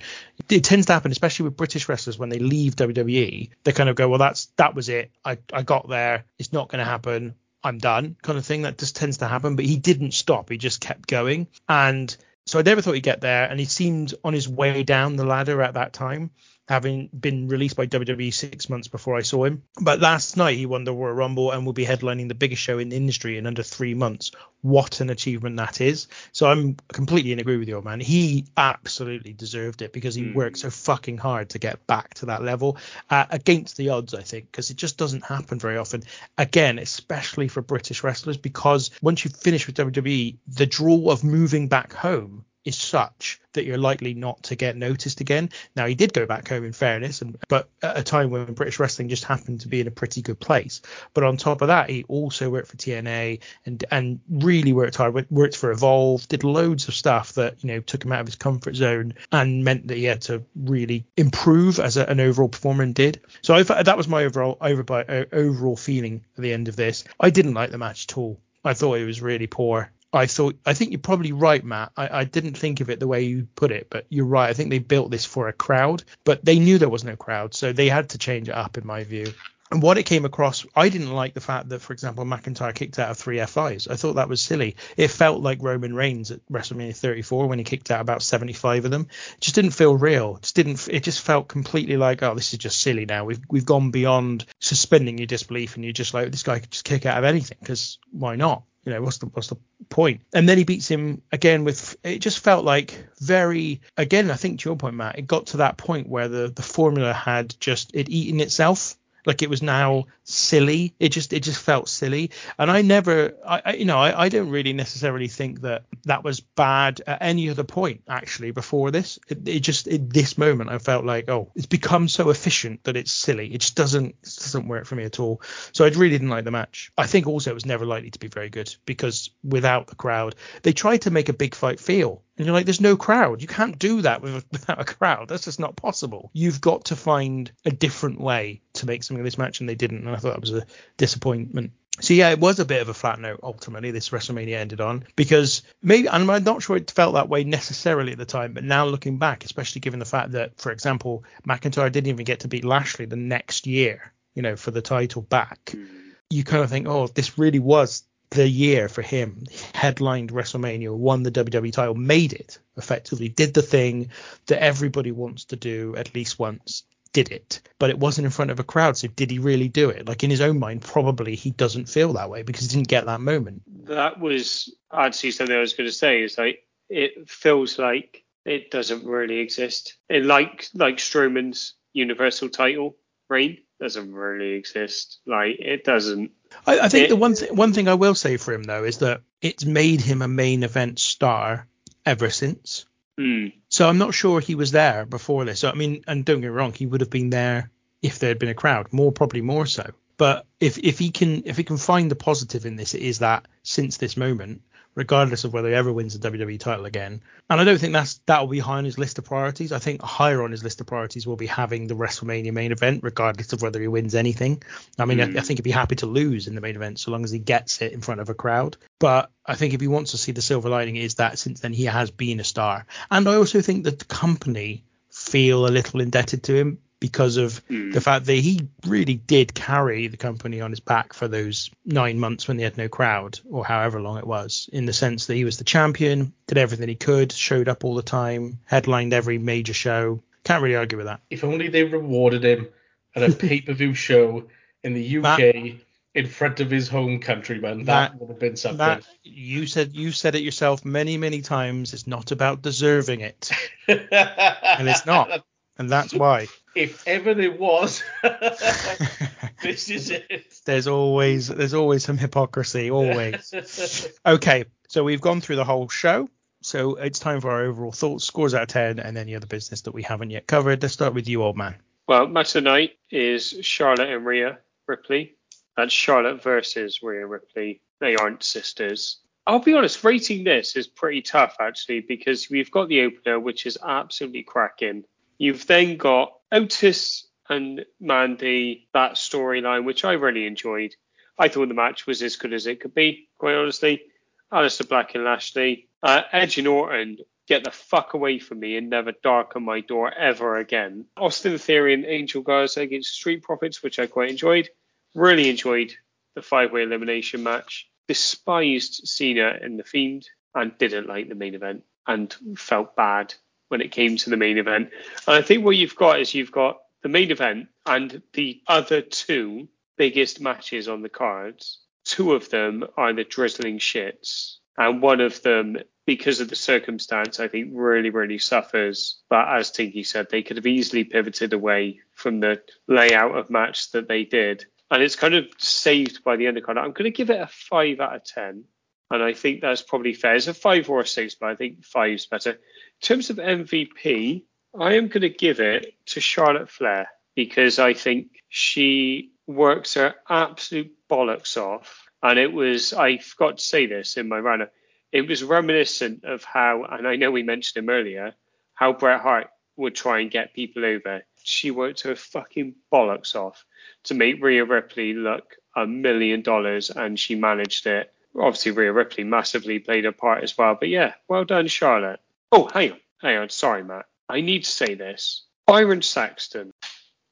it 0.50 0.64
tends 0.64 0.86
to 0.86 0.94
happen, 0.94 1.12
especially 1.12 1.46
with 1.46 1.58
British 1.58 1.90
wrestlers, 1.90 2.18
when 2.18 2.30
they 2.30 2.40
leave 2.40 2.76
WWE, 2.76 3.50
they 3.64 3.72
kind 3.72 3.90
of 3.90 3.96
go, 3.96 4.08
well, 4.08 4.20
that's 4.20 4.46
that 4.56 4.76
was 4.76 4.90
it. 4.90 5.12
I, 5.26 5.38
I 5.52 5.64
got 5.64 5.90
there. 5.90 6.24
It's 6.40 6.54
not 6.54 6.70
going 6.70 6.80
to 6.80 6.86
happen. 6.86 7.36
I'm 7.64 7.80
done 7.80 8.16
kind 8.22 8.38
of 8.38 8.46
thing. 8.46 8.62
That 8.62 8.78
just 8.78 8.96
tends 8.96 9.18
to 9.18 9.28
happen. 9.28 9.56
But 9.56 9.66
he 9.66 9.76
didn't 9.78 10.14
stop. 10.14 10.50
He 10.50 10.58
just 10.58 10.80
kept 10.80 11.08
going. 11.08 11.48
And 11.68 12.16
so 12.48 12.58
I 12.60 12.64
never 12.64 12.82
thought 12.82 12.96
he'd 12.96 13.02
get 13.02 13.22
there. 13.22 13.46
And 13.50 13.60
he 13.60 13.66
seemed 13.66 14.16
on 14.24 14.34
his 14.34 14.48
way 14.48 14.84
down 14.84 15.16
the 15.16 15.26
ladder 15.26 15.62
at 15.62 15.76
that 15.76 15.94
time, 15.94 16.32
having 16.68 17.10
been 17.18 17.48
released 17.48 17.76
by 17.76 17.88
WWE 17.88 18.34
six 18.34 18.70
months 18.70 18.88
before 18.88 19.16
I 19.16 19.22
saw 19.22 19.46
him. 19.46 19.64
But 19.82 20.00
last 20.02 20.36
night 20.36 20.58
he 20.58 20.66
won 20.66 20.84
the 20.84 20.94
Royal 20.94 21.14
Rumble 21.14 21.52
and 21.52 21.66
will 21.66 21.74
be 21.74 21.86
headlining 21.86 22.28
the 22.28 22.36
biggest 22.36 22.62
show 22.62 22.78
in 22.78 22.90
the 22.90 22.98
industry 22.98 23.38
in 23.38 23.48
under 23.48 23.64
three 23.64 23.94
months. 23.94 24.32
What 24.62 25.00
an 25.00 25.10
achievement 25.10 25.56
that 25.58 25.80
is. 25.82 26.08
So 26.34 26.48
I'm 26.50 26.76
completely 26.92 27.32
in 27.32 27.40
agree 27.40 27.58
with 27.58 27.70
you, 27.70 27.76
old 27.76 27.86
man. 27.86 28.00
He 28.02 28.48
absolutely 28.58 29.34
deserved 29.34 29.82
it 29.82 29.94
because 29.94 30.16
he 30.16 30.24
Mm. 30.24 30.34
worked 30.34 30.58
so 30.58 30.70
fucking 30.70 31.18
hard 31.18 31.50
to 31.52 31.60
get 31.60 31.86
back 31.88 32.16
to 32.16 32.26
that 32.26 32.44
level 32.44 32.78
uh, 33.10 33.26
against 33.30 33.78
the 33.78 33.90
odds, 33.90 34.14
I 34.14 34.24
think, 34.24 34.52
because 34.52 34.70
it 34.70 34.78
just 34.78 34.98
doesn't 34.98 35.24
happen 35.24 35.60
very 35.60 35.78
often. 35.78 36.04
Again, 36.38 36.80
especially 36.80 37.48
for 37.48 37.62
British 37.62 38.04
wrestlers, 38.04 38.38
because 38.38 38.92
once 39.02 39.24
you 39.24 39.32
finish 39.32 39.68
with 39.68 39.78
WWE, 39.78 40.38
the 40.48 40.66
draw 40.66 41.12
of 41.12 41.24
moving 41.24 41.68
back 41.70 41.94
home 41.94 42.44
is 42.68 42.78
such 42.78 43.40
that 43.54 43.66
you're 43.66 43.78
likely 43.78 44.14
not 44.14 44.44
to 44.44 44.56
get 44.56 44.76
noticed 44.76 45.22
again. 45.22 45.50
Now 45.76 45.88
he 45.88 45.96
did 45.96 46.14
go 46.14 46.26
back 46.26 46.48
home 46.50 46.66
in 46.66 46.74
fairness, 46.74 47.22
and 47.22 47.38
but 47.48 47.70
at 47.82 47.98
a 47.98 48.04
time 48.04 48.30
when 48.30 48.54
British 48.54 48.78
wrestling 48.78 49.08
just 49.08 49.24
happened 49.24 49.62
to 49.62 49.70
be 49.70 49.80
in 49.80 49.88
a 49.88 49.92
pretty 49.92 50.22
good 50.22 50.40
place. 50.40 50.82
But 51.14 51.24
on 51.24 51.38
top 51.38 51.62
of 51.62 51.70
that, 51.70 51.90
he 51.90 52.04
also 52.10 52.50
worked 52.50 52.68
for 52.68 52.76
TNA 52.76 53.40
and 53.66 53.84
and 53.90 54.20
really 54.30 54.74
worked 54.74 54.98
hard. 54.98 55.14
Worked- 55.32 55.58
for 55.58 55.72
Evolve, 55.72 56.28
did 56.28 56.44
loads 56.44 56.88
of 56.88 56.94
stuff 56.94 57.34
that 57.34 57.64
you 57.64 57.68
know 57.68 57.80
took 57.80 58.04
him 58.04 58.12
out 58.12 58.20
of 58.20 58.28
his 58.28 58.36
comfort 58.36 58.76
zone 58.76 59.14
and 59.32 59.64
meant 59.64 59.88
that 59.88 59.98
he 59.98 60.04
had 60.04 60.22
to 60.24 60.44
really 60.56 61.06
improve 61.16 61.80
as 61.80 61.96
a, 61.96 62.06
an 62.10 62.20
overall 62.20 62.50
performer 62.50 62.84
and 62.84 62.94
did. 62.94 63.22
So 63.42 63.56
I, 63.56 63.64
that 63.64 63.98
was 63.98 64.08
my 64.08 64.26
overall 64.26 64.58
over 64.60 64.84
by, 64.84 65.04
uh, 65.06 65.26
overall 65.32 65.78
feeling 65.78 66.26
at 66.38 66.42
the 66.42 66.54
end 66.54 66.68
of 66.68 66.76
this. 66.76 67.06
I 67.20 67.30
didn't 67.30 67.54
like 67.54 67.72
the 67.72 67.78
match 67.78 68.06
at 68.10 68.18
all. 68.18 68.40
I 68.64 68.74
thought 68.74 68.96
it 68.96 69.06
was 69.06 69.22
really 69.22 69.48
poor. 69.48 69.90
I 70.14 70.26
thought 70.26 70.56
I 70.66 70.74
think 70.74 70.92
you're 70.92 71.00
probably 71.00 71.34
right, 71.34 71.64
Matt. 71.64 71.92
I, 71.98 72.20
I 72.20 72.24
didn't 72.24 72.58
think 72.58 72.80
of 72.80 72.90
it 72.90 73.00
the 73.00 73.08
way 73.08 73.24
you 73.24 73.48
put 73.56 73.72
it, 73.72 73.88
but 73.90 74.06
you're 74.10 74.26
right. 74.26 74.50
I 74.50 74.54
think 74.54 74.70
they 74.70 74.80
built 74.80 75.12
this 75.12 75.26
for 75.26 75.48
a 75.48 75.54
crowd, 75.54 76.04
but 76.24 76.44
they 76.44 76.60
knew 76.60 76.78
there 76.78 76.90
was 76.90 77.04
no 77.04 77.16
crowd, 77.16 77.54
so 77.54 77.74
they 77.74 77.90
had 77.90 78.10
to 78.10 78.18
change 78.18 78.50
it 78.50 78.56
up, 78.56 78.78
in 78.78 78.88
my 78.88 79.04
view. 79.04 79.34
And 79.70 79.82
what 79.82 79.98
it 79.98 80.04
came 80.04 80.24
across, 80.24 80.66
I 80.76 80.88
didn't 80.88 81.12
like 81.12 81.34
the 81.34 81.42
fact 81.42 81.70
that, 81.70 81.82
for 81.82 81.92
example, 81.92 82.24
McIntyre 82.24 82.74
kicked 82.74 83.00
out 83.00 83.10
of 83.10 83.18
three 83.18 83.38
F5s. 83.38 83.92
I 83.92 83.98
thought 83.98 84.14
that 84.14 84.30
was 84.30 84.42
silly. 84.42 84.78
It 84.96 85.10
felt 85.10 85.42
like 85.42 85.62
Roman 85.62 85.94
Reigns 85.94 86.32
at 86.32 86.40
WrestleMania 86.50 86.96
34 86.96 87.48
when 87.48 87.58
he 87.58 87.66
kicked 87.66 87.92
out 87.92 88.00
about 88.00 88.24
75 88.24 88.86
of 88.86 88.92
them. 88.92 89.08
It 89.36 89.42
just 89.42 89.56
didn't 89.56 89.72
feel 89.72 89.98
real. 89.98 90.38
It 90.38 90.44
just 90.44 90.56
didn't. 90.56 90.88
It 90.88 91.04
just 91.04 91.22
felt 91.22 91.50
completely 91.50 91.98
like, 91.98 92.24
oh, 92.24 92.34
this 92.34 92.54
is 92.54 92.60
just 92.60 92.80
silly 92.80 93.06
now. 93.06 93.26
We've 93.26 93.42
we've 93.50 93.66
gone 93.66 93.92
beyond 93.92 94.46
suspending 94.60 95.18
your 95.18 95.28
disbelief, 95.28 95.76
and 95.76 95.84
you're 95.84 95.92
just 95.92 96.14
like, 96.14 96.32
this 96.32 96.44
guy 96.44 96.60
could 96.60 96.72
just 96.72 96.86
kick 96.86 97.06
out 97.06 97.18
of 97.18 97.26
anything 97.26 97.58
because 97.60 97.98
why 98.12 98.38
not? 98.38 98.64
You 98.88 98.94
know, 98.94 99.02
what's 99.02 99.18
the 99.18 99.26
what's 99.26 99.50
the 99.50 99.58
point? 99.90 100.22
And 100.34 100.48
then 100.48 100.58
he 100.58 100.64
beats 100.64 100.88
him 100.88 101.22
again 101.34 101.66
with 101.66 101.98
it 102.06 102.20
just 102.20 102.40
felt 102.40 102.64
like 102.64 103.06
very 103.20 103.82
again, 103.98 104.32
I 104.32 104.36
think 104.36 104.62
to 104.62 104.70
your 104.70 104.78
point, 104.78 104.96
Matt, 104.96 105.20
it 105.20 105.28
got 105.28 105.48
to 105.48 105.58
that 105.58 105.76
point 105.76 106.08
where 106.08 106.30
the 106.30 106.48
the 106.48 106.62
formula 106.62 107.12
had 107.12 107.54
just 107.60 107.92
it 107.94 108.08
eaten 108.08 108.40
itself. 108.40 108.96
Like 109.26 109.42
it 109.42 109.50
was 109.50 109.62
now 109.62 110.06
silly. 110.28 110.94
It 111.00 111.10
just 111.10 111.34
it 111.34 111.42
just 111.42 111.62
felt 111.62 111.88
silly. 111.90 112.32
And 112.60 112.70
I 112.70 112.82
never 112.82 113.34
I, 113.46 113.62
I 113.66 113.74
you 113.74 113.86
know, 113.86 113.98
I, 113.98 114.26
I 114.26 114.30
don't 114.30 114.50
really 114.50 114.74
necessarily 114.74 115.28
think 115.28 115.62
that 115.62 115.86
that 116.04 116.24
was 116.24 116.42
bad 116.42 117.02
at 117.08 117.20
any 117.22 117.50
other 117.50 117.64
point 117.64 118.04
actually 118.08 118.52
before 118.52 118.92
this. 118.92 119.18
It, 119.30 119.48
it 119.48 119.60
just 119.62 119.88
at 119.88 120.10
this 120.10 120.38
moment 120.38 120.70
I 120.70 120.78
felt 120.78 121.06
like, 121.06 121.30
oh, 121.30 121.52
it's 121.56 121.66
become 121.66 122.08
so 122.08 122.30
efficient 122.30 122.84
that 122.84 122.98
it's 122.98 123.12
silly. 123.12 123.54
It 123.54 123.62
just 123.62 123.76
doesn't 123.76 124.10
it 124.10 124.38
doesn't 124.40 124.68
work 124.68 124.86
for 124.86 124.96
me 124.96 125.06
at 125.06 125.20
all. 125.20 125.42
So 125.72 125.86
I 125.86 125.90
really 125.90 126.10
didn't 126.10 126.30
like 126.30 126.46
the 126.46 126.52
match. 126.52 126.92
I 126.98 127.08
think 127.08 127.28
also 127.28 127.52
it 127.52 127.56
was 127.56 127.66
never 127.66 127.86
likely 127.86 128.12
to 128.12 128.20
be 128.20 128.28
very 128.28 128.50
good 128.50 128.76
because 128.86 129.30
without 129.44 129.88
the 129.88 129.96
crowd, 129.96 130.36
they 130.64 130.74
tried 130.74 131.04
to 131.04 131.12
make 131.12 131.30
a 131.30 131.34
big 131.34 131.56
fight 131.56 131.80
feel. 131.80 132.24
And 132.38 132.46
you're 132.46 132.54
like, 132.54 132.66
there's 132.66 132.82
no 132.82 132.96
crowd. 132.96 133.42
You 133.42 133.48
can't 133.48 133.80
do 133.80 134.02
that 134.04 134.22
with, 134.22 134.46
without 134.52 134.80
a 134.80 134.86
crowd. 134.86 135.28
That's 135.28 135.46
just 135.46 135.60
not 135.60 135.76
possible. 135.76 136.30
You've 136.34 136.62
got 136.62 136.86
to 136.86 136.96
find 136.96 137.52
a 137.66 137.72
different 137.72 138.22
way 138.22 138.62
to 138.74 138.86
make 138.86 139.04
something 139.04 139.22
of 139.22 139.26
this 139.26 139.38
match, 139.38 139.60
and 139.60 139.68
they 139.68 139.76
didn't. 139.76 140.08
And 140.08 140.16
I 140.18 140.20
thought 140.20 140.34
that 140.34 140.42
was 140.42 140.54
a 140.54 140.66
disappointment. 140.98 141.72
So 142.00 142.14
yeah, 142.14 142.30
it 142.30 142.40
was 142.40 142.60
a 142.60 142.66
bit 142.66 142.82
of 142.82 142.90
a 142.90 142.94
flat 142.94 143.20
note 143.20 143.40
ultimately. 143.42 143.92
This 143.92 144.10
WrestleMania 144.10 144.58
ended 144.58 144.82
on 144.82 145.06
because 145.16 145.64
maybe 145.82 146.08
and 146.08 146.30
I'm 146.30 146.44
not 146.44 146.62
sure 146.62 146.78
it 146.78 146.92
felt 146.92 147.16
that 147.16 147.30
way 147.30 147.44
necessarily 147.44 148.12
at 148.12 148.20
the 148.20 148.26
time, 148.26 148.54
but 148.54 148.64
now 148.64 148.86
looking 148.86 149.18
back, 149.18 149.46
especially 149.46 149.82
given 149.82 150.00
the 150.00 150.06
fact 150.06 150.34
that, 150.34 150.60
for 150.60 150.72
example, 150.72 151.24
McIntyre 151.48 151.92
didn't 151.92 152.10
even 152.10 152.26
get 152.26 152.42
to 152.42 152.48
beat 152.48 152.66
Lashley 152.66 153.06
the 153.06 153.16
next 153.16 153.66
year, 153.66 154.14
you 154.36 154.44
know, 154.44 154.56
for 154.56 154.70
the 154.70 154.82
title 154.82 155.24
back, 155.24 155.72
hmm. 155.72 155.86
you 156.30 156.44
kind 156.44 156.64
of 156.64 156.70
think, 156.70 156.88
oh, 156.88 157.08
this 157.08 157.40
really 157.40 157.60
was 157.60 158.04
the 158.30 158.48
year 158.48 158.90
for 158.90 159.02
him. 159.02 159.44
He 159.50 159.58
headlined 159.74 160.32
WrestleMania, 160.32 160.96
won 160.96 161.24
the 161.24 161.32
WWE 161.32 161.72
title, 161.72 161.96
made 161.96 162.34
it 162.34 162.60
effectively, 162.76 163.30
did 163.30 163.54
the 163.54 163.62
thing 163.62 164.10
that 164.48 164.62
everybody 164.62 165.12
wants 165.12 165.46
to 165.46 165.56
do 165.56 165.96
at 165.96 166.14
least 166.14 166.38
once, 166.38 166.84
did 167.24 167.32
it. 167.32 167.62
But 167.80 167.90
it 167.90 167.98
wasn't 167.98 168.26
in 168.26 168.32
front 168.32 168.52
of 168.52 168.60
a 168.60 168.64
crowd, 168.64 168.96
so 168.98 169.08
did 169.08 169.32
he 169.32 169.40
really 169.40 169.68
do 169.70 169.90
it? 169.90 170.08
Like 170.08 170.24
in 170.24 170.30
his 170.30 170.42
own 170.42 170.60
mind, 170.60 170.82
probably 170.84 171.34
he 171.36 171.50
doesn't 171.52 171.90
feel 171.90 172.14
that 172.14 172.30
way 172.30 172.44
because 172.44 172.64
he 172.70 172.76
didn't 172.76 172.88
get 172.90 173.06
that 173.08 173.22
moment. 173.22 173.64
That 173.88 174.20
was 174.20 174.74
actually 174.94 175.32
something 175.32 175.56
I 175.56 175.60
was 175.60 175.74
going 175.74 175.90
to 175.90 175.94
say. 175.96 176.22
Is 176.22 176.38
like 176.38 176.60
it 176.90 177.28
feels 177.30 177.80
like 177.80 178.24
it 178.46 178.70
doesn't 178.72 179.04
really 179.06 179.40
exist. 179.40 179.96
It 180.10 180.26
like 180.26 180.68
like 180.76 180.98
Strowman's 180.98 181.74
Universal 181.94 182.50
title 182.50 182.96
reign 183.30 183.58
doesn't 183.80 184.14
really 184.14 184.52
exist. 184.54 185.20
Like 185.26 185.56
it 185.60 185.84
doesn't. 185.84 186.32
I, 186.68 186.80
I 186.82 186.90
think 186.90 187.06
It- 187.06 187.10
the 187.10 187.16
one 187.16 187.34
th- 187.34 187.52
one 187.52 187.74
thing 187.74 187.88
I 187.88 187.96
will 187.96 188.16
say 188.16 188.38
for 188.38 188.54
him 188.54 188.64
though 188.64 188.84
is 188.84 189.00
that 189.00 189.22
it's 189.42 189.66
made 189.66 190.02
him 190.02 190.22
a 190.22 190.28
main 190.28 190.62
event 190.64 191.00
star 191.00 191.68
ever 192.06 192.30
since. 192.30 192.86
Hmm. 193.20 193.48
So 193.78 193.88
I'm 193.88 194.00
not 194.00 194.16
sure 194.16 194.40
he 194.40 194.56
was 194.56 194.72
there 194.72 195.06
before 195.06 195.46
this. 195.46 195.60
So 195.60 195.70
I 195.70 195.76
mean, 195.76 196.04
and 196.08 196.26
don't 196.26 196.42
get 196.42 196.52
wrong, 196.52 196.74
he 196.74 196.88
would 196.88 197.02
have 197.02 197.12
been 197.12 197.30
there 197.30 197.70
if 198.02 198.18
there 198.18 198.30
had 198.30 198.40
been 198.40 198.50
a 198.50 198.56
crowd, 198.56 198.92
more 198.92 199.12
probably 199.12 199.42
more 199.42 199.68
so. 199.68 199.92
But 200.18 200.48
if 200.60 200.80
if 200.80 200.98
he 200.98 201.12
can 201.12 201.44
if 201.46 201.58
he 201.58 201.64
can 201.64 201.78
find 201.78 202.10
the 202.10 202.16
positive 202.16 202.66
in 202.66 202.76
this, 202.76 202.96
it 202.96 203.04
is 203.04 203.20
that 203.20 203.48
since 203.62 203.98
this 203.98 204.18
moment, 204.18 204.64
regardless 204.98 205.44
of 205.44 205.54
whether 205.54 205.70
he 205.70 205.76
ever 205.76 205.94
wins 205.94 206.18
the 206.18 206.32
WWE 206.32 206.60
title 206.60 206.86
again, 206.86 207.22
and 207.50 207.62
I 207.62 207.64
don't 207.64 207.78
think 207.78 207.94
that's 207.94 208.20
that 208.26 208.42
will 208.42 208.48
be 208.48 208.60
high 208.60 208.80
on 208.80 208.84
his 208.84 208.98
list 208.98 209.20
of 209.20 209.26
priorities. 209.26 209.72
I 209.72 209.78
think 209.78 210.02
higher 210.02 210.42
on 210.42 210.52
his 210.52 210.64
list 210.64 210.82
of 210.82 210.88
priorities 210.88 211.28
will 211.28 211.36
be 211.36 211.46
having 211.46 211.86
the 211.86 211.96
WrestleMania 211.96 212.52
main 212.52 212.72
event, 212.72 213.04
regardless 213.04 213.54
of 213.54 213.62
whether 213.62 213.80
he 213.80 213.88
wins 213.88 214.16
anything. 214.16 214.64
I 214.98 215.06
mean, 215.06 215.22
I, 215.22 215.24
I 215.24 215.28
hmm. 215.28 215.38
think 215.38 215.60
he'd 215.60 215.62
be 215.62 215.72
happy 215.72 215.96
to 215.98 216.08
lose 216.08 216.48
in 216.48 216.56
the 216.56 216.62
main 216.62 216.76
event 216.76 217.00
so 217.00 217.12
long 217.12 217.24
as 217.24 217.32
he 217.32 217.40
gets 217.40 217.82
it 217.82 217.94
in 217.94 218.02
front 218.02 218.22
of 218.22 218.30
a 218.30 218.34
crowd. 218.34 218.76
But 219.00 219.30
I 219.46 219.54
think 219.54 219.76
if 219.76 219.82
he 219.82 219.88
wants 219.88 220.12
to 220.12 220.18
see 220.18 220.32
the 220.32 220.42
silver 220.42 220.68
lining, 220.68 220.96
is 220.96 221.16
that 221.16 221.38
since 221.38 221.60
then 221.60 221.74
he 221.74 221.86
has 221.86 222.10
been 222.10 222.40
a 222.40 222.44
star, 222.44 222.88
and 223.12 223.30
I 223.30 223.36
also 223.36 223.62
think 223.62 223.84
that 223.84 224.00
the 224.00 224.06
company 224.06 224.84
feel 225.12 225.68
a 225.68 225.70
little 225.70 226.02
indebted 226.02 226.44
to 226.44 226.56
him 226.56 226.80
because 227.00 227.38
of 227.38 227.60
hmm. 227.68 227.92
the 227.92 228.02
fact 228.02 228.26
that 228.26 228.34
he 228.34 228.68
really 228.86 229.16
did 229.16 229.54
carry 229.54 230.08
the 230.08 230.18
company 230.18 230.62
on 230.62 230.72
his 230.72 230.80
back 230.80 231.14
for 231.14 231.28
those 231.28 231.70
nine 231.86 232.20
months 232.20 232.48
when 232.48 232.58
they 232.58 232.64
had 232.64 232.78
no 232.78 232.90
crowd 232.90 233.40
or 233.50 233.64
however 233.64 234.02
long 234.02 234.18
it 234.18 234.28
was 234.28 234.70
in 234.74 234.86
the 234.86 234.94
sense 234.94 235.28
that 235.28 235.36
he 235.36 235.46
was 235.46 235.58
the 235.58 235.64
champion 235.64 236.34
did 236.48 236.58
everything 236.58 236.90
he 236.90 236.96
could 236.96 237.32
showed 237.32 237.68
up 237.68 237.84
all 237.84 237.96
the 237.96 238.02
time 238.02 238.60
headlined 238.66 239.14
every 239.14 239.38
major 239.38 239.74
show 239.74 240.22
can't 240.44 240.64
really 240.64 240.76
argue 240.76 240.98
with 240.98 241.08
that 241.08 241.22
If 241.30 241.44
only 241.44 241.68
they 241.68 241.84
rewarded 241.84 242.44
him 242.44 242.70
at 243.16 243.30
a 243.30 243.36
pay 243.36 243.62
per 243.62 243.74
view 243.74 243.94
show 243.94 244.48
in 244.84 244.94
the 244.94 245.18
UK 245.18 245.82
in 246.16 246.26
front 246.26 246.60
of 246.62 246.72
his 246.72 246.88
home 246.88 247.20
countrymen. 247.20 247.84
That, 247.84 248.12
That- 248.12 248.20
would 248.20 248.30
have 248.30 248.40
been 248.40 248.56
something. 248.56 248.78
that 248.78 249.04
you 249.24 249.68
said 249.68 249.94
you 249.94 250.12
said 250.12 250.36
it 250.36 250.42
yourself 250.42 250.84
many 250.84 251.18
many 251.18 251.42
times 251.42 251.94
it's 251.94 252.08
not 252.08 252.32
about 252.32 252.62
deserving 252.62 253.22
it 253.22 253.52
and 253.88 254.88
it's 254.88 255.06
not 255.06 255.46
and 255.78 255.90
that's 255.90 256.14
why 256.14 256.48
If 256.76 257.08
ever 257.08 257.34
there 257.34 257.52
was, 257.52 258.04
this 259.64 259.90
is 259.90 260.12
it. 260.12 260.54
there's 260.66 260.88
always 260.88 261.48
there's 261.48 261.74
always 261.74 262.04
some 262.04 262.20
hypocrisy 262.20 262.92
always 262.92 264.12
Okay, 264.26 264.66
so 264.88 265.04
we've 265.04 265.22
gone 265.22 265.42
through 265.42 265.56
the 265.56 265.64
whole 265.64 265.90
show. 265.90 266.30
So 266.62 266.96
it's 266.96 267.18
time 267.18 267.42
for 267.42 267.50
our 267.50 267.64
overall 267.64 267.92
thoughts, 267.92 268.26
scores 268.26 268.54
out 268.54 268.64
of 268.64 268.68
10, 268.68 269.00
and 269.00 269.18
any 269.18 269.36
other 269.36 269.48
business 269.48 269.82
that 269.82 269.94
we 269.94 270.04
haven't 270.04 270.32
yet 270.32 270.48
covered. 270.48 270.82
Let's 270.82 270.94
start 270.94 271.14
with 271.14 271.28
you, 271.28 271.42
old 271.42 271.58
man. 271.58 271.76
Well, 272.08 272.28
match 272.28 272.56
of 272.56 272.64
the 272.64 272.70
night 272.70 272.98
is 273.10 273.56
Charlotte 273.62 274.10
and 274.10 274.26
Rhea 274.26 274.60
Ripley. 274.88 275.36
That's 275.76 275.94
Charlotte 275.94 276.44
versus 276.44 277.02
Rhea 277.02 277.26
Ripley. 277.26 277.82
They 278.00 278.16
aren't 278.16 278.44
sisters. 278.44 279.18
I'll 279.48 279.60
be 279.60 279.74
honest, 279.74 280.04
rating 280.04 280.44
this 280.44 280.76
is 280.76 280.88
pretty 280.88 281.22
tough 281.22 281.56
actually 281.60 282.02
because 282.02 282.50
we've 282.50 282.70
got 282.70 282.90
the 282.90 283.02
opener, 283.02 283.40
which 283.40 283.66
is 283.66 283.78
absolutely 283.84 284.44
cracking. 284.44 285.06
You've 285.38 285.68
then 285.68 285.98
got 285.98 286.34
Otis 286.52 287.28
and 287.50 287.86
Mandy, 288.00 288.88
that 288.94 289.14
storyline, 289.14 289.86
which 289.86 290.04
I 290.04 290.14
really 290.14 290.46
enjoyed. 290.46 290.96
I 291.38 291.48
thought 291.48 291.68
the 291.68 291.74
match 291.74 292.08
was 292.08 292.22
as 292.22 292.36
good 292.36 292.54
as 292.54 292.68
it 292.68 292.80
could 292.80 292.96
be, 292.96 293.30
quite 293.38 293.56
honestly. 293.56 294.04
Aleister 294.52 294.88
Black 294.88 295.16
and 295.16 295.24
Lashley. 295.24 295.88
Uh, 296.02 296.22
Edge 296.32 296.58
and 296.58 296.68
Orton, 296.68 297.18
get 297.48 297.64
the 297.64 297.72
fuck 297.72 298.14
away 298.14 298.40
from 298.40 298.60
me 298.60 298.78
and 298.78 298.90
never 298.90 299.12
darken 299.12 299.64
my 299.64 299.82
door 299.82 300.14
ever 300.14 300.58
again. 300.58 301.06
Austin 301.16 301.58
Theory 301.58 301.94
and 301.94 302.06
Angel 302.06 302.42
Garza 302.42 302.82
against 302.82 303.14
Street 303.14 303.44
Profits, 303.44 303.82
which 303.82 304.00
I 304.00 304.08
quite 304.08 304.30
enjoyed. 304.30 304.70
Really 305.16 305.50
enjoyed 305.50 305.94
the 306.36 306.42
five 306.42 306.72
way 306.72 306.84
elimination 306.84 307.44
match, 307.44 307.90
despised 308.08 309.08
Cena 309.08 309.58
and 309.62 309.80
The 309.80 309.84
Fiend, 309.84 310.30
and 310.54 310.78
didn't 310.78 311.08
like 311.08 311.30
the 311.30 311.36
main 311.36 311.56
event 311.56 311.84
and 312.06 312.36
felt 312.56 312.96
bad 312.96 313.34
when 313.70 313.82
it 313.82 313.92
came 313.92 314.18
to 314.18 314.30
the 314.30 314.38
main 314.38 314.58
event. 314.58 314.90
And 315.28 315.36
I 315.36 315.42
think 315.42 315.64
what 315.64 315.76
you've 315.76 315.96
got 315.96 316.20
is 316.20 316.34
you've 316.34 316.52
got 316.52 316.80
the 317.04 317.10
main 317.10 317.32
event 317.32 317.68
and 317.86 318.22
the 318.34 318.62
other 318.68 319.02
two 319.02 319.68
biggest 319.98 320.42
matches 320.42 320.88
on 320.88 321.02
the 321.02 321.10
cards. 321.10 321.80
Two 322.06 322.34
of 322.34 322.50
them 322.50 322.86
are 322.96 323.12
the 323.14 323.26
drizzling 323.26 323.80
shits, 323.80 324.58
and 324.78 325.02
one 325.02 325.20
of 325.20 325.42
them, 325.42 325.78
because 326.06 326.40
of 326.40 326.48
the 326.48 326.56
circumstance, 326.56 327.40
I 327.40 327.50
think 327.50 327.72
really, 327.74 328.12
really 328.12 328.38
suffers. 328.38 329.20
But 329.30 329.50
as 329.50 329.72
Tinky 329.72 330.04
said, 330.04 330.28
they 330.30 330.42
could 330.42 330.56
have 330.56 330.68
easily 330.68 331.04
pivoted 331.04 331.52
away 331.52 332.00
from 332.14 332.40
the 332.40 332.62
layout 332.88 333.38
of 333.38 333.50
match 333.50 333.92
that 333.92 334.08
they 334.08 334.24
did. 334.24 334.66
And 334.90 335.04
it's 335.04 335.18
kind 335.18 335.34
of 335.34 335.48
saved 335.58 336.24
by 336.24 336.38
the 336.38 336.46
undercard. 336.46 336.78
I'm 336.78 336.94
going 336.94 337.04
to 337.04 337.12
give 337.12 337.30
it 337.30 337.42
a 337.42 337.48
5 337.48 338.00
out 338.00 338.16
of 338.16 338.24
10. 338.24 338.64
And 339.10 339.24
I 339.24 339.34
think 339.34 339.62
that's 339.62 339.82
probably 339.82 340.14
fair. 340.14 340.36
It's 340.36 340.48
a 340.48 340.54
5 340.54 340.90
or 340.90 341.02
a 341.02 341.08
6, 341.08 341.36
but 341.36 341.50
I 341.50 341.56
think 341.56 341.86
5 341.86 342.12
is 342.12 342.26
better. 342.26 342.52
In 342.52 342.58
terms 343.02 343.30
of 343.30 343.38
MVP, 343.38 344.44
I 344.78 344.94
am 344.96 345.08
going 345.08 345.22
to 345.22 345.30
give 345.30 345.60
it 345.60 345.94
to 346.08 346.20
Charlotte 346.20 346.70
Flair 346.70 347.10
because 347.36 347.80
I 347.80 347.94
think 347.94 348.44
she 348.50 349.32
works 349.46 349.94
her 349.94 350.16
absolute 350.30 350.94
bollocks 351.10 351.56
off. 351.58 352.04
And 352.22 352.38
it 352.38 352.52
was, 352.52 352.94
I 352.94 353.18
forgot 353.20 353.60
to 353.60 353.64
say 353.64 353.86
this 353.86 354.18
in 354.18 354.28
my 354.28 354.40
roundup, 354.40 354.72
it 355.12 355.28
was 355.28 355.44
reminiscent 355.44 356.26
of 356.26 356.44
how, 356.44 356.84
and 356.84 357.08
I 357.08 357.16
know 357.16 357.32
we 357.32 357.44
mentioned 357.44 357.84
him 357.84 357.90
earlier, 357.90 358.34
how 358.74 358.92
Bret 358.92 359.22
Hart 359.22 359.50
would 359.78 359.96
try 359.96 360.20
and 360.20 360.32
get 360.32 360.54
people 360.54 360.84
over. 360.84 361.24
She 361.44 361.72
worked 361.72 362.02
her 362.02 362.16
fucking 362.16 362.76
bollocks 362.92 363.36
off 363.36 363.64
to 364.06 364.16
make 364.16 364.44
Rhea 364.44 364.66
Ripley 364.66 365.14
look 365.14 365.56
a 365.76 365.88
million 365.88 366.42
dollars, 366.42 366.90
and 366.90 367.18
she 367.18 367.36
managed 367.36 367.86
it. 367.88 368.12
Obviously, 368.36 368.72
Rhea 368.72 368.92
Ripley 368.92 369.24
massively 369.24 369.80
played 369.80 370.06
a 370.06 370.12
part 370.12 370.44
as 370.44 370.58
well. 370.58 370.76
But 370.80 370.90
yeah, 370.90 371.14
well 371.28 371.46
done, 371.46 371.68
Charlotte. 371.68 372.20
Oh, 372.52 372.70
hang 372.72 372.92
on, 372.94 373.00
hang 373.22 373.38
on. 373.38 373.50
Sorry, 373.50 373.84
Matt. 373.84 374.06
I 374.30 374.42
need 374.42 374.64
to 374.64 374.70
say 374.70 374.96
this. 374.96 375.46
Byron 375.66 376.02
Saxton 376.02 376.74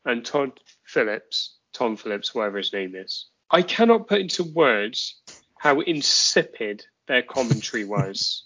and 0.03 0.26
Todd 0.26 0.59
Phillips, 0.84 1.57
Tom 1.73 1.95
Phillips, 1.95 2.34
whatever 2.34 2.57
his 2.57 2.73
name 2.73 2.95
is. 2.95 3.27
I 3.49 3.61
cannot 3.61 4.07
put 4.07 4.22
into 4.22 4.43
words 4.43 5.22
how 5.57 5.80
insipid 5.80 6.85
their 7.07 7.22
commentary 7.22 7.85
was. 7.85 8.43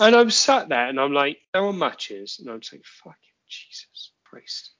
and 0.00 0.14
I'm 0.14 0.30
sat 0.30 0.68
there 0.68 0.88
and 0.88 1.00
I'm 1.00 1.12
like, 1.12 1.38
there 1.52 1.64
are 1.64 1.72
matches, 1.72 2.38
and 2.40 2.50
I'm 2.50 2.62
saying, 2.62 2.82
fucking 2.84 3.16
Jesus 3.48 4.12
Christ. 4.24 4.70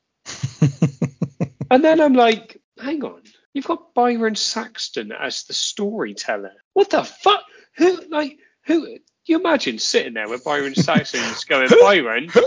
and 1.70 1.84
then 1.84 2.00
I'm 2.00 2.14
like, 2.14 2.60
hang 2.80 3.04
on, 3.04 3.22
you've 3.58 3.66
got 3.66 3.92
Byron 3.92 4.36
Saxton 4.36 5.10
as 5.10 5.42
the 5.42 5.52
storyteller. 5.52 6.52
What 6.74 6.90
the 6.90 7.02
fuck? 7.02 7.42
Who, 7.76 8.00
like, 8.08 8.38
who? 8.64 8.98
You 9.24 9.40
imagine 9.40 9.80
sitting 9.80 10.14
there 10.14 10.28
with 10.28 10.44
Byron 10.44 10.76
Saxton's 10.76 11.42
going, 11.42 11.68
Byron, 11.80 12.30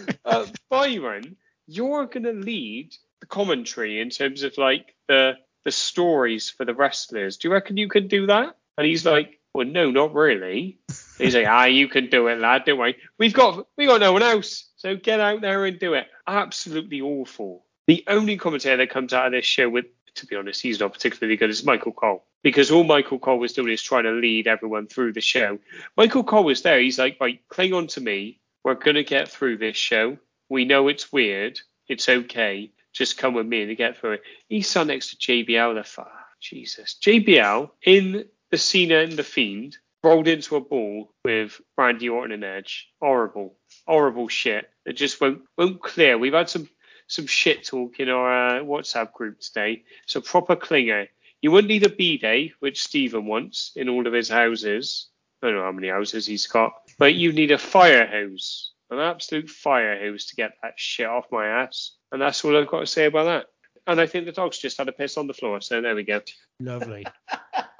uh, 0.24 0.46
Byron, 0.70 1.36
you're 1.66 2.06
going 2.06 2.22
to 2.22 2.32
lead 2.32 2.94
the 3.20 3.26
commentary 3.26 4.00
in 4.00 4.08
terms 4.08 4.44
of 4.44 4.56
like 4.56 4.94
the 5.06 5.34
the 5.66 5.70
stories 5.70 6.48
for 6.48 6.64
the 6.64 6.72
wrestlers. 6.72 7.36
Do 7.36 7.48
you 7.48 7.52
reckon 7.52 7.76
you 7.76 7.88
could 7.88 8.08
do 8.08 8.28
that? 8.28 8.56
And 8.78 8.86
he's 8.86 9.04
like, 9.04 9.37
well, 9.54 9.66
no, 9.66 9.90
not 9.90 10.14
really. 10.14 10.78
He's 11.18 11.34
like, 11.34 11.46
ah, 11.48 11.64
you 11.64 11.88
can 11.88 12.08
do 12.08 12.28
it, 12.28 12.38
lad. 12.38 12.64
Don't 12.64 12.78
worry. 12.78 12.96
We've 13.18 13.32
got 13.32 13.66
we 13.76 13.86
got 13.86 14.00
no 14.00 14.12
one 14.12 14.22
else, 14.22 14.68
so 14.76 14.96
get 14.96 15.20
out 15.20 15.40
there 15.40 15.64
and 15.64 15.78
do 15.78 15.94
it. 15.94 16.06
Absolutely 16.26 17.00
awful. 17.00 17.64
The 17.86 18.04
only 18.06 18.36
commentator 18.36 18.76
that 18.76 18.90
comes 18.90 19.12
out 19.12 19.26
of 19.26 19.32
this 19.32 19.46
show 19.46 19.68
with, 19.68 19.86
to 20.16 20.26
be 20.26 20.36
honest, 20.36 20.60
he's 20.60 20.80
not 20.80 20.92
particularly 20.92 21.36
good, 21.36 21.50
is 21.50 21.64
Michael 21.64 21.92
Cole. 21.92 22.24
Because 22.42 22.70
all 22.70 22.84
Michael 22.84 23.18
Cole 23.18 23.38
was 23.38 23.52
doing 23.52 23.72
is 23.72 23.82
trying 23.82 24.04
to 24.04 24.12
lead 24.12 24.46
everyone 24.46 24.86
through 24.86 25.14
the 25.14 25.20
show. 25.20 25.58
Michael 25.96 26.22
Cole 26.22 26.44
was 26.44 26.62
there. 26.62 26.78
He's 26.78 26.98
like, 26.98 27.16
right, 27.20 27.40
cling 27.48 27.72
on 27.72 27.88
to 27.88 28.00
me. 28.00 28.38
We're 28.62 28.74
gonna 28.74 29.02
get 29.02 29.28
through 29.28 29.58
this 29.58 29.76
show. 29.76 30.18
We 30.48 30.64
know 30.64 30.88
it's 30.88 31.12
weird. 31.12 31.58
It's 31.88 32.08
okay. 32.08 32.70
Just 32.92 33.18
come 33.18 33.34
with 33.34 33.46
me 33.46 33.62
and 33.62 33.76
get 33.76 33.96
through 33.96 34.12
it. 34.12 34.22
He's 34.48 34.68
sat 34.68 34.86
next 34.86 35.10
to 35.10 35.16
JBL. 35.16 35.74
The 35.74 35.84
fuck, 35.84 36.10
Jesus. 36.40 36.96
JBL 37.00 37.70
in 37.82 38.26
the 38.50 38.58
Cena 38.58 38.98
and 38.98 39.12
the 39.12 39.24
Fiend 39.24 39.76
rolled 40.02 40.28
into 40.28 40.56
a 40.56 40.60
ball 40.60 41.12
with 41.24 41.60
Randy 41.76 42.08
Orton 42.08 42.32
and 42.32 42.44
Edge. 42.44 42.88
Horrible, 43.00 43.56
horrible 43.86 44.28
shit. 44.28 44.70
It 44.86 44.94
just 44.94 45.20
won't 45.20 45.42
won't 45.56 45.82
clear. 45.82 46.18
We've 46.18 46.32
had 46.32 46.48
some 46.48 46.68
some 47.08 47.26
shit 47.26 47.64
talk 47.64 48.00
in 48.00 48.08
our 48.08 48.58
uh, 48.58 48.60
WhatsApp 48.60 49.12
group 49.12 49.40
today. 49.40 49.84
So 50.06 50.20
proper 50.20 50.56
clinger. 50.56 51.08
You 51.40 51.50
wouldn't 51.52 51.68
need 51.68 51.86
a 51.86 51.88
B 51.88 52.18
day, 52.18 52.52
which 52.60 52.82
Stephen 52.82 53.26
wants 53.26 53.72
in 53.76 53.88
all 53.88 54.06
of 54.06 54.12
his 54.12 54.28
houses. 54.28 55.08
I 55.42 55.46
don't 55.46 55.56
know 55.56 55.62
how 55.62 55.72
many 55.72 55.88
houses 55.88 56.26
he's 56.26 56.48
got, 56.48 56.72
but 56.98 57.14
you 57.14 57.32
need 57.32 57.52
a 57.52 57.58
fire 57.58 58.06
hose, 58.06 58.72
an 58.90 58.98
absolute 58.98 59.48
fire 59.48 59.98
hose 60.00 60.26
to 60.26 60.36
get 60.36 60.54
that 60.62 60.74
shit 60.76 61.06
off 61.06 61.30
my 61.30 61.46
ass. 61.46 61.92
And 62.10 62.20
that's 62.20 62.44
all 62.44 62.56
I've 62.56 62.66
got 62.66 62.80
to 62.80 62.86
say 62.86 63.06
about 63.06 63.24
that. 63.24 63.46
And 63.86 64.00
I 64.00 64.06
think 64.06 64.26
the 64.26 64.32
dogs 64.32 64.58
just 64.58 64.78
had 64.78 64.88
a 64.88 64.92
piss 64.92 65.16
on 65.16 65.28
the 65.28 65.34
floor, 65.34 65.60
so 65.60 65.80
there 65.80 65.94
we 65.94 66.02
go. 66.02 66.20
Lovely. 66.60 67.06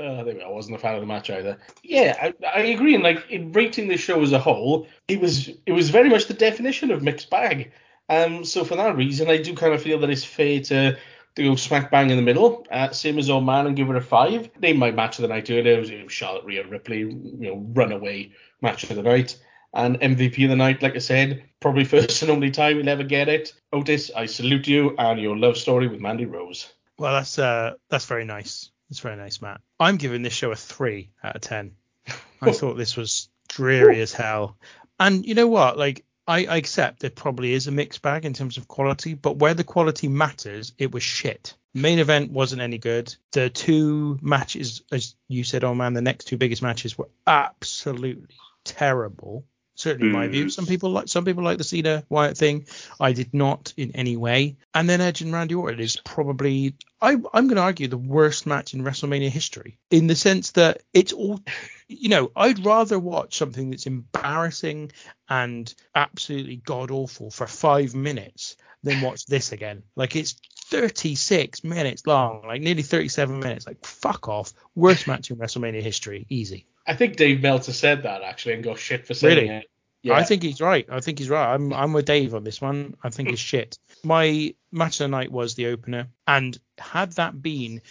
Uh. 0.00 0.24
I 0.44 0.48
wasn't 0.48 0.76
a 0.76 0.78
fan 0.78 0.94
of 0.94 1.00
the 1.00 1.06
match 1.06 1.30
either. 1.30 1.58
Yeah, 1.82 2.16
I, 2.20 2.34
I 2.46 2.60
agree. 2.60 2.94
And 2.94 3.04
like 3.04 3.30
in 3.30 3.52
rating 3.52 3.88
the 3.88 3.96
show 3.96 4.22
as 4.22 4.32
a 4.32 4.38
whole, 4.38 4.86
it 5.08 5.20
was 5.20 5.48
it 5.66 5.72
was 5.72 5.90
very 5.90 6.08
much 6.08 6.26
the 6.26 6.34
definition 6.34 6.90
of 6.90 7.02
mixed 7.02 7.30
bag. 7.30 7.72
Um, 8.08 8.44
so 8.44 8.64
for 8.64 8.76
that 8.76 8.96
reason, 8.96 9.28
I 9.28 9.36
do 9.36 9.54
kind 9.54 9.74
of 9.74 9.82
feel 9.82 9.98
that 10.00 10.10
it's 10.10 10.24
fair 10.24 10.60
to 10.60 10.96
to 11.36 11.42
go 11.42 11.54
smack 11.54 11.90
bang 11.90 12.10
in 12.10 12.16
the 12.16 12.22
middle, 12.22 12.66
uh, 12.70 12.90
same 12.90 13.18
as 13.18 13.30
old 13.30 13.44
man, 13.44 13.66
and 13.66 13.76
give 13.76 13.88
it 13.88 13.96
a 13.96 14.00
five. 14.00 14.50
Name 14.60 14.78
my 14.78 14.90
match 14.90 15.18
of 15.18 15.22
the 15.22 15.28
night 15.28 15.50
earlier. 15.50 15.74
It 15.74 15.80
was, 15.80 15.90
it 15.90 16.04
was 16.04 16.12
Charlotte 16.12 16.44
Rhea 16.44 16.66
Ripley, 16.66 17.00
you 17.00 17.36
know, 17.38 17.66
runaway 17.72 18.32
match 18.62 18.82
of 18.84 18.96
the 18.96 19.02
night. 19.02 19.38
And 19.72 20.00
MVP 20.00 20.42
of 20.44 20.50
the 20.50 20.56
night, 20.56 20.82
like 20.82 20.96
I 20.96 20.98
said, 20.98 21.44
probably 21.60 21.84
first 21.84 22.22
and 22.22 22.30
only 22.30 22.50
time 22.50 22.76
we'll 22.76 22.88
ever 22.88 23.04
get 23.04 23.28
it. 23.28 23.52
Otis, 23.72 24.10
I 24.16 24.26
salute 24.26 24.66
you 24.66 24.96
and 24.98 25.20
your 25.20 25.36
love 25.36 25.56
story 25.56 25.86
with 25.86 26.00
Mandy 26.00 26.26
Rose. 26.26 26.72
Well, 26.98 27.14
that's 27.14 27.38
uh, 27.38 27.74
that's 27.88 28.06
very 28.06 28.24
nice. 28.24 28.70
That's 28.90 29.00
very 29.00 29.16
nice, 29.16 29.40
Matt. 29.40 29.60
I'm 29.78 29.96
giving 29.96 30.22
this 30.22 30.32
show 30.32 30.50
a 30.50 30.56
three 30.56 31.10
out 31.22 31.36
of 31.36 31.42
ten. 31.42 31.72
I 32.42 32.52
thought 32.52 32.74
this 32.74 32.96
was 32.96 33.28
dreary 33.48 34.00
as 34.00 34.12
hell. 34.12 34.56
And 34.98 35.24
you 35.24 35.34
know 35.34 35.46
what? 35.46 35.78
Like, 35.78 36.04
I, 36.26 36.44
I 36.46 36.56
accept 36.56 37.00
there 37.00 37.10
probably 37.10 37.52
is 37.52 37.66
a 37.66 37.72
mixed 37.72 38.02
bag 38.02 38.24
in 38.24 38.32
terms 38.32 38.56
of 38.56 38.68
quality, 38.68 39.14
but 39.14 39.36
where 39.36 39.54
the 39.54 39.64
quality 39.64 40.08
matters, 40.08 40.72
it 40.76 40.92
was 40.92 41.02
shit. 41.02 41.56
Main 41.72 42.00
event 42.00 42.32
wasn't 42.32 42.62
any 42.62 42.78
good. 42.78 43.14
The 43.32 43.48
two 43.48 44.18
matches, 44.20 44.82
as 44.90 45.14
you 45.28 45.44
said, 45.44 45.62
oh 45.62 45.74
man, 45.74 45.94
the 45.94 46.02
next 46.02 46.24
two 46.24 46.36
biggest 46.36 46.62
matches 46.62 46.98
were 46.98 47.08
absolutely 47.26 48.36
terrible. 48.64 49.44
Certainly 49.80 50.08
in 50.08 50.12
my 50.12 50.28
view. 50.28 50.44
Mm. 50.44 50.50
Some 50.50 50.66
people 50.66 50.90
like 50.90 51.08
some 51.08 51.24
people 51.24 51.42
like 51.42 51.56
the 51.56 51.64
Cena 51.64 52.04
Wyatt 52.10 52.36
thing. 52.36 52.66
I 53.00 53.14
did 53.14 53.32
not 53.32 53.72
in 53.78 53.92
any 53.92 54.14
way. 54.14 54.58
And 54.74 54.86
then 54.86 55.00
Edge 55.00 55.22
and 55.22 55.32
Randy 55.32 55.54
Orton 55.54 55.80
is 55.80 55.96
probably 55.96 56.74
I, 57.00 57.12
I'm 57.12 57.46
going 57.46 57.56
to 57.56 57.62
argue 57.62 57.88
the 57.88 57.96
worst 57.96 58.46
match 58.46 58.74
in 58.74 58.84
WrestleMania 58.84 59.30
history 59.30 59.78
in 59.90 60.06
the 60.06 60.16
sense 60.16 60.50
that 60.52 60.82
it's 60.92 61.14
all 61.14 61.40
you 61.88 62.10
know, 62.10 62.30
I'd 62.36 62.66
rather 62.66 62.98
watch 62.98 63.38
something 63.38 63.70
that's 63.70 63.86
embarrassing 63.86 64.92
and 65.30 65.74
absolutely 65.94 66.56
god 66.56 66.90
awful 66.90 67.30
for 67.30 67.46
five 67.46 67.94
minutes 67.94 68.56
than 68.82 69.00
watch 69.00 69.24
this 69.24 69.52
again. 69.52 69.82
Like 69.96 70.14
it's 70.14 70.36
36 70.66 71.64
minutes 71.64 72.06
long, 72.06 72.42
like 72.46 72.60
nearly 72.60 72.82
37 72.82 73.40
minutes. 73.40 73.66
Like 73.66 73.82
fuck 73.86 74.28
off. 74.28 74.52
Worst 74.74 75.06
match 75.06 75.30
in 75.30 75.38
WrestleMania 75.38 75.80
history, 75.80 76.26
easy. 76.28 76.66
I 76.90 76.94
think 76.94 77.16
Dave 77.16 77.40
Meltzer 77.40 77.72
said 77.72 78.02
that 78.02 78.22
actually 78.22 78.54
and 78.54 78.64
got 78.64 78.78
shit 78.78 79.06
for 79.06 79.14
saying 79.14 79.36
Really? 79.36 79.48
it. 79.48 79.70
Yeah. 80.02 80.14
I 80.14 80.24
think 80.24 80.42
he's 80.42 80.60
right. 80.60 80.86
I 80.90 81.00
think 81.00 81.18
he's 81.18 81.28
right. 81.28 81.54
I'm 81.54 81.72
I'm 81.72 81.92
with 81.92 82.06
Dave 82.06 82.34
on 82.34 82.42
this 82.42 82.60
one. 82.60 82.96
I 83.04 83.10
think 83.10 83.28
it's 83.28 83.40
shit. 83.40 83.78
My 84.02 84.54
match 84.72 84.94
of 85.00 85.04
the 85.04 85.08
night 85.08 85.30
was 85.30 85.54
the 85.54 85.66
opener, 85.66 86.08
and 86.26 86.58
had 86.78 87.12
that 87.12 87.40
been 87.42 87.82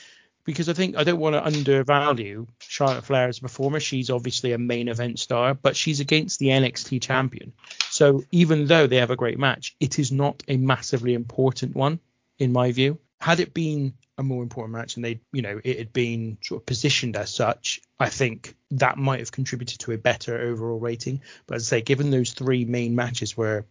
because 0.44 0.68
I 0.70 0.74
think 0.74 0.98
I 0.98 1.04
don't 1.04 1.20
want 1.20 1.36
to 1.36 1.46
undervalue 1.46 2.48
Charlotte 2.60 3.06
Flair 3.06 3.28
as 3.28 3.38
a 3.38 3.42
performer. 3.42 3.80
She's 3.80 4.10
obviously 4.10 4.54
a 4.54 4.58
main 4.58 4.88
event 4.88 5.20
star, 5.20 5.54
but 5.54 5.76
she's 5.76 6.00
against 6.00 6.40
the 6.40 6.48
NXT 6.48 7.02
champion. 7.04 7.54
So 7.92 8.24
even 8.32 8.66
though 8.66 8.88
they 8.88 8.98
have 8.98 9.12
a 9.12 9.16
great 9.16 9.38
match, 9.38 9.76
it 9.80 10.00
is 10.00 10.12
not 10.12 10.42
a 10.48 10.58
massively 10.58 11.14
important 11.14 11.76
one 11.76 12.00
in 12.40 12.52
my 12.52 12.72
view. 12.72 12.98
Had 13.22 13.40
it 13.40 13.54
been 13.54 13.94
a 14.20 14.24
more 14.24 14.44
important 14.44 14.74
match 14.74 14.98
and 14.98 15.06
they, 15.06 15.22
you 15.32 15.41
know, 15.41 15.62
it 15.64 15.78
had 15.80 15.94
been 15.94 16.38
sort 16.44 16.62
of 16.62 16.66
positioned 16.66 17.16
as 17.16 17.34
such, 17.34 17.82
I 18.00 18.10
think 18.10 18.54
that 18.72 18.98
might 18.98 19.22
have 19.22 19.32
contributed 19.32 19.80
to 19.80 19.94
a 19.94 19.98
better 19.98 20.38
overall 20.38 20.78
rating. 20.78 21.22
But 21.48 21.56
as 21.56 21.68
I 21.68 21.78
say, 21.78 21.82
given 21.82 22.12
those 22.12 22.34
three 22.34 22.66
main 22.66 22.96
matches 22.96 23.38
were 23.38 23.66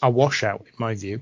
a 0.00 0.08
washout 0.08 0.62
in 0.66 0.72
my 0.78 0.94
view, 0.94 1.20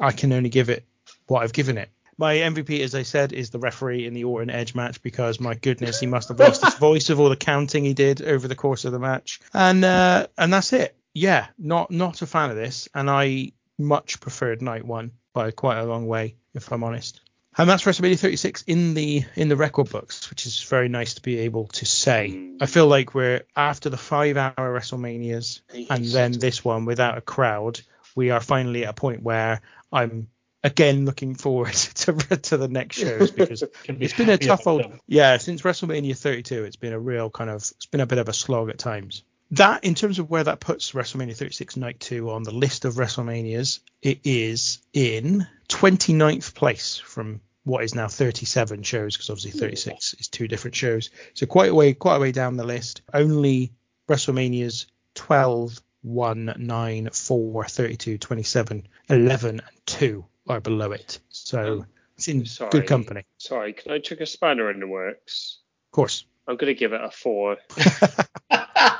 I 0.00 0.12
can 0.12 0.32
only 0.32 0.48
give 0.48 0.70
it 0.70 0.84
what 1.26 1.42
I've 1.42 1.52
given 1.52 1.76
it. 1.76 1.90
My 2.16 2.36
MVP, 2.36 2.80
as 2.80 2.94
I 2.94 3.02
said, 3.02 3.34
is 3.34 3.50
the 3.50 3.58
referee 3.58 4.06
in 4.06 4.14
the 4.14 4.24
Orton 4.24 4.48
Edge 4.48 4.74
match 4.74 5.02
because 5.02 5.38
my 5.38 5.52
goodness, 5.52 6.00
he 6.00 6.06
must 6.06 6.28
have 6.28 6.40
lost 6.40 6.64
his 6.64 6.74
voice 6.78 7.10
of 7.10 7.20
all 7.20 7.28
the 7.28 7.36
counting 7.36 7.84
he 7.84 7.92
did 7.92 8.22
over 8.22 8.48
the 8.48 8.54
course 8.54 8.86
of 8.86 8.92
the 8.92 8.98
match. 8.98 9.40
And 9.52 9.84
uh, 9.84 10.28
and 10.38 10.50
that's 10.50 10.72
it. 10.72 10.96
Yeah, 11.12 11.48
not 11.58 11.90
not 11.90 12.22
a 12.22 12.26
fan 12.26 12.48
of 12.48 12.56
this, 12.56 12.88
and 12.94 13.10
I 13.10 13.52
much 13.78 14.20
preferred 14.20 14.62
night 14.62 14.86
one 14.86 15.10
by 15.34 15.50
quite 15.50 15.76
a 15.76 15.84
long 15.84 16.06
way, 16.06 16.36
if 16.54 16.72
I'm 16.72 16.82
honest. 16.82 17.20
And 17.58 17.68
that's 17.70 17.84
WrestleMania 17.84 18.18
36 18.18 18.64
in 18.66 18.92
the 18.92 19.24
in 19.34 19.48
the 19.48 19.56
record 19.56 19.88
books, 19.88 20.28
which 20.28 20.44
is 20.44 20.62
very 20.62 20.88
nice 20.88 21.14
to 21.14 21.22
be 21.22 21.38
able 21.38 21.68
to 21.68 21.86
say. 21.86 22.50
I 22.60 22.66
feel 22.66 22.86
like 22.86 23.14
we're 23.14 23.44
after 23.56 23.88
the 23.88 23.96
five-hour 23.96 24.52
WrestleManias 24.58 25.60
and 25.88 26.04
then 26.04 26.32
this 26.32 26.62
one 26.62 26.84
without 26.84 27.16
a 27.16 27.22
crowd, 27.22 27.80
we 28.14 28.30
are 28.30 28.40
finally 28.40 28.84
at 28.84 28.90
a 28.90 28.92
point 28.92 29.22
where 29.22 29.62
I'm 29.90 30.28
again 30.62 31.06
looking 31.06 31.34
forward 31.34 31.72
to 31.72 32.12
to 32.12 32.56
the 32.58 32.68
next 32.68 32.96
shows 32.96 33.30
because 33.30 33.62
be 33.86 33.96
it's 34.00 34.14
been 34.14 34.28
a 34.28 34.36
tough 34.36 34.66
old 34.66 34.82
them. 34.82 35.00
yeah 35.06 35.38
since 35.38 35.62
WrestleMania 35.62 36.16
32. 36.18 36.64
It's 36.64 36.76
been 36.76 36.92
a 36.92 37.00
real 37.00 37.30
kind 37.30 37.48
of 37.48 37.62
it's 37.62 37.86
been 37.86 38.02
a 38.02 38.06
bit 38.06 38.18
of 38.18 38.28
a 38.28 38.34
slog 38.34 38.68
at 38.68 38.78
times. 38.78 39.24
That 39.52 39.84
in 39.84 39.94
terms 39.94 40.18
of 40.18 40.28
where 40.28 40.44
that 40.44 40.60
puts 40.60 40.92
WrestleMania 40.92 41.36
36 41.36 41.76
Night 41.76 42.00
2 42.00 42.30
on 42.30 42.42
the 42.42 42.50
list 42.50 42.84
of 42.84 42.94
WrestleManias, 42.94 43.78
it 44.02 44.18
is 44.24 44.80
in 44.92 45.46
29th 45.68 46.54
place 46.54 46.98
from 46.98 47.40
what 47.66 47.82
is 47.82 47.96
now 47.96 48.06
37 48.06 48.84
shows 48.84 49.16
because 49.16 49.28
obviously 49.28 49.50
36 49.50 50.14
is 50.14 50.28
two 50.28 50.46
different 50.46 50.76
shows. 50.76 51.10
So 51.34 51.46
quite 51.46 51.70
a 51.70 51.74
way 51.74 51.92
quite 51.94 52.16
a 52.16 52.20
way 52.20 52.30
down 52.30 52.56
the 52.56 52.64
list. 52.64 53.02
Only 53.12 53.72
WrestleManias 54.08 54.86
12, 55.16 55.80
1, 56.02 56.54
9, 56.56 57.08
4, 57.12 57.64
32, 57.64 58.18
27, 58.18 58.88
11 59.08 59.50
and 59.50 59.62
2 59.86 60.24
are 60.46 60.60
below 60.60 60.92
it. 60.92 61.18
So 61.30 61.58
oh, 61.60 61.86
it's 62.14 62.28
in 62.28 62.46
Sorry. 62.46 62.70
good 62.70 62.86
company. 62.86 63.24
Sorry, 63.38 63.72
can 63.72 63.90
I 63.90 63.98
chuck 63.98 64.20
a 64.20 64.26
spanner 64.26 64.70
in 64.70 64.78
the 64.78 64.86
works? 64.86 65.58
Of 65.88 65.96
course. 65.96 66.24
I'm 66.46 66.56
gonna 66.56 66.74
give 66.74 66.92
it 66.92 67.00
a 67.02 67.10
four. 67.10 67.56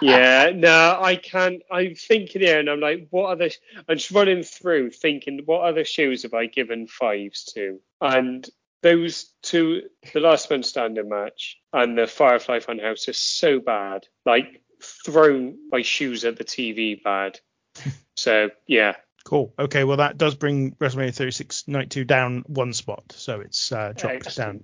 yeah, 0.00 0.52
no, 0.54 0.98
I 1.00 1.16
can't. 1.16 1.62
I'm 1.70 1.94
thinking 1.94 2.42
here, 2.42 2.60
and 2.60 2.68
I'm 2.68 2.80
like, 2.80 3.08
what 3.10 3.30
other? 3.30 3.50
I'm 3.88 3.96
just 3.96 4.10
running 4.10 4.42
through, 4.42 4.90
thinking, 4.90 5.42
what 5.44 5.62
other 5.62 5.84
shows 5.84 6.22
have 6.22 6.34
I 6.34 6.46
given 6.46 6.86
fives 6.86 7.44
to? 7.54 7.80
And 8.00 8.48
those 8.82 9.32
two, 9.42 9.82
the 10.12 10.20
Last 10.20 10.50
Man 10.50 10.62
Standing 10.62 11.08
match 11.08 11.58
and 11.72 11.96
the 11.96 12.06
Firefly 12.06 12.60
Funhouse, 12.60 13.08
are 13.08 13.12
so 13.12 13.60
bad. 13.60 14.06
Like 14.24 14.62
thrown 14.82 15.56
my 15.70 15.82
shoes 15.82 16.24
at 16.24 16.36
the 16.36 16.44
TV 16.44 17.02
bad. 17.02 17.40
So 18.18 18.48
yeah, 18.66 18.94
Cool. 19.26 19.52
Okay, 19.58 19.82
well 19.82 19.96
that 19.96 20.16
does 20.16 20.36
bring 20.36 20.70
WrestleMania 20.76 21.12
36 21.12 21.66
Night 21.66 21.90
2 21.90 22.04
down 22.04 22.44
one 22.46 22.72
spot, 22.72 23.12
so 23.16 23.40
it's 23.40 23.72
uh, 23.72 23.92
dropped 23.96 24.36
down 24.36 24.62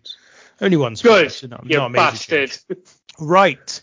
only 0.60 0.76
one 0.76 0.94
spot. 0.94 1.22
Good, 1.22 1.32
so 1.32 1.48
not, 1.48 1.66
you 1.68 1.76
not 1.76 1.92
bastard. 1.92 2.56
Right. 3.18 3.82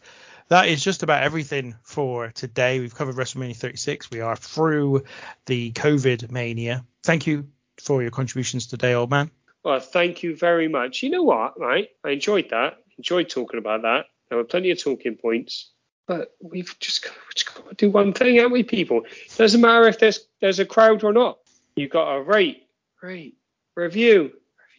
That 0.50 0.68
is 0.68 0.84
just 0.84 1.04
about 1.04 1.22
everything 1.22 1.76
for 1.84 2.30
today. 2.30 2.80
We've 2.80 2.94
covered 2.94 3.16
WrestleMania 3.16 3.56
36. 3.56 4.10
We 4.10 4.22
are 4.22 4.36
through 4.36 5.04
the 5.46 5.72
COVID 5.74 6.32
mania. 6.32 6.84
Thank 7.04 7.28
you 7.28 7.48
for 7.80 8.02
your 8.02 8.10
contributions 8.10 8.66
today, 8.66 8.96
old 8.96 9.12
man. 9.12 9.30
Well, 9.64 9.80
thank 9.80 10.24
you 10.24 10.36
very 10.36 10.68
much. 10.68 11.04
You 11.04 11.12
know 11.12 11.22
what, 11.22 11.60
right? 11.60 11.90
I 12.04 12.10
enjoyed 12.10 12.50
that. 12.50 12.80
Enjoyed 12.98 13.30
talking 13.30 13.60
about 13.60 13.84
that. 13.84 14.08
There 14.30 14.40
were 14.40 14.44
plenty 14.44 14.72
of 14.72 14.82
talking 14.82 15.18
points, 15.18 15.70
but 16.08 16.36
we've 16.42 16.76
just 16.80 17.04
got, 17.04 17.14
we've 17.14 17.36
just 17.36 17.54
got 17.54 17.70
to 17.70 17.76
do 17.76 17.92
one 17.92 18.14
thing, 18.14 18.38
haven't 18.38 18.52
we, 18.52 18.64
people? 18.64 19.04
Doesn't 19.38 19.62
matter 19.62 19.88
if 19.88 20.00
there's 20.00 20.20
there's 20.42 20.60
a 20.60 20.66
crowd 20.66 21.04
or 21.04 21.14
not. 21.14 21.38
You've 21.76 21.92
got 21.92 22.12
to 22.12 22.22
rate, 22.22 22.68
rate, 23.04 23.38
review, 23.76 24.32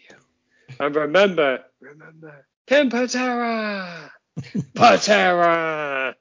review, 0.09 0.17
and 0.81 0.97
remember, 0.97 1.65
remember, 1.81 2.47
Kim 2.67 2.91
Patera, 4.75 4.75
Patera. 4.75 6.17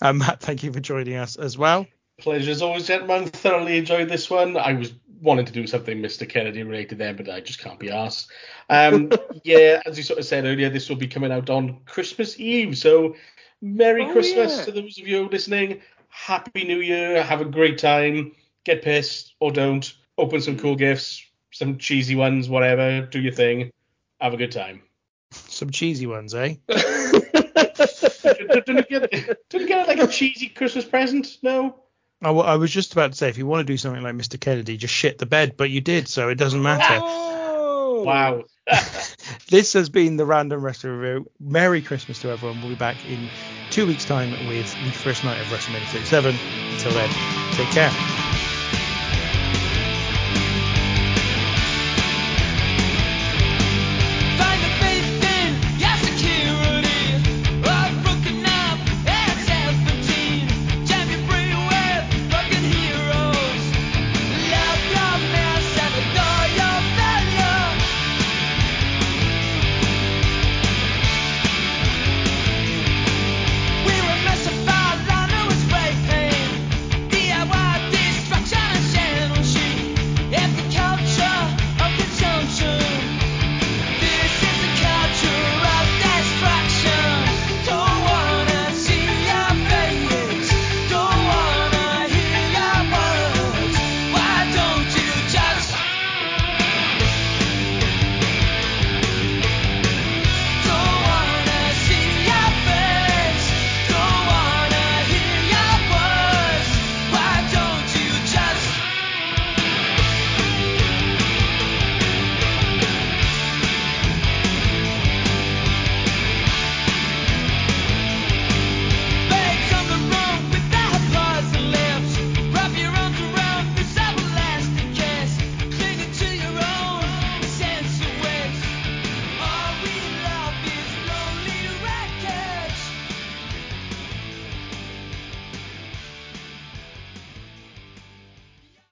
Um, 0.00 0.18
Matt, 0.18 0.40
thank 0.40 0.62
you 0.62 0.72
for 0.72 0.80
joining 0.80 1.14
us 1.14 1.36
as 1.36 1.56
well. 1.56 1.86
Pleasure 2.18 2.50
as 2.50 2.62
always, 2.62 2.86
gentlemen. 2.86 3.28
Thoroughly 3.28 3.78
enjoyed 3.78 4.08
this 4.08 4.28
one. 4.28 4.56
I 4.56 4.72
was 4.72 4.92
wanting 5.20 5.46
to 5.46 5.52
do 5.52 5.66
something 5.66 5.98
Mr. 5.98 6.28
Kennedy 6.28 6.62
related 6.64 6.98
there, 6.98 7.14
but 7.14 7.28
I 7.28 7.40
just 7.40 7.60
can't 7.60 7.78
be 7.78 7.90
asked. 7.90 8.30
Um, 8.68 9.10
yeah, 9.44 9.80
as 9.86 9.96
you 9.96 10.02
sort 10.02 10.18
of 10.18 10.24
said 10.24 10.44
earlier, 10.44 10.68
this 10.70 10.88
will 10.88 10.96
be 10.96 11.06
coming 11.06 11.30
out 11.32 11.50
on 11.50 11.80
Christmas 11.86 12.38
Eve. 12.40 12.76
So, 12.76 13.14
Merry 13.60 14.04
Oh, 14.04 14.12
Christmas 14.12 14.58
yeah. 14.58 14.64
to 14.64 14.72
those 14.72 14.98
of 14.98 15.06
you 15.06 15.28
listening. 15.28 15.80
Happy 16.08 16.64
New 16.64 16.80
Year. 16.80 17.22
Have 17.22 17.40
a 17.40 17.44
great 17.44 17.78
time. 17.78 18.32
Get 18.64 18.82
pissed 18.82 19.34
or 19.40 19.52
don't. 19.52 19.92
Open 20.18 20.40
some 20.40 20.58
cool 20.58 20.76
gifts, 20.76 21.24
some 21.52 21.78
cheesy 21.78 22.16
ones, 22.16 22.48
whatever. 22.48 23.06
Do 23.06 23.20
your 23.20 23.32
thing. 23.32 23.70
Have 24.20 24.34
a 24.34 24.36
good 24.36 24.52
time. 24.52 24.82
Some 25.30 25.70
cheesy 25.70 26.06
ones, 26.06 26.34
eh? 26.34 26.56
don't, 28.60 28.90
you 28.90 29.00
get, 29.00 29.50
don't 29.50 29.60
you 29.60 29.68
get 29.68 29.88
like 29.88 29.98
a 29.98 30.06
cheesy 30.06 30.48
Christmas 30.48 30.84
present? 30.84 31.38
No? 31.42 31.76
Oh, 32.22 32.26
I, 32.26 32.28
w- 32.28 32.46
I 32.46 32.56
was 32.56 32.70
just 32.70 32.92
about 32.92 33.12
to 33.12 33.18
say, 33.18 33.28
if 33.28 33.38
you 33.38 33.46
want 33.46 33.66
to 33.66 33.72
do 33.72 33.76
something 33.76 34.02
like 34.02 34.14
Mr. 34.14 34.38
Kennedy, 34.40 34.76
just 34.76 34.94
shit 34.94 35.18
the 35.18 35.26
bed, 35.26 35.56
but 35.56 35.70
you 35.70 35.80
did, 35.80 36.08
so 36.08 36.28
it 36.28 36.36
doesn't 36.36 36.62
matter. 36.62 37.00
Oh. 37.02 38.02
Wow. 38.04 38.44
this 39.48 39.72
has 39.74 39.88
been 39.88 40.16
the 40.16 40.26
Random 40.26 40.62
Wrestling 40.62 40.96
Review. 40.96 41.30
Merry 41.40 41.82
Christmas 41.82 42.20
to 42.20 42.30
everyone. 42.30 42.60
We'll 42.60 42.70
be 42.70 42.76
back 42.76 42.96
in 43.08 43.28
two 43.70 43.86
weeks' 43.86 44.04
time 44.04 44.30
with 44.48 44.72
the 44.84 44.90
first 44.90 45.24
night 45.24 45.40
of 45.40 45.46
WrestleMania 45.46 45.86
37. 45.86 46.34
Until 46.72 46.92
then, 46.92 47.10
take 47.54 47.68
care. 47.68 48.21